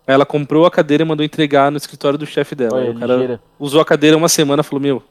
Aí 0.06 0.14
ela 0.14 0.24
comprou 0.26 0.66
a 0.66 0.70
cadeira 0.70 1.02
e 1.02 1.06
mandou 1.06 1.24
entregar 1.24 1.70
no 1.70 1.76
escritório 1.76 2.18
do 2.18 2.26
chefe 2.26 2.54
dela. 2.54 2.76
Olha, 2.78 2.90
o 2.90 2.98
cara 2.98 3.12
ligeira. 3.14 3.40
usou 3.58 3.80
a 3.80 3.84
cadeira 3.84 4.16
uma 4.16 4.28
semana 4.28 4.60
e 4.60 4.64
falou, 4.64 4.80
meu, 4.80 5.02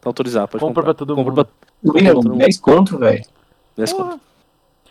tá 0.00 0.08
autorizado, 0.10 0.48
pode 0.48 0.60
Compra 0.60 0.82
comprar. 0.82 0.94
pra 0.94 0.94
todo 0.94 1.14
Compra 1.14 1.30
mundo. 1.32 1.46
pra 1.82 1.92
William, 1.92 2.14
todo 2.14 2.28
mundo. 2.30 2.38
10 2.38 2.58
conto, 2.58 2.98
velho. 2.98 3.24
dez 3.76 3.92
Porra. 3.92 4.10
conto. 4.12 4.20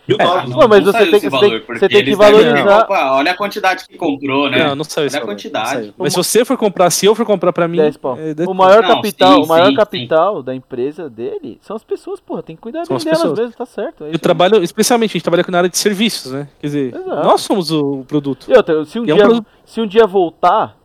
Mil 0.08 0.18
É, 0.20 0.24
dólares. 0.26 0.50
Não, 0.50 0.68
mas 0.68 0.84
não 0.86 0.92
você 0.92 1.06
tem- 1.20 1.30
valor, 1.30 1.50
tem- 1.62 1.78
você 1.80 1.88
tem 1.90 2.04
que 2.04 2.16
valorizar- 2.16 2.82
Opa, 2.84 3.12
olha 3.14 3.32
a 3.32 3.38
quantidade 3.38 3.88
que 3.88 3.98
comprou, 3.98 4.50
né? 4.50 4.68
Não, 4.68 4.76
não 4.76 4.84
saiu 4.84 5.08
esse 5.08 5.16
Olha 5.16 5.24
a 5.24 5.28
quantidade. 5.28 5.94
Mas 5.98 6.12
se 6.14 6.18
você 6.18 6.44
for 6.44 6.58
comprar, 6.58 6.90
se 6.90 7.06
eu 7.06 7.16
for 7.16 7.26
comprar 7.26 7.54
pra 7.54 7.68
mim, 7.68 7.78
10 7.78 7.96
pau. 7.96 8.18
é, 8.18 8.34
O 8.46 8.54
maior 8.54 8.82
Não, 8.84 8.96
capital, 8.96 9.36
sim, 9.36 9.44
o 9.44 9.48
maior 9.48 9.70
sim, 9.70 9.76
capital 9.76 10.44
da 10.44 10.54
empresa 10.54 11.10
dele 11.10 11.58
são 11.62 11.76
as 11.76 11.84
pessoas, 11.86 12.20
porra. 12.20 12.44
Tem 12.44 12.56
que 12.56 12.62
cuidar 12.62 12.84
bem 12.86 12.98
as 12.98 13.04
delas 13.04 13.20
pessoas. 13.22 13.40
mesmo, 13.40 13.54
tá 13.56 13.66
certo. 13.66 14.04
é 14.04 14.08
Eu 14.08 14.12
isso 14.12 14.20
trabalho, 14.20 14.62
especialmente, 14.62 15.12
a 15.12 15.14
gente 15.14 15.24
trabalha 15.24 15.46
na 15.48 15.58
área 15.60 15.70
de 15.70 15.78
serviços, 15.78 16.32
né? 16.34 16.50
Quer 16.60 16.68
dizer, 16.68 16.96
Exato. 16.96 17.24
nós 17.28 17.42
somos 17.42 17.72
o 17.72 18.04
produto. 18.06 18.46
E 18.50 18.58
outra, 18.58 18.84
se 18.84 19.00
um, 19.00 19.06
E 19.06 19.10
é 19.12 19.14
um 19.14 19.16
dia, 19.18 19.26
produto- 19.26 19.48
se 19.66 19.80
um 19.80 19.88
dia 19.88 20.06
voltar, 20.06 20.76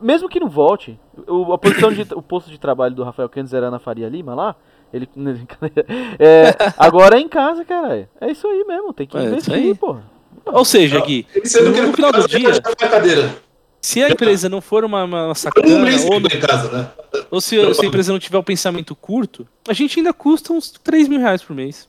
mesmo 0.00 0.28
que 0.30 0.40
não 0.40 0.48
volte, 0.48 0.98
o, 1.28 1.52
a 1.52 1.58
posição 1.58 1.92
de, 1.92 2.06
o 2.14 2.22
posto 2.22 2.50
de 2.50 2.58
trabalho 2.58 2.94
do 2.94 3.04
Rafael 3.04 3.28
Candes 3.28 3.52
era 3.52 3.70
na 3.70 3.78
Faria 3.78 4.08
Lima 4.08 4.34
lá. 4.34 4.56
Ele, 4.92 5.08
é, 6.18 6.54
agora 6.76 7.16
é 7.16 7.20
em 7.20 7.28
casa, 7.28 7.64
caralho. 7.64 8.08
É 8.20 8.30
isso 8.30 8.46
aí 8.46 8.64
mesmo, 8.64 8.92
tem 8.92 9.06
que 9.06 9.16
É, 9.16 9.20
isso 9.20 9.28
investir, 9.30 9.54
aí. 9.54 9.74
porra. 9.74 10.04
Ou 10.44 10.64
seja, 10.64 11.00
Gui, 11.00 11.26
ele 11.34 11.82
no 11.86 11.92
final 11.92 12.12
do 12.12 12.26
dia, 12.26 12.50
se 13.80 14.02
a 14.02 14.08
empresa 14.08 14.48
não 14.48 14.60
for 14.60 14.84
uma, 14.84 15.04
uma 15.04 15.30
Um 15.30 15.34
sacana, 15.34 15.68
ou, 16.10 16.20
não- 16.20 16.28
casa, 16.40 16.70
né? 16.72 16.90
ou 17.30 17.40
se, 17.40 17.74
se 17.74 17.84
a 17.84 17.88
empresa 17.88 18.12
não 18.12 18.18
tiver 18.18 18.38
o 18.38 18.42
pensamento 18.42 18.94
curto, 18.94 19.46
a 19.68 19.72
gente 19.72 19.98
ainda 19.98 20.12
custa 20.12 20.52
uns 20.52 20.70
3 20.70 21.08
mil 21.08 21.20
reais 21.20 21.42
por 21.42 21.54
mês. 21.54 21.88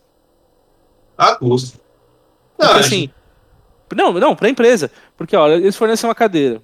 Ah, 1.18 1.36
custa. 1.36 1.80
Não, 2.60 2.68
Porque, 2.68 2.80
assim, 2.80 3.10
não, 3.96 4.14
não, 4.14 4.36
pra 4.36 4.50
empresa. 4.50 4.90
Porque, 5.18 5.36
olha, 5.36 5.56
eles 5.56 5.76
fornecem 5.76 6.08
uma 6.08 6.16
cadeira. 6.16 6.62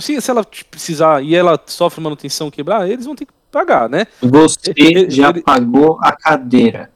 Se, 0.00 0.20
se 0.20 0.30
ela 0.30 0.44
precisar 0.70 1.22
e 1.22 1.34
ela 1.34 1.60
sofre 1.66 2.00
manutenção 2.00 2.50
quebrar, 2.50 2.88
eles 2.88 3.04
vão 3.04 3.14
ter 3.14 3.26
que 3.26 3.32
pagar, 3.52 3.88
né? 3.88 4.06
Você 4.20 4.72
Ele- 4.76 5.08
já 5.10 5.30
ele- 5.30 5.42
pagou 5.42 5.98
a 6.00 6.10
cadeira. 6.12 6.90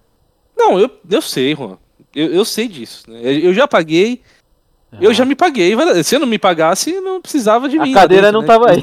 Não, 0.57 0.81
eu, 0.81 0.91
eu 1.09 1.23
sei, 1.23 1.55
Juan. 1.55 1.77
Eu, 2.15 2.33
eu 2.33 2.45
sei 2.45 2.67
disso. 2.67 3.05
Né? 3.09 3.21
Eu 3.23 3.53
já 3.55 3.69
paguei, 3.69 4.23
eu 5.01 5.13
já 5.13 5.25
me 5.25 5.35
paguei. 5.37 5.75
Se 6.03 6.17
eu 6.17 6.21
não 6.21 6.27
me 6.27 6.39
pagasse, 6.39 6.99
não 7.01 7.21
precisava 7.21 7.69
de 7.69 7.79
A 7.79 7.83
mim. 7.83 7.93
lá 7.95 8.01
cadeira 8.01 8.33
não 8.33 8.41
né? 8.41 8.47
tava 8.47 8.71
aí. 8.71 8.83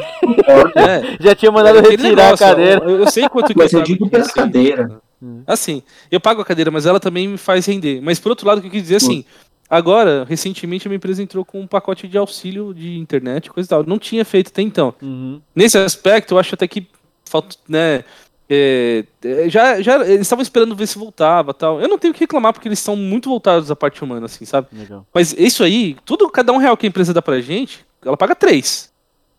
É, 0.76 1.18
Já 1.20 1.34
tinha 1.36 1.52
mandado 1.52 1.80
É 1.80 1.82
retirar 1.82 2.10
negócio, 2.26 2.46
a 2.46 2.50
cadeira. 2.50 2.82
Eu, 2.86 2.98
eu 3.00 3.10
sei 3.10 3.28
quanto 3.28 3.48
que 3.54 3.58
Mas 3.58 3.74
eu 3.74 3.80
pago 3.80 3.92
digo 3.92 4.10
pela 4.10 4.24
receita. 4.24 4.42
cadeira. 4.42 5.02
Assim, 5.48 5.82
eu 6.12 6.20
pago 6.20 6.42
a 6.42 6.46
cadeira, 6.46 6.70
mas 6.70 6.86
ela 6.86 7.00
também 7.00 7.28
me 7.30 7.38
faz 7.38 7.66
render. 7.66 8.02
Mas 8.02 8.20
por 8.20 8.30
outro 8.30 8.46
lado, 8.46 8.58
o 8.58 8.62
que 8.62 8.68
eu 8.68 8.72
quis 8.72 8.84
dizer 8.84 8.98
assim, 8.98 9.24
agora, 9.70 10.26
recentemente 10.28 10.86
a 10.86 10.90
minha 10.90 10.98
empresa 10.98 11.24
entrou 11.24 11.44
com 11.46 11.62
um 11.62 11.66
pacote 11.68 12.08
de 12.10 12.18
auxílio 12.18 12.74
de 12.74 13.00
internet, 13.00 13.50
coisa 13.50 13.66
e 13.66 13.70
tal. 13.70 13.84
Não 13.88 13.98
tinha 13.98 14.24
feito 14.26 14.50
até 14.50 14.62
então. 14.62 14.94
Uhum. 15.02 15.42
Nesse 15.56 15.78
aspecto, 15.78 16.34
eu 16.36 16.40
acho 16.40 16.54
até 16.54 16.68
que 16.68 16.86
falta, 17.26 17.56
né? 17.68 18.04
é, 18.50 19.06
é, 19.24 19.50
já, 19.50 19.82
já 19.82 19.96
eles 20.06 20.22
estavam 20.22 20.44
esperando 20.44 20.76
ver 20.76 20.86
se 20.86 20.98
voltava 21.00 21.54
tal. 21.54 21.82
Eu 21.82 21.88
não 21.88 21.98
tenho 21.98 22.12
o 22.12 22.14
que 22.14 22.20
reclamar 22.22 22.54
porque 22.54 22.68
eles 22.68 22.80
são 22.80 22.96
muito 22.96 23.30
voltados 23.30 23.72
à 23.72 23.76
parte 23.76 24.04
humana, 24.04 24.26
assim, 24.26 24.46
sabe? 24.46 24.68
Legal. 24.72 25.08
Mas 25.14 25.34
isso 25.34 25.64
aí, 25.64 25.96
tudo, 26.06 26.30
cada 26.30 26.52
um 26.52 26.58
real 26.58 26.76
que 26.78 26.86
a 26.86 26.90
empresa 26.90 27.14
dá 27.14 27.22
pra 27.22 27.42
gente, 27.42 27.86
ela 28.06 28.18
paga 28.18 28.36
três. 28.36 28.92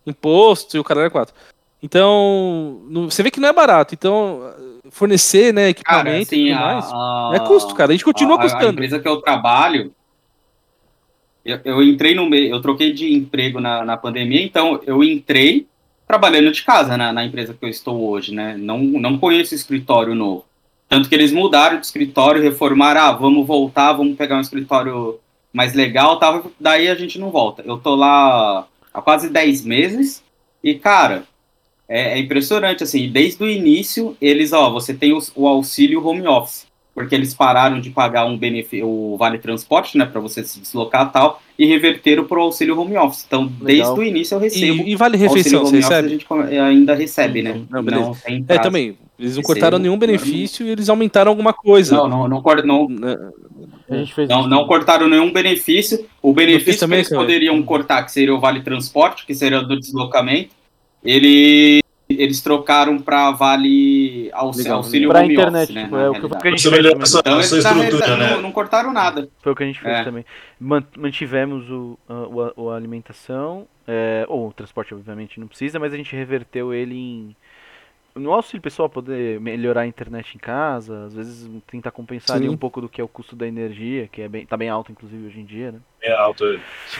Imposto 0.06 0.76
e 0.76 0.80
o 0.80 0.84
caralho 0.84 1.06
é 1.06 1.10
quatro. 1.10 1.34
Então, 1.82 2.80
no- 2.88 3.10
você 3.10 3.22
vê 3.22 3.30
que 3.30 3.38
não 3.38 3.48
é 3.48 3.52
barato. 3.52 3.94
Então, 3.94 4.40
fornecer, 4.90 5.52
né, 5.52 5.72
Cara, 5.74 6.00
equipamento 6.10 6.34
assim, 6.34 6.46
e 6.46 6.52
tudo 6.52 6.58
a, 6.58 6.66
mais. 6.66 6.84
a- 6.92 7.30
É 7.34 7.38
custo, 7.40 7.74
cara. 7.74 7.90
A 7.90 7.94
gente 7.94 8.04
continua 8.04 8.36
a- 8.36 8.40
custando. 8.40 8.66
A 8.66 8.72
empresa 8.72 8.98
que 8.98 9.06
eu 9.06 9.20
trabalho, 9.20 9.92
eu, 11.44 11.60
eu 11.64 11.82
entrei 11.82 12.14
no 12.14 12.28
meio, 12.28 12.54
eu 12.54 12.60
troquei 12.62 12.92
de 12.92 13.12
emprego 13.12 13.60
na, 13.60 13.84
na 13.84 13.96
pandemia, 13.96 14.42
então 14.42 14.80
eu 14.86 15.04
entrei 15.04 15.66
trabalhando 16.06 16.52
de 16.52 16.62
casa 16.62 16.96
na, 16.96 17.12
na 17.12 17.24
empresa 17.24 17.54
que 17.54 17.64
eu 17.64 17.68
estou 17.68 18.08
hoje, 18.08 18.34
né? 18.34 18.56
Não, 18.56 18.78
não 18.78 19.18
conheço 19.18 19.54
escritório 19.54 20.14
novo. 20.14 20.44
Tanto 20.88 21.08
que 21.08 21.14
eles 21.14 21.32
mudaram 21.32 21.80
de 21.80 21.86
escritório, 21.86 22.42
reformaram, 22.42 23.00
ah, 23.00 23.12
vamos 23.12 23.46
voltar, 23.46 23.92
vamos 23.94 24.16
pegar 24.16 24.36
um 24.36 24.40
escritório 24.40 25.18
mais 25.52 25.72
legal, 25.72 26.18
tal, 26.18 26.50
daí 26.58 26.88
a 26.88 26.94
gente 26.94 27.18
não 27.18 27.30
volta. 27.30 27.62
Eu 27.64 27.78
tô 27.78 27.94
lá 27.94 28.66
há 28.92 29.02
quase 29.02 29.30
10 29.30 29.64
meses 29.64 30.22
e, 30.62 30.74
cara, 30.74 31.24
é, 31.88 32.14
é 32.14 32.18
impressionante, 32.18 32.82
assim, 32.82 33.08
desde 33.08 33.42
o 33.42 33.50
início, 33.50 34.16
eles, 34.20 34.52
ó, 34.52 34.70
você 34.70 34.92
tem 34.92 35.12
o 35.34 35.46
auxílio 35.46 36.04
home 36.04 36.26
office, 36.26 36.66
porque 36.94 37.14
eles 37.14 37.34
pararam 37.34 37.80
de 37.80 37.90
pagar 37.90 38.24
um 38.24 38.38
benefício, 38.38 38.86
o 38.86 39.16
vale 39.16 39.38
transporte, 39.38 39.98
né, 39.98 40.06
para 40.06 40.20
você 40.20 40.44
se 40.44 40.60
deslocar 40.60 41.08
e 41.08 41.12
tal, 41.12 41.42
e 41.58 41.66
reverteram 41.66 42.24
pro 42.24 42.40
auxílio 42.40 42.78
home 42.78 42.96
office. 42.96 43.24
Então, 43.26 43.46
desde 43.46 43.90
o 43.90 44.02
início 44.02 44.36
eu 44.36 44.38
recebo. 44.38 44.82
E, 44.84 44.92
e 44.92 44.96
vale 44.96 45.16
auxílio 45.16 45.28
refeição, 45.36 45.60
home 45.60 45.70
você 45.70 45.76
office, 45.78 45.90
a 45.90 45.96
recebe? 46.00 46.08
gente 46.08 46.26
ainda 46.58 46.94
recebe, 46.94 47.42
né? 47.42 47.60
Não, 47.68 47.82
beleza. 47.82 48.12
tem 48.24 48.36
É, 48.38 48.42
prazo. 48.42 48.62
também. 48.62 48.96
Eles 49.18 49.32
não 49.36 49.42
Recebo. 49.42 49.46
cortaram 49.46 49.78
nenhum 49.78 49.98
benefício 49.98 50.66
e 50.66 50.70
eles 50.70 50.88
aumentaram 50.88 51.30
alguma 51.30 51.52
coisa. 51.52 51.96
Não, 51.96 52.08
não, 52.08 52.28
não, 52.28 52.42
não, 52.64 52.88
Né? 52.88 53.16
A 53.88 53.96
gente 53.96 54.14
fez 54.14 54.28
não, 54.28 54.40
isso. 54.40 54.48
não 54.48 54.66
cortaram 54.66 55.08
nenhum 55.08 55.32
benefício. 55.32 56.04
O 56.20 56.32
benefício 56.32 56.86
que 56.88 56.94
eles 56.94 57.08
cara. 57.08 57.20
poderiam 57.20 57.62
cortar, 57.62 58.02
que 58.02 58.10
seria 58.10 58.34
o 58.34 58.40
vale 58.40 58.60
transporte, 58.62 59.24
que 59.24 59.34
seria 59.34 59.60
do 59.62 59.78
deslocamento, 59.78 60.50
ele, 61.04 61.80
eles 62.20 62.40
trocaram 62.40 62.98
para 62.98 63.30
vale 63.32 64.30
aux, 64.32 64.56
Legal. 64.56 64.76
auxílio 64.78 65.08
Pra 65.08 65.20
home 65.20 65.32
internet, 65.34 65.62
office, 65.64 65.74
né? 65.74 65.84
tipo, 65.84 65.96
é 65.96 66.10
o 66.10 66.12
que- 66.14 66.48
a 66.48 66.50
gente 66.50 66.68
fez 66.70 66.86
a 66.86 67.06
sua, 67.06 67.20
Então, 67.20 67.38
a 67.38 67.42
sua 67.42 67.58
eles 67.58 67.64
estrutura, 67.66 68.16
né? 68.16 68.30
não, 68.34 68.42
não 68.42 68.52
cortaram 68.52 68.92
nada. 68.92 69.28
Foi 69.42 69.52
o 69.52 69.56
que 69.56 69.62
a 69.62 69.66
gente 69.66 69.80
fez 69.80 69.94
É. 69.98 70.04
também. 70.04 70.24
Man- 70.60 70.84
Mantivemos 70.96 71.68
o, 71.70 71.98
a, 72.08 72.60
o- 72.60 72.70
a 72.70 72.76
alimentação, 72.76 73.66
é, 73.86 74.24
ou 74.28 74.48
o 74.48 74.52
transporte 74.52 74.94
obviamente 74.94 75.38
não 75.38 75.46
precisa, 75.46 75.78
mas 75.78 75.92
a 75.92 75.96
gente 75.96 76.14
reverteu 76.16 76.72
ele 76.72 76.94
em 76.94 77.36
no 78.16 78.32
auxílio 78.32 78.62
pessoal 78.62 78.88
poder 78.88 79.40
melhorar 79.40 79.80
a 79.82 79.86
internet 79.86 80.34
em 80.34 80.38
casa, 80.38 81.04
às 81.06 81.14
vezes 81.14 81.50
tentar 81.70 81.90
compensar 81.90 82.40
um 82.42 82.56
pouco 82.56 82.80
do 82.80 82.88
que 82.88 83.00
é 83.00 83.04
o 83.04 83.08
custo 83.08 83.34
da 83.34 83.46
energia, 83.46 84.08
que 84.10 84.22
é 84.22 84.28
bem, 84.28 84.46
tá 84.46 84.56
bem 84.56 84.68
alto 84.68 84.92
inclusive 84.92 85.26
hoje 85.26 85.40
em 85.40 85.44
dia, 85.44 85.72
né? 85.72 85.78
É 86.02 86.12
alto. 86.12 86.44
é. 86.44 86.58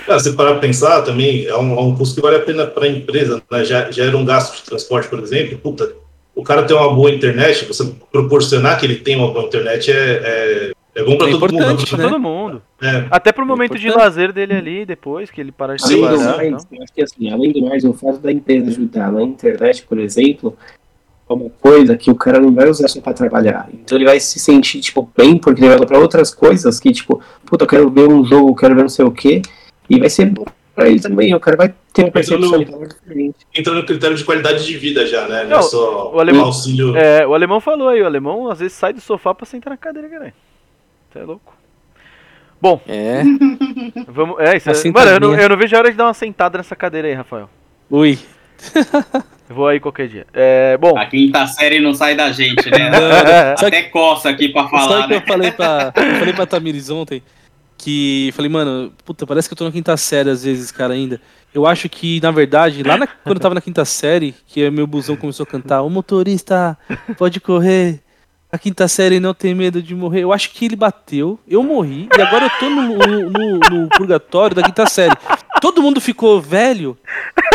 Ah, 0.09 0.19
se 0.19 0.35
parar 0.35 0.53
pra 0.53 0.61
pensar 0.61 1.03
também, 1.03 1.47
é 1.47 1.57
um, 1.57 1.79
é 1.79 1.81
um 1.81 1.95
custo 1.97 2.17
que 2.17 2.21
vale 2.21 2.37
a 2.37 2.41
pena 2.41 2.67
para 2.67 2.85
a 2.87 2.89
empresa. 2.89 3.41
Né? 3.51 3.65
Já, 3.65 3.91
já 3.91 4.05
era 4.05 4.17
um 4.17 4.25
gasto 4.25 4.57
de 4.57 4.65
transporte, 4.65 5.09
por 5.09 5.21
exemplo. 5.21 5.57
Puta, 5.59 5.95
o 6.35 6.43
cara 6.43 6.65
tem 6.65 6.77
uma 6.77 6.93
boa 6.93 7.11
internet, 7.11 7.65
você 7.65 7.85
proporcionar 8.11 8.79
que 8.81 8.87
ele 8.87 8.97
tenha 8.97 9.19
uma 9.19 9.33
boa 9.33 9.45
internet 9.45 9.93
é, 9.93 9.95
é, 9.95 10.73
é 10.97 11.05
bom 11.05 11.17
para 11.17 11.29
É 11.29 11.31
todo 11.31 11.53
mundo. 11.53 11.63
importante, 11.63 11.89
Pra 11.91 11.99
né? 11.99 12.05
todo 12.09 12.19
mundo. 12.21 12.63
É, 12.83 13.07
Até 13.09 13.31
pro 13.31 13.47
momento 13.47 13.79
de 13.79 13.87
importante. 13.87 14.05
lazer 14.05 14.33
dele 14.33 14.55
ali, 14.55 14.85
depois 14.85 15.31
que 15.31 15.41
ele 15.41 15.53
parar 15.53 15.77
de 15.77 15.85
Além 15.85 15.97
do 16.01 16.09
trabalhar. 16.09 16.37
mais, 16.39 16.65
então. 16.65 16.79
eu 16.79 16.83
acho 16.83 16.93
que 16.93 17.03
assim, 17.03 17.31
além 17.31 17.53
do 17.53 17.63
mais, 17.67 17.85
o 17.85 17.93
fato 17.93 18.19
da 18.19 18.33
empresa 18.33 18.69
ajudar 18.71 19.13
na 19.13 19.23
internet, 19.23 19.85
por 19.87 19.99
exemplo, 19.99 20.57
é 20.59 20.84
uma 21.29 21.49
coisa 21.61 21.97
que 21.97 22.11
o 22.11 22.15
cara 22.15 22.39
não 22.39 22.53
vai 22.55 22.69
usar 22.69 22.87
só 22.89 23.01
pra 23.01 23.13
trabalhar. 23.15 23.69
Então 23.73 23.97
ele 23.97 24.05
vai 24.05 24.21
se 24.21 24.39
sentir, 24.39 24.81
tipo, 24.81 25.11
bem, 25.17 25.39
porque 25.39 25.61
ele 25.61 25.69
vai 25.69 25.77
usar 25.77 25.87
pra 25.87 25.99
outras 25.99 26.35
coisas 26.35 26.79
que, 26.79 26.93
tipo, 26.93 27.21
puta, 27.47 27.65
eu 27.65 27.69
quero 27.69 27.91
ver 27.91 28.09
um 28.09 28.25
jogo, 28.25 28.51
eu 28.51 28.55
quero 28.55 28.75
ver 28.75 28.83
não 28.83 28.89
sei 28.89 29.05
o 29.05 29.11
quê, 29.11 29.41
e 29.89 29.99
vai 29.99 30.11
ser 30.11 30.27
bom 30.27 30.45
pra 30.75 30.89
ele 30.89 31.01
também, 31.01 31.33
o 31.35 31.39
cara 31.41 31.57
vai 31.57 31.73
ter 31.93 32.03
uma 32.03 32.11
percepção 32.11 32.59
diferente. 32.59 33.37
entra 33.55 33.73
no 33.73 33.87
critério 33.87 34.17
de 34.17 34.25
qualidade 34.25 34.67
de 34.67 34.77
vida 34.77 35.07
já, 35.07 35.27
né? 35.29 35.45
Não, 35.45 35.51
Não, 35.51 35.59
é 35.59 35.63
só 35.63 36.13
o 36.13 36.19
alemão- 36.21 36.47
auxílio. 36.47 36.97
É, 36.97 37.25
o 37.27 37.33
alemão 37.33 37.61
falou 37.61 37.89
aí, 37.89 38.03
o 38.03 38.07
alemão 38.07 38.51
às 38.51 38.59
vezes 38.59 38.73
sai 38.77 38.93
do 38.93 39.01
sofá 39.01 39.33
pra 39.33 39.47
sentar 39.47 39.71
na 39.71 39.77
cadeira, 39.77 40.09
caralho. 40.09 40.33
Você 41.13 41.19
é 41.21 41.23
louco. 41.23 41.55
Bom, 42.61 42.81
É. 42.89 43.23
vamos. 44.09 44.37
É, 44.41 44.57
isso 44.57 44.69
é, 44.71 44.91
mano, 44.91 45.11
eu 45.13 45.21
não, 45.21 45.35
eu 45.39 45.49
não 45.49 45.57
vejo 45.57 45.77
a 45.77 45.79
hora 45.79 45.91
de 45.91 45.97
dar 45.97 46.07
uma 46.07 46.15
sentada 46.15 46.59
nessa 46.59 46.75
cadeira 46.75 47.07
aí, 47.07 47.15
Rafael. 47.15 47.49
Ui. 47.91 48.19
Vou 49.55 49.69
aí 49.69 49.79
qualquer 49.81 50.09
dia. 50.09 50.27
É, 50.33 50.77
bom. 50.77 50.97
A 50.99 51.07
quinta 51.07 51.47
série 51.47 51.81
não 51.81 51.95
sai 51.95 52.15
da 52.17 52.31
gente, 52.33 52.69
né? 52.71 52.91
Sabe 53.57 53.77
Até 53.77 53.83
coça 53.85 54.29
aqui 54.31 54.49
pra 54.49 54.63
Sabe 54.63 54.71
falar, 54.77 55.01
o 55.01 55.09
que 55.09 55.15
né? 55.15 55.17
eu 55.23 55.27
falei 55.27 55.51
pra, 55.53 55.93
eu 55.97 56.15
falei 56.19 56.33
pra 56.35 56.47
Tamiris 56.47 56.91
ontem? 56.91 57.23
Que 57.77 58.31
falei, 58.35 58.51
mano, 58.51 58.93
puta, 59.05 59.27
parece 59.27 59.49
que 59.49 59.53
eu 59.53 59.57
tô 59.59 59.65
na 59.65 59.73
quinta 59.73 59.97
série 59.97 60.31
às 60.31 60.45
vezes, 60.45 60.71
cara, 60.71 60.95
ainda. 60.95 61.21
Eu 61.53 61.67
acho 61.67 61.89
que, 61.89 62.21
na 62.21 62.31
verdade, 62.31 62.83
lá 62.83 62.97
na- 62.97 63.07
quando 63.07 63.37
eu 63.37 63.41
tava 63.43 63.55
na 63.55 63.61
quinta 63.61 63.85
série, 63.85 64.35
que 64.47 64.69
meu 64.71 64.87
busão 64.87 65.17
começou 65.17 65.45
a 65.45 65.47
cantar, 65.47 65.83
o 65.83 65.91
motorista 65.91 66.77
pode 67.19 67.41
correr, 67.41 68.01
a 68.51 68.59
quinta 68.59 68.89
série 68.89 69.21
não 69.21 69.35
tem 69.35 69.55
medo 69.55 69.83
de 69.83 69.95
morrer. 69.95 70.21
Eu 70.23 70.33
acho 70.33 70.51
que 70.51 70.65
ele 70.65 70.77
bateu, 70.77 71.39
eu 71.47 71.63
morri, 71.63 72.09
e 72.17 72.23
agora 72.23 72.47
eu 72.47 72.51
tô 72.59 72.71
no, 72.71 72.97
no, 72.97 73.31
no- 73.31 73.59
no 73.83 73.89
purgatório 73.91 74.57
da 74.57 74.63
quinta 74.63 74.87
série. 74.87 75.15
Todo 75.65 75.81
mundo 75.81 75.99
ficou 75.99 76.43
velho, 76.43 76.95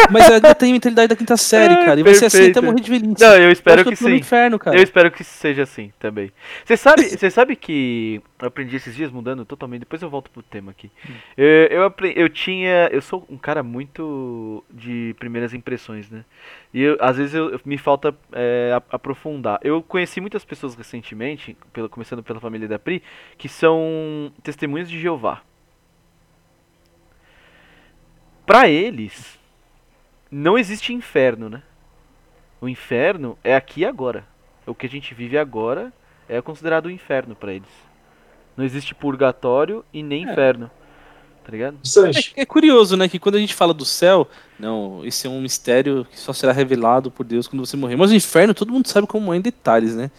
mas 0.10 0.28
ainda 0.32 0.54
tem 0.56 0.74
mentalidade 0.74 1.10
da 1.10 1.16
quinta 1.16 1.38
série, 1.38 1.76
É, 1.76 1.86
cara. 1.86 2.00
E 2.00 2.04
vai 2.04 2.16
ser 2.16 2.26
assim 2.26 2.50
até 2.50 2.60
morrer 2.60 2.82
de 2.82 2.90
velhice. 2.90 3.22
Não, 3.24 3.36
eu 3.36 3.52
espero 3.52 3.84
que 3.84 3.90
eu 3.90 3.92
no 3.92 3.98
sim. 3.98 4.16
inferno, 4.16 4.58
cara. 4.58 4.76
Eu 4.76 4.82
espero 4.82 5.12
que 5.12 5.24
seja 5.24 5.62
assim 5.62 5.94
também. 6.00 6.32
Você 6.66 6.76
sabe, 6.76 7.04
você 7.16 7.30
sabe 7.30 7.56
que 7.56 8.20
eu 8.42 8.48
aprendi 8.48 8.76
esses 8.78 8.96
dias 8.96 9.12
mudando 9.12 9.46
totalmente. 9.46 9.82
Depois 9.82 10.02
eu 10.02 10.10
volto 10.10 10.32
pro 10.32 10.42
tema 10.42 10.72
aqui. 10.72 10.90
Eu, 11.38 11.46
eu, 11.70 11.84
apre- 11.84 12.14
eu 12.16 12.28
tinha, 12.30 12.90
eu 12.92 13.02
sou 13.02 13.24
um 13.30 13.38
cara 13.38 13.62
muito 13.62 14.64
de 14.72 15.16
primeiras 15.20 15.54
impressões, 15.54 16.10
né? 16.10 16.26
E 16.74 16.82
eu- 16.82 16.98
às 17.00 17.18
vezes 17.18 17.36
eu, 17.36 17.60
me 17.64 17.78
falta 17.78 18.16
é, 18.34 18.72
a- 18.74 18.96
aprofundar. 18.96 19.60
Eu 19.64 19.84
conheci 19.84 20.20
muitas 20.20 20.44
pessoas 20.44 20.74
recentemente, 20.74 21.56
pelo, 21.72 21.88
começando 21.88 22.24
pela 22.24 22.40
família 22.40 22.68
da 22.68 22.80
Pri, 22.80 23.04
que 23.38 23.48
são 23.48 24.32
testemunhas 24.42 24.90
de 24.90 25.00
Jeová. 25.00 25.42
Pra 28.50 28.68
eles, 28.68 29.38
não 30.32 30.58
existe 30.58 30.92
inferno, 30.92 31.50
né? 31.52 31.62
O 32.60 32.68
inferno 32.68 33.38
é 33.44 33.56
aqui 33.56 33.82
e 33.82 33.86
agora. 33.86 34.26
O 34.66 34.74
que 34.74 34.88
a 34.88 34.90
gente 34.90 35.14
vive 35.14 35.38
agora 35.38 35.94
é 36.28 36.42
considerado 36.42 36.88
o 36.88 36.90
inferno 36.90 37.36
pra 37.36 37.54
eles. 37.54 37.70
Não 38.58 38.66
existe 38.66 38.96
purgatório 38.96 39.86
e 39.94 40.02
nem 40.02 40.28
É. 40.28 40.32
inferno. 40.32 40.72
Tá 41.44 41.52
ligado? 41.52 41.78
É, 42.36 42.42
é 42.42 42.46
curioso, 42.46 42.98
né? 42.98 43.08
Que 43.08 43.20
quando 43.20 43.36
a 43.36 43.40
gente 43.40 43.54
fala 43.54 43.72
do 43.72 43.86
céu, 43.86 44.28
não, 44.60 45.06
esse 45.06 45.28
é 45.28 45.30
um 45.30 45.42
mistério 45.42 46.08
que 46.10 46.20
só 46.20 46.34
será 46.34 46.52
revelado 46.52 47.12
por 47.12 47.24
Deus 47.28 47.48
quando 47.48 47.64
você 47.64 47.78
morrer. 47.78 47.98
Mas 47.98 48.10
o 48.10 48.16
inferno, 48.16 48.56
todo 48.56 48.74
mundo 48.74 48.88
sabe 48.88 49.06
como 49.06 49.32
é 49.32 49.38
em 49.38 49.42
detalhes, 49.42 49.96
né? 49.96 50.10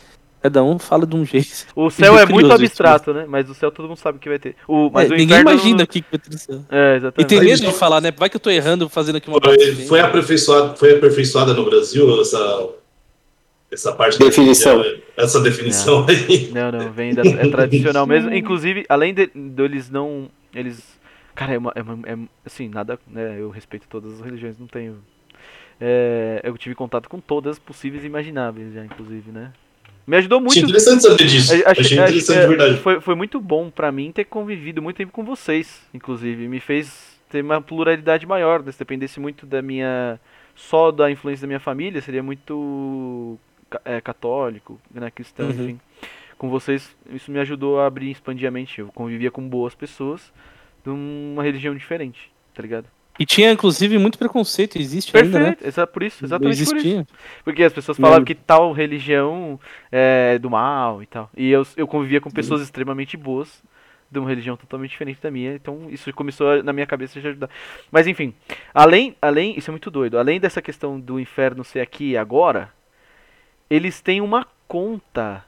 Cada 0.43 0.65
um 0.65 0.79
fala 0.79 1.07
de 1.07 1.15
um 1.15 1.25
jeito. 1.25 1.67
O 1.77 1.91
céu 1.91 2.15
é 2.19 2.27
curioso 2.27 2.33
muito 2.33 2.53
abstrato, 2.53 3.13
né? 3.13 3.27
Mas 3.29 3.49
o 3.51 3.55
céu 3.55 3.71
todo 3.71 3.89
mundo 3.89 3.99
sabe 3.99 4.19
que 4.19 4.29
vai 4.29 4.39
ter. 4.39 4.57
O, 4.67 4.89
mas 4.91 5.11
É, 5.11 5.15
o 5.15 5.17
ninguém 5.17 5.37
inferno 5.41 5.51
imagina 5.51 5.77
não- 5.79 5.85
o 5.85 5.87
que 5.87 6.05
vai 6.11 6.19
ter 6.19 6.31
no 6.33 6.39
céu. 6.39 6.65
É, 6.71 6.95
E 6.95 6.97
exatamente. 6.97 7.29
tem 7.29 7.39
Mas 7.39 7.47
medo 7.61 7.73
de 7.73 7.79
falar, 7.79 8.01
né? 8.01 8.11
Vai 8.11 8.31
que 8.31 8.37
eu 8.37 8.41
tô 8.41 8.51
errando 8.51 8.89
fazendo 8.89 9.17
aqui 9.17 9.29
uma 9.29 9.39
Foi, 9.43 9.75
foi, 9.87 10.01
aperfeiçoado, 10.01 10.77
foi 10.79 10.95
aperfeiçoada 10.97 11.53
no 11.53 11.65
Brasil 11.65 12.21
essa, 12.21 12.69
essa 13.71 13.93
parte 13.93 14.19
da- 14.19 14.25
Definição. 14.27 14.83
essa 15.17 15.41
definição 15.41 16.07
aí. 16.09 16.51
Não, 16.53 16.73
não, 16.73 16.91
vem 16.93 17.15
da, 17.15 17.23
é 17.23 17.49
tradicional 17.51 18.07
mesmo. 18.07 18.33
Inclusive, 18.35 18.85
além 18.89 19.13
de, 19.15 19.27
deles 19.35 19.91
não. 19.91 20.29
Eles. 20.55 20.83
Cara, 21.35 21.55
é 21.55 21.59
uma. 21.59 21.73
É 21.75 21.83
uma- 21.83 22.09
é- 22.09 22.19
assim, 22.47 22.69
nada. 22.69 22.99
Né, 23.07 23.37
eu 23.39 23.51
respeito 23.51 23.87
todas 23.89 24.15
as 24.15 24.21
religiões, 24.21 24.59
não 24.59 24.67
tenho. 24.67 24.99
É, 25.81 26.41
eu 26.45 26.57
tive 26.59 26.75
contato 26.75 27.09
com 27.09 27.21
todas 27.21 27.59
possíveis 27.59 28.05
e 28.05 28.07
imagináveis 28.07 28.73
já, 28.75 28.85
inclusive, 28.85 29.31
né? 29.31 29.53
Me 30.07 30.17
ajudou 30.17 30.41
muito. 30.41 30.53
Achei 30.53 30.63
interessante 30.63 31.03
saber 31.03 31.25
disso. 31.27 31.53
Achei, 31.53 31.65
Achei 31.67 31.83
achei- 31.85 31.99
interessante 31.99 32.39
é, 32.39 32.43
de 32.43 32.49
verdade. 32.49 32.77
Foi, 32.79 33.01
foi 33.01 33.15
muito 33.15 33.41
bom 33.41 33.71
pra 33.71 33.93
mim 33.93 34.11
ter 34.11 34.25
convivido 34.25 34.83
muito 34.83 34.97
tempo 34.97 35.13
com 35.13 35.25
vocês, 35.25 35.87
inclusive. 35.95 36.49
Me 36.49 36.59
fez 36.61 37.19
ter 37.29 37.43
uma 37.45 37.61
pluralidade 37.61 38.27
maior. 38.27 38.63
né? 38.63 38.73
Se 38.73 38.79
dependesse 38.79 39.21
muito 39.21 39.47
da 39.47 39.63
minha. 39.63 40.19
só 40.57 40.91
da 40.91 41.11
influência 41.11 41.43
da 41.43 41.47
minha 41.47 41.61
família, 41.61 42.01
seria 42.03 42.23
muito 42.23 43.39
é, 43.85 44.01
católico, 44.01 44.81
né, 44.93 45.11
cristão, 45.11 45.47
Uhum. 45.47 45.53
enfim. 45.53 45.81
Com 46.37 46.49
vocês, 46.51 46.97
isso 47.13 47.31
me 47.31 47.39
ajudou 47.39 47.79
a 47.81 47.87
abrir, 47.87 48.11
expandir 48.11 48.49
a 48.49 48.51
mente. 48.51 48.81
Eu 48.81 48.89
convivia 48.95 49.31
com 49.31 49.47
boas 49.49 49.75
pessoas 49.75 50.33
de 50.83 50.91
uma 50.91 51.43
religião 51.43 51.75
diferente, 51.75 52.33
tá 52.55 52.63
ligado? 52.63 52.87
E 53.19 53.27
tinha, 53.27 53.53
inclusive, 53.53 53.99
muito 53.99 54.19
preconceito, 54.19 54.77
existe 54.79 55.15
ainda, 55.17 55.39
né? 55.39 55.45
Perfeito, 55.51 55.69
exa 55.69 55.87
por 55.87 56.03
isso, 56.03 56.25
exatamente 56.25 56.57
por 56.65 56.77
isso. 56.79 57.07
Porque 57.45 57.63
as 57.63 57.73
pessoas 57.73 57.99
falavam 57.99 58.25
que 58.25 58.35
tal 58.35 58.73
religião 58.73 59.61
é 59.93 60.39
do 60.39 60.49
mal 60.49 61.03
e 61.03 61.07
tal. 61.07 61.29
E 61.37 61.51
eu, 61.51 61.67
eu 61.77 61.87
convivia 61.87 62.21
com 62.21 62.31
pessoas 62.31 62.63
extremamente 62.63 63.17
boas 63.19 63.63
de 64.11 64.19
uma 64.19 64.29
religião 64.29 64.57
totalmente 64.57 64.91
diferente 64.93 65.21
da 65.23 65.31
minha. 65.31 65.55
Então 65.55 65.87
isso 65.91 66.11
começou 66.15 66.51
a- 66.51 66.63
na 66.63 66.73
minha 66.73 66.87
cabeça 66.87 67.19
a 67.19 67.23
ajudar. 67.23 67.51
Mas 67.93 68.07
enfim, 68.07 68.33
além, 68.73 69.15
além, 69.21 69.57
isso 69.59 69.71
é 69.71 69.73
muito 69.73 69.91
doido. 69.91 70.19
Além 70.19 70.41
dessa 70.41 70.63
questão 70.63 70.99
do 70.99 71.21
inferno 71.21 71.63
ser 71.63 71.81
aqui 71.81 72.13
e 72.13 72.17
agora, 72.17 72.73
eles 73.69 74.01
têm 74.01 74.21
uma 74.23 74.47
conta. 74.67 75.45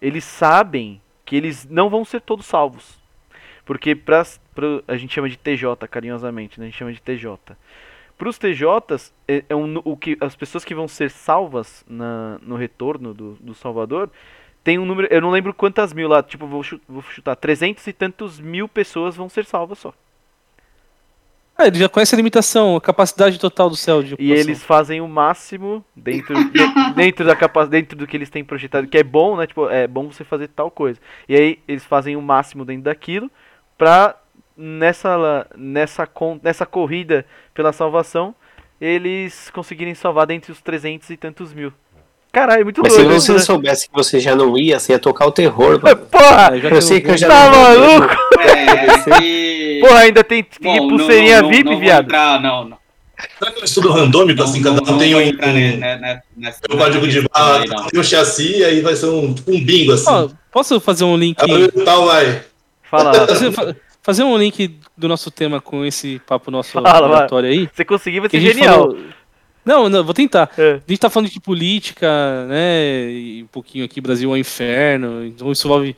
Eles 0.00 0.24
sabem 0.24 1.00
que 1.26 1.36
eles 1.36 1.66
não 1.68 1.90
vão 1.90 2.04
ser 2.04 2.20
todos 2.22 2.46
salvos. 2.46 2.98
Porque 3.64 3.94
pra, 3.94 4.24
pra- 4.54 4.82
a 4.88 4.96
gente 4.96 5.14
chama 5.14 5.28
de 5.28 5.36
TJ 5.36 5.86
carinhosamente, 5.88 6.58
né? 6.58 6.66
A 6.66 6.68
gente 6.70 6.78
chama 6.78 6.92
de 6.92 7.00
TJ. 7.00 7.38
Para 8.18 8.28
os 8.28 8.36
TJs, 8.38 9.12
é, 9.26 9.44
é 9.48 9.54
um 9.56 9.80
o 9.84 9.96
que 9.96 10.16
as 10.20 10.36
pessoas 10.36 10.64
que 10.64 10.74
vão 10.74 10.86
ser 10.86 11.10
salvas 11.10 11.84
na, 11.88 12.38
no 12.42 12.54
retorno 12.56 13.14
do, 13.14 13.32
do 13.40 13.54
Salvador 13.54 14.10
tem 14.62 14.78
um 14.78 14.84
número, 14.84 15.08
eu 15.10 15.22
não 15.22 15.30
lembro 15.30 15.54
quantas 15.54 15.90
mil 15.94 16.06
lá, 16.06 16.22
tipo, 16.22 16.46
vou, 16.46 16.62
chu- 16.62 16.80
vou 16.86 17.00
chutar, 17.00 17.34
300 17.34 17.86
e 17.86 17.94
tantos 17.94 18.38
mil 18.38 18.68
pessoas 18.68 19.16
vão 19.16 19.26
ser 19.26 19.46
salvas 19.46 19.78
só. 19.78 19.94
Ah, 21.56 21.66
ele 21.66 21.78
já 21.78 21.88
conhece 21.88 22.14
a 22.14 22.16
limitação, 22.16 22.76
a 22.76 22.80
capacidade 22.80 23.38
total 23.38 23.68
do 23.68 23.76
céu 23.76 24.02
de 24.02 24.10
E 24.10 24.14
ocupação. 24.14 24.34
eles 24.36 24.62
fazem 24.62 25.00
o 25.00 25.08
máximo 25.08 25.84
dentro, 25.94 26.34
de- 26.50 26.52
dentro 26.94 27.24
da 27.26 27.36
capa, 27.36 27.66
dentro 27.66 27.96
do 27.98 28.06
que 28.06 28.16
eles 28.16 28.30
têm 28.30 28.42
projetado, 28.44 28.86
que 28.86 28.96
é 28.96 29.02
bom, 29.02 29.36
né? 29.36 29.46
Tipo, 29.46 29.68
é 29.68 29.86
bom 29.86 30.10
você 30.10 30.24
fazer 30.24 30.48
tal 30.48 30.70
coisa. 30.70 30.98
E 31.28 31.34
aí 31.34 31.58
eles 31.68 31.84
fazem 31.84 32.16
o 32.16 32.22
máximo 32.22 32.64
dentro 32.64 32.84
daquilo 32.84 33.30
pra 33.80 34.14
nessa 34.54 35.46
nessa 35.56 36.06
nessa 36.42 36.66
corrida 36.66 37.24
pela 37.54 37.72
salvação 37.72 38.34
eles 38.78 39.50
conseguirem 39.54 39.94
salvar 39.94 40.26
dentre 40.26 40.52
os 40.52 40.60
300 40.60 41.08
e 41.08 41.16
tantos 41.16 41.52
mil. 41.54 41.72
Caralho, 42.30 42.60
é 42.60 42.64
muito 42.64 42.80
Mas 42.82 42.92
se 42.92 43.02
você 43.04 43.32
né? 43.32 43.38
soubesse 43.40 43.88
que 43.88 43.94
você 43.94 44.20
já 44.20 44.36
não 44.36 44.56
ia, 44.56 44.78
você 44.78 44.92
ia 44.92 44.98
tocar 44.98 45.26
o 45.26 45.32
terror, 45.32 45.80
mano. 45.82 45.96
Porra! 45.96 46.56
É, 46.56 46.60
já 46.60 46.68
Eu 46.68 46.82
sei 46.82 47.00
que 47.00 47.10
eu 47.10 47.16
já 47.16 47.26
Tá 47.28 47.50
não 47.50 47.60
maluco? 47.62 48.14
É. 48.38 49.80
Porra, 49.80 49.98
ainda 50.00 50.22
tem, 50.22 50.42
tem 50.44 50.78
Bom, 50.78 50.88
pulseirinha 50.90 51.36
não- 51.42 51.42
não- 51.42 51.50
VIP, 51.50 51.64
não 51.64 51.72
vou 51.72 51.80
viado. 51.80 52.04
Entrar, 52.04 52.40
não, 52.40 52.64
não. 52.68 52.78
Será 53.38 53.50
que 53.50 53.58
é 53.58 53.62
um 53.62 53.64
estudo 53.64 53.90
randômico, 53.92 54.38
Não, 54.38 54.44
assim, 54.46 54.60
não, 54.60 54.74
cada 54.76 54.82
um 54.88 54.92
não 54.92 54.98
tem 54.98 55.14
um, 55.14 55.20
entrar 55.20 55.48
um, 55.48 56.74
um 56.74 56.78
código 56.78 57.08
de 57.08 57.28
barra, 57.28 57.64
não. 57.66 57.86
tem 57.88 58.00
um 58.00 58.04
chassi, 58.04 58.64
aí 58.64 58.80
vai 58.80 58.94
ser 58.96 59.06
um, 59.06 59.34
tipo 59.34 59.50
um 59.52 59.62
bingo, 59.62 59.92
assim. 59.92 60.08
Ó, 60.10 60.28
posso 60.52 60.80
fazer 60.80 61.04
um 61.04 61.16
link? 61.16 61.36
Aí 61.42 61.68
tal 61.84 62.06
vai. 62.06 62.42
Fala 62.90 63.26
fazer, 63.26 63.52
fa- 63.52 63.76
fazer 64.02 64.22
um 64.24 64.36
link 64.36 64.78
do 64.96 65.08
nosso 65.08 65.30
tema 65.30 65.60
com 65.60 65.84
esse 65.84 66.20
papo 66.26 66.50
nosso 66.50 66.72
Fala, 66.72 67.26
aí? 67.44 67.68
Se 67.72 67.84
conseguir, 67.84 68.20
vai 68.20 68.28
ser 68.30 68.40
genial. 68.40 68.90
falou- 68.90 68.98
Não, 69.64 69.88
não, 69.88 70.02
vou 70.02 70.14
tentar. 70.14 70.50
É. 70.58 70.72
A 70.72 70.82
gente 70.88 70.98
tá 70.98 71.08
falando 71.10 71.30
de 71.30 71.38
política, 71.40 72.46
né? 72.46 73.10
E 73.10 73.42
um 73.42 73.46
pouquinho 73.46 73.84
aqui, 73.84 74.00
Brasil 74.00 74.30
é 74.30 74.32
um 74.32 74.36
inferno. 74.36 75.24
Então 75.24 75.52
isso 75.52 75.66
envolve 75.66 75.94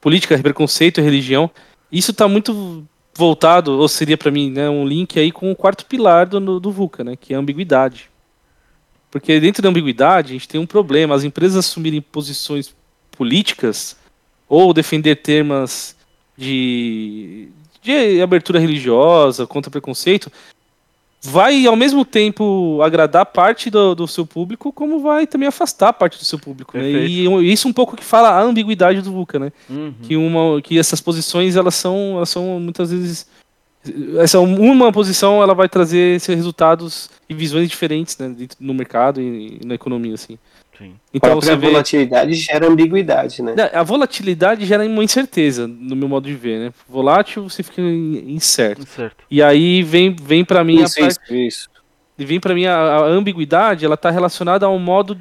política, 0.00 0.38
preconceito, 0.38 1.00
religião. 1.00 1.50
Isso 1.90 2.12
tá 2.12 2.28
muito 2.28 2.84
voltado, 3.14 3.72
ou 3.78 3.88
seria 3.88 4.18
pra 4.18 4.30
mim, 4.30 4.50
né, 4.50 4.68
um 4.68 4.86
link 4.86 5.18
aí 5.18 5.32
com 5.32 5.50
o 5.50 5.56
quarto 5.56 5.86
pilar 5.86 6.26
do, 6.26 6.60
do 6.60 6.70
VUCA, 6.70 7.02
né? 7.02 7.16
Que 7.16 7.32
é 7.32 7.36
a 7.36 7.40
ambiguidade. 7.40 8.10
Porque 9.10 9.40
dentro 9.40 9.62
da 9.62 9.70
ambiguidade 9.70 10.30
a 10.30 10.32
gente 10.34 10.46
tem 10.48 10.60
um 10.60 10.66
problema. 10.66 11.14
As 11.14 11.24
empresas 11.24 11.56
assumirem 11.56 12.02
posições 12.02 12.74
políticas 13.12 13.96
ou 14.46 14.74
defender 14.74 15.16
temas 15.16 15.95
de, 16.36 17.48
de 17.82 18.20
abertura 18.20 18.58
religiosa, 18.58 19.46
contra 19.46 19.70
preconceito, 19.70 20.30
vai 21.26 21.66
ao 21.66 21.76
mesmo 21.76 22.04
tempo 22.04 22.80
agradar 22.82 23.26
parte 23.26 23.70
do, 23.70 23.94
do 23.94 24.06
seu 24.06 24.26
público, 24.26 24.72
como 24.72 25.00
vai 25.00 25.26
também 25.26 25.48
afastar 25.48 25.92
parte 25.92 26.18
do 26.18 26.24
seu 26.24 26.38
público. 26.38 26.76
Né? 26.76 26.88
E 26.90 27.52
isso 27.52 27.68
um 27.68 27.72
pouco 27.72 27.96
que 27.96 28.04
fala 28.04 28.30
a 28.30 28.42
ambiguidade 28.42 29.02
do 29.02 29.12
VUCA, 29.12 29.38
né? 29.38 29.52
Uhum. 29.68 29.94
Que, 30.02 30.16
uma, 30.16 30.62
que 30.62 30.78
essas 30.78 31.00
posições 31.00 31.56
elas 31.56 31.74
são, 31.74 32.16
elas 32.16 32.28
são 32.28 32.60
muitas 32.60 32.90
vezes. 32.90 33.26
Essa 34.18 34.40
uma 34.40 34.92
posição 34.92 35.42
ela 35.42 35.54
vai 35.54 35.68
trazer 35.68 36.20
resultados 36.28 37.08
e 37.28 37.34
visões 37.34 37.68
diferentes 37.68 38.18
né, 38.18 38.34
no 38.58 38.74
mercado 38.74 39.20
e 39.20 39.60
na 39.64 39.74
economia. 39.74 40.14
Assim. 40.14 40.38
Sim. 40.78 40.92
A 40.94 41.16
Então 41.16 41.30
própria 41.30 41.50
você 41.52 41.56
vê. 41.56 41.66
volatilidade 41.68 42.34
gera 42.34 42.66
ambiguidade, 42.68 43.42
né? 43.42 43.54
Não, 43.56 43.80
A 43.80 43.82
volatilidade 43.82 44.66
gera 44.66 44.84
uma 44.84 45.02
incerteza, 45.04 45.66
no 45.66 45.96
meu 45.96 46.08
modo 46.08 46.26
de 46.28 46.34
ver, 46.34 46.58
né? 46.58 46.72
Volátil, 46.88 47.48
você 47.48 47.62
fica 47.62 47.80
in- 47.80 48.32
incerto. 48.34 48.86
Certo. 48.86 49.24
E 49.30 49.42
aí 49.42 49.82
vem, 49.82 50.14
vem 50.14 50.44
para 50.44 50.62
mim 50.62 50.82
Isso, 50.82 50.98
a 50.98 51.02
parte, 51.02 51.18
isso, 51.24 51.34
isso. 51.34 51.68
e 52.18 52.24
vem 52.24 52.38
para 52.40 52.54
mim 52.54 52.66
a, 52.66 52.74
a 52.76 53.04
ambiguidade, 53.06 53.84
ela 53.84 53.96
tá 53.96 54.10
relacionada 54.10 54.66
a 54.66 54.70
um 54.70 54.78
modo 54.78 55.18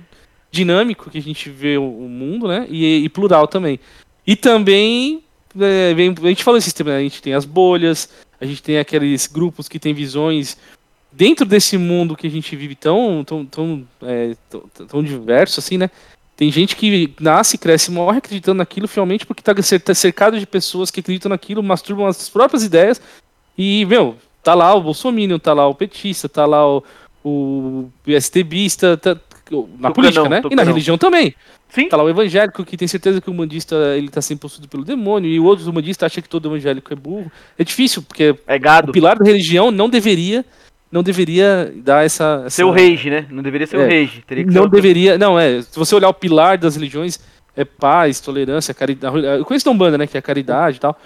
dinâmico 0.51 1.09
que 1.09 1.17
a 1.17 1.21
gente 1.21 1.49
vê 1.49 1.77
o, 1.77 1.83
o 1.83 2.09
mundo, 2.09 2.47
né? 2.47 2.65
E, 2.69 3.03
e 3.03 3.09
plural 3.09 3.47
também. 3.47 3.79
E 4.25 4.35
também 4.35 5.23
é, 5.59 5.93
vem, 5.93 6.13
a 6.21 6.27
gente 6.27 6.43
falou 6.43 6.57
esse 6.57 6.65
sistema, 6.65 6.91
né? 6.91 6.97
a 6.97 7.01
gente 7.01 7.21
tem 7.21 7.33
as 7.33 7.45
bolhas, 7.45 8.09
a 8.39 8.45
gente 8.45 8.61
tem 8.61 8.77
aqueles 8.79 9.27
grupos 9.27 9.67
que 9.69 9.79
têm 9.79 9.93
visões 9.93 10.57
dentro 11.15 11.45
desse 11.45 11.77
mundo 11.77 12.15
que 12.15 12.27
a 12.27 12.29
gente 12.29 12.55
vive 12.55 12.75
tão 12.75 13.23
tão 13.23 13.45
tão, 13.45 13.87
é, 14.03 14.35
tão, 14.49 14.61
tão 14.87 15.03
diverso 15.03 15.59
assim, 15.59 15.77
né? 15.77 15.89
Tem 16.37 16.51
gente 16.51 16.75
que 16.75 17.13
nasce, 17.19 17.57
cresce, 17.57 17.89
morre 17.89 18.17
acreditando 18.17 18.57
naquilo 18.57 18.87
fielmente 18.89 19.25
porque 19.25 19.41
tá 19.41 19.53
cer- 19.61 19.79
tá 19.81 19.93
cercado 19.93 20.37
de 20.37 20.45
pessoas 20.45 20.91
que 20.91 20.99
acreditam 20.99 21.29
naquilo, 21.29 21.63
masturbam 21.63 22.05
as 22.07 22.27
próprias 22.29 22.63
ideias 22.63 23.01
e, 23.57 23.85
meu, 23.85 24.17
tá 24.43 24.53
lá 24.53 24.75
o 24.75 24.81
Bolsonaro, 24.81 25.39
tá 25.39 25.53
lá 25.53 25.65
o 25.65 25.73
petista, 25.73 26.27
tá 26.27 26.45
lá 26.45 26.67
o, 26.67 26.83
o 27.23 27.89
PSTBista, 28.03 28.97
tá- 28.97 29.15
Na 29.79 29.91
política, 29.91 30.23
né? 30.27 30.37
E 30.37 30.41
na 30.41 30.41
tucanão. 30.41 30.65
religião 30.65 30.97
também. 30.97 31.33
Sim. 31.69 31.87
Tá 31.87 31.95
lá 31.97 32.03
o 32.03 32.09
evangélico 32.09 32.65
que 32.65 32.75
tem 32.77 32.87
certeza 32.87 33.21
que 33.21 33.29
o 33.29 33.33
mandista 33.33 33.75
ele 33.97 34.09
tá 34.09 34.21
sendo 34.21 34.39
possuído 34.39 34.67
pelo 34.67 34.83
demônio 34.83 35.29
e 35.29 35.39
o 35.39 35.45
outro 35.45 35.71
mandista 35.73 36.05
acha 36.05 36.21
que 36.21 36.27
todo 36.29 36.49
evangélico 36.49 36.91
é 36.91 36.95
burro. 36.95 37.31
É 37.57 37.63
difícil, 37.63 38.01
porque 38.01 38.35
É 38.47 38.59
gado. 38.59 38.89
o 38.89 38.93
pilar 38.93 39.17
da 39.17 39.23
religião 39.25 39.71
não 39.71 39.89
deveria 39.89 40.43
não 40.95 41.03
deveria 41.03 41.73
dar 41.75 42.05
essa, 42.05 42.43
essa 42.45 42.49
Ser 42.51 42.63
o 42.63 42.71
rage, 42.71 43.09
né? 43.09 43.25
Não 43.29 43.43
deveria 43.43 43.67
ser 43.67 43.75
o 43.75 43.81
É. 43.81 43.99
rage. 43.99 44.23
Teria 44.25 44.45
que 44.45 44.51
não 44.51 44.65
deveria, 44.69 45.17
não 45.17 45.37
é, 45.37 45.61
se 45.61 45.77
você 45.77 45.93
olhar 45.93 46.07
o 46.07 46.13
pilar 46.13 46.57
das 46.57 46.75
religiões 46.75 47.19
é 47.53 47.65
paz, 47.65 48.21
tolerância, 48.21 48.73
caridade. 48.73 49.17
Eu 49.25 49.43
conheço 49.43 49.65
da 49.65 49.71
Umbanda, 49.71 49.97
né, 49.97 50.07
que 50.07 50.15
é 50.17 50.19
a 50.19 50.21
caridade 50.21 50.77
e 50.77 50.79
tal. 50.79 50.97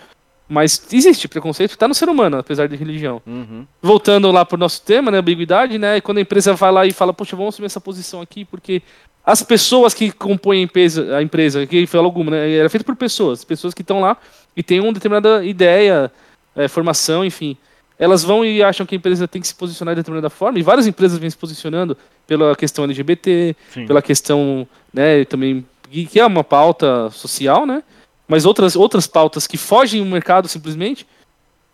Mas 0.47 0.81
existe 0.91 1.27
preconceito, 1.27 1.77
tá 1.77 1.87
no 1.87 1.93
ser 1.93 2.07
humano, 2.07 2.37
apesar 2.37 2.67
de 2.67 2.75
religião. 2.75 3.21
Uhum. 3.25 3.65
Voltando 3.81 4.31
lá 4.31 4.45
pro 4.45 4.57
nosso 4.57 4.81
tema, 4.83 5.11
né, 5.11 5.17
ambiguidade, 5.19 5.77
né, 5.77 5.97
e 5.97 6.01
quando 6.01 6.19
a 6.19 6.21
empresa 6.21 6.53
vai 6.53 6.71
lá 6.71 6.85
e 6.85 6.91
fala, 6.91 7.13
poxa, 7.13 7.35
vamos 7.35 7.55
assumir 7.55 7.67
essa 7.67 7.81
posição 7.81 8.21
aqui, 8.21 8.45
porque 8.45 8.81
as 9.25 9.43
pessoas 9.43 9.93
que 9.93 10.11
compõem 10.11 10.61
a 10.61 10.63
empresa, 10.63 11.17
a 11.17 11.21
empresa 11.21 11.67
que 11.67 11.85
fala 11.85 12.05
alguma, 12.05 12.31
né, 12.31 12.51
era 12.51 12.69
feito 12.69 12.83
por 12.83 12.95
pessoas, 12.95 13.43
pessoas 13.43 13.73
que 13.75 13.81
estão 13.81 14.01
lá 14.01 14.17
e 14.57 14.63
têm 14.63 14.79
uma 14.79 14.93
determinada 14.93 15.43
ideia, 15.45 16.11
é, 16.55 16.67
formação, 16.67 17.23
enfim. 17.23 17.55
Elas 17.99 18.23
vão 18.23 18.45
e 18.45 18.63
acham 18.63 18.85
que 18.85 18.95
a 18.95 18.97
empresa 18.97 19.27
tem 19.27 19.41
que 19.41 19.47
se 19.47 19.53
posicionar 19.53 19.93
de 19.93 19.99
determinada 19.99 20.29
forma, 20.29 20.57
e 20.57 20.61
várias 20.63 20.87
empresas 20.87 21.17
vêm 21.19 21.29
se 21.29 21.35
posicionando 21.37 21.97
pela 22.25 22.55
questão 22.55 22.85
LGBT, 22.85 23.55
Sim. 23.73 23.85
pela 23.85 24.01
questão, 24.01 24.65
né, 24.93 25.25
também 25.25 25.65
que 25.91 26.17
é 26.19 26.25
uma 26.25 26.43
pauta 26.43 27.09
social, 27.11 27.65
né? 27.65 27.83
Mas 28.27 28.45
outras 28.45 28.75
outras 28.75 29.05
pautas 29.07 29.45
que 29.47 29.57
fogem 29.57 30.01
do 30.03 30.09
mercado 30.09 30.47
simplesmente, 30.47 31.05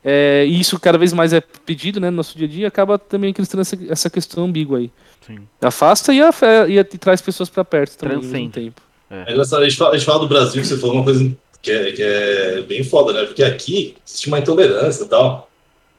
é, 0.03 0.45
e 0.47 0.59
isso 0.59 0.79
cada 0.79 0.97
vez 0.97 1.11
mais 1.13 1.33
é 1.33 1.41
pedido, 1.41 1.99
né, 1.99 2.09
no 2.09 2.17
nosso 2.17 2.37
dia 2.37 2.47
a 2.47 2.49
dia, 2.49 2.67
acaba 2.67 2.97
também 2.97 3.33
cristando 3.33 3.61
essa, 3.61 3.77
essa 3.89 4.09
questão 4.09 4.45
ambígua 4.45 4.77
aí. 4.79 4.89
Sim. 5.27 5.39
Afasta 5.61 6.13
e, 6.13 6.21
afe- 6.21 6.45
e, 6.69 6.77
e 6.77 6.83
traz 6.83 7.21
pessoas 7.21 7.49
para 7.49 7.65
perto 7.65 7.97
também 7.97 8.15
ao 8.15 8.21
mesmo 8.21 8.33
Transcende. 8.33 8.53
tempo. 8.65 8.81
É 9.09 9.31
engraçado, 9.31 9.61
a 9.63 9.69
gente, 9.69 9.77
fala, 9.77 9.91
a 9.93 9.97
gente 9.97 10.05
fala 10.05 10.19
do 10.19 10.27
Brasil, 10.27 10.63
você 10.63 10.77
falou 10.77 10.95
uma 10.95 11.03
coisa 11.03 11.35
que 11.61 11.71
é, 11.71 11.91
que 11.91 12.01
é 12.01 12.61
bem 12.61 12.83
foda, 12.83 13.11
né? 13.13 13.25
Porque 13.25 13.43
aqui 13.43 13.95
existe 14.07 14.27
uma 14.27 14.39
intolerância 14.39 15.03
e 15.03 15.07
tal. 15.07 15.49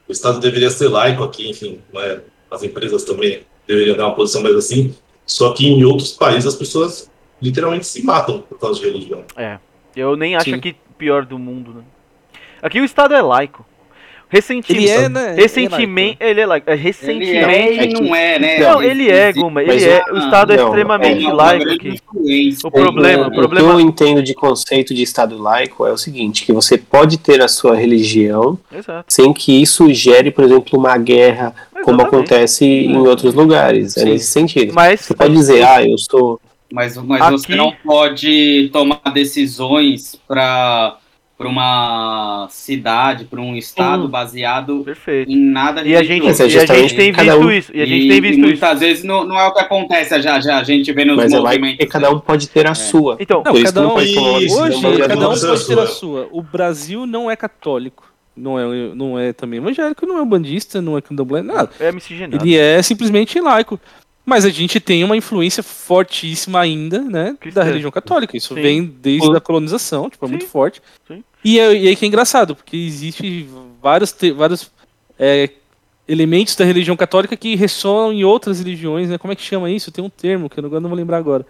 O 0.07 0.11
Estado 0.11 0.39
deveria 0.39 0.69
ser 0.69 0.87
laico 0.87 1.23
aqui, 1.23 1.49
enfim, 1.49 1.79
é? 1.95 2.21
as 2.49 2.63
empresas 2.63 3.03
também 3.03 3.41
deveriam 3.67 3.97
dar 3.97 4.05
uma 4.05 4.15
posição 4.15 4.41
mais 4.41 4.55
assim. 4.55 4.95
Só 5.25 5.53
que 5.53 5.67
em 5.67 5.83
outros 5.83 6.13
países 6.13 6.45
as 6.45 6.55
pessoas 6.55 7.11
literalmente 7.41 7.85
se 7.85 8.03
matam 8.03 8.41
por 8.41 8.57
causa 8.57 8.79
de 8.79 8.85
religião. 8.85 9.23
É. 9.35 9.59
Eu 9.95 10.15
nem 10.15 10.35
acho 10.35 10.45
Sim. 10.45 10.55
aqui 10.55 10.75
pior 10.97 11.25
do 11.25 11.37
mundo, 11.37 11.73
né? 11.73 11.83
Aqui 12.61 12.79
o 12.79 12.85
Estado 12.85 13.13
é 13.13 13.21
laico. 13.21 13.65
Recentemente. 14.29 14.83
Ele 14.85 14.89
é, 15.05 15.09
né? 15.09 15.33
Recentemente. 15.35 16.17
Ele 16.19 16.41
é 16.41 16.45
laico. 16.45 16.69
É, 16.69 16.73
Ele 16.73 16.81
Recentemente. 16.81 17.35
é 17.79 17.85
e 17.85 17.93
não 17.93 18.15
é, 18.15 18.39
né? 18.39 18.59
Não, 18.59 18.83
ele 18.83 19.09
é, 19.09 19.31
Guma. 19.31 19.63
Ele 19.63 19.83
é. 19.85 20.03
o- 20.11 20.17
Estado 20.17 20.53
é 20.53 20.57
não, 20.57 20.65
extremamente 20.67 21.23
uma 21.25 21.33
laico 21.33 21.69
aqui. 21.71 21.95
O 22.63 22.71
problema, 22.71 23.23
É, 23.23 23.27
o 23.27 23.31
problema. 23.31 23.67
O 23.69 23.75
que 23.77 23.81
eu 23.83 23.87
entendo 23.87 24.21
de 24.21 24.33
conceito 24.33 24.93
de 24.93 25.01
Estado 25.01 25.37
laico 25.37 25.85
é 25.85 25.91
o 25.93 25.97
seguinte, 25.97 26.45
que 26.45 26.51
você 26.51 26.77
pode 26.77 27.17
ter 27.17 27.41
a 27.41 27.47
sua 27.47 27.75
religião 27.75 28.59
Exato. 28.71 29.05
sem 29.07 29.31
que 29.31 29.61
isso 29.61 29.93
gere, 29.93 30.29
por 30.31 30.43
exemplo, 30.43 30.77
uma 30.77 30.97
guerra, 30.97 31.53
como 31.83 32.01
Exatamente. 32.01 32.07
acontece 32.07 32.65
em 32.65 32.97
outros 32.97 33.33
lugares. 33.33 33.95
É 33.95 34.01
Sim. 34.01 34.09
nesse 34.09 34.31
sentido. 34.31 34.73
Mas. 34.73 35.01
Você 35.01 35.13
pode 35.13 35.33
dizer, 35.33 35.63
ah, 35.63 35.81
eu 35.87 35.97
sou. 35.97 36.39
Mas, 36.69 36.97
mas 36.97 37.21
Aqui- 37.21 37.31
você 37.31 37.55
não 37.55 37.71
pode 37.85 38.69
tomar 38.73 38.99
decisões 39.13 40.19
para 40.27 40.97
uma 41.45 42.47
cidade, 42.49 43.25
para 43.25 43.39
um 43.39 43.55
estado 43.55 44.07
baseado 44.07 44.81
Perfeito. 44.83 45.29
em 45.31 45.37
nada 45.37 45.83
E 45.83 45.95
a 45.95 46.01
gente, 46.01 46.23
é 46.25 46.29
e 46.47 46.57
a 46.57 46.65
gente 46.65 46.95
tem 46.95 47.11
visto 47.11 47.37
um- 47.37 47.51
isso. 47.51 47.71
E 47.75 47.81
a 47.81 47.85
gente 47.85 48.05
E- 48.05 48.07
tem 48.07 48.17
e 48.17 48.21
visto 48.21 48.39
isso. 48.39 48.47
muitas 48.47 48.79
vezes 48.79 49.03
não, 49.03 49.23
não 49.23 49.39
é 49.39 49.45
o 49.47 49.53
que 49.53 49.59
acontece, 49.59 50.19
já, 50.21 50.39
já 50.39 50.57
a 50.57 50.63
gente 50.63 50.91
vê 50.91 51.05
nos 51.05 51.15
Mas 51.17 51.31
é 51.33 51.39
movimentos. 51.39 51.77
porque 51.77 51.91
cada 51.91 52.09
um 52.11 52.19
pode 52.19 52.49
ter 52.49 52.65
a 52.65 52.73
sua. 52.73 53.17
Então, 53.19 53.43
Não, 53.45 53.53
isso 53.53 53.65
cada 53.65 53.81
não 53.81 53.91
um- 53.91 53.93
pode 53.93 54.07
Isso, 54.45 54.61
Hoje, 54.61 54.81
cada 55.07 55.15
um 55.29 55.29
pode 55.29 55.41
ter 55.41 55.51
a 55.51 55.57
sua. 55.57 55.87
sua. 55.87 56.27
O 56.31 56.41
Brasil 56.41 57.05
não 57.05 57.29
é 57.29 57.35
católico. 57.35 58.11
Não 58.35 58.59
é, 58.59 58.93
não 58.95 59.17
é 59.17 59.33
também 59.33 59.57
evangélico, 59.57 60.05
não 60.05 60.21
é 60.21 60.25
bandista, 60.25 60.79
não 60.81 60.95
é 60.97 61.01
candomblé, 61.01 61.41
nada. 61.41 61.71
é 61.79 61.91
miscigenado. 61.91 62.43
Ele 62.45 62.55
é 62.55 62.81
simplesmente 62.83 63.39
laico. 63.39 63.79
Mas 64.23 64.43
a 64.45 64.49
gente 64.49 64.79
tem 64.81 65.03
uma 65.05 65.15
influência 65.15 65.63
fortíssima 65.63 66.59
ainda, 66.59 66.99
né, 66.99 67.35
Cristã. 67.39 67.61
da 67.61 67.65
religião 67.65 67.89
católica. 67.89 68.35
Isso 68.35 68.53
Sim. 68.53 68.61
vem 68.61 68.83
desde 68.85 69.25
Sim. 69.25 69.35
a 69.35 69.39
colonização, 69.39 70.09
tipo, 70.09 70.23
é 70.25 70.27
Sim. 70.27 70.33
muito 70.33 70.47
forte. 70.47 70.81
Sim. 71.07 71.23
E, 71.49 71.59
é, 71.59 71.73
e 71.73 71.87
aí 71.87 71.95
que 71.95 72.03
é 72.03 72.07
engraçado, 72.09 72.55
porque 72.55 72.75
existe 72.75 73.47
vários, 73.81 74.13
vários 74.35 74.69
é, 75.17 75.49
elementos 76.05 76.55
da 76.57 76.65
religião 76.65 76.97
católica 76.97 77.37
que 77.37 77.55
ressonam 77.55 78.11
em 78.11 78.23
outras 78.25 78.59
religiões, 78.59 79.09
né? 79.09 79.17
Como 79.17 79.31
é 79.31 79.35
que 79.35 79.41
chama 79.41 79.71
isso? 79.71 79.89
Tem 79.91 80.03
um 80.03 80.09
termo 80.09 80.49
que 80.49 80.59
eu 80.59 80.63
não, 80.63 80.69
não 80.81 80.89
vou 80.89 80.97
lembrar 80.97 81.17
agora. 81.17 81.45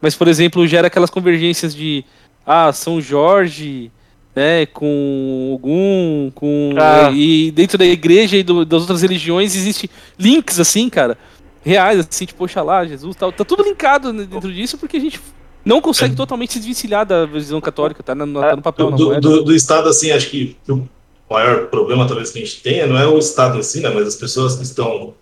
Mas, 0.00 0.16
por 0.16 0.26
exemplo, 0.26 0.66
gera 0.66 0.88
aquelas 0.88 1.08
convergências 1.10 1.72
de 1.74 2.04
ah, 2.44 2.72
São 2.72 3.00
Jorge, 3.00 3.92
né, 4.34 4.66
com 4.66 5.52
Ogum, 5.54 6.32
com 6.34 6.74
Ah. 6.76 7.10
e 7.12 7.50
dentro 7.52 7.76
da 7.78 7.84
igreja 7.84 8.36
e 8.36 8.42
do- 8.42 8.64
das 8.64 8.80
outras 8.82 9.02
religiões 9.02 9.54
existe 9.54 9.88
links 10.18 10.58
assim, 10.58 10.88
cara, 10.88 11.16
reais 11.64 11.98
assim, 12.00 12.24
tipo 12.24 12.42
Oxalá, 12.44 12.84
Jesus, 12.86 13.14
tal, 13.16 13.30
tá 13.32 13.44
tudo 13.44 13.62
linkado 13.62 14.12
né, 14.12 14.24
dentro 14.28 14.52
disso 14.52 14.78
porque 14.78 14.96
a 14.96 15.00
gente 15.00 15.20
não 15.68 15.80
consegue 15.80 16.16
totalmente 16.16 16.54
se 16.54 16.58
desvencilhar 16.58 17.04
da 17.04 17.26
visão 17.26 17.60
católica, 17.60 18.02
tá, 18.02 18.14
no, 18.14 18.40
tá 18.40 18.56
no 18.56 18.62
papel, 18.62 18.86
Do, 18.86 18.90
na 18.90 18.96
do, 18.96 19.04
moeda. 19.06 19.20
do- 19.20 19.44
do 19.44 19.54
Estado, 19.54 19.88
assim, 19.88 20.10
acho 20.10 20.30
que 20.30 20.56
o 20.68 20.88
maior 21.30 21.66
problema 21.66 22.06
talvez 22.06 22.30
que 22.30 22.38
a 22.38 22.44
gente 22.44 22.62
tenha 22.62 22.86
não 22.86 22.96
é 22.98 23.06
o 23.06 23.18
Estado 23.18 23.58
em 23.58 23.62
si, 23.62 23.80
né, 23.80 23.90
mas 23.90 24.06
as 24.06 24.16
pessoas 24.16 24.56
que 24.56 24.62
estão 24.62 25.14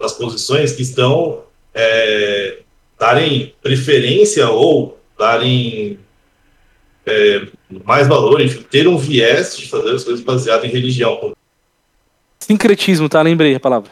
nas 0.00 0.12
posições 0.14 0.72
que 0.72 0.80
estão 0.82 1.42
é, 1.74 2.60
darem 2.98 3.54
preferência 3.62 4.48
ou 4.48 4.98
darem 5.18 5.98
é, 7.06 7.46
mais 7.84 8.08
valor, 8.08 8.40
enfim, 8.40 8.62
ter 8.70 8.88
um 8.88 8.96
viés 8.96 9.56
de 9.56 9.68
fazer 9.68 9.90
as 9.94 10.02
coisas 10.04 10.22
baseadas 10.24 10.64
em 10.64 10.68
religião. 10.72 11.32
Sincretismo, 12.38 13.08
tá? 13.08 13.20
Lembrei 13.22 13.54
a 13.54 13.60
palavra. 13.60 13.90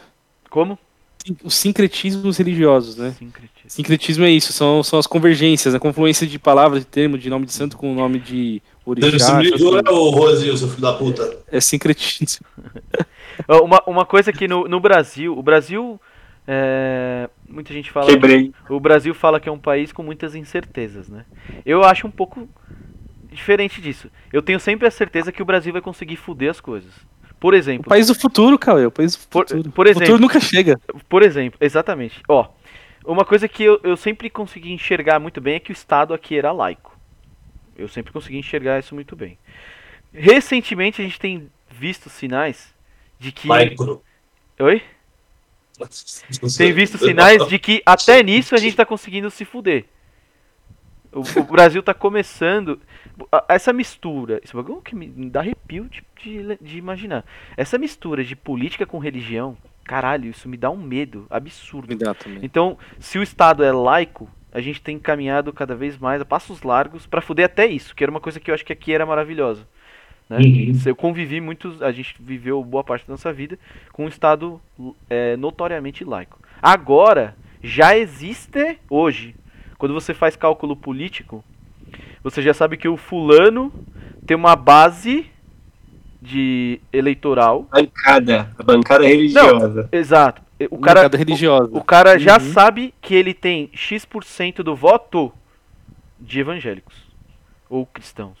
Como? 0.49 0.77
Os 1.43 1.55
sincretismos 1.55 2.37
religiosos, 2.37 2.97
né? 2.97 3.11
Sincretismo. 3.17 3.69
Sincretismo 3.69 4.25
é 4.25 4.31
isso, 4.31 4.51
são, 4.51 4.81
são 4.81 4.97
as 4.97 5.05
convergências, 5.05 5.75
a 5.75 5.79
confluência 5.79 6.25
de 6.25 6.39
palavras, 6.39 6.79
de 6.81 6.87
termo, 6.87 7.17
de 7.17 7.29
nome 7.29 7.45
de 7.45 7.53
santo 7.53 7.77
com 7.77 7.91
o 7.91 7.95
nome 7.95 8.19
de 8.19 8.61
orixá. 8.85 9.37
me 9.37 9.49
né, 9.49 9.55
assim, 9.55 9.63
ô 9.63 10.09
Rosinho, 10.09 10.57
seu 10.57 10.67
filho 10.67 10.81
da 10.81 10.93
puta? 10.93 11.37
É 11.51 11.59
sincretismo. 11.59 12.45
Uma, 13.63 13.81
uma 13.85 14.05
coisa 14.05 14.33
que 14.33 14.47
no, 14.47 14.67
no 14.67 14.79
Brasil, 14.79 15.37
o 15.37 15.41
Brasil, 15.41 15.99
é, 16.47 17.29
muita 17.47 17.73
gente 17.73 17.91
fala, 17.91 18.07
Quebrei. 18.07 18.51
o 18.69 18.79
Brasil 18.79 19.13
fala 19.13 19.39
que 19.39 19.47
é 19.47 19.51
um 19.51 19.59
país 19.59 19.91
com 19.91 20.03
muitas 20.03 20.35
incertezas, 20.35 21.07
né? 21.07 21.25
Eu 21.65 21.83
acho 21.83 22.07
um 22.07 22.11
pouco 22.11 22.49
diferente 23.31 23.81
disso. 23.81 24.09
Eu 24.33 24.41
tenho 24.41 24.59
sempre 24.59 24.87
a 24.87 24.91
certeza 24.91 25.31
que 25.31 25.41
o 25.41 25.45
Brasil 25.45 25.71
vai 25.71 25.81
conseguir 25.81 26.15
fuder 26.15 26.49
as 26.49 26.59
coisas. 26.59 26.91
Por 27.39 27.53
O 27.53 27.57
exemplo, 27.57 27.87
país 27.89 28.07
do 28.07 28.15
futuro, 28.15 28.59
Cauê, 28.59 28.85
o 28.85 28.91
país 28.91 29.15
do 29.15 29.27
Por- 29.27 29.47
futuro. 29.47 29.71
por 29.71 29.85
o 29.85 29.89
exemplo- 29.89 30.05
futuro 30.07 30.21
nunca 30.21 30.39
chega. 30.39 30.79
por 31.07 31.23
exemplo, 31.23 31.57
exatamente. 31.61 32.21
Ó, 32.27 32.47
uma 33.05 33.23
coisa 33.23 33.47
que 33.47 33.63
eu, 33.63 33.79
eu 33.83 33.95
sempre 33.95 34.29
consegui 34.29 34.71
enxergar 34.73 35.19
muito 35.19 35.39
bem 35.39 35.55
é 35.55 35.59
que 35.59 35.71
o 35.71 35.73
Estado 35.73 36.13
aqui 36.13 36.37
era 36.37 36.51
laico. 36.51 36.97
Eu 37.77 37.87
sempre 37.87 38.11
consegui 38.11 38.37
enxergar 38.37 38.77
isso 38.79 38.93
muito 38.93 39.15
bem. 39.15 39.37
Recentemente 40.13 41.01
a 41.01 41.05
gente 41.05 41.19
tem 41.19 41.49
visto 41.71 42.09
sinais 42.09 42.73
de 43.17 43.31
que. 43.31 43.47
Laico. 43.47 44.03
Oi? 44.59 44.81
Tem 46.57 46.73
visto 46.73 46.97
sinais 46.97 47.47
de 47.47 47.57
que 47.57 47.81
até 47.85 48.21
nisso 48.21 48.53
a 48.53 48.57
gente 48.57 48.75
tá 48.75 48.85
conseguindo 48.85 49.31
se 49.31 49.45
fuder. 49.45 49.85
O, 51.11 51.21
o 51.39 51.43
Brasil 51.43 51.81
tá 51.81 51.93
começando. 51.93 52.79
Essa 53.47 53.73
mistura. 53.73 54.39
Isso 54.43 54.55
um 54.57 54.61
bagulho 54.61 54.81
que 54.81 54.95
me 54.95 55.07
dá 55.29 55.41
arrepio 55.41 55.89
de, 55.89 56.03
de, 56.21 56.57
de 56.61 56.77
imaginar. 56.77 57.25
Essa 57.57 57.77
mistura 57.77 58.23
de 58.23 58.35
política 58.35 58.85
com 58.85 58.99
religião. 58.99 59.57
Caralho, 59.83 60.29
isso 60.29 60.47
me 60.47 60.55
dá 60.55 60.69
um 60.69 60.77
medo 60.77 61.25
absurdo. 61.29 61.89
Me 61.89 61.95
dá 61.95 62.13
também. 62.13 62.39
Então, 62.43 62.77
se 62.99 63.17
o 63.17 63.23
Estado 63.23 63.63
é 63.63 63.71
laico, 63.71 64.29
a 64.51 64.61
gente 64.61 64.81
tem 64.81 64.99
caminhado 64.99 65.51
cada 65.51 65.75
vez 65.75 65.97
mais 65.97 66.21
a 66.21 66.25
passos 66.25 66.61
largos 66.63 67.07
pra 67.07 67.21
fuder 67.21 67.45
até 67.45 67.65
isso, 67.65 67.95
que 67.95 68.03
era 68.03 68.11
uma 68.11 68.19
coisa 68.19 68.39
que 68.39 68.51
eu 68.51 68.55
acho 68.55 68.65
que 68.65 68.73
aqui 68.73 68.93
era 68.93 69.05
maravilhosa. 69.05 69.67
Né? 70.29 70.37
Uhum. 70.37 70.73
Eu 70.85 70.95
convivi 70.95 71.41
muito, 71.41 71.83
a 71.83 71.91
gente 71.91 72.15
viveu 72.19 72.63
boa 72.63 72.83
parte 72.83 73.07
da 73.07 73.13
nossa 73.13 73.33
vida 73.33 73.57
com 73.91 74.05
um 74.05 74.07
Estado 74.07 74.61
é, 75.09 75.35
notoriamente 75.37 76.03
laico. 76.03 76.39
Agora, 76.61 77.35
já 77.61 77.97
existe 77.97 78.79
hoje, 78.89 79.35
quando 79.79 79.93
você 79.95 80.13
faz 80.13 80.35
cálculo 80.35 80.75
político, 80.75 81.43
você 82.21 82.41
já 82.43 82.53
sabe 82.53 82.77
que 82.77 82.87
o 82.87 82.95
fulano 82.97 83.73
tem 84.27 84.37
uma 84.37 84.55
base 84.55 85.25
de 86.21 86.79
eleitoral. 86.91 87.65
Bancada. 87.71 88.51
A 88.59 88.63
bancada 88.63 89.07
religiosa. 89.07 89.89
Exato. 89.91 90.41
O 90.69 90.77
cara, 90.77 90.99
Mercado 91.03 91.17
religiosa. 91.17 91.69
o 91.71 91.81
cara 91.83 92.19
já 92.19 92.33
Uhum. 92.33 92.51
sabe 92.51 92.93
que 93.01 93.15
ele 93.15 93.33
tem 93.33 93.69
X% 93.73 94.61
do 94.61 94.75
voto 94.75 95.31
de 96.19 96.41
evangélicos 96.41 96.93
ou 97.69 97.85
cristãos. 97.85 98.37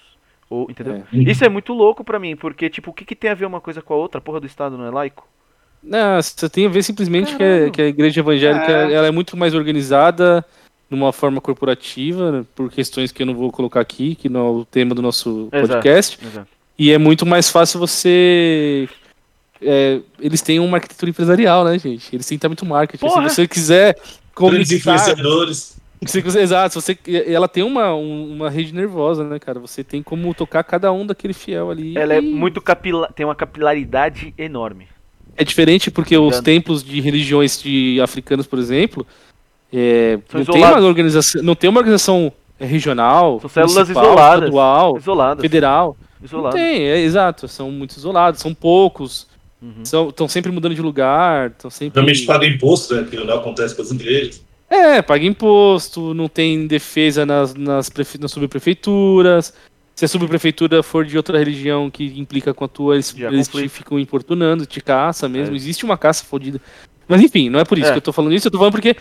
Ou, 0.49 0.69
entendeu? 0.69 0.95
É. 0.95 1.17
Isso 1.17 1.45
é 1.45 1.49
muito 1.49 1.71
louco 1.73 2.03
pra 2.03 2.19
mim, 2.19 2.35
porque 2.35 2.69
tipo, 2.69 2.91
o 2.91 2.93
que, 2.93 3.05
que 3.05 3.15
tem 3.15 3.31
a 3.31 3.35
ver 3.35 3.45
uma 3.45 3.61
coisa 3.61 3.81
com 3.81 3.93
a 3.93 3.97
outra? 3.97 4.17
A 4.17 4.21
porra 4.21 4.41
do 4.41 4.47
Estado 4.47 4.77
não 4.77 4.85
é 4.85 4.89
laico? 4.89 5.25
Não, 5.81 6.21
você 6.21 6.49
tem 6.49 6.65
a 6.65 6.69
ver 6.69 6.83
simplesmente 6.83 7.33
que, 7.37 7.71
que, 7.71 7.81
a 7.81 7.85
igreja 7.87 8.19
evangélica 8.19 8.69
É. 8.69 8.91
ela 8.93 9.07
é 9.07 9.11
muito 9.11 9.37
mais 9.37 9.55
organizada 9.55 10.43
numa 10.89 11.13
forma 11.13 11.39
corporativa, 11.39 12.31
né, 12.31 12.45
por 12.55 12.71
questões 12.71 13.11
que 13.11 13.21
eu 13.21 13.25
não 13.27 13.35
vou 13.35 13.51
colocar 13.51 13.79
aqui, 13.79 14.15
que 14.15 14.27
não 14.29 14.39
é 14.39 14.49
o 14.61 14.65
tema 14.65 14.95
do 14.95 15.01
nosso 15.01 15.47
Exato. 15.51 15.67
podcast. 15.73 16.19
Exato. 16.25 16.47
E 16.77 16.91
é 16.91 16.97
muito 16.97 17.25
mais 17.25 17.49
fácil 17.49 17.79
você. 17.79 18.87
é, 19.61 19.99
eles 20.19 20.41
têm 20.41 20.59
uma 20.59 20.77
arquitetura 20.77 21.09
empresarial, 21.09 21.65
né, 21.65 21.77
gente? 21.77 22.15
Eles 22.15 22.25
têm 22.25 22.39
muito 22.47 22.65
marketing. 22.65 23.05
Porra! 23.05 23.27
Se 23.29 23.35
você 23.35 23.47
quiser 23.47 23.95
Grandes 24.35 24.71
influenciadores. 24.71 25.77
Se 26.05 26.21
você- 26.21 26.39
exato, 26.39 26.79
você, 26.79 26.97
ela 27.27 27.45
tem 27.49 27.61
uma, 27.61 27.93
um- 27.93 28.31
uma 28.33 28.49
rede 28.49 28.73
nervosa, 28.73 29.21
né, 29.25 29.37
cara? 29.37 29.59
Você 29.59 29.83
tem 29.83 30.01
como 30.01 30.33
tocar 30.33 30.63
cada 30.63 30.89
um 30.93 31.05
daquele 31.05 31.33
fiel 31.33 31.69
ali. 31.69 31.97
Ela 31.97 32.13
é 32.13 32.19
E 32.19 32.21
muito 32.21 32.61
capilar, 32.61 33.11
tem 33.11 33.25
uma 33.25 33.35
capilaridade 33.35 34.33
enorme. 34.37 34.87
É 35.35 35.43
diferente 35.43 35.91
porque 35.91 36.15
os 36.17 36.21
Obrigado. 36.37 36.43
templos 36.45 36.81
de 36.83 37.01
religiões 37.01 37.61
de 37.61 37.99
africanos, 38.01 38.47
por 38.47 38.57
exemplo, 38.59 39.05
é, 39.71 40.17
não, 40.33 40.45
tem 40.45 40.63
uma 40.63 40.79
organização, 40.79 41.43
não 41.43 41.55
tem 41.55 41.69
uma 41.69 41.79
organização 41.79 42.31
regional, 42.59 43.39
São 43.39 43.49
células 43.49 43.73
municipal, 43.75 44.03
isoladas. 44.05 44.39
estadual, 44.43 44.97
Isoladas. 44.97 45.41
federal. 45.41 45.97
Não 46.19 46.25
Isoladas. 46.25 46.59
tem, 46.59 46.81
é 46.83 46.99
exato. 46.99 47.47
São 47.47 47.71
muito 47.71 47.95
isolados, 47.95 48.41
são 48.41 48.53
poucos, 48.53 49.27
Uhum. 49.61 49.83
estão 50.09 50.27
sempre 50.27 50.51
mudando 50.51 50.73
de 50.75 50.81
lugar, 50.81 51.49
estão 51.51 51.69
sempre. 51.69 51.99
Realmente 51.99 52.25
paga 52.25 52.45
imposto, 52.45 52.95
né? 52.95 53.07
Que 53.09 53.17
não 53.17 53.33
acontece 53.35 53.75
com 53.75 53.81
as 53.81 53.91
igrejas. 53.91 54.41
É, 54.69 55.01
paga 55.01 55.25
imposto, 55.25 56.13
não 56.13 56.27
tem 56.27 56.67
defesa 56.67 57.25
nas, 57.25 57.53
nas, 57.55 57.89
prefe- 57.89 58.17
nas 58.19 58.31
subprefeituras. 58.31 59.53
Se 59.95 60.05
a 60.05 60.07
subprefeitura 60.07 60.81
for 60.81 61.03
de 61.05 61.17
outra 61.17 61.37
religião 61.37 61.89
que 61.89 62.05
implica 62.17 62.53
com 62.53 62.63
a 62.63 62.67
tua, 62.69 62.93
eles, 62.95 63.13
eles 63.17 63.47
te 63.49 63.67
ficam 63.67 63.99
importunando, 63.99 64.65
te 64.65 64.79
caça 64.79 65.27
mesmo. 65.27 65.53
É. 65.53 65.57
Existe 65.57 65.83
uma 65.83 65.97
caça 65.97 66.23
fodida. 66.23 66.61
Mas 67.07 67.21
enfim, 67.21 67.49
não 67.49 67.59
é 67.59 67.65
por 67.65 67.77
isso 67.77 67.87
É. 67.89 67.91
que 67.91 67.97
eu 67.97 68.01
tô 68.01 68.13
falando 68.13 68.33
isso, 68.33 68.47
eu 68.47 68.51
tô 68.51 68.57
falando 68.57 68.71
porque 68.73 68.95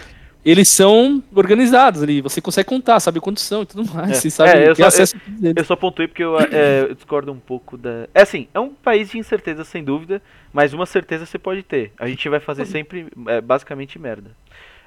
eles 0.51 0.69
são 0.69 1.23
organizados 1.35 2.03
ali. 2.03 2.21
Você 2.21 2.41
consegue 2.41 2.69
contar, 2.69 2.99
sabe 3.01 3.21
quantos 3.21 3.43
são 3.43 3.63
e 3.63 3.67
tudo 3.67 3.85
mais. 3.93 4.11
É. 4.11 4.15
Você 4.15 4.31
sabe, 4.31 4.51
É, 4.59 4.71
eu 4.71 4.75
só- 4.77 4.87
acesso 4.87 5.17
a 5.17 5.31
deles. 5.31 5.55
Eu 5.57 5.65
só 5.65 5.77
pontuei 5.77 6.09
porque 6.09 6.23
eu, 6.25 6.39
é, 6.41 6.83
eu 6.89 6.95
discordo 6.95 7.33
um 7.33 7.39
pouco 7.39 7.77
da. 7.77 8.09
É 8.15 8.23
assim, 8.23 8.49
é 8.55 8.61
um 8.61 8.71
país 8.71 9.11
de 9.11 9.19
incerteza, 9.19 9.65
sem 9.65 9.83
dúvida, 9.85 10.23
mas 10.53 10.73
uma 10.73 10.87
certeza 10.87 11.27
você 11.27 11.39
pode 11.39 11.63
ter. 11.63 11.93
A 11.99 12.07
gente 12.09 12.29
vai 12.29 12.41
fazer 12.41 12.65
sempre, 12.67 13.07
é, 13.27 13.41
basicamente, 13.41 13.99
merda. 13.99 14.31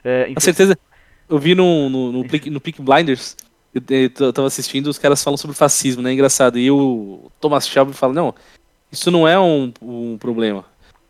É, 0.04 0.24
Com 0.26 0.32
infel- 0.32 0.42
certeza. 0.42 0.78
Eu 1.30 1.38
vi 1.40 1.56
no, 1.56 1.90
no, 1.90 2.12
no, 2.12 2.28
Peak, 2.28 2.50
no 2.50 2.60
Peak 2.60 2.82
Blinders, 2.82 3.38
eu, 3.74 3.82
eu 3.90 4.12
eu 4.20 4.34
tava 4.34 4.48
assistindo, 4.48 4.88
os 4.88 4.98
caras 4.98 5.24
falam 5.24 5.38
sobre 5.38 5.56
fascismo, 5.56 6.02
né? 6.02 6.12
Engraçado. 6.12 6.58
E 6.60 6.70
o 6.70 7.32
Thomas 7.40 7.68
Shelby 7.68 7.94
fala: 7.94 8.14
não, 8.14 8.36
isso 8.92 9.10
não 9.12 9.28
é 9.28 9.40
um, 9.40 9.72
um 9.82 10.18
problema. 10.18 10.66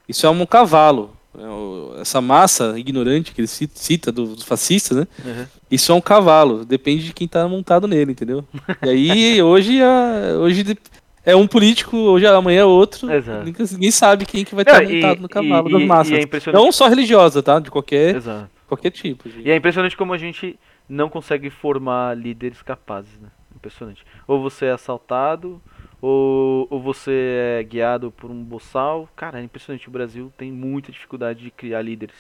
Isso 0.07 0.27
é 0.27 0.29
um 0.29 0.45
cavalo. 0.45 1.15
É 1.37 1.47
o- 1.47 1.95
Essa 1.99 2.19
massa 2.19 2.77
ignorante 2.77 3.31
que 3.33 3.41
ele 3.41 3.47
ci- 3.47 3.69
cita 3.73 4.11
do- 4.11 4.35
dos 4.35 4.43
fascistas, 4.43 4.97
né? 4.97 5.07
Uhum. 5.23 5.45
Isso 5.69 5.91
é 5.91 5.95
um 5.95 6.01
cavalo. 6.01 6.65
Depende 6.65 7.05
de 7.05 7.13
quem 7.13 7.27
tá 7.27 7.47
montado 7.47 7.87
nele, 7.87 8.11
entendeu? 8.11 8.43
E 8.83 8.89
aí, 8.89 9.41
hoje, 9.41 9.81
a- 9.81 10.37
hoje 10.39 10.77
é 11.25 11.35
um 11.35 11.47
político, 11.47 11.95
hoje 11.95 12.25
amanhã 12.27 12.61
é 12.61 12.65
outro. 12.65 13.09
Exato. 13.09 13.45
Ninguém, 13.45 13.91
sabe 13.91 14.25
quem 14.25 14.43
que 14.43 14.53
vai 14.53 14.63
estar 14.63 14.83
e- 14.83 14.95
montado 14.95 15.21
no 15.21 15.29
cavalo 15.29 15.69
e- 15.69 15.71
das 15.73 15.81
e- 15.81 15.85
massas. 15.85 16.13
é 16.13 16.21
impressionante. 16.21 16.61
Não 16.63 16.71
só 16.71 16.87
religiosa, 16.89 17.41
tá? 17.41 17.59
De 17.59 17.71
qualquer, 17.71 18.15
Exato. 18.17 18.49
qualquer 18.67 18.91
tipo. 18.91 19.29
gente. 19.29 19.47
E 19.47 19.51
é 19.51 19.55
impressionante 19.55 19.95
como 19.95 20.13
a 20.13 20.17
gente 20.17 20.59
não 20.89 21.07
consegue 21.09 21.49
formar 21.49 22.17
líderes 22.17 22.61
capazes, 22.61 23.17
né? 23.21 23.29
Impressionante. 23.55 24.03
Ou 24.27 24.41
você 24.41 24.65
é 24.65 24.71
assaltado, 24.71 25.61
ou, 26.01 26.67
ou 26.69 26.81
você 26.81 27.59
é 27.59 27.63
guiado 27.63 28.11
por 28.11 28.29
um 28.31 28.43
boçal. 28.43 29.07
Cara, 29.15 29.39
é 29.39 29.43
impressionante. 29.43 29.87
O 29.87 29.91
Brasil 29.91 30.31
tem 30.37 30.51
muita 30.51 30.91
dificuldade 30.91 31.43
de 31.43 31.51
criar 31.51 31.81
líderes. 31.81 32.15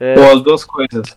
É, 0.00 0.18
Ou 0.18 0.32
as 0.32 0.42
duas 0.42 0.64
coisas. 0.64 1.16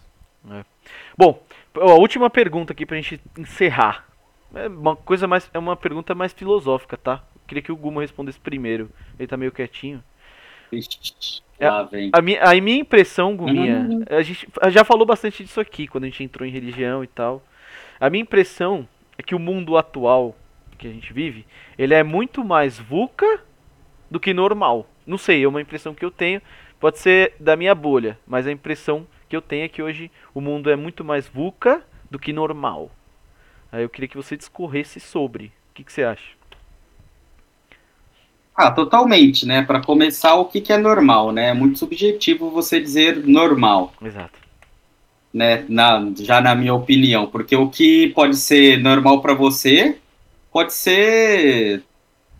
Bom, 1.18 1.42
a 1.76 1.94
última 1.94 2.30
pergunta 2.30 2.74
aqui 2.74 2.86
pra 2.86 2.98
gente 2.98 3.20
encerrar. 3.38 4.06
É 4.54 4.68
uma 4.68 4.96
coisa 4.96 5.28
mais, 5.28 5.50
é 5.54 5.60
uma 5.60 5.76
pergunta 5.76 6.14
mais 6.16 6.32
filosófica, 6.34 6.96
tá? 6.98 7.24
Eu 7.36 7.42
queria 7.48 7.62
que 7.64 7.72
o 7.72 7.76
Guma 7.76 8.02
respondesse 8.02 8.40
primeiro. 8.40 8.90
Ele 9.18 9.28
tá 9.28 9.36
meio 9.36 9.52
quietinho. 9.52 10.04
É, 11.60 11.70
Lá 11.70 11.84
vem. 11.84 12.10
A 12.14 12.22
minha, 12.22 12.42
a 12.44 12.54
minha 12.62 12.80
impressão, 12.80 13.36
Guminha, 13.36 13.80
Uhum. 13.80 14.04
a 14.10 14.22
gente 14.22 14.48
já 14.70 14.84
falou 14.84 15.06
bastante 15.06 15.44
disso 15.44 15.60
aqui 15.60 15.88
quando 15.88 16.04
a 16.04 16.08
gente 16.08 16.24
entrou 16.24 16.48
em 16.48 16.52
religião 16.52 17.04
e 17.04 17.08
tal. 17.08 17.42
A 18.00 18.10
minha 18.10 18.22
impressão 18.22 18.88
é 19.18 19.24
que 19.24 19.34
o 19.34 19.40
mundo 19.40 19.76
atual 19.78 20.36
que 20.78 20.88
a 20.88 20.92
gente 20.92 21.12
vive, 21.12 21.46
ele 21.78 21.94
é 21.94 22.04
muito 22.04 22.44
mais 22.44 22.80
VUCA 22.80 23.42
do 24.10 24.20
que 24.20 24.34
normal. 24.34 24.88
Não 25.06 25.18
sei, 25.18 25.44
é 25.44 25.48
uma 25.48 25.62
impressão 25.62 25.94
que 25.94 26.06
eu 26.06 26.12
tenho. 26.12 26.42
Pode 26.80 27.00
ser 27.00 27.34
da 27.40 27.56
minha 27.56 27.74
bolha, 27.74 28.20
mas 28.28 28.46
a 28.46 28.52
impressão 28.52 29.08
que 29.28 29.36
eu 29.36 29.42
tenho 29.42 29.66
é 29.66 29.68
que 29.68 29.82
hoje 29.82 30.12
o 30.34 30.42
mundo 30.42 30.70
é 30.70 30.76
muito 30.76 31.04
mais 31.04 31.28
VUCA 31.28 31.82
do 32.10 32.20
que 32.20 32.32
normal. 32.32 32.92
Aí 33.72 33.84
eu 33.84 33.90
queria 33.90 34.08
que 34.08 34.18
você 34.18 34.38
discorresse 34.38 35.00
sobre. 35.00 35.48
O 35.72 35.74
que, 35.74 35.84
que 35.84 35.92
você 35.92 36.04
acha? 36.04 36.38
Ah, 38.56 38.72
totalmente, 38.72 39.46
né? 39.46 39.62
Para 39.62 39.82
começar, 39.82 40.34
o 40.36 40.46
que, 40.46 40.62
que 40.62 40.74
é 40.74 40.78
normal, 40.78 41.32
né? 41.32 41.50
É 41.50 41.54
muito 41.54 41.78
subjetivo 41.78 42.50
você 42.50 42.80
dizer 42.80 43.24
normal, 43.24 43.94
Exato. 44.02 44.40
né? 45.32 45.64
Na, 45.70 46.12
já 46.16 46.42
na 46.42 46.56
minha 46.56 46.74
opinião, 46.74 47.28
porque 47.28 47.56
o 47.56 47.70
que 47.70 48.08
pode 48.16 48.36
ser 48.36 48.80
normal 48.80 49.22
para 49.22 49.36
você 49.36 50.00
pode 50.58 50.74
ser 50.74 51.84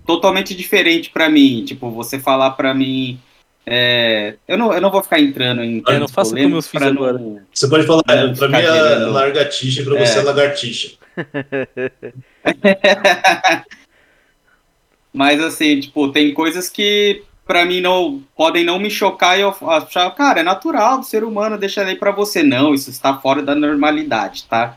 totalmente 0.04 0.56
diferente 0.56 1.12
para 1.12 1.30
mim. 1.30 1.64
Tipo, 1.64 1.92
você 1.92 2.18
falar 2.18 2.50
para 2.52 2.74
mim, 2.74 3.20
é, 3.64 4.34
eu 4.48 4.58
não, 4.58 4.74
eu 4.74 4.82
não 4.82 4.90
vou 4.90 5.04
ficar 5.04 5.20
entrando 5.20 5.62
em 5.64 5.84
É, 5.88 6.00
não 6.00 6.08
faça 6.08 6.36
como 6.36 6.56
eu 6.56 6.62
fiz 6.64 6.82
agora. 6.82 7.20
não- 7.20 7.40
Você 7.54 7.68
pode 7.70 7.86
falar, 7.86 8.02
Não 8.08 8.34
pra 8.34 8.48
mim 8.48 8.56
é 8.56 8.96
largatixa, 9.06 9.84
pra 9.84 10.00
É. 10.00 10.06
você 10.08 10.18
é 10.18 10.22
lagartixa. 10.24 10.98
Mas 15.14 15.40
assim, 15.40 15.80
tipo, 15.80 16.12
tem 16.12 16.34
coisas 16.34 16.70
que 16.70 17.22
pra 17.46 17.66
mim 17.66 17.82
não 17.82 18.24
podem 18.36 18.66
não 18.66 18.80
me 18.80 18.90
chocar 18.90 19.38
e 19.38 19.42
eu 19.42 19.56
achar, 19.70 20.10
cara, 20.16 20.40
é 20.40 20.44
natural 20.44 20.98
do 20.98 21.06
ser 21.06 21.24
humano, 21.24 21.56
deixa 21.56 21.84
aí 21.84 21.96
pra 21.96 22.10
você. 22.12 22.42
Não, 22.42 22.74
isso 22.74 22.90
está 22.90 23.16
fora 23.20 23.44
da 23.44 23.54
normalidade, 23.54 24.46
tá? 24.46 24.76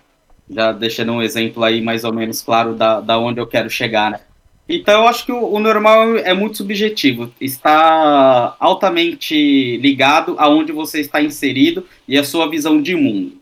Já 0.50 0.72
deixando 0.72 1.12
um 1.12 1.22
exemplo 1.22 1.62
aí 1.62 1.80
mais 1.80 2.02
ou 2.04 2.12
menos 2.12 2.42
claro 2.42 2.74
da, 2.74 3.00
da 3.00 3.18
onde 3.18 3.40
eu 3.40 3.46
quero 3.46 3.70
chegar, 3.70 4.10
né? 4.10 4.20
Então 4.68 5.02
eu 5.02 5.08
acho 5.08 5.24
que 5.26 5.32
o, 5.32 5.52
o 5.52 5.58
normal 5.58 6.16
é 6.18 6.32
muito 6.32 6.58
subjetivo, 6.58 7.32
está 7.40 8.54
altamente 8.60 9.76
ligado 9.78 10.34
aonde 10.38 10.72
você 10.72 11.00
está 11.00 11.20
inserido 11.22 11.86
e 12.06 12.16
a 12.18 12.24
sua 12.24 12.48
visão 12.48 12.80
de 12.80 12.94
mundo. 12.94 13.32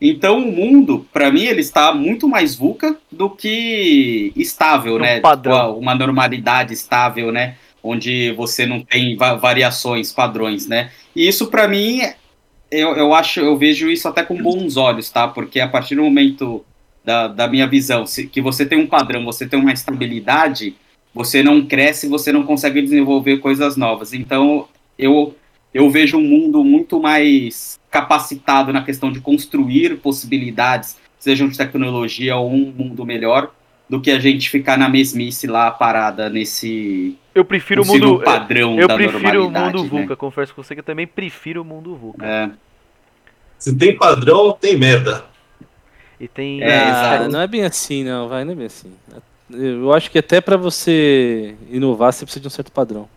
Então 0.00 0.38
o 0.38 0.50
mundo, 0.52 1.06
pra 1.12 1.30
mim, 1.30 1.44
ele 1.44 1.60
está 1.60 1.92
muito 1.94 2.26
mais 2.28 2.56
VUCA 2.56 2.96
do 3.10 3.30
que 3.30 4.32
estável, 4.34 4.96
Um 4.96 5.00
né? 5.00 5.20
padrão. 5.20 5.68
Tipo, 5.68 5.78
uma 5.78 5.94
normalidade 5.94 6.72
estável, 6.72 7.30
né? 7.30 7.54
Onde 7.82 8.32
você 8.32 8.66
não 8.66 8.80
tem 8.80 9.16
va- 9.16 9.34
variações, 9.34 10.10
padrões, 10.12 10.66
né? 10.66 10.90
E 11.14 11.28
isso 11.28 11.46
pra 11.48 11.68
mim, 11.68 12.00
eu, 12.72 12.96
eu 12.96 13.12
acho, 13.12 13.40
eu 13.40 13.56
vejo 13.56 13.90
isso 13.90 14.08
até 14.08 14.22
com 14.22 14.42
bons 14.42 14.78
olhos, 14.78 15.10
tá? 15.10 15.28
Porque 15.28 15.60
a 15.60 15.68
partir 15.68 15.94
do 15.94 16.02
momento 16.02 16.64
da, 17.04 17.28
da 17.28 17.46
minha 17.46 17.66
visão, 17.66 18.06
se, 18.06 18.26
que 18.26 18.40
você 18.40 18.64
tem 18.64 18.78
um 18.78 18.86
padrão, 18.86 19.24
você 19.24 19.46
tem 19.46 19.60
uma 19.60 19.72
estabilidade, 19.72 20.74
você 21.14 21.42
não 21.42 21.66
cresce, 21.66 22.08
você 22.08 22.32
não 22.32 22.44
consegue 22.44 22.80
desenvolver 22.80 23.38
coisas 23.38 23.76
novas. 23.76 24.14
Então, 24.14 24.66
eu, 24.98 25.36
eu 25.74 25.90
vejo 25.90 26.16
um 26.16 26.22
mundo 26.22 26.64
muito 26.64 26.98
mais 26.98 27.78
capacitado 27.90 28.72
na 28.72 28.82
questão 28.82 29.12
de 29.12 29.20
construir 29.20 29.98
possibilidades, 29.98 30.96
sejam 31.18 31.48
de 31.48 31.58
tecnologia 31.58 32.36
ou 32.36 32.50
um 32.50 32.72
mundo 32.72 33.04
melhor, 33.04 33.52
do 33.88 34.00
que 34.00 34.10
a 34.10 34.18
gente 34.18 34.48
ficar 34.48 34.78
na 34.78 34.88
mesmice 34.88 35.46
lá 35.46 35.70
parada 35.70 36.30
nesse 36.30 37.18
Eu 37.34 37.44
prefiro 37.44 37.82
o 37.82 37.86
mundo. 37.86 38.20
padrão 38.22 38.78
Eu 38.78 38.86
da 38.88 38.94
prefiro 38.94 39.46
o 39.46 39.50
mundo 39.50 39.82
né? 39.82 39.88
VUCA. 39.88 40.16
Confesso 40.16 40.54
com 40.54 40.62
você 40.62 40.74
que 40.74 40.80
eu 40.80 40.84
também 40.84 41.06
prefiro 41.06 41.62
o 41.62 41.64
mundo 41.64 41.96
VUCA. 41.96 42.26
É, 42.26 42.50
Se 43.58 43.74
tem 43.76 43.96
padrão, 43.96 44.52
tem 44.52 44.76
merda. 44.76 45.24
E 46.20 46.28
tem. 46.28 46.62
É, 46.62 46.78
Ah, 46.84 47.14
exato. 47.16 47.30
não 47.32 47.40
é 47.40 47.46
bem 47.46 47.64
assim, 47.64 48.04
não, 48.04 48.28
vai, 48.28 48.44
não 48.44 48.52
é 48.52 48.54
bem 48.56 48.66
assim. 48.66 48.92
Eu 49.50 49.92
acho 49.92 50.10
que 50.10 50.18
até 50.18 50.40
pra 50.40 50.56
você 50.56 51.54
inovar, 51.70 52.12
você 52.12 52.24
precisa 52.24 52.40
de 52.40 52.46
um 52.46 52.50
certo 52.50 52.70
padrão. 52.72 53.08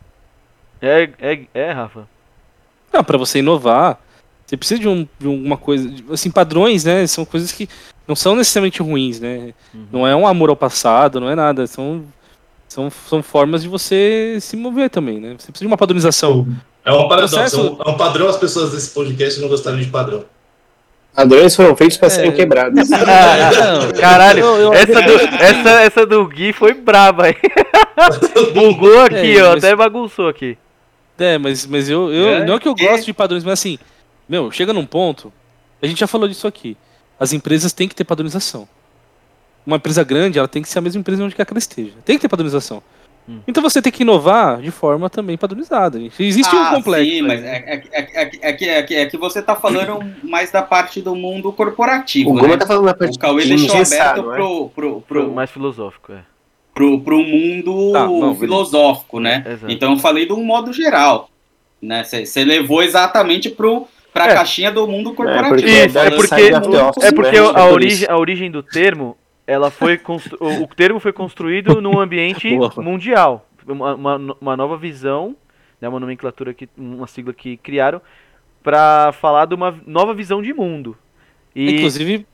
É, 0.81 1.09
é, 1.19 1.39
é, 1.53 1.71
Rafa. 1.71 2.07
Não, 2.91 3.03
pra 3.03 3.17
você 3.17 3.39
inovar, 3.39 3.99
você 4.45 4.55
precisa 4.57 4.79
de, 4.79 4.87
um, 4.87 5.07
de 5.19 5.27
alguma 5.27 5.57
coisa. 5.57 5.87
de- 5.89 6.03
Assim, 6.11 6.29
padrões, 6.31 6.83
né? 6.85 7.05
São 7.07 7.25
coisas 7.25 7.51
que 7.51 7.67
não 8.07 8.15
são 8.15 8.35
necessariamente 8.35 8.81
ruins, 8.81 9.19
né? 9.19 9.53
Uhum. 9.73 9.85
Não 9.91 10.07
é 10.07 10.15
um 10.15 10.27
amor 10.27 10.49
ao 10.49 10.55
passado, 10.55 11.19
não 11.19 11.29
é 11.29 11.35
nada. 11.35 11.65
São, 11.67 12.03
são, 12.76 12.89
são 12.89 13.23
formas 13.23 13.61
de 13.64 13.68
você 13.69 14.38
se 14.41 14.56
mover 14.57 14.89
também, 14.89 15.19
né? 15.19 15.30
Você 15.38 15.47
precisa 15.52 15.60
de 15.61 15.68
uma 15.68 15.77
padronização. 15.77 16.45
É 16.84 16.91
um 16.91 17.07
paradoxo. 17.07 17.35
Processo- 17.35 17.60
É 17.60 17.61
um, 17.88 17.89
é 17.89 17.93
um 17.93 17.97
padrão 17.97 18.27
as 18.27 18.38
pessoas 18.38 18.72
desse 18.72 18.91
podcast 18.91 19.39
não 19.41 19.47
gostarem 19.47 19.80
de 19.80 19.88
padrão. 19.89 20.26
Padrões 21.15 21.56
foram 21.56 21.76
feitos 21.77 21.95
para 21.97 22.07
É. 22.07 22.10
serem 22.11 22.31
quebrados. 22.34 22.89
Não, 22.91 23.91
Caralho, 23.99 24.39
eu- 24.43 24.57
eu- 24.57 24.73
essa, 24.73 25.02
do, 25.02 25.14
essa, 25.41 25.69
essa 25.81 26.06
do 26.06 26.27
Gui 26.27 26.52
foi 26.52 26.73
braba, 26.73 27.30
hein? 27.30 27.35
Bugou 28.53 28.99
aqui, 29.02 29.38
É, 29.38 29.43
ó, 29.43 29.53
mas- 29.53 29.64
até 29.64 29.76
bagunçou 29.76 30.27
aqui. 30.27 30.57
É, 31.18 31.38
mas, 31.38 31.65
mas 31.65 31.89
eu, 31.89 32.11
eu 32.11 32.27
É, 32.27 32.45
não 32.45 32.56
é 32.56 32.60
que 32.60 32.68
eu 32.68 32.76
é. 32.77 32.85
gosto 32.88 33.06
de 33.06 33.14
padrões, 33.14 33.43
mas 33.45 33.53
assim, 33.53 33.80
meu, 34.27 34.52
chega 34.52 34.73
num 34.73 34.85
ponto. 34.85 35.31
A 35.81 35.88
gente 35.88 35.99
já 35.99 36.07
falou 36.07 36.27
disso 36.27 36.45
aqui. 36.47 36.76
As 37.18 37.31
empresas 37.31 37.72
têm 37.72 37.88
que 37.88 37.95
ter 37.95 38.03
padronização. 38.03 38.68
Uma 39.65 39.77
empresa 39.77 40.03
grande, 40.03 40.37
ela 40.37 40.47
tem 40.47 40.61
que 40.61 40.69
ser 40.69 40.79
a 40.79 40.81
mesma 40.81 40.99
empresa 40.99 41.23
onde 41.23 41.33
quer 41.35 41.45
que 41.45 41.51
ela 41.53 41.59
esteja. 41.59 41.93
Tem 42.03 42.15
que 42.17 42.21
ter 42.21 42.27
padronização. 42.29 42.81
Hum. 43.27 43.39
Então 43.47 43.63
você 43.63 43.81
tem 43.81 43.91
que 43.91 44.03
inovar 44.03 44.61
de 44.61 44.69
forma 44.69 45.09
também 45.09 45.35
padronizada. 45.35 45.99
Existe 46.19 46.55
um 46.55 46.59
Ah, 46.59 46.75
complexo. 46.75 47.09
Sim, 47.09 47.21
mas 47.23 47.43
é, 47.43 47.55
é, 47.65 47.83
é, 47.91 48.03
é, 48.21 48.29
é, 48.41 48.53
que, 48.53 48.69
é, 48.69 48.83
que, 48.83 48.93
é 48.95 49.05
que 49.07 49.17
você 49.17 49.41
tá 49.41 49.55
falando 49.55 49.99
mais 50.21 50.51
da 50.51 50.61
parte 50.61 51.01
do 51.01 51.15
mundo 51.15 51.51
corporativo. 51.51 52.29
O 52.29 52.33
Goma 52.33 52.49
né? 52.49 52.57
tá 52.57 52.67
falando 52.67 52.85
na 52.85 52.93
parte 52.93 53.15
O 53.15 53.19
Cauê 53.19 53.41
de 53.43 53.49
deixou 53.55 53.81
aberto 53.81 54.19
é? 54.19 54.35
pro, 54.35 54.35
pro, 54.35 54.69
Pro 54.69 55.01
pro, 55.01 55.31
mais 55.33 55.49
filosófico, 55.49 56.11
é. 56.13 56.19
pro, 56.75 56.99
pro 57.01 57.17
mundo 57.23 57.93
Tá, 57.93 58.05
não, 58.05 58.35
filosófico, 58.35 59.19
né? 59.19 59.43
Exato. 59.47 59.71
Então 59.73 59.93
eu 59.93 59.97
falei 59.97 60.27
de 60.27 60.33
um 60.33 60.43
modo 60.43 60.71
geral. 60.71 61.29
né? 61.81 62.03
Você 62.03 62.43
levou 62.45 62.83
exatamente 62.83 63.49
pro, 63.49 63.87
pra 64.13 64.27
É. 64.29 64.33
caixinha 64.35 64.71
do 64.71 64.87
mundo 64.87 65.11
É, 65.11 65.13
corporativo. 65.15 65.55
porque 65.55 65.65
Isso, 65.71 65.93
da 65.95 66.05
é 66.05 66.11
porque- 66.11 66.51
the 66.51 66.83
office, 66.83 67.03
É 67.03 67.11
porque 67.11 67.41
né? 67.41 67.47
a, 67.55 67.65
origem, 67.65 68.07
a 68.07 68.17
origem 68.19 68.51
do 68.51 68.61
termo, 68.61 69.17
ela 69.47 69.69
foi 69.69 69.97
constru... 69.97 70.38
o 70.41 70.67
termo 70.67 70.99
foi 70.99 71.13
construído 71.13 71.81
num 71.81 71.99
ambiente 72.01 72.55
Boa. 72.57 72.73
mundial, 72.77 73.47
uma, 73.67 73.95
uma, 73.95 74.38
uma 74.41 74.57
nova 74.57 74.77
visão, 74.77 75.35
né, 75.80 75.88
uma 75.88 75.99
nomenclatura 75.99 76.53
que 76.53 76.67
uma 76.77 77.07
sigla 77.07 77.34
que 77.34 77.57
criaram 77.57 78.01
para 78.63 79.11
falar 79.13 79.45
de 79.45 79.53
uma 79.53 79.77
nova 79.85 80.13
visão 80.13 80.41
de 80.41 80.53
mundo 80.53 80.97
e 81.55 81.76
Inclusive, 81.76 82.26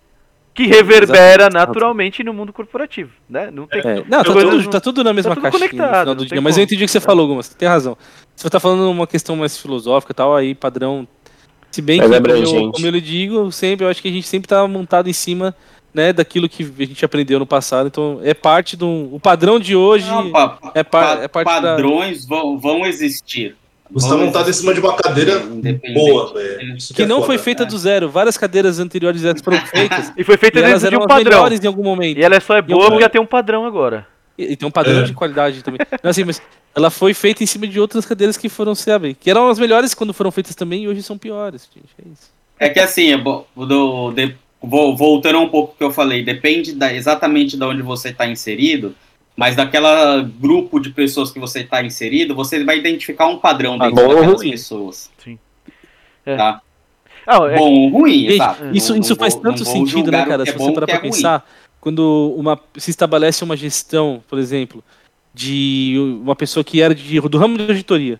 que 0.53 0.65
reverbera 0.65 1.43
Exato. 1.43 1.53
naturalmente 1.53 2.23
no 2.23 2.33
mundo 2.33 2.51
corporativo, 2.51 3.11
né? 3.29 3.49
Não 3.51 3.67
tem 3.67 3.81
é, 3.81 4.03
não, 4.07 4.17
tá 4.17 4.23
tudo, 4.23 4.51
não- 4.51 4.69
tá 4.69 4.81
tudo 4.81 5.03
na 5.03 5.13
mesma 5.13 5.33
tudo 5.33 5.43
caixinha 5.43 5.65
no 5.65 5.69
conectado, 5.69 5.99
final 5.99 6.15
do 6.15 6.25
dia. 6.25 6.41
Mas 6.41 6.57
eu 6.57 6.63
entendi 6.63 6.83
o 6.83 6.87
que 6.87 6.91
você 6.91 6.99
falou, 6.99 7.27
Guma, 7.27 7.41
você 7.41 7.55
tem 7.55 7.67
razão. 7.69 7.97
Você 8.35 8.49
tá 8.49 8.59
falando 8.59 8.89
uma 8.89 9.07
questão 9.07 9.35
mais 9.35 9.57
filosófica 9.57 10.11
e 10.11 10.15
tal, 10.15 10.35
aí 10.35 10.55
padrão. 10.55 11.07
Se 11.71 11.81
bem 11.81 12.01
que, 12.01 12.05
como 12.05 12.15
eu, 12.15 12.71
como 12.71 12.85
eu 12.85 12.91
lhe 12.91 12.99
digo, 12.99 13.49
sempre, 13.49 13.85
eu 13.85 13.89
acho 13.89 14.01
que 14.01 14.09
a 14.09 14.11
gente 14.11 14.27
sempre 14.27 14.49
tá 14.49 14.67
montado 14.67 15.09
em 15.09 15.13
cima 15.13 15.55
né, 15.93 16.13
daquilo 16.13 16.47
que 16.49 16.63
a 16.63 16.83
gente 16.85 17.03
aprendeu 17.05 17.39
no 17.39 17.45
passado. 17.45 17.87
Então, 17.87 18.19
é 18.23 18.33
parte 18.33 18.75
do. 18.77 19.09
O 19.13 19.19
padrão 19.19 19.59
de 19.59 19.75
hoje 19.75 20.07
Não, 20.09 20.31
pa- 20.31 20.57
é, 20.73 20.83
par, 20.83 21.17
pa- 21.17 21.23
é 21.23 21.27
parte 21.27 21.47
da. 21.47 21.61
padrões 21.75 22.25
vão, 22.25 22.57
vão 22.59 22.85
existir. 22.85 23.55
Você 23.93 24.07
tá 24.07 24.15
Vão 24.15 24.25
montado 24.25 24.49
em 24.49 24.53
cima 24.53 24.73
de 24.73 24.79
uma 24.79 24.95
cadeira 24.95 25.39
boa, 25.93 26.33
velho. 26.33 26.77
Isso 26.77 26.93
Que 26.93 27.01
é 27.01 27.05
não 27.05 27.17
foda. 27.17 27.27
foi 27.27 27.37
feita 27.37 27.65
do 27.65 27.77
zero. 27.77 28.09
Várias 28.09 28.37
cadeiras 28.37 28.79
anteriores 28.79 29.21
já 29.21 29.35
foram 29.43 29.57
feitas. 29.65 30.13
E 30.17 30.23
foi 30.23 30.37
feita 30.37 30.59
e 30.59 30.63
elas 30.63 30.81
dentro 30.81 30.87
de 30.89 30.95
eram 30.95 30.99
um 30.99 31.03
as 31.03 31.07
padrão. 31.17 31.37
melhores 31.39 31.61
em 31.61 31.67
algum 31.67 31.83
momento. 31.83 32.17
E 32.17 32.23
ela 32.23 32.39
só 32.39 32.55
é 32.55 32.61
boa 32.61 32.85
porque 32.87 33.03
ela 33.03 33.09
tem 33.09 33.19
um 33.19 33.25
padrão 33.25 33.65
agora. 33.65 34.07
E, 34.37 34.53
e 34.53 34.55
tem 34.55 34.65
um 34.65 34.71
padrão 34.71 34.99
É. 35.01 35.03
de 35.03 35.13
qualidade 35.13 35.61
também. 35.61 35.79
Não, 36.01 36.09
assim, 36.09 36.23
mas 36.23 36.41
ela 36.73 36.89
foi 36.89 37.13
feita 37.13 37.43
em 37.43 37.45
cima 37.45 37.67
de 37.67 37.81
outras 37.81 38.05
cadeiras 38.05 38.37
que 38.37 38.47
foram, 38.47 38.73
sabe? 38.73 39.13
Que 39.13 39.29
eram 39.29 39.49
as 39.49 39.59
melhores 39.59 39.93
quando 39.93 40.13
foram 40.13 40.31
feitas 40.31 40.55
também 40.55 40.83
e 40.83 40.87
hoje 40.87 41.03
são 41.03 41.17
piores, 41.17 41.67
gente. 41.75 41.89
É 41.99 42.09
isso. 42.13 42.31
É 42.57 42.69
que 42.69 42.79
assim, 42.79 43.11
é 43.11 43.17
bom, 43.17 43.45
do, 43.57 44.11
de- 44.13 44.35
vou- 44.61 44.95
voltando 44.95 45.39
um 45.39 45.49
pouco 45.49 45.75
que 45.77 45.83
eu 45.83 45.91
falei, 45.91 46.23
depende 46.23 46.73
da, 46.73 46.93
exatamente 46.93 47.57
de 47.57 47.63
onde 47.63 47.81
você 47.81 48.09
está 48.09 48.27
inserido, 48.27 48.95
mas 49.35 49.55
daquela 49.55 50.21
grupo 50.39 50.79
de 50.79 50.89
pessoas 50.91 51.31
que 51.31 51.39
você 51.39 51.61
está 51.61 51.83
inserido, 51.83 52.35
você 52.35 52.63
vai 52.63 52.77
identificar 52.77 53.27
um 53.27 53.37
padrão 53.37 53.75
Ah, 53.79 53.87
dentro 53.89 54.03
ou 54.07 54.13
daquelas 54.15 54.35
ruim. 54.41 54.51
pessoas. 54.51 55.09
É. 56.25 56.35
Tá? 56.35 56.61
Ah, 57.25 57.37
é, 57.49 57.55
Bom 57.57 57.71
ou 57.71 57.89
ruim, 57.89 58.29
Gente, 58.29 58.33
isso, 58.73 58.93
Não- 58.93 58.99
isso 59.01 59.09
não 59.11 59.15
faz 59.15 59.33
vou- 59.33 59.43
tanto 59.43 59.63
sentido, 59.65 60.11
né, 60.11 60.25
cara? 60.25 60.43
é 60.43 60.45
Se 60.45 60.51
você 60.57 60.71
parar 60.71 60.83
é 60.85 60.87
pra 60.93 60.99
ruim. 61.01 61.11
pensar, 61.11 61.47
quando 61.79 62.33
uma, 62.37 62.59
se 62.77 62.91
estabelece 62.91 63.43
uma 63.43 63.55
gestão, 63.57 64.23
por 64.27 64.37
exemplo, 64.39 64.83
de 65.33 65.95
uma 66.23 66.35
pessoa 66.35 66.63
que 66.63 66.81
era 66.81 66.93
de, 66.93 67.19
do 67.21 67.37
ramo 67.37 67.57
de 67.57 67.63
auditoria. 67.63 68.19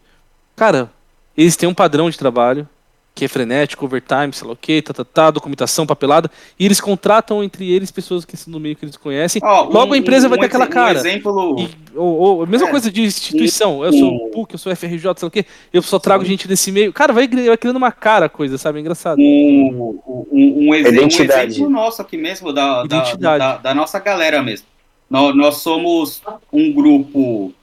Cara, 0.55 0.89
eles 1.35 1.55
têm 1.55 1.68
um 1.68 1.73
padrão 1.73 2.09
de 2.09 2.18
trabalho 2.18 2.68
que 3.13 3.25
é 3.25 3.27
frenético, 3.27 3.85
overtime, 3.85 4.31
sei 4.31 4.47
lá 4.47 4.53
o 4.53 4.55
que, 4.55 4.81
tá, 4.81 4.93
tá, 4.93 5.03
tá, 5.03 5.29
documentação, 5.31 5.85
papelada, 5.85 6.31
e 6.57 6.65
eles 6.65 6.79
contratam 6.79 7.43
entre 7.43 7.69
eles 7.69 7.91
pessoas 7.91 8.23
que 8.23 8.35
estão 8.35 8.51
no 8.53 8.59
meio 8.59 8.75
que 8.75 8.85
eles 8.85 8.95
conhecem. 8.95 9.41
Ó, 9.43 9.63
Logo 9.63 9.93
a 9.93 9.97
empresa 9.97 10.29
vai 10.29 10.39
ter 10.39 10.45
aquela 10.45 10.65
cara. 10.65 10.97
Um 10.97 11.01
exemplo, 11.01 11.55
E, 11.59 11.69
ou, 11.93 12.07
ou- 12.17 12.43
a 12.43 12.45
mesma 12.45 12.67
É. 12.67 12.71
coisa 12.71 12.89
de 12.89 13.01
instituição. 13.03 13.83
Eu 13.83 13.91
sou 13.91 14.13
Um- 14.27 14.31
PUC, 14.31 14.53
eu 14.53 14.57
sou 14.57 14.71
FRJ, 14.71 15.01
sei 15.01 15.25
lá 15.25 15.27
o 15.27 15.31
quê. 15.31 15.45
Eu 15.73 15.81
só 15.81 15.99
trago 15.99 16.23
gente 16.23 16.47
desse 16.47 16.71
meio. 16.71 16.93
Cara, 16.93 17.11
vai, 17.11 17.27
vai 17.27 17.57
criando 17.57 17.75
uma 17.75 17.91
cara 17.91 18.27
a 18.27 18.29
coisa, 18.29 18.57
sabe? 18.57 18.77
É 18.79 18.81
engraçado. 18.81 19.19
um, 19.19 19.99
um, 20.07 20.69
um, 20.69 20.75
exe- 20.75 20.89
um 20.89 20.93
Identidade. 20.93 21.51
exemplo 21.55 21.69
nosso 21.69 22.01
aqui 22.01 22.15
mesmo, 22.17 22.53
da, 22.53 22.83
da, 22.85 22.97
Identidade. 22.97 23.39
da, 23.39 23.57
da 23.57 23.73
nossa 23.75 23.99
galera 23.99 24.41
mesmo. 24.41 24.65
Nós, 25.09 25.35
nós 25.35 25.57
somos 25.57 26.21
um 26.53 26.71
grupo 26.71 27.53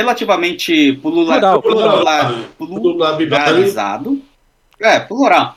relativamente 0.00 0.92
plura, 0.94 1.38
Plural, 1.38 1.62
plura- 1.62 2.44
Tudo 2.58 2.96
lá, 2.96 3.12
biblioteca. 3.12 3.50
pluralizado. 3.50 4.20
É, 4.80 4.98
plural. 5.00 5.56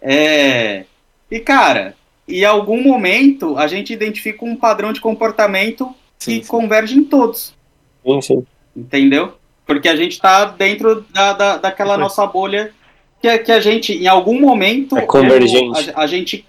É, 0.00 0.84
e, 1.30 1.38
cara, 1.40 1.94
em 2.28 2.44
algum 2.44 2.82
momento 2.82 3.56
a 3.56 3.66
gente 3.66 3.92
identifica 3.92 4.44
um 4.44 4.56
padrão 4.56 4.92
de 4.92 5.00
comportamento 5.00 5.86
que 6.18 6.24
Sim, 6.24 6.42
sim. 6.42 6.48
converge 6.48 6.96
em 6.98 7.04
todos. 7.04 7.54
Sim, 8.04 8.20
sim. 8.20 8.46
Entendeu? 8.76 9.34
Porque 9.66 9.88
a 9.88 9.96
gente 9.96 10.20
tá 10.20 10.44
dentro 10.46 11.02
da, 11.12 11.32
da, 11.32 11.56
daquela 11.56 11.96
nossa 11.96 12.26
bolha 12.26 12.72
que, 13.20 13.28
a- 13.28 13.38
que 13.38 13.52
a 13.52 13.60
gente, 13.60 13.92
em 13.92 14.06
algum 14.08 14.40
momento, 14.40 14.96
É 14.98 15.02
convergente. 15.02 15.90
a, 15.94 16.00
a 16.02 16.06
gente 16.06 16.44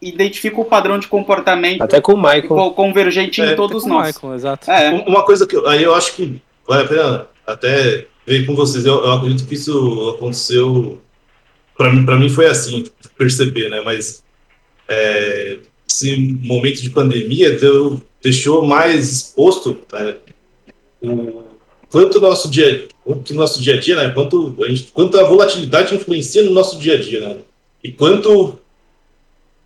identifica 0.00 0.60
o 0.60 0.64
padrão 0.64 0.98
de 0.98 1.08
comportamento 1.08 1.82
Até 1.82 2.00
com 2.00 2.12
o 2.14 2.16
Michael. 2.16 2.46
co- 2.48 2.70
convergente 2.72 3.40
É, 3.40 3.52
em 3.52 3.56
todos 3.56 3.84
nós. 3.84 4.14
Michael, 4.14 4.34
exato. 4.34 4.70
É, 4.70 4.90
Um- 4.90 5.02
Uma 5.08 5.24
coisa 5.24 5.46
que 5.46 5.56
eu- 5.56 5.66
aí 5.68 5.82
eu 5.82 5.94
acho 5.94 6.14
que 6.14 6.40
vale 6.66 6.84
a 6.84 6.88
pena 6.88 7.26
até 7.46 8.06
ver 8.26 8.46
com 8.46 8.54
vocês. 8.54 8.84
Eu, 8.86 8.94
eu 9.04 9.12
acredito 9.12 9.46
que 9.48 9.54
isso 9.54 10.14
aconteceu. 10.16 11.00
Para 11.76 11.92
mim, 11.92 12.04
pra 12.04 12.16
mim 12.16 12.28
foi 12.28 12.46
assim, 12.46 12.84
perceber, 13.16 13.68
né? 13.70 13.80
Mas 13.84 14.22
é, 14.88 15.58
esse 15.88 16.16
momento 16.42 16.80
de 16.82 16.90
pandemia 16.90 17.58
deu, 17.58 18.00
deixou 18.22 18.64
mais 18.64 19.10
exposto 19.12 19.78
né, 19.92 20.16
o 21.02 21.42
quanto 21.90 22.20
nosso 22.20 22.50
dia, 22.50 22.86
quanto 23.04 23.34
nosso 23.34 23.62
dia 23.62 23.74
a 23.74 23.80
dia, 23.80 23.96
né? 23.96 24.10
Quanto 24.10 24.56
a, 24.60 24.68
gente, 24.68 24.90
quanto 24.92 25.18
a 25.18 25.24
volatilidade 25.24 25.94
influencia 25.94 26.42
no 26.42 26.50
nosso 26.52 26.78
dia 26.78 26.94
a 26.94 27.00
dia, 27.00 27.20
né? 27.20 27.36
E 27.82 27.92
quanto 27.92 28.58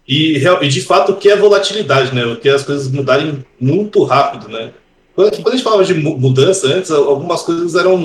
e, 0.07 0.37
e 0.39 0.69
de 0.69 0.81
fato 0.83 1.13
o 1.13 1.17
que 1.17 1.29
é 1.31 1.37
volatilidade, 1.37 2.15
né? 2.15 2.25
O 2.27 2.37
que 2.37 2.49
é 2.49 2.53
as 2.53 2.63
coisas 2.65 2.89
mudarem 2.91 3.45
muito 3.61 4.03
rápido, 4.05 4.49
né? 4.49 4.73
Quando, 5.15 5.31
quando 5.37 5.49
a 5.49 5.53
gente 5.53 5.63
falava 5.65 5.85
de 5.85 5.95
mu- 5.95 6.19
mudança 6.19 6.67
antes, 6.69 6.91
algumas 6.91 7.43
coisas 7.43 7.75
eram 7.75 7.97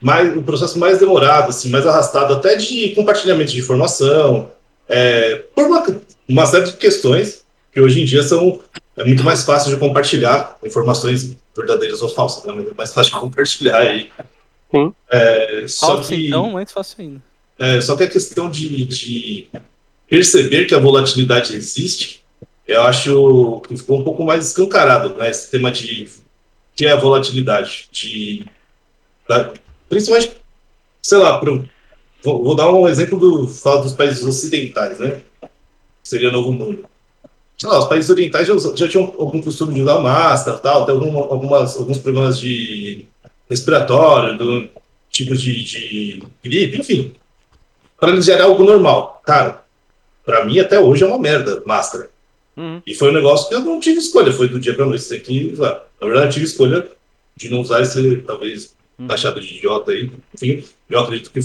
mais 0.00 0.36
um 0.36 0.42
processo 0.42 0.78
mais 0.78 0.98
demorado, 0.98 1.48
assim, 1.50 1.70
mais 1.70 1.86
arrastado, 1.86 2.34
até 2.34 2.56
de 2.56 2.90
compartilhamento 2.94 3.52
de 3.52 3.60
informação, 3.60 4.50
é, 4.88 5.36
por 5.54 5.66
uma, 5.66 5.84
uma 6.28 6.46
série 6.46 6.64
de 6.66 6.72
questões 6.74 7.44
que 7.72 7.80
hoje 7.80 8.00
em 8.02 8.04
dia 8.04 8.22
são 8.22 8.60
é 8.96 9.02
muito 9.04 9.24
mais 9.24 9.42
fácil 9.44 9.70
de 9.72 9.76
compartilhar 9.80 10.56
informações 10.64 11.36
verdadeiras 11.56 12.00
ou 12.02 12.08
falsas, 12.08 12.44
né? 12.44 12.52
Mas 12.54 12.66
É 12.68 12.74
mais 12.76 12.92
fácil 12.92 13.14
de 13.14 13.18
compartilhar 13.20 13.78
aí. 13.78 14.10
Sim. 14.70 14.92
É, 15.10 15.64
só 15.66 15.86
Falso, 15.94 16.08
que 16.10 16.26
então, 16.28 16.50
mais 16.50 16.70
fácil 16.70 16.96
ainda. 17.00 17.22
é, 17.58 17.80
só 17.80 17.96
que 17.96 18.02
a 18.04 18.08
questão 18.08 18.50
de, 18.50 18.84
de 18.84 19.46
perceber 20.14 20.66
que 20.66 20.74
a 20.74 20.78
volatilidade 20.78 21.56
existe, 21.56 22.22
eu 22.68 22.82
acho 22.82 23.60
que 23.66 23.76
ficou 23.76 23.98
um 23.98 24.04
pouco 24.04 24.24
mais 24.24 24.46
escancarado, 24.46 25.14
né? 25.16 25.28
Esse 25.28 25.50
tema 25.50 25.72
de 25.72 26.08
que 26.76 26.86
é 26.86 26.92
a 26.92 26.96
volatilidade, 26.96 27.88
de 27.90 28.46
da- 29.28 29.52
principalmente, 29.88 30.36
sei 31.02 31.18
lá, 31.18 31.38
pro, 31.38 31.68
vou, 32.22 32.44
vou 32.44 32.54
dar 32.54 32.72
um 32.72 32.88
exemplo 32.88 33.18
do 33.18 33.48
falo 33.48 33.82
dos 33.82 33.92
países 33.92 34.24
ocidentais, 34.24 35.00
né? 35.00 35.20
Seria 36.02 36.30
Novo 36.30 36.52
Mundo. 36.52 36.84
Lá, 37.64 37.80
os 37.80 37.86
países 37.88 38.08
orientais 38.10 38.46
já, 38.46 38.54
já 38.76 38.88
tinham 38.88 39.14
algum 39.18 39.42
costume 39.42 39.74
de 39.74 39.82
usar 39.82 39.98
máscara, 39.98 40.58
tal, 40.58 40.86
tem 40.86 40.94
algum, 40.94 41.16
algumas, 41.18 41.76
alguns 41.76 41.98
problemas 41.98 42.38
de 42.38 43.06
respiratório, 43.50 44.38
do 44.38 44.68
tipo 45.10 45.36
de, 45.36 45.64
de 45.64 46.22
gripe, 46.42 46.78
enfim 46.78 47.14
para 47.98 48.10
eles 48.12 48.26
já 48.26 48.34
era 48.34 48.44
algo 48.44 48.62
normal. 48.64 49.22
Cara, 49.24 49.63
para 50.24 50.44
mim 50.44 50.58
até 50.58 50.78
hoje 50.78 51.04
é 51.04 51.06
uma 51.06 51.18
merda 51.18 51.62
máscara. 51.66 52.08
Uhum. 52.56 52.80
E 52.86 52.94
foi 52.94 53.10
um 53.10 53.14
negócio 53.14 53.48
que 53.48 53.54
eu 53.54 53.60
não 53.60 53.80
tive 53.80 53.98
escolha, 53.98 54.32
foi 54.32 54.48
do 54.48 54.60
dia 54.60 54.74
para 54.74 54.86
noite. 54.86 55.02
Você 55.02 55.18
tem 55.18 55.20
que 55.48 55.52
usar. 55.52 55.82
Na 56.00 56.06
verdade, 56.06 56.26
eu 56.28 56.32
tive 56.32 56.44
escolha 56.46 56.86
de 57.36 57.50
não 57.50 57.60
usar 57.60 57.82
esse, 57.82 58.16
talvez, 58.18 58.74
Uhum. 58.96 59.08
taxado 59.08 59.40
de 59.40 59.56
idiota 59.56 59.90
aí. 59.90 60.08
Enfim, 60.34 60.64
eu 60.88 61.00
acredito 61.00 61.30
que 61.32 61.40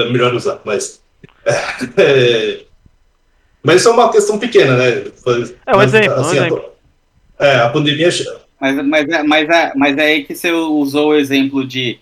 é 0.00 0.10
melhor 0.10 0.34
usar, 0.34 0.60
mas. 0.64 1.00
é, 1.96 2.64
mas 3.62 3.80
isso 3.80 3.88
é 3.88 3.92
uma 3.92 4.12
questão 4.12 4.38
pequena, 4.38 4.76
né? 4.76 5.04
É 5.66 5.74
um 5.74 5.78
Mas, 5.78 5.94
exemplo, 5.94 6.14
um 6.20 6.24
a- 6.26 6.30
exemplo. 6.34 6.64
É, 7.38 7.56
a 7.56 7.68
pandemia. 7.70 8.08
mas, 8.60 8.76
mas, 8.86 9.08
é, 9.08 9.22
mas, 9.22 9.48
é, 9.48 9.72
mas 9.74 9.98
é 9.98 10.02
aí 10.02 10.24
que 10.24 10.34
você 10.34 10.52
usou 10.52 11.08
o 11.10 11.14
exemplo 11.16 11.66
de 11.66 11.98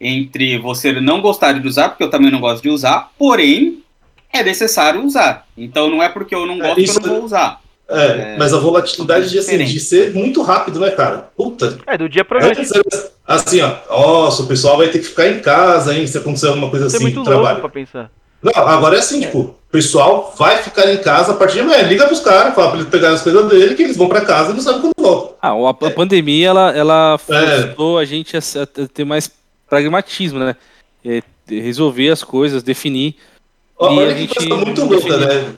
entre 0.00 0.58
você 0.58 0.92
não 1.00 1.20
gostar 1.20 1.52
de 1.52 1.66
usar, 1.66 1.88
porque 1.90 2.02
eu 2.04 2.10
também 2.10 2.30
não 2.30 2.40
gosto 2.40 2.62
de 2.62 2.68
usar, 2.68 3.10
porém 3.18 3.82
é 4.34 4.42
necessário 4.42 5.02
usar. 5.04 5.46
Então 5.56 5.88
não 5.90 6.02
é 6.02 6.08
porque 6.08 6.34
eu 6.34 6.44
não 6.46 6.54
É, 6.56 6.58
gosto 6.58 6.74
que 6.74 6.82
isso- 6.82 6.98
eu 6.98 7.06
não 7.06 7.14
vou 7.16 7.24
usar. 7.24 7.60
É, 7.86 8.06
É, 8.06 8.36
mas 8.38 8.54
a 8.54 8.58
volatilidade 8.58 9.28
de, 9.28 9.38
assim, 9.38 9.58
de 9.62 9.78
ser 9.78 10.14
muito 10.14 10.40
rápido, 10.42 10.80
né, 10.80 10.90
cara? 10.90 11.28
Puta. 11.36 11.78
É, 11.86 11.98
do 11.98 12.08
dia 12.08 12.24
pra 12.24 12.40
noite. 12.40 12.60
Antes 12.60 12.72
era 12.72 13.10
assim, 13.26 13.60
ó. 13.60 13.74
Nossa, 13.90 14.42
o 14.42 14.46
pessoal 14.46 14.78
vai 14.78 14.88
ter 14.88 15.00
que 15.00 15.04
ficar 15.04 15.28
em 15.28 15.38
casa, 15.40 15.94
hein? 15.94 16.06
Se 16.06 16.16
acontecer 16.16 16.48
alguma 16.48 16.70
coisa 16.70 16.86
Isso 16.86 16.96
é 16.96 16.98
assim 16.98 17.04
muito 17.04 17.16
no 17.16 17.24
louco 17.24 17.36
trabalho. 17.42 17.60
pra 17.60 17.68
pensar. 17.68 18.10
Não, 18.42 18.52
agora 18.68 18.96
é 18.96 18.98
assim, 19.00 19.20
tipo, 19.20 19.38
o 19.38 19.54
pessoal 19.70 20.34
vai 20.36 20.58
ficar 20.62 20.90
em 20.92 20.96
casa 20.98 21.32
a 21.32 21.34
partir 21.34 21.54
de 21.54 21.60
amanhã. 21.60 21.82
Liga 21.82 22.06
pros 22.06 22.20
caras, 22.20 22.54
fala 22.54 22.68
pra 22.70 22.78
eles 22.80 22.90
pegarem 22.90 23.16
as 23.16 23.22
coisas 23.22 23.48
dele, 23.50 23.74
que 23.74 23.82
eles 23.82 23.96
vão 23.98 24.08
pra 24.08 24.22
casa 24.22 24.50
e 24.50 24.54
não 24.54 24.60
sabem 24.62 24.80
quando 24.80 24.92
voltam. 24.98 25.34
Ah, 25.42 25.50
a, 25.52 25.86
É. 25.86 25.90
pandemia, 25.90 26.48
ela, 26.48 26.70
ela 26.76 27.14
É. 27.14 27.18
forçou 27.66 27.98
a 27.98 28.04
gente 28.06 28.34
a, 28.36 28.40
ter 28.92 29.04
mais 29.04 29.30
pragmatismo, 29.68 30.38
né? 30.38 30.56
É, 31.04 31.22
resolver 31.48 32.08
as 32.10 32.22
coisas, 32.24 32.62
definir. 32.62 33.16
E 33.80 33.84
Olha 33.84 34.10
a 34.10 34.14
que 34.14 34.20
gente 34.20 34.34
coisa 34.34 34.56
muito 34.56 34.84
louca, 34.84 35.16
né? 35.16 35.54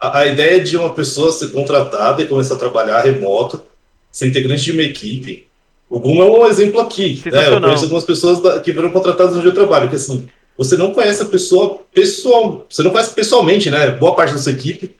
A, 0.00 0.18
a 0.18 0.26
ideia 0.26 0.60
de 0.62 0.76
uma 0.76 0.90
pessoa 0.90 1.30
ser 1.32 1.50
contratada 1.52 2.22
e 2.22 2.26
começar 2.26 2.54
a 2.54 2.58
trabalhar 2.58 3.00
remoto, 3.02 3.62
ser 4.10 4.26
integrante 4.28 4.64
de 4.64 4.72
uma 4.72 4.82
equipe. 4.82 5.46
O 5.88 6.00
Gum 6.00 6.22
é 6.22 6.26
um 6.26 6.46
exemplo 6.46 6.80
aqui. 6.80 7.22
Né? 7.26 7.48
Eu 7.48 7.60
conheço 7.60 7.84
algumas 7.84 8.04
pessoas 8.04 8.40
da- 8.40 8.58
que 8.60 8.72
foram 8.72 8.90
contratadas 8.90 9.36
no 9.36 9.42
dia 9.42 9.50
do 9.50 9.54
trabalho, 9.54 9.88
que 9.88 9.96
assim, 9.96 10.26
você 10.58 10.76
não 10.76 10.92
conhece 10.92 11.22
a 11.22 11.26
pessoa 11.26 11.80
pessoal, 11.92 12.66
você 12.68 12.82
não 12.82 12.90
conhece 12.90 13.14
pessoalmente, 13.14 13.70
né? 13.70 13.90
Boa 13.92 14.14
parte 14.14 14.32
da 14.32 14.38
sua 14.38 14.52
equipe. 14.52 14.94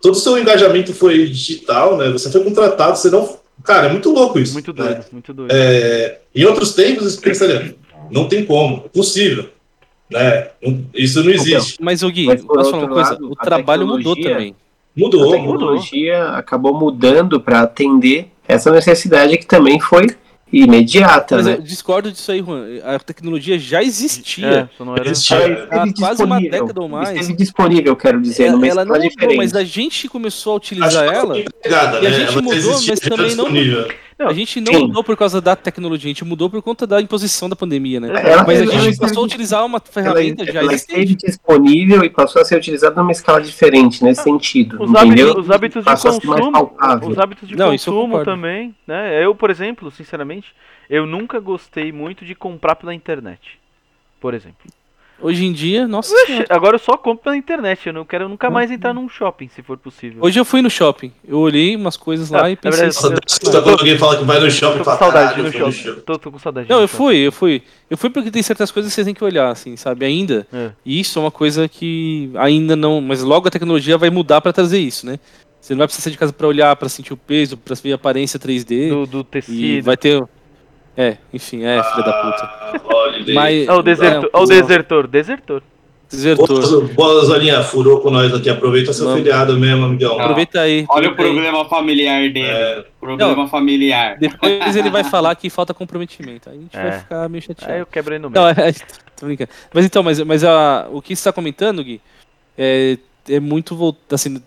Todo 0.00 0.14
o 0.14 0.18
seu 0.18 0.38
engajamento 0.38 0.92
foi 0.94 1.26
digital, 1.26 1.96
né? 1.96 2.10
Você 2.10 2.30
foi 2.30 2.44
contratado, 2.44 2.96
você 2.96 3.10
não. 3.10 3.38
Cara, 3.64 3.88
é 3.88 3.92
muito 3.92 4.12
louco 4.12 4.38
isso. 4.38 4.52
Muito 4.52 4.72
né? 4.72 4.84
doido, 4.84 5.04
muito 5.10 5.32
doido. 5.34 5.50
É, 5.52 6.18
em 6.34 6.44
outros 6.44 6.74
tempos, 6.74 7.14
você 7.14 7.20
pensaria, 7.20 7.74
não 8.10 8.28
tem 8.28 8.44
como, 8.44 8.84
é 8.86 8.88
possível. 8.88 9.48
Né? 10.10 10.48
Isso 10.94 11.22
não 11.22 11.30
existe. 11.30 11.76
Mas, 11.80 12.02
o 12.02 12.10
Gui, 12.10 12.26
Mas, 12.26 12.42
posso 12.42 12.70
falar 12.70 12.84
uma 12.84 12.88
coisa? 12.94 13.10
lado, 13.10 13.30
o 13.30 13.36
trabalho 13.36 13.86
mudou 13.86 14.16
também. 14.16 14.54
Mudou. 14.96 15.28
A 15.32 15.36
tecnologia 15.36 16.24
acabou 16.30 16.74
mudando 16.74 17.40
para 17.40 17.60
atender 17.60 18.28
essa 18.46 18.70
necessidade 18.72 19.36
que 19.38 19.46
também 19.46 19.78
foi 19.78 20.06
imediata, 20.50 21.36
Mas 21.36 21.46
né? 21.46 21.54
eu 21.56 21.62
discordo 21.62 22.10
disso 22.10 22.32
aí, 22.32 22.40
Juan. 22.42 22.64
A 22.82 22.98
tecnologia 22.98 23.58
já 23.58 23.80
É, 23.82 23.84
existia. 23.84 24.70
só 24.78 24.84
não 24.84 24.94
era. 24.96 25.10
Existia. 25.10 25.68
Há 25.70 25.84
quase 25.92 26.24
uma 26.24 26.40
década 26.40 26.80
ou 26.80 26.88
mais. 26.88 27.10
Esteve 27.10 27.34
disponível, 27.36 27.94
quero 27.94 28.20
dizer, 28.20 28.44
Ela, 28.44 28.52
numa 28.52 28.66
ela 28.66 28.84
não 28.84 28.94
mudou, 28.94 29.08
diferente. 29.10 29.36
mas 29.36 29.54
a 29.54 29.62
gente 29.62 30.08
começou 30.08 30.54
a 30.54 30.56
utilizar 30.56 31.04
ela. 31.04 31.34
pegada, 31.62 31.98
E 32.00 32.06
a 32.06 32.10
né? 32.10 32.16
gente 32.20 32.32
Ela 32.32 32.42
mudou, 32.42 32.72
mas 32.88 33.00
também 33.00 33.34
não- 33.34 33.48
disponível. 34.18 34.28
A 34.28 34.32
gente 34.34 34.60
não 34.60 34.72
Sim. 34.74 34.86
mudou 34.86 35.04
por 35.04 35.16
causa 35.16 35.40
da 35.40 35.54
tecnologia, 35.54 36.08
a 36.08 36.12
gente 36.12 36.24
mudou 36.24 36.50
por 36.50 36.60
conta 36.62 36.86
da 36.86 37.00
imposição 37.00 37.48
da 37.48 37.54
pandemia, 37.54 38.00
né? 38.00 38.08
Ela- 38.08 38.44
Mas 38.44 38.60
a 38.60 38.62
ela 38.64 38.72
gente 38.72 38.90
esteve- 38.92 38.98
passou 38.98 39.22
a 39.22 39.26
utilizar 39.26 39.64
uma 39.64 39.78
ela, 39.78 39.92
ferramenta 39.92 40.44
já 40.52 40.60
ela 40.60 40.74
esteve 40.74 41.14
disponível 41.14 42.04
e 42.04 42.10
passou 42.10 42.42
a 42.42 42.44
ser 42.44 42.56
utilizada 42.56 42.96
numa 43.00 43.12
escala 43.12 43.40
diferente, 43.40 44.02
nesse 44.02 44.22
sentido. 44.22 44.82
Os 44.82 44.90
entendeu? 44.90 45.26
hábitos, 45.30 45.44
os 45.44 45.50
hábitos 45.50 45.84
de 45.84 45.90
a 45.90 45.92
consumo, 45.96 46.76
os 47.10 47.18
hábitos 47.18 47.48
de 47.48 47.56
Não, 47.56 47.70
consumo 47.70 48.24
também, 48.24 48.74
né? 48.86 49.24
Eu, 49.24 49.34
por 49.34 49.50
exemplo, 49.50 49.90
sinceramente, 49.90 50.48
eu 50.90 51.06
nunca 51.06 51.38
gostei 51.38 51.92
muito 51.92 52.24
de 52.24 52.34
comprar 52.34 52.74
pela 52.76 52.94
internet. 52.94 53.58
Por 54.20 54.34
exemplo. 54.34 54.58
Hoje 55.20 55.44
em 55.44 55.52
dia, 55.52 55.88
nossa 55.88 56.14
senhora. 56.26 56.46
agora 56.48 56.76
eu 56.76 56.78
só 56.78 56.96
compro 56.96 57.24
pela 57.24 57.36
internet, 57.36 57.86
eu 57.88 57.92
não 57.92 58.04
quero 58.04 58.28
nunca 58.28 58.48
mais 58.48 58.70
entrar 58.70 58.94
num 58.94 59.08
shopping, 59.08 59.48
se 59.48 59.62
for 59.62 59.76
possível. 59.76 60.18
Hoje 60.22 60.38
eu 60.38 60.44
fui 60.44 60.62
no 60.62 60.70
shopping, 60.70 61.10
eu 61.26 61.38
olhei 61.38 61.74
umas 61.74 61.96
coisas 61.96 62.30
lá 62.30 62.44
Ah, 62.44 62.50
e 62.50 62.56
pensei. 62.56 62.82
verdade, 62.82 62.94
Nossa, 62.94 63.06
eu- 63.06 63.10
deve 63.10 63.20
assustar 63.26 63.62
quando 63.62 63.78
alguém 63.80 63.98
fala 63.98 64.16
que 64.16 64.24
vai 64.24 64.38
no 64.40 64.50
shopping 64.50 64.74
Tô 64.74 64.76
e 64.76 64.78
com 64.78 64.84
fala, 64.84 64.98
saudade 64.98 65.28
"Caralho, 65.34 65.42
no 65.52 65.58
eu 65.58 65.66
no 65.66 65.72
shopping. 65.72 66.00
Tô, 66.02 66.18
tô 66.18 66.30
com 66.32 66.38
saudade. 66.38 66.68
Não, 66.70 66.80
eu 66.80 66.86
shopping. 66.88 66.96
fui, 66.96 67.16
eu 67.18 67.32
fui. 67.32 67.62
Eu 67.90 67.96
fui 67.96 68.10
porque 68.10 68.30
tem 68.30 68.42
certas 68.42 68.70
coisas 68.70 68.92
que 68.92 68.94
vocês 68.94 69.04
têm 69.06 69.14
que 69.14 69.24
olhar, 69.24 69.50
assim, 69.50 69.76
sabe? 69.76 70.04
Ainda. 70.06 70.46
É. 70.52 70.70
E 70.84 71.00
isso 71.00 71.18
é 71.18 71.22
uma 71.22 71.30
coisa 71.32 71.66
que 71.68 72.30
ainda 72.36 72.76
não. 72.76 73.00
Mas 73.00 73.22
logo 73.22 73.48
a 73.48 73.50
tecnologia 73.50 73.98
vai 73.98 74.10
mudar 74.10 74.40
pra 74.40 74.52
trazer 74.52 74.78
isso, 74.78 75.04
né? 75.04 75.18
Você 75.60 75.74
não 75.74 75.78
vai 75.78 75.88
precisar 75.88 76.04
sair 76.04 76.12
de 76.12 76.18
casa 76.18 76.32
pra 76.32 76.46
olhar, 76.46 76.74
pra 76.76 76.88
sentir 76.88 77.12
o 77.12 77.16
peso, 77.16 77.56
pra 77.56 77.74
ver 77.74 77.90
a 77.92 77.96
aparência 77.96 78.38
3D. 78.38 78.88
Do, 78.90 79.04
do 79.06 79.20
E 79.20 79.24
tecido. 79.24 79.84
vai 79.84 79.96
ter. 79.96 80.22
É, 81.00 81.16
enfim, 81.32 81.62
é, 81.64 81.80
filha 81.80 82.02
da 82.02 82.12
puta. 82.12 82.42
Ah, 82.42 82.80
olha 82.92 83.16
ele. 83.18 83.32
Mas. 83.32 83.68
Ah, 83.68 83.76
o 83.76 83.82
desertor. 83.82 84.24
É, 84.24 84.30
ah, 84.32 84.38
o 84.38 84.40
pô, 84.40 84.46
desertor. 84.46 85.06
Desertor. 85.06 85.62
Desertor. 86.10 86.58
Boa, 86.88 87.12
boa 87.12 87.24
Zolinha, 87.24 87.62
furou 87.62 88.00
com 88.00 88.10
nós 88.10 88.34
aqui. 88.34 88.50
Aproveita 88.50 88.92
seu 88.92 89.04
Vamos. 89.04 89.20
feriado 89.20 89.56
mesmo, 89.56 89.84
amigão. 89.84 90.18
Aproveita 90.18 90.60
aí. 90.62 90.84
Olha 90.88 91.08
o 91.08 91.10
aí. 91.10 91.16
problema 91.16 91.64
familiar 91.66 92.22
dele. 92.22 92.46
É, 92.46 92.84
Problema 92.98 93.46
familiar. 93.46 94.18
Depois 94.18 94.74
ele 94.74 94.90
vai 94.90 95.04
falar 95.08 95.36
que 95.36 95.48
falta 95.48 95.72
comprometimento. 95.72 96.50
Aí 96.50 96.56
a 96.56 96.60
gente 96.60 96.76
É. 96.76 96.82
vai 96.82 96.98
ficar 96.98 97.28
meio 97.28 97.42
chateado. 97.44 97.72
Aí 97.72 97.78
eu 97.78 97.86
quebrei 97.86 98.18
no 98.18 98.28
meio. 98.28 98.42
Não, 98.42 98.48
é, 98.50 98.72
tô 99.16 99.26
brincando. 99.26 99.50
Mas 99.72 99.84
então, 99.84 100.02
mas, 100.02 100.18
mas 100.20 100.42
a, 100.42 100.88
o 100.90 101.00
que 101.00 101.14
você 101.14 101.20
está 101.20 101.32
comentando, 101.32 101.84
Gui, 101.84 102.00
é, 102.56 102.98
é 103.28 103.38
muito 103.38 103.76
voltado, 103.76 104.14
assim, 104.16 104.42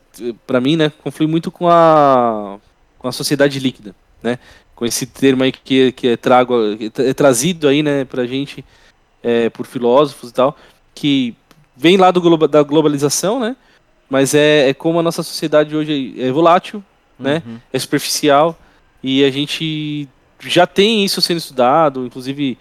para 0.46 0.60
mim, 0.60 0.76
né, 0.76 0.92
conflui 1.02 1.28
muito 1.28 1.50
com 1.50 1.70
a, 1.70 2.58
com 3.00 3.08
a 3.08 3.12
sociedade 3.12 3.58
líquida, 3.60 3.96
né, 4.22 4.38
com 4.82 4.86
esse 4.88 5.06
termo 5.06 5.44
aí 5.44 5.52
que, 5.52 5.92
que 5.92 6.08
é, 6.08 6.18
trago, 6.18 6.76
que 6.76 6.92
é 7.04 7.14
trazido 7.14 7.68
aí, 7.68 7.84
né, 7.84 8.04
pra 8.04 8.26
gente 8.26 8.66
é, 9.22 9.48
por 9.48 9.68
filósofos 9.68 10.32
e 10.32 10.34
tal, 10.34 10.58
que 10.96 11.36
vem 11.78 11.98
lá 11.98 12.10
do 12.10 12.20
globa, 12.20 12.48
da 12.48 12.64
globalização, 12.64 13.40
né, 13.40 13.56
mas 14.10 14.34
é, 14.34 14.70
é 14.70 14.74
como 14.74 15.00
a 15.00 15.04
nossa 15.04 15.22
sociedade 15.22 15.76
hoje 15.76 16.16
é 16.18 16.32
volátil, 16.32 16.84
né, 17.20 17.44
Uhum. 17.46 17.60
é 17.72 17.78
superficial 17.78 18.60
e 19.04 19.24
a 19.24 19.30
gente 19.30 20.10
já 20.40 20.66
tem 20.66 21.06
isso 21.06 21.22
sendo 21.22 21.38
estudado, 21.38 22.08
inclusive 22.08 22.58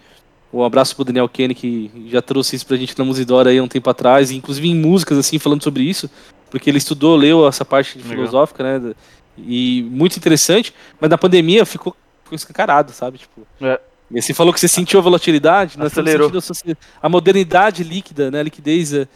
um 0.53 0.63
abraço 0.63 0.95
pro 0.95 1.03
Daniel 1.03 1.27
Kenny 1.27 1.55
que 1.55 1.89
já 2.05 2.21
trouxe 2.21 2.55
isso 2.55 2.67
pra 2.67 2.77
gente 2.77 2.95
na 2.99 3.03
Musidora 3.03 3.49
aí 3.49 3.57
há 3.57 3.63
um 3.63 3.67
tempo 3.67 3.89
atrás, 3.89 4.29
inclusive 4.29 4.69
em 4.69 4.75
músicas 4.75 5.17
assim 5.17 5.39
falando 5.39 5.63
sobre 5.63 5.81
isso, 5.81 6.07
porque 6.51 6.69
ele 6.69 6.77
estudou, 6.77 7.15
leu 7.15 7.47
essa 7.47 7.65
parte 7.65 7.97
Legal. 7.97 8.11
filosófica, 8.11 8.63
né? 8.63 8.93
E 9.39 9.81
muito 9.89 10.17
interessante, 10.17 10.71
mas 10.99 11.09
na 11.09 11.17
pandemia 11.17 11.65
ficou, 11.65 11.95
ficou 12.31 12.35
escancarado, 12.35 12.91
sabe? 12.91 13.17
Tipo, 13.17 13.41
É. 13.61 13.79
e 14.09 14.21
você 14.21 14.33
falou 14.33 14.53
que 14.53 14.59
você 14.59 14.67
sentiu 14.67 14.99
a 14.99 15.03
volatilidade, 15.03 15.71
estamos 15.71 15.91
Acelerou. 15.91 16.41
sentindo 16.41 16.77
a 17.01 17.09
modernidade 17.09 17.83
líquida, 17.83 18.31
né? 18.31 18.39
A 18.39 18.43
liquidez, 18.43 18.93
é- 18.93 19.07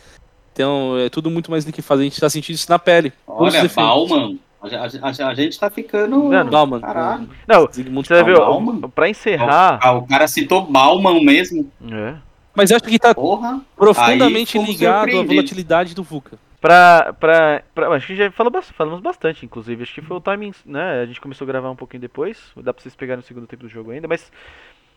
então 0.53 0.97
é 0.97 1.09
tudo 1.09 1.29
muito 1.31 1.49
mais 1.49 1.63
liquefado, 1.65 2.01
a 2.01 2.03
gente 2.03 2.19
tá 2.19 2.29
sentindo 2.29 2.55
isso 2.55 2.69
na 2.69 2.77
pele. 2.79 3.13
Olha. 3.25 3.67
Bauman. 3.73 4.37
A, 4.61 4.67
a- 4.67 5.09
a- 5.09 5.29
a 5.29 5.33
gente 5.35 5.59
tá 5.59 5.69
ficando. 5.69 6.29
Vendo? 6.29 6.49
Bauman. 6.49 6.79
Caralho. 6.81 7.29
Não, 7.47 7.69
Zygmunt 7.71 8.07
você 8.07 8.23
viu, 8.23 8.89
pra 8.93 9.07
encerrar. 9.09 9.79
Ah, 9.81 9.91
o 9.93 10.07
cara 10.07 10.27
citou 10.27 10.63
Bauman 10.63 11.23
mesmo. 11.23 11.69
É. 11.91 12.15
Mas 12.53 12.71
eu 12.71 12.77
acho 12.77 12.85
que 12.85 12.97
tá 12.97 13.13
Porra. 13.13 13.59
profundamente 13.75 14.57
ligado 14.57 15.19
à 15.19 15.23
volatilidade 15.23 15.93
do 15.93 16.01
VUCA. 16.03 16.37
Pra, 16.65 17.13
pra, 17.13 17.63
pra- 17.75 17.89
Acho 17.89 18.07
que 18.07 18.15
já 18.15 18.31
falou, 18.31 18.51
falamos 18.63 18.99
bastante, 18.99 19.45
inclusive. 19.45 19.83
Acho 19.83 19.93
que 19.93 20.01
foi 20.01 20.17
o 20.17 20.19
timing, 20.19 20.51
né? 20.65 21.01
A 21.01 21.05
gente 21.05 21.21
começou 21.21 21.45
a 21.45 21.47
gravar 21.47 21.69
um 21.69 21.75
pouquinho 21.75 22.01
depois. 22.01 22.51
Dá 22.57 22.73
pra 22.73 22.81
vocês 22.81 22.95
pegarem 22.95 23.17
no 23.17 23.23
segundo 23.23 23.45
tempo 23.45 23.61
do 23.61 23.69
jogo 23.69 23.91
ainda, 23.91 24.07
mas. 24.07 24.31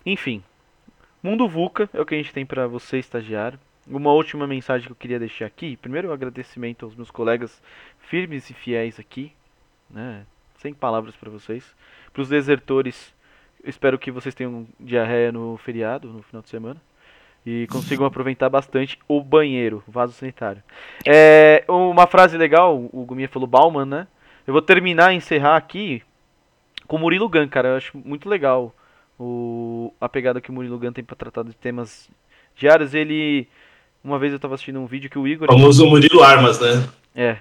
Enfim. 0.06 0.42
Mundo 1.22 1.46
VUCA 1.46 1.90
é 1.92 2.00
o 2.00 2.06
que 2.06 2.14
a 2.14 2.16
gente 2.16 2.32
tem 2.32 2.46
pra 2.46 2.66
você, 2.66 2.98
estagiário. 2.98 3.60
Uma 3.86 4.12
última 4.12 4.46
mensagem 4.46 4.86
que 4.86 4.92
eu 4.92 4.96
queria 4.96 5.18
deixar 5.18 5.44
aqui. 5.44 5.76
Primeiro, 5.76 6.08
um 6.08 6.12
agradecimento 6.12 6.86
aos 6.86 6.94
meus 6.94 7.10
colegas 7.10 7.62
firmes 7.98 8.48
e 8.48 8.54
fiéis 8.54 8.98
aqui. 8.98 9.30
Né? 9.90 10.24
Sem 10.60 10.72
palavras 10.72 11.14
pra 11.16 11.28
vocês. 11.30 11.76
Pros 12.14 12.30
desertores, 12.30 13.12
eu 13.62 13.68
espero 13.68 13.98
que 13.98 14.10
vocês 14.10 14.34
tenham 14.34 14.66
diarreia 14.80 15.30
no 15.30 15.58
feriado, 15.58 16.08
no 16.08 16.22
final 16.22 16.40
de 16.40 16.48
semana. 16.48 16.80
E 17.46 17.66
consigam 17.68 18.04
aproveitar 18.04 18.48
bastante 18.50 18.98
o 19.08 19.22
banheiro, 19.22 19.82
o 19.88 19.90
vaso 19.90 20.12
sanitário. 20.12 20.62
É, 21.06 21.64
uma 21.68 22.06
frase 22.06 22.36
legal, 22.36 22.88
o 22.92 23.04
Gumia 23.04 23.28
falou 23.28 23.46
Bauman, 23.48 23.86
né? 23.86 24.06
Eu 24.46 24.52
vou 24.52 24.60
terminar, 24.60 25.14
encerrar 25.14 25.56
aqui 25.56 26.02
com 26.86 26.96
o 26.96 26.98
Murilo 26.98 27.28
Gun, 27.28 27.48
cara. 27.48 27.68
Eu 27.68 27.76
acho 27.76 27.96
muito 27.96 28.28
legal 28.28 28.74
o, 29.18 29.92
a 30.00 30.08
pegada 30.08 30.40
que 30.40 30.50
o 30.50 30.52
Murilo 30.52 30.78
Gun 30.78 30.92
tem 30.92 31.04
pra 31.04 31.16
tratar 31.16 31.42
de 31.44 31.54
temas 31.54 32.10
diários. 32.54 32.94
Ele. 32.94 33.48
Uma 34.02 34.18
vez 34.18 34.32
eu 34.32 34.38
tava 34.38 34.54
assistindo 34.54 34.78
um 34.80 34.86
vídeo 34.86 35.10
que 35.10 35.18
o 35.18 35.26
Igor. 35.26 35.48
famoso 35.48 35.86
Murilo 35.86 36.22
Armas, 36.22 36.60
né? 36.60 36.88
É. 37.14 37.38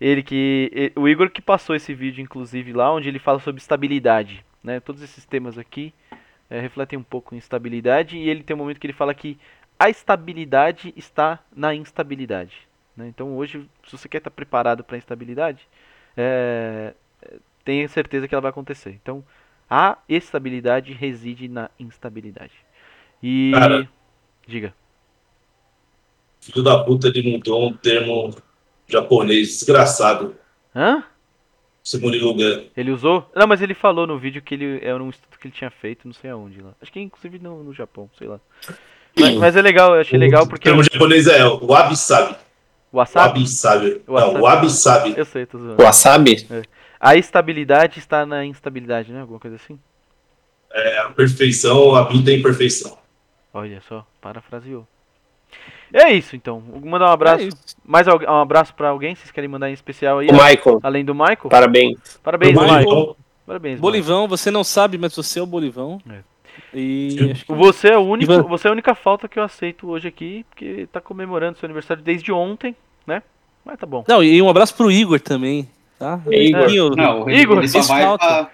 Ele 0.00 0.22
que. 0.22 0.70
e- 0.74 0.92
O 0.98 1.08
Igor 1.08 1.30
que 1.30 1.40
passou 1.40 1.74
esse 1.76 1.94
vídeo, 1.94 2.22
inclusive, 2.22 2.72
lá, 2.72 2.92
onde 2.92 3.08
ele 3.08 3.18
fala 3.18 3.38
sobre 3.38 3.60
estabilidade. 3.60 4.44
Né? 4.62 4.80
Todos 4.80 5.02
esses 5.02 5.24
temas 5.24 5.56
aqui 5.56 5.92
é, 6.48 6.60
refletem 6.60 6.98
um 6.98 7.02
pouco 7.02 7.34
em 7.34 7.38
estabilidade. 7.38 8.16
E 8.16 8.28
ele 8.28 8.42
tem 8.42 8.54
um 8.54 8.58
momento 8.58 8.78
que 8.78 8.86
ele 8.86 8.92
fala 8.92 9.14
que 9.14 9.38
a 9.78 9.88
estabilidade 9.90 10.92
está 10.96 11.38
na 11.54 11.74
instabilidade. 11.74 12.56
né? 12.96 13.08
Então 13.08 13.36
hoje, 13.36 13.68
se 13.86 13.96
você 13.96 14.08
quer 14.08 14.18
estar 14.18 14.30
preparado 14.30 14.82
para 14.82 14.96
a 14.96 14.98
instabilidade, 14.98 15.66
é, 16.16 16.94
é, 17.22 17.34
tenha 17.64 17.88
certeza 17.88 18.26
que 18.26 18.34
ela 18.34 18.42
vai 18.42 18.50
acontecer. 18.50 18.90
Então, 18.90 19.24
a 19.68 19.98
estabilidade 20.08 20.92
reside 20.92 21.48
na 21.48 21.70
instabilidade. 21.78 22.54
E. 23.22 23.50
Cara. 23.52 23.88
Diga. 24.46 24.72
Filho 26.40 26.62
da 26.62 26.84
puta, 26.84 27.08
ele 27.08 27.32
mudou 27.32 27.68
um 27.68 27.72
termo 27.72 28.30
japonês 28.86 29.48
desgraçado. 29.48 30.36
Hã? 30.74 31.02
Murilo 31.94 32.34
Gun. 32.34 32.64
Ele 32.76 32.90
usou? 32.90 33.30
Não, 33.34 33.46
mas 33.46 33.62
ele 33.62 33.74
falou 33.74 34.06
no 34.06 34.18
vídeo 34.18 34.42
que 34.42 34.54
ele 34.54 34.80
era 34.82 35.02
um 35.02 35.10
estudo 35.10 35.38
que 35.38 35.46
ele 35.46 35.54
tinha 35.54 35.70
feito, 35.70 36.06
não 36.06 36.12
sei 36.12 36.30
aonde 36.30 36.60
lá. 36.60 36.72
Acho 36.82 36.92
que 36.92 37.00
inclusive 37.00 37.38
no, 37.38 37.62
no 37.62 37.72
Japão, 37.72 38.10
sei 38.18 38.26
lá. 38.26 38.40
Mas, 39.18 39.34
mas 39.36 39.56
é 39.56 39.62
legal, 39.62 39.94
eu 39.94 40.00
achei 40.00 40.18
legal 40.18 40.44
O 40.44 40.48
porque 40.48 40.64
termo 40.64 40.82
japonês 40.82 41.26
é 41.26 41.44
o 41.44 41.64
wabi-sabi. 41.66 42.36
Wasabi? 42.92 43.40
Wabi 43.40 43.48
sabe. 43.48 44.02
Wasabi. 44.06 44.34
Não, 44.34 44.42
Wabi 44.42 44.70
sabe. 44.70 45.14
Eu 45.16 45.24
sei, 45.24 45.46
tô 45.46 45.58
zoando. 45.58 45.82
Wasabi? 45.82 46.46
A 46.98 47.16
estabilidade 47.16 47.98
está 47.98 48.24
na 48.24 48.44
instabilidade, 48.44 49.12
né? 49.12 49.20
Alguma 49.20 49.38
coisa 49.38 49.56
assim? 49.56 49.78
É 50.72 50.98
a 50.98 51.10
perfeição, 51.10 51.94
a 51.94 52.04
vida 52.04 52.30
é 52.32 52.34
imperfeição. 52.34 52.98
Olha 53.52 53.80
só, 53.88 54.06
parafraseou. 54.20 54.86
É 55.98 56.12
isso, 56.12 56.36
então. 56.36 56.60
Vou 56.60 56.90
mandar 56.90 57.06
um 57.08 57.12
abraço. 57.12 57.44
É. 57.44 57.48
Mais 57.84 58.06
um 58.06 58.34
abraço 58.38 58.74
pra 58.74 58.90
alguém? 58.90 59.14
Vocês 59.14 59.30
querem 59.30 59.48
mandar 59.48 59.70
em 59.70 59.72
especial 59.72 60.18
aí? 60.18 60.28
O 60.28 60.32
Michael, 60.32 60.78
Além 60.82 61.04
do 61.04 61.14
Michael? 61.14 61.48
parabéns. 61.48 62.20
Parabéns, 62.22 62.52
Michael. 62.52 62.78
Michael. 62.80 63.16
Parabéns, 63.46 63.80
Bolivão, 63.80 64.26
você 64.28 64.50
não 64.50 64.62
sabe, 64.64 64.98
mas 64.98 65.14
você 65.14 65.38
é 65.38 65.42
o 65.42 65.46
Bolivão. 65.46 65.98
É. 66.10 66.18
E 66.74 67.14
que 67.16 67.24
Michael. 67.24 67.58
Você 67.58 67.88
é 67.88 67.96
o 67.98 68.02
único, 68.02 68.30
Ivan. 68.32 68.42
você 68.42 68.66
é 68.66 68.70
a 68.70 68.72
única 68.72 68.94
falta 68.94 69.26
que 69.28 69.38
eu 69.38 69.42
aceito 69.42 69.88
hoje 69.88 70.08
aqui, 70.08 70.44
porque 70.50 70.86
tá 70.92 71.00
comemorando 71.00 71.56
seu 71.58 71.66
aniversário 71.66 72.02
desde 72.02 72.30
ontem, 72.32 72.74
né? 73.06 73.22
Mas 73.64 73.78
tá 73.78 73.86
bom. 73.86 74.04
Não, 74.06 74.22
e 74.22 74.42
um 74.42 74.48
abraço 74.50 74.74
pro 74.74 74.90
Igor 74.90 75.18
também, 75.20 75.68
tá? 75.98 76.20
Igor. 76.30 76.64
Iguinho, 76.64 76.90
Não, 76.90 77.30
Igor, 77.30 77.58
ele 77.58 77.68
só 77.68 77.80
vai 77.82 78.02
falta. 78.02 78.26
pra- 78.26 78.50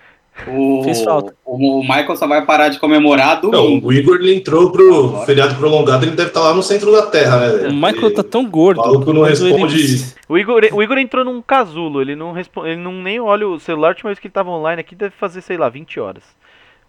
O, 0.49 0.83
Fez 0.83 1.03
falta. 1.03 1.35
o, 1.45 1.81
o 1.81 1.83
Michael 1.83 2.17
só 2.17 2.27
vai 2.27 2.45
parar 2.45 2.69
de 2.71 2.79
comemorar 2.79 3.41
Não, 3.43 3.79
o 3.83 3.93
Igor 3.93 4.17
ele 4.17 4.35
entrou 4.35 4.73
pro 4.73 5.19
feriado 5.27 5.55
prolongado, 5.57 6.05
ele 6.07 6.17
deve 6.17 6.29
estar 6.29 6.41
lá 6.41 6.55
no 6.55 6.63
centro 6.63 6.91
da 6.91 7.03
terra, 7.07 7.39
né? 7.39 7.69
O? 7.69 7.73
Michael 7.75 8.07
Ele- 8.07 8.15
tá 8.15 8.23
tão 8.23 8.45
gordo. 8.49 8.81
O 8.81 8.85
maluco 8.85 9.13
não 9.13 9.21
mas 9.23 9.41
ele- 9.41 9.53
responde. 9.53 10.15
O 10.29 10.39
Igor, 10.39 10.63
o 10.73 10.83
Igor 10.83 10.99
entrou 10.99 11.25
num 11.25 11.43
casulo, 11.43 12.01
ele 12.01 12.17
não 12.17 12.33
responde, 12.33 12.71
ele 12.71 12.81
não 12.81 12.93
nem 12.95 13.21
olha 13.21 13.47
o 13.47 13.61
celular, 13.61 13.89
a 13.89 13.91
última 13.91 14.09
vez 14.09 14.19
que 14.19 14.27
ele 14.27 14.33
tava 14.33 14.51
online 14.51 14.81
aqui 14.81 14.95
deve 14.95 15.15
fazer, 15.19 15.43
sei 15.43 15.57
lá, 15.59 15.69
20 15.69 16.01
horas. 16.01 16.23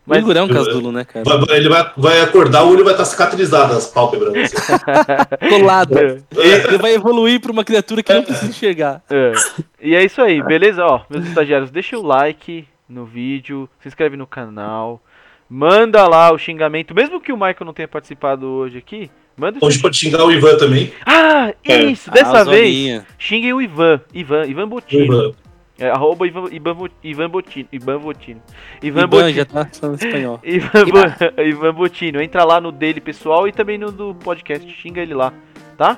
O 0.05 0.09
Mas 0.09 0.19
Igor 0.19 0.35
é 0.35 0.41
um 0.41 0.47
casulo, 0.49 0.91
né, 0.91 1.05
cara? 1.05 1.23
Vai- 1.45 1.57
ele 1.57 1.69
vai, 1.69 1.91
vai 1.97 2.21
acordar, 2.21 2.63
o 2.63 2.71
olho 2.71 2.83
vai 2.83 2.93
estar 2.93 3.05
cicatrizado, 3.05 3.73
as 3.73 3.87
pálpebras. 3.87 4.33
assim. 4.53 4.73
Colado. 5.49 5.97
É. 5.97 6.17
Ele 6.35 6.77
vai 6.77 6.93
evoluir 6.95 7.39
pra 7.41 7.51
uma 7.51 7.63
criatura 7.63 8.01
que 8.01 8.13
não 8.13 8.23
precisa 8.23 8.49
enxergar. 8.49 9.01
É. 9.09 9.31
E 9.81 9.95
é 9.95 10.03
isso 10.03 10.21
aí, 10.21 10.41
beleza? 10.41 10.85
Ó, 10.85 11.01
meus 11.09 11.25
estagiários, 11.25 11.71
deixa 11.71 11.97
o 11.97 12.01
like 12.05 12.65
no 12.87 13.05
vídeo, 13.05 13.69
se 13.79 13.87
inscreve 13.87 14.15
no 14.17 14.27
canal, 14.27 15.01
manda 15.49 16.07
lá 16.07 16.31
o 16.33 16.37
xingamento, 16.37 16.93
mesmo 16.95 17.19
que 17.21 17.31
o 17.31 17.37
Michael 17.37 17.65
não 17.65 17.73
tenha 17.73 17.87
participado 17.87 18.47
hoje 18.47 18.77
aqui, 18.77 19.09
manda 19.37 19.59
o 19.61 19.65
Hoje 19.65 19.79
pode 19.81 19.97
xingar 19.97 20.23
o 20.25 20.31
Ivan 20.31 20.57
também. 20.57 20.91
Ah, 21.05 21.53
É. 21.63 21.83
isso, 21.85 22.09
dessa 22.11 22.39
Ah, 22.41 22.43
vez, 22.43 22.67
zoninha. 22.69 23.05
xinguem 23.17 23.53
o 23.53 23.61
Ivan, 23.61 24.01
Ivan, 24.13 24.45
Ivan 24.45 24.67
Botino. 24.67 25.05
Ivan. 25.05 25.31
É, 25.79 25.89
arroba 25.89 26.27
Ivan, 26.27 26.45
Ivan, 26.51 26.75
Ivan 27.03 27.29
Botino, 27.29 27.67
Ivan 27.71 27.99
Botino. 27.99 28.41
Ivan, 28.81 28.99
Ivan 28.99 29.07
Botino. 29.09 29.29
já 29.31 29.45
tá 29.45 29.65
falando 29.65 30.01
espanhol. 30.03 30.39
Ivan, 30.45 30.85
Bo- 30.85 31.41
Ivan 31.41 31.73
Botino, 31.73 32.21
entra 32.21 32.43
lá 32.43 32.61
no 32.61 32.71
dele 32.71 33.01
pessoal 33.01 33.47
e 33.47 33.51
também 33.51 33.77
no 33.79 33.91
do 33.91 34.13
podcast, 34.15 34.69
xinga 34.71 35.01
ele 35.01 35.15
lá, 35.15 35.33
tá? 35.75 35.97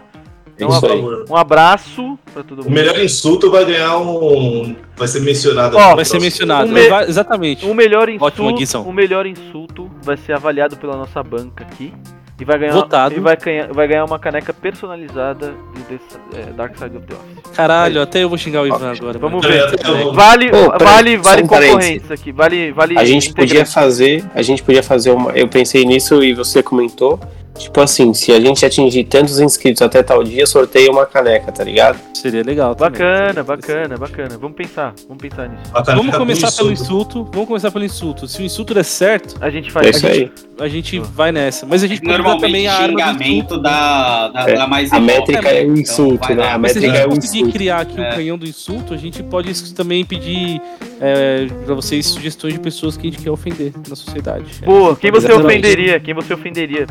Então, 0.55 0.69
Isso 0.69 0.85
aí. 0.85 1.01
Um 1.29 1.35
abraço 1.35 2.17
pra 2.33 2.41
todo 2.41 2.61
O 2.61 2.63
mundo. 2.63 2.73
melhor 2.73 2.97
insulto 2.99 3.51
vai 3.51 3.65
ganhar 3.65 3.97
um. 3.97 4.75
Vai 4.95 5.07
ser 5.07 5.19
mencionado. 5.19 5.75
Ó, 5.77 5.95
Vai 5.95 6.05
ser 6.05 6.19
mencionado. 6.21 6.69
O 6.69 6.73
me- 6.73 6.87
Exatamente. 7.07 7.65
O 7.65 7.73
melhor 7.73 8.07
insulto, 8.07 8.49
edição. 8.51 8.83
o 8.83 8.93
melhor 8.93 9.25
insulto 9.25 9.91
vai 10.01 10.15
ser 10.15 10.31
avaliado 10.33 10.77
pela 10.77 10.95
nossa 10.95 11.21
banca 11.21 11.63
aqui 11.65 11.93
e 12.39 12.43
vai 12.45 12.57
ganhar 12.59 12.73
Votado. 12.73 13.15
e 13.15 13.19
vai 13.19 13.37
ganhar, 13.37 13.67
vai 13.71 13.87
ganhar 13.87 14.05
uma 14.05 14.19
caneca 14.19 14.53
personalizada 14.53 15.47
do 15.51 15.81
The- 15.83 16.39
é, 16.39 16.53
Dark 16.53 16.77
Side 16.77 16.97
of 16.97 17.05
the 17.07 17.13
Office. 17.13 17.55
Caralho, 17.55 18.01
até 18.01 18.23
eu 18.23 18.29
vou 18.29 18.37
xingar 18.37 18.61
o 18.61 18.67
Ivan 18.67 18.91
agora. 18.91 19.17
Vamos 19.17 19.43
mano. 19.45 19.53
ver. 19.55 19.79
É, 19.85 19.89
eu- 20.03 20.13
Vale, 20.13 20.49
peraí, 20.49 20.77
vale, 20.77 21.17
vale 21.17 21.43
um 21.43 21.47
concorrentes 21.47 22.11
aqui. 22.11 22.31
Vale, 22.31 22.71
vale. 22.71 22.97
A 22.97 23.05
gente 23.05 23.33
podia 23.33 23.65
fazer, 23.65 24.23
a 24.33 24.41
gente 24.41 24.61
podia 24.63 24.83
fazer 24.83 25.11
uma. 25.11 25.31
Eu 25.31 25.47
pensei 25.47 25.85
nisso 25.85 26.23
e 26.23 26.33
você 26.33 26.61
comentou. 26.61 27.19
Tipo 27.57 27.79
assim, 27.79 28.13
se 28.13 28.33
a 28.33 28.39
gente 28.41 28.65
atingir 28.65 29.05
tantos 29.05 29.39
inscritos 29.39 29.81
até 29.81 30.03
tal 30.03 30.21
dia, 30.25 30.45
sorteia 30.45 30.91
uma 30.91 31.05
caneca, 31.05 31.53
tá 31.53 31.63
ligado? 31.63 31.97
Seria 32.13 32.43
legal. 32.43 32.75
também. 32.75 32.91
Bacana, 32.99 33.43
bacana, 33.45 33.97
bacana. 33.97 34.37
Vamos 34.37 34.57
pensar, 34.57 34.93
vamos 35.07 35.21
pensar 35.21 35.47
nisso. 35.47 35.71
a 35.73 35.81
Vamos 35.81 36.17
começar 36.17 36.51
pelo 36.51 36.69
insulto. 36.73 37.19
insulto. 37.19 37.31
Vamos 37.31 37.47
começar 37.47 37.71
pelo 37.71 37.85
insulto. 37.85 38.27
Se 38.27 38.41
o 38.41 38.45
insulto 38.45 38.73
der 38.73 38.83
certo, 38.83 39.37
A 39.39 39.49
gente 39.49 39.69
É 39.69 39.71
faz. 39.71 39.95
isso 39.95 40.05
aí. 40.05 40.29
a 40.59 40.67
gente 40.67 40.99
vai 40.99 41.31
nessa. 41.31 41.65
Mas 41.65 41.81
a 41.81 41.87
gente 41.87 42.01
pode 42.01 42.21
Normalmente 42.29 42.51
também 42.51 42.67
a 42.67 42.73
arma 42.73 42.87
do 42.87 42.91
xingamento 42.99 43.45
insulto. 43.45 43.61
dá, 43.61 44.27
dá, 44.29 44.49
É, 44.49 44.53
dá 44.55 44.67
mais 44.67 44.91
A 44.93 44.99
métrica 44.99 45.49
é 45.49 45.61
o 45.61 45.63
Então, 45.65 45.73
insulto, 45.75 46.27
vai 46.27 46.35
né? 46.35 46.47
A 46.51 46.57
Mas 46.57 46.71
se 46.73 46.77
a 46.77 46.81
métrica 46.81 46.97
gente 46.97 47.03
é 47.03 47.05
o 47.05 47.15
conseguir 47.15 47.37
insulto. 47.39 47.53
criar 47.57 47.79
aqui 47.81 47.99
É. 48.01 48.09
o 48.09 48.15
canhão 48.15 48.37
do 48.37 48.45
insulto, 48.47 48.93
a 48.93 48.97
gente 48.97 49.23
pode 49.23 49.73
também 49.73 50.03
pedir 50.05 50.61
é, 51.01 51.47
pra 51.65 51.75
vocês 51.75 52.05
sugestões 52.05 52.53
de 52.53 52.59
pessoas 52.59 52.95
que 52.97 53.07
a 53.07 53.11
gente 53.11 53.21
quer 53.23 53.31
ofender 53.31 53.71
na 53.87 53.95
sociedade. 53.95 54.45
Boa, 54.65 54.95
quem 54.95 55.11
você 55.11 55.27
Exatamente. 55.27 55.59
ofenderia? 55.67 55.99
Quem 55.99 56.13
você 56.13 56.33
ofenderia? 56.33 56.85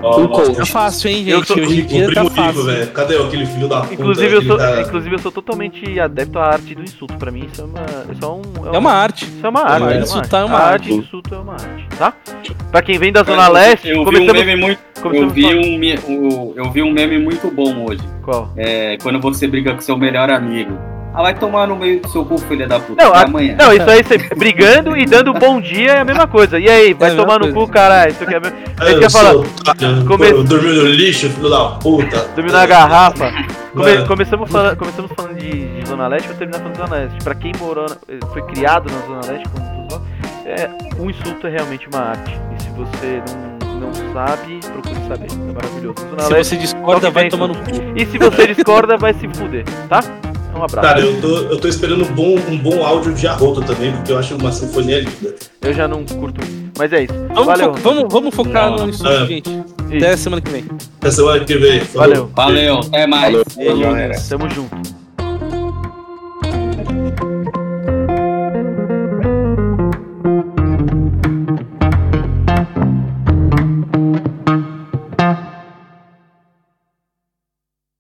Um 0.00 0.06
ó, 0.06 0.28
coach. 0.28 0.56
Tá 0.56 0.66
fácil, 0.66 1.10
hein, 1.10 1.24
Eu 1.28 1.38
gente? 1.38 1.46
sou- 1.48 1.56
Hoje 1.58 1.80
em 1.80 1.84
O 1.84 1.86
dia 1.86 2.12
tá 2.14 2.24
fácil. 2.26 2.42
rico, 2.44 2.62
velho. 2.64 2.86
Cadê 2.92 3.16
aquele 3.16 3.46
filho 3.46 3.68
da 3.68 3.80
puta? 3.80 3.94
Inclusive 3.94 4.34
eu, 4.36 4.42
sou, 4.42 4.56
tá- 4.56 4.80
inclusive 4.82 5.14
eu 5.14 5.18
sou 5.18 5.32
totalmente 5.32 6.00
adepto 6.00 6.38
à 6.38 6.44
arte 6.46 6.74
do 6.74 6.82
insulto. 6.82 7.14
Pra 7.16 7.30
mim 7.32 7.48
isso 7.52 7.60
é 7.60 7.64
uma, 7.64 7.80
é 7.80 8.14
só 8.20 8.36
um, 8.36 8.42
É 8.74 8.78
uma 8.78 8.92
arte. 8.92 9.24
Isso 9.24 9.44
é 9.44 9.48
uma 9.48 9.60
arte. 9.62 9.82
é 9.82 9.86
uma 9.86 9.96
Insultar 9.96 10.40
é 10.40 10.42
arte. 10.42 10.50
uma 10.50 10.58
A 10.58 10.62
arte. 10.62 10.72
arte 10.72 10.88
do 10.88 10.94
insulto 11.04 11.34
é 11.34 11.38
uma 11.38 11.52
arte, 11.54 11.86
tá? 11.98 12.14
Pra 12.70 12.82
quem 12.82 12.98
vem 12.98 13.12
da 13.12 13.22
Zona 13.24 13.46
Eu- 13.46 13.52
Leste, 13.52 13.88
eu, 13.88 14.04
vi 14.04 14.18
um 14.20 14.32
meme 14.32 14.56
muito, 14.56 14.78
eu 15.04 15.28
vi 15.30 15.46
um, 15.54 16.12
o- 16.14 16.52
eu 16.56 16.70
vi 16.70 16.82
um 16.82 16.92
meme 16.92 17.18
muito 17.18 17.50
bom 17.50 17.86
hoje. 17.88 18.02
Qual? 18.22 18.52
É, 18.56 18.96
quando 19.02 19.20
você 19.20 19.46
briga 19.48 19.74
com 19.74 19.80
seu 19.80 19.96
melhor 19.96 20.30
amigo. 20.30 20.78
Ah, 21.18 21.22
vai 21.22 21.34
tomar 21.34 21.66
no 21.66 21.74
meio 21.74 22.00
do 22.00 22.08
seu 22.08 22.24
cu, 22.24 22.38
filha 22.38 22.68
da 22.68 22.78
puta. 22.78 23.02
Não, 23.02 23.10
Até 23.10 23.18
a- 23.18 23.24
amanhã. 23.24 23.56
Não, 23.58 23.72
isso 23.72 23.90
aí, 23.90 24.04
você 24.04 24.18
brigando 24.36 24.96
e 24.96 25.04
dando 25.04 25.34
bom 25.34 25.60
dia 25.60 25.94
é 25.94 25.98
a 25.98 26.04
mesma 26.04 26.28
coisa. 26.28 26.60
E 26.60 26.68
aí, 26.70 26.94
vai 26.94 27.10
É 27.10 27.14
tomar 27.16 27.40
no 27.40 27.52
cu, 27.52 27.66
caralho. 27.66 28.12
Isso 28.12 28.22
aqui 28.22 28.34
é 28.34 28.36
a 28.36 28.40
mesma... 28.40 28.56
É, 28.80 28.84
Ele 28.90 28.98
quer 29.00 29.06
eu 29.06 29.10
falar, 29.10 29.32
come- 30.06 30.32
pô, 30.32 30.42
Dormiu 30.44 30.74
no 30.74 30.86
lixo, 30.86 31.28
filho 31.28 31.50
da 31.50 31.70
puta. 31.70 32.24
dormiu 32.36 32.52
na 32.52 32.64
garrafa. 32.66 33.32
Come- 33.74 33.94
Mano. 33.94 34.06
começamos, 34.06 34.48
falando, 34.48 34.76
começamos 34.76 35.10
falando 35.16 35.34
de, 35.38 35.50
de 35.80 35.88
Zona 35.88 36.06
Leste, 36.06 36.28
vou 36.28 36.36
terminar 36.36 36.58
falando 36.60 36.74
de 36.76 36.82
Zona 36.88 36.96
Leste. 37.02 37.18
Pra 37.24 37.34
quem 37.34 37.52
morou, 37.58 37.86
na- 37.88 38.26
foi 38.32 38.42
criado 38.42 38.88
na 38.88 38.98
Zona 39.06 39.32
Leste, 39.32 39.48
como 39.48 39.88
todos 39.88 40.06
é, 40.46 40.70
um 41.00 41.10
insulto 41.10 41.48
é 41.48 41.50
realmente 41.50 41.88
uma 41.92 42.00
arte. 42.00 42.30
E 42.56 42.62
se 42.62 42.70
você 42.70 43.22
não, 43.64 43.80
não 43.88 43.92
sabe, 44.12 44.60
procure 44.72 44.94
saber. 45.08 45.26
É 45.32 45.52
maravilhoso. 45.52 45.96
Zona 46.10 46.22
Se 46.22 46.32
Leste, 46.32 46.50
você 46.54 46.56
discorda, 46.62 47.10
vai 47.10 47.28
tomar 47.28 47.48
no 47.48 47.56
cu. 47.56 47.70
E 47.96 48.06
se 48.06 48.16
você 48.18 48.46
discorda, 48.54 48.96
vai 48.96 49.12
se 49.14 49.26
fuder, 49.28 49.64
tá? 49.88 50.00
Um 50.54 50.62
abraço. 50.64 50.88
Cara, 50.88 51.00
eu 51.00 51.20
tô, 51.20 51.28
eu 51.36 51.58
tô 51.58 51.68
esperando 51.68 52.04
um 52.04 52.12
bom, 52.12 52.36
um 52.48 52.58
bom 52.58 52.84
áudio 52.84 53.14
de 53.14 53.26
arroto 53.26 53.62
também, 53.62 53.92
porque 53.92 54.12
eu 54.12 54.18
acho 54.18 54.34
uma 54.36 54.50
sinfonia 54.52 55.00
linda. 55.00 55.34
Eu 55.62 55.72
já 55.72 55.86
não 55.86 56.04
curto 56.04 56.40
isso. 56.42 56.58
Mas 56.76 56.92
é 56.92 57.04
isso. 57.04 57.14
Vamos, 57.28 57.46
Valeu. 57.46 57.74
fo- 57.74 57.80
vamos, 57.82 58.12
vamos 58.12 58.34
focar 58.34 58.70
Não. 58.70 58.78
no 58.78 58.88
insulto, 58.90 59.10
É. 59.12 59.26
gente. 59.26 59.48
Isso. 59.50 59.96
Até 59.96 60.16
semana 60.16 60.42
que 60.42 60.50
vem. 60.50 60.64
Até 60.98 61.10
semana 61.10 61.44
que 61.44 61.56
vem. 61.56 61.80
Falou. 61.80 62.08
Valeu. 62.08 62.30
Valeu, 62.34 62.78
até 62.80 63.06
mais. 63.06 63.36
Falou, 63.54 63.78
galera. 63.80 64.14
Tamo 64.28 64.50
junto. 64.50 64.76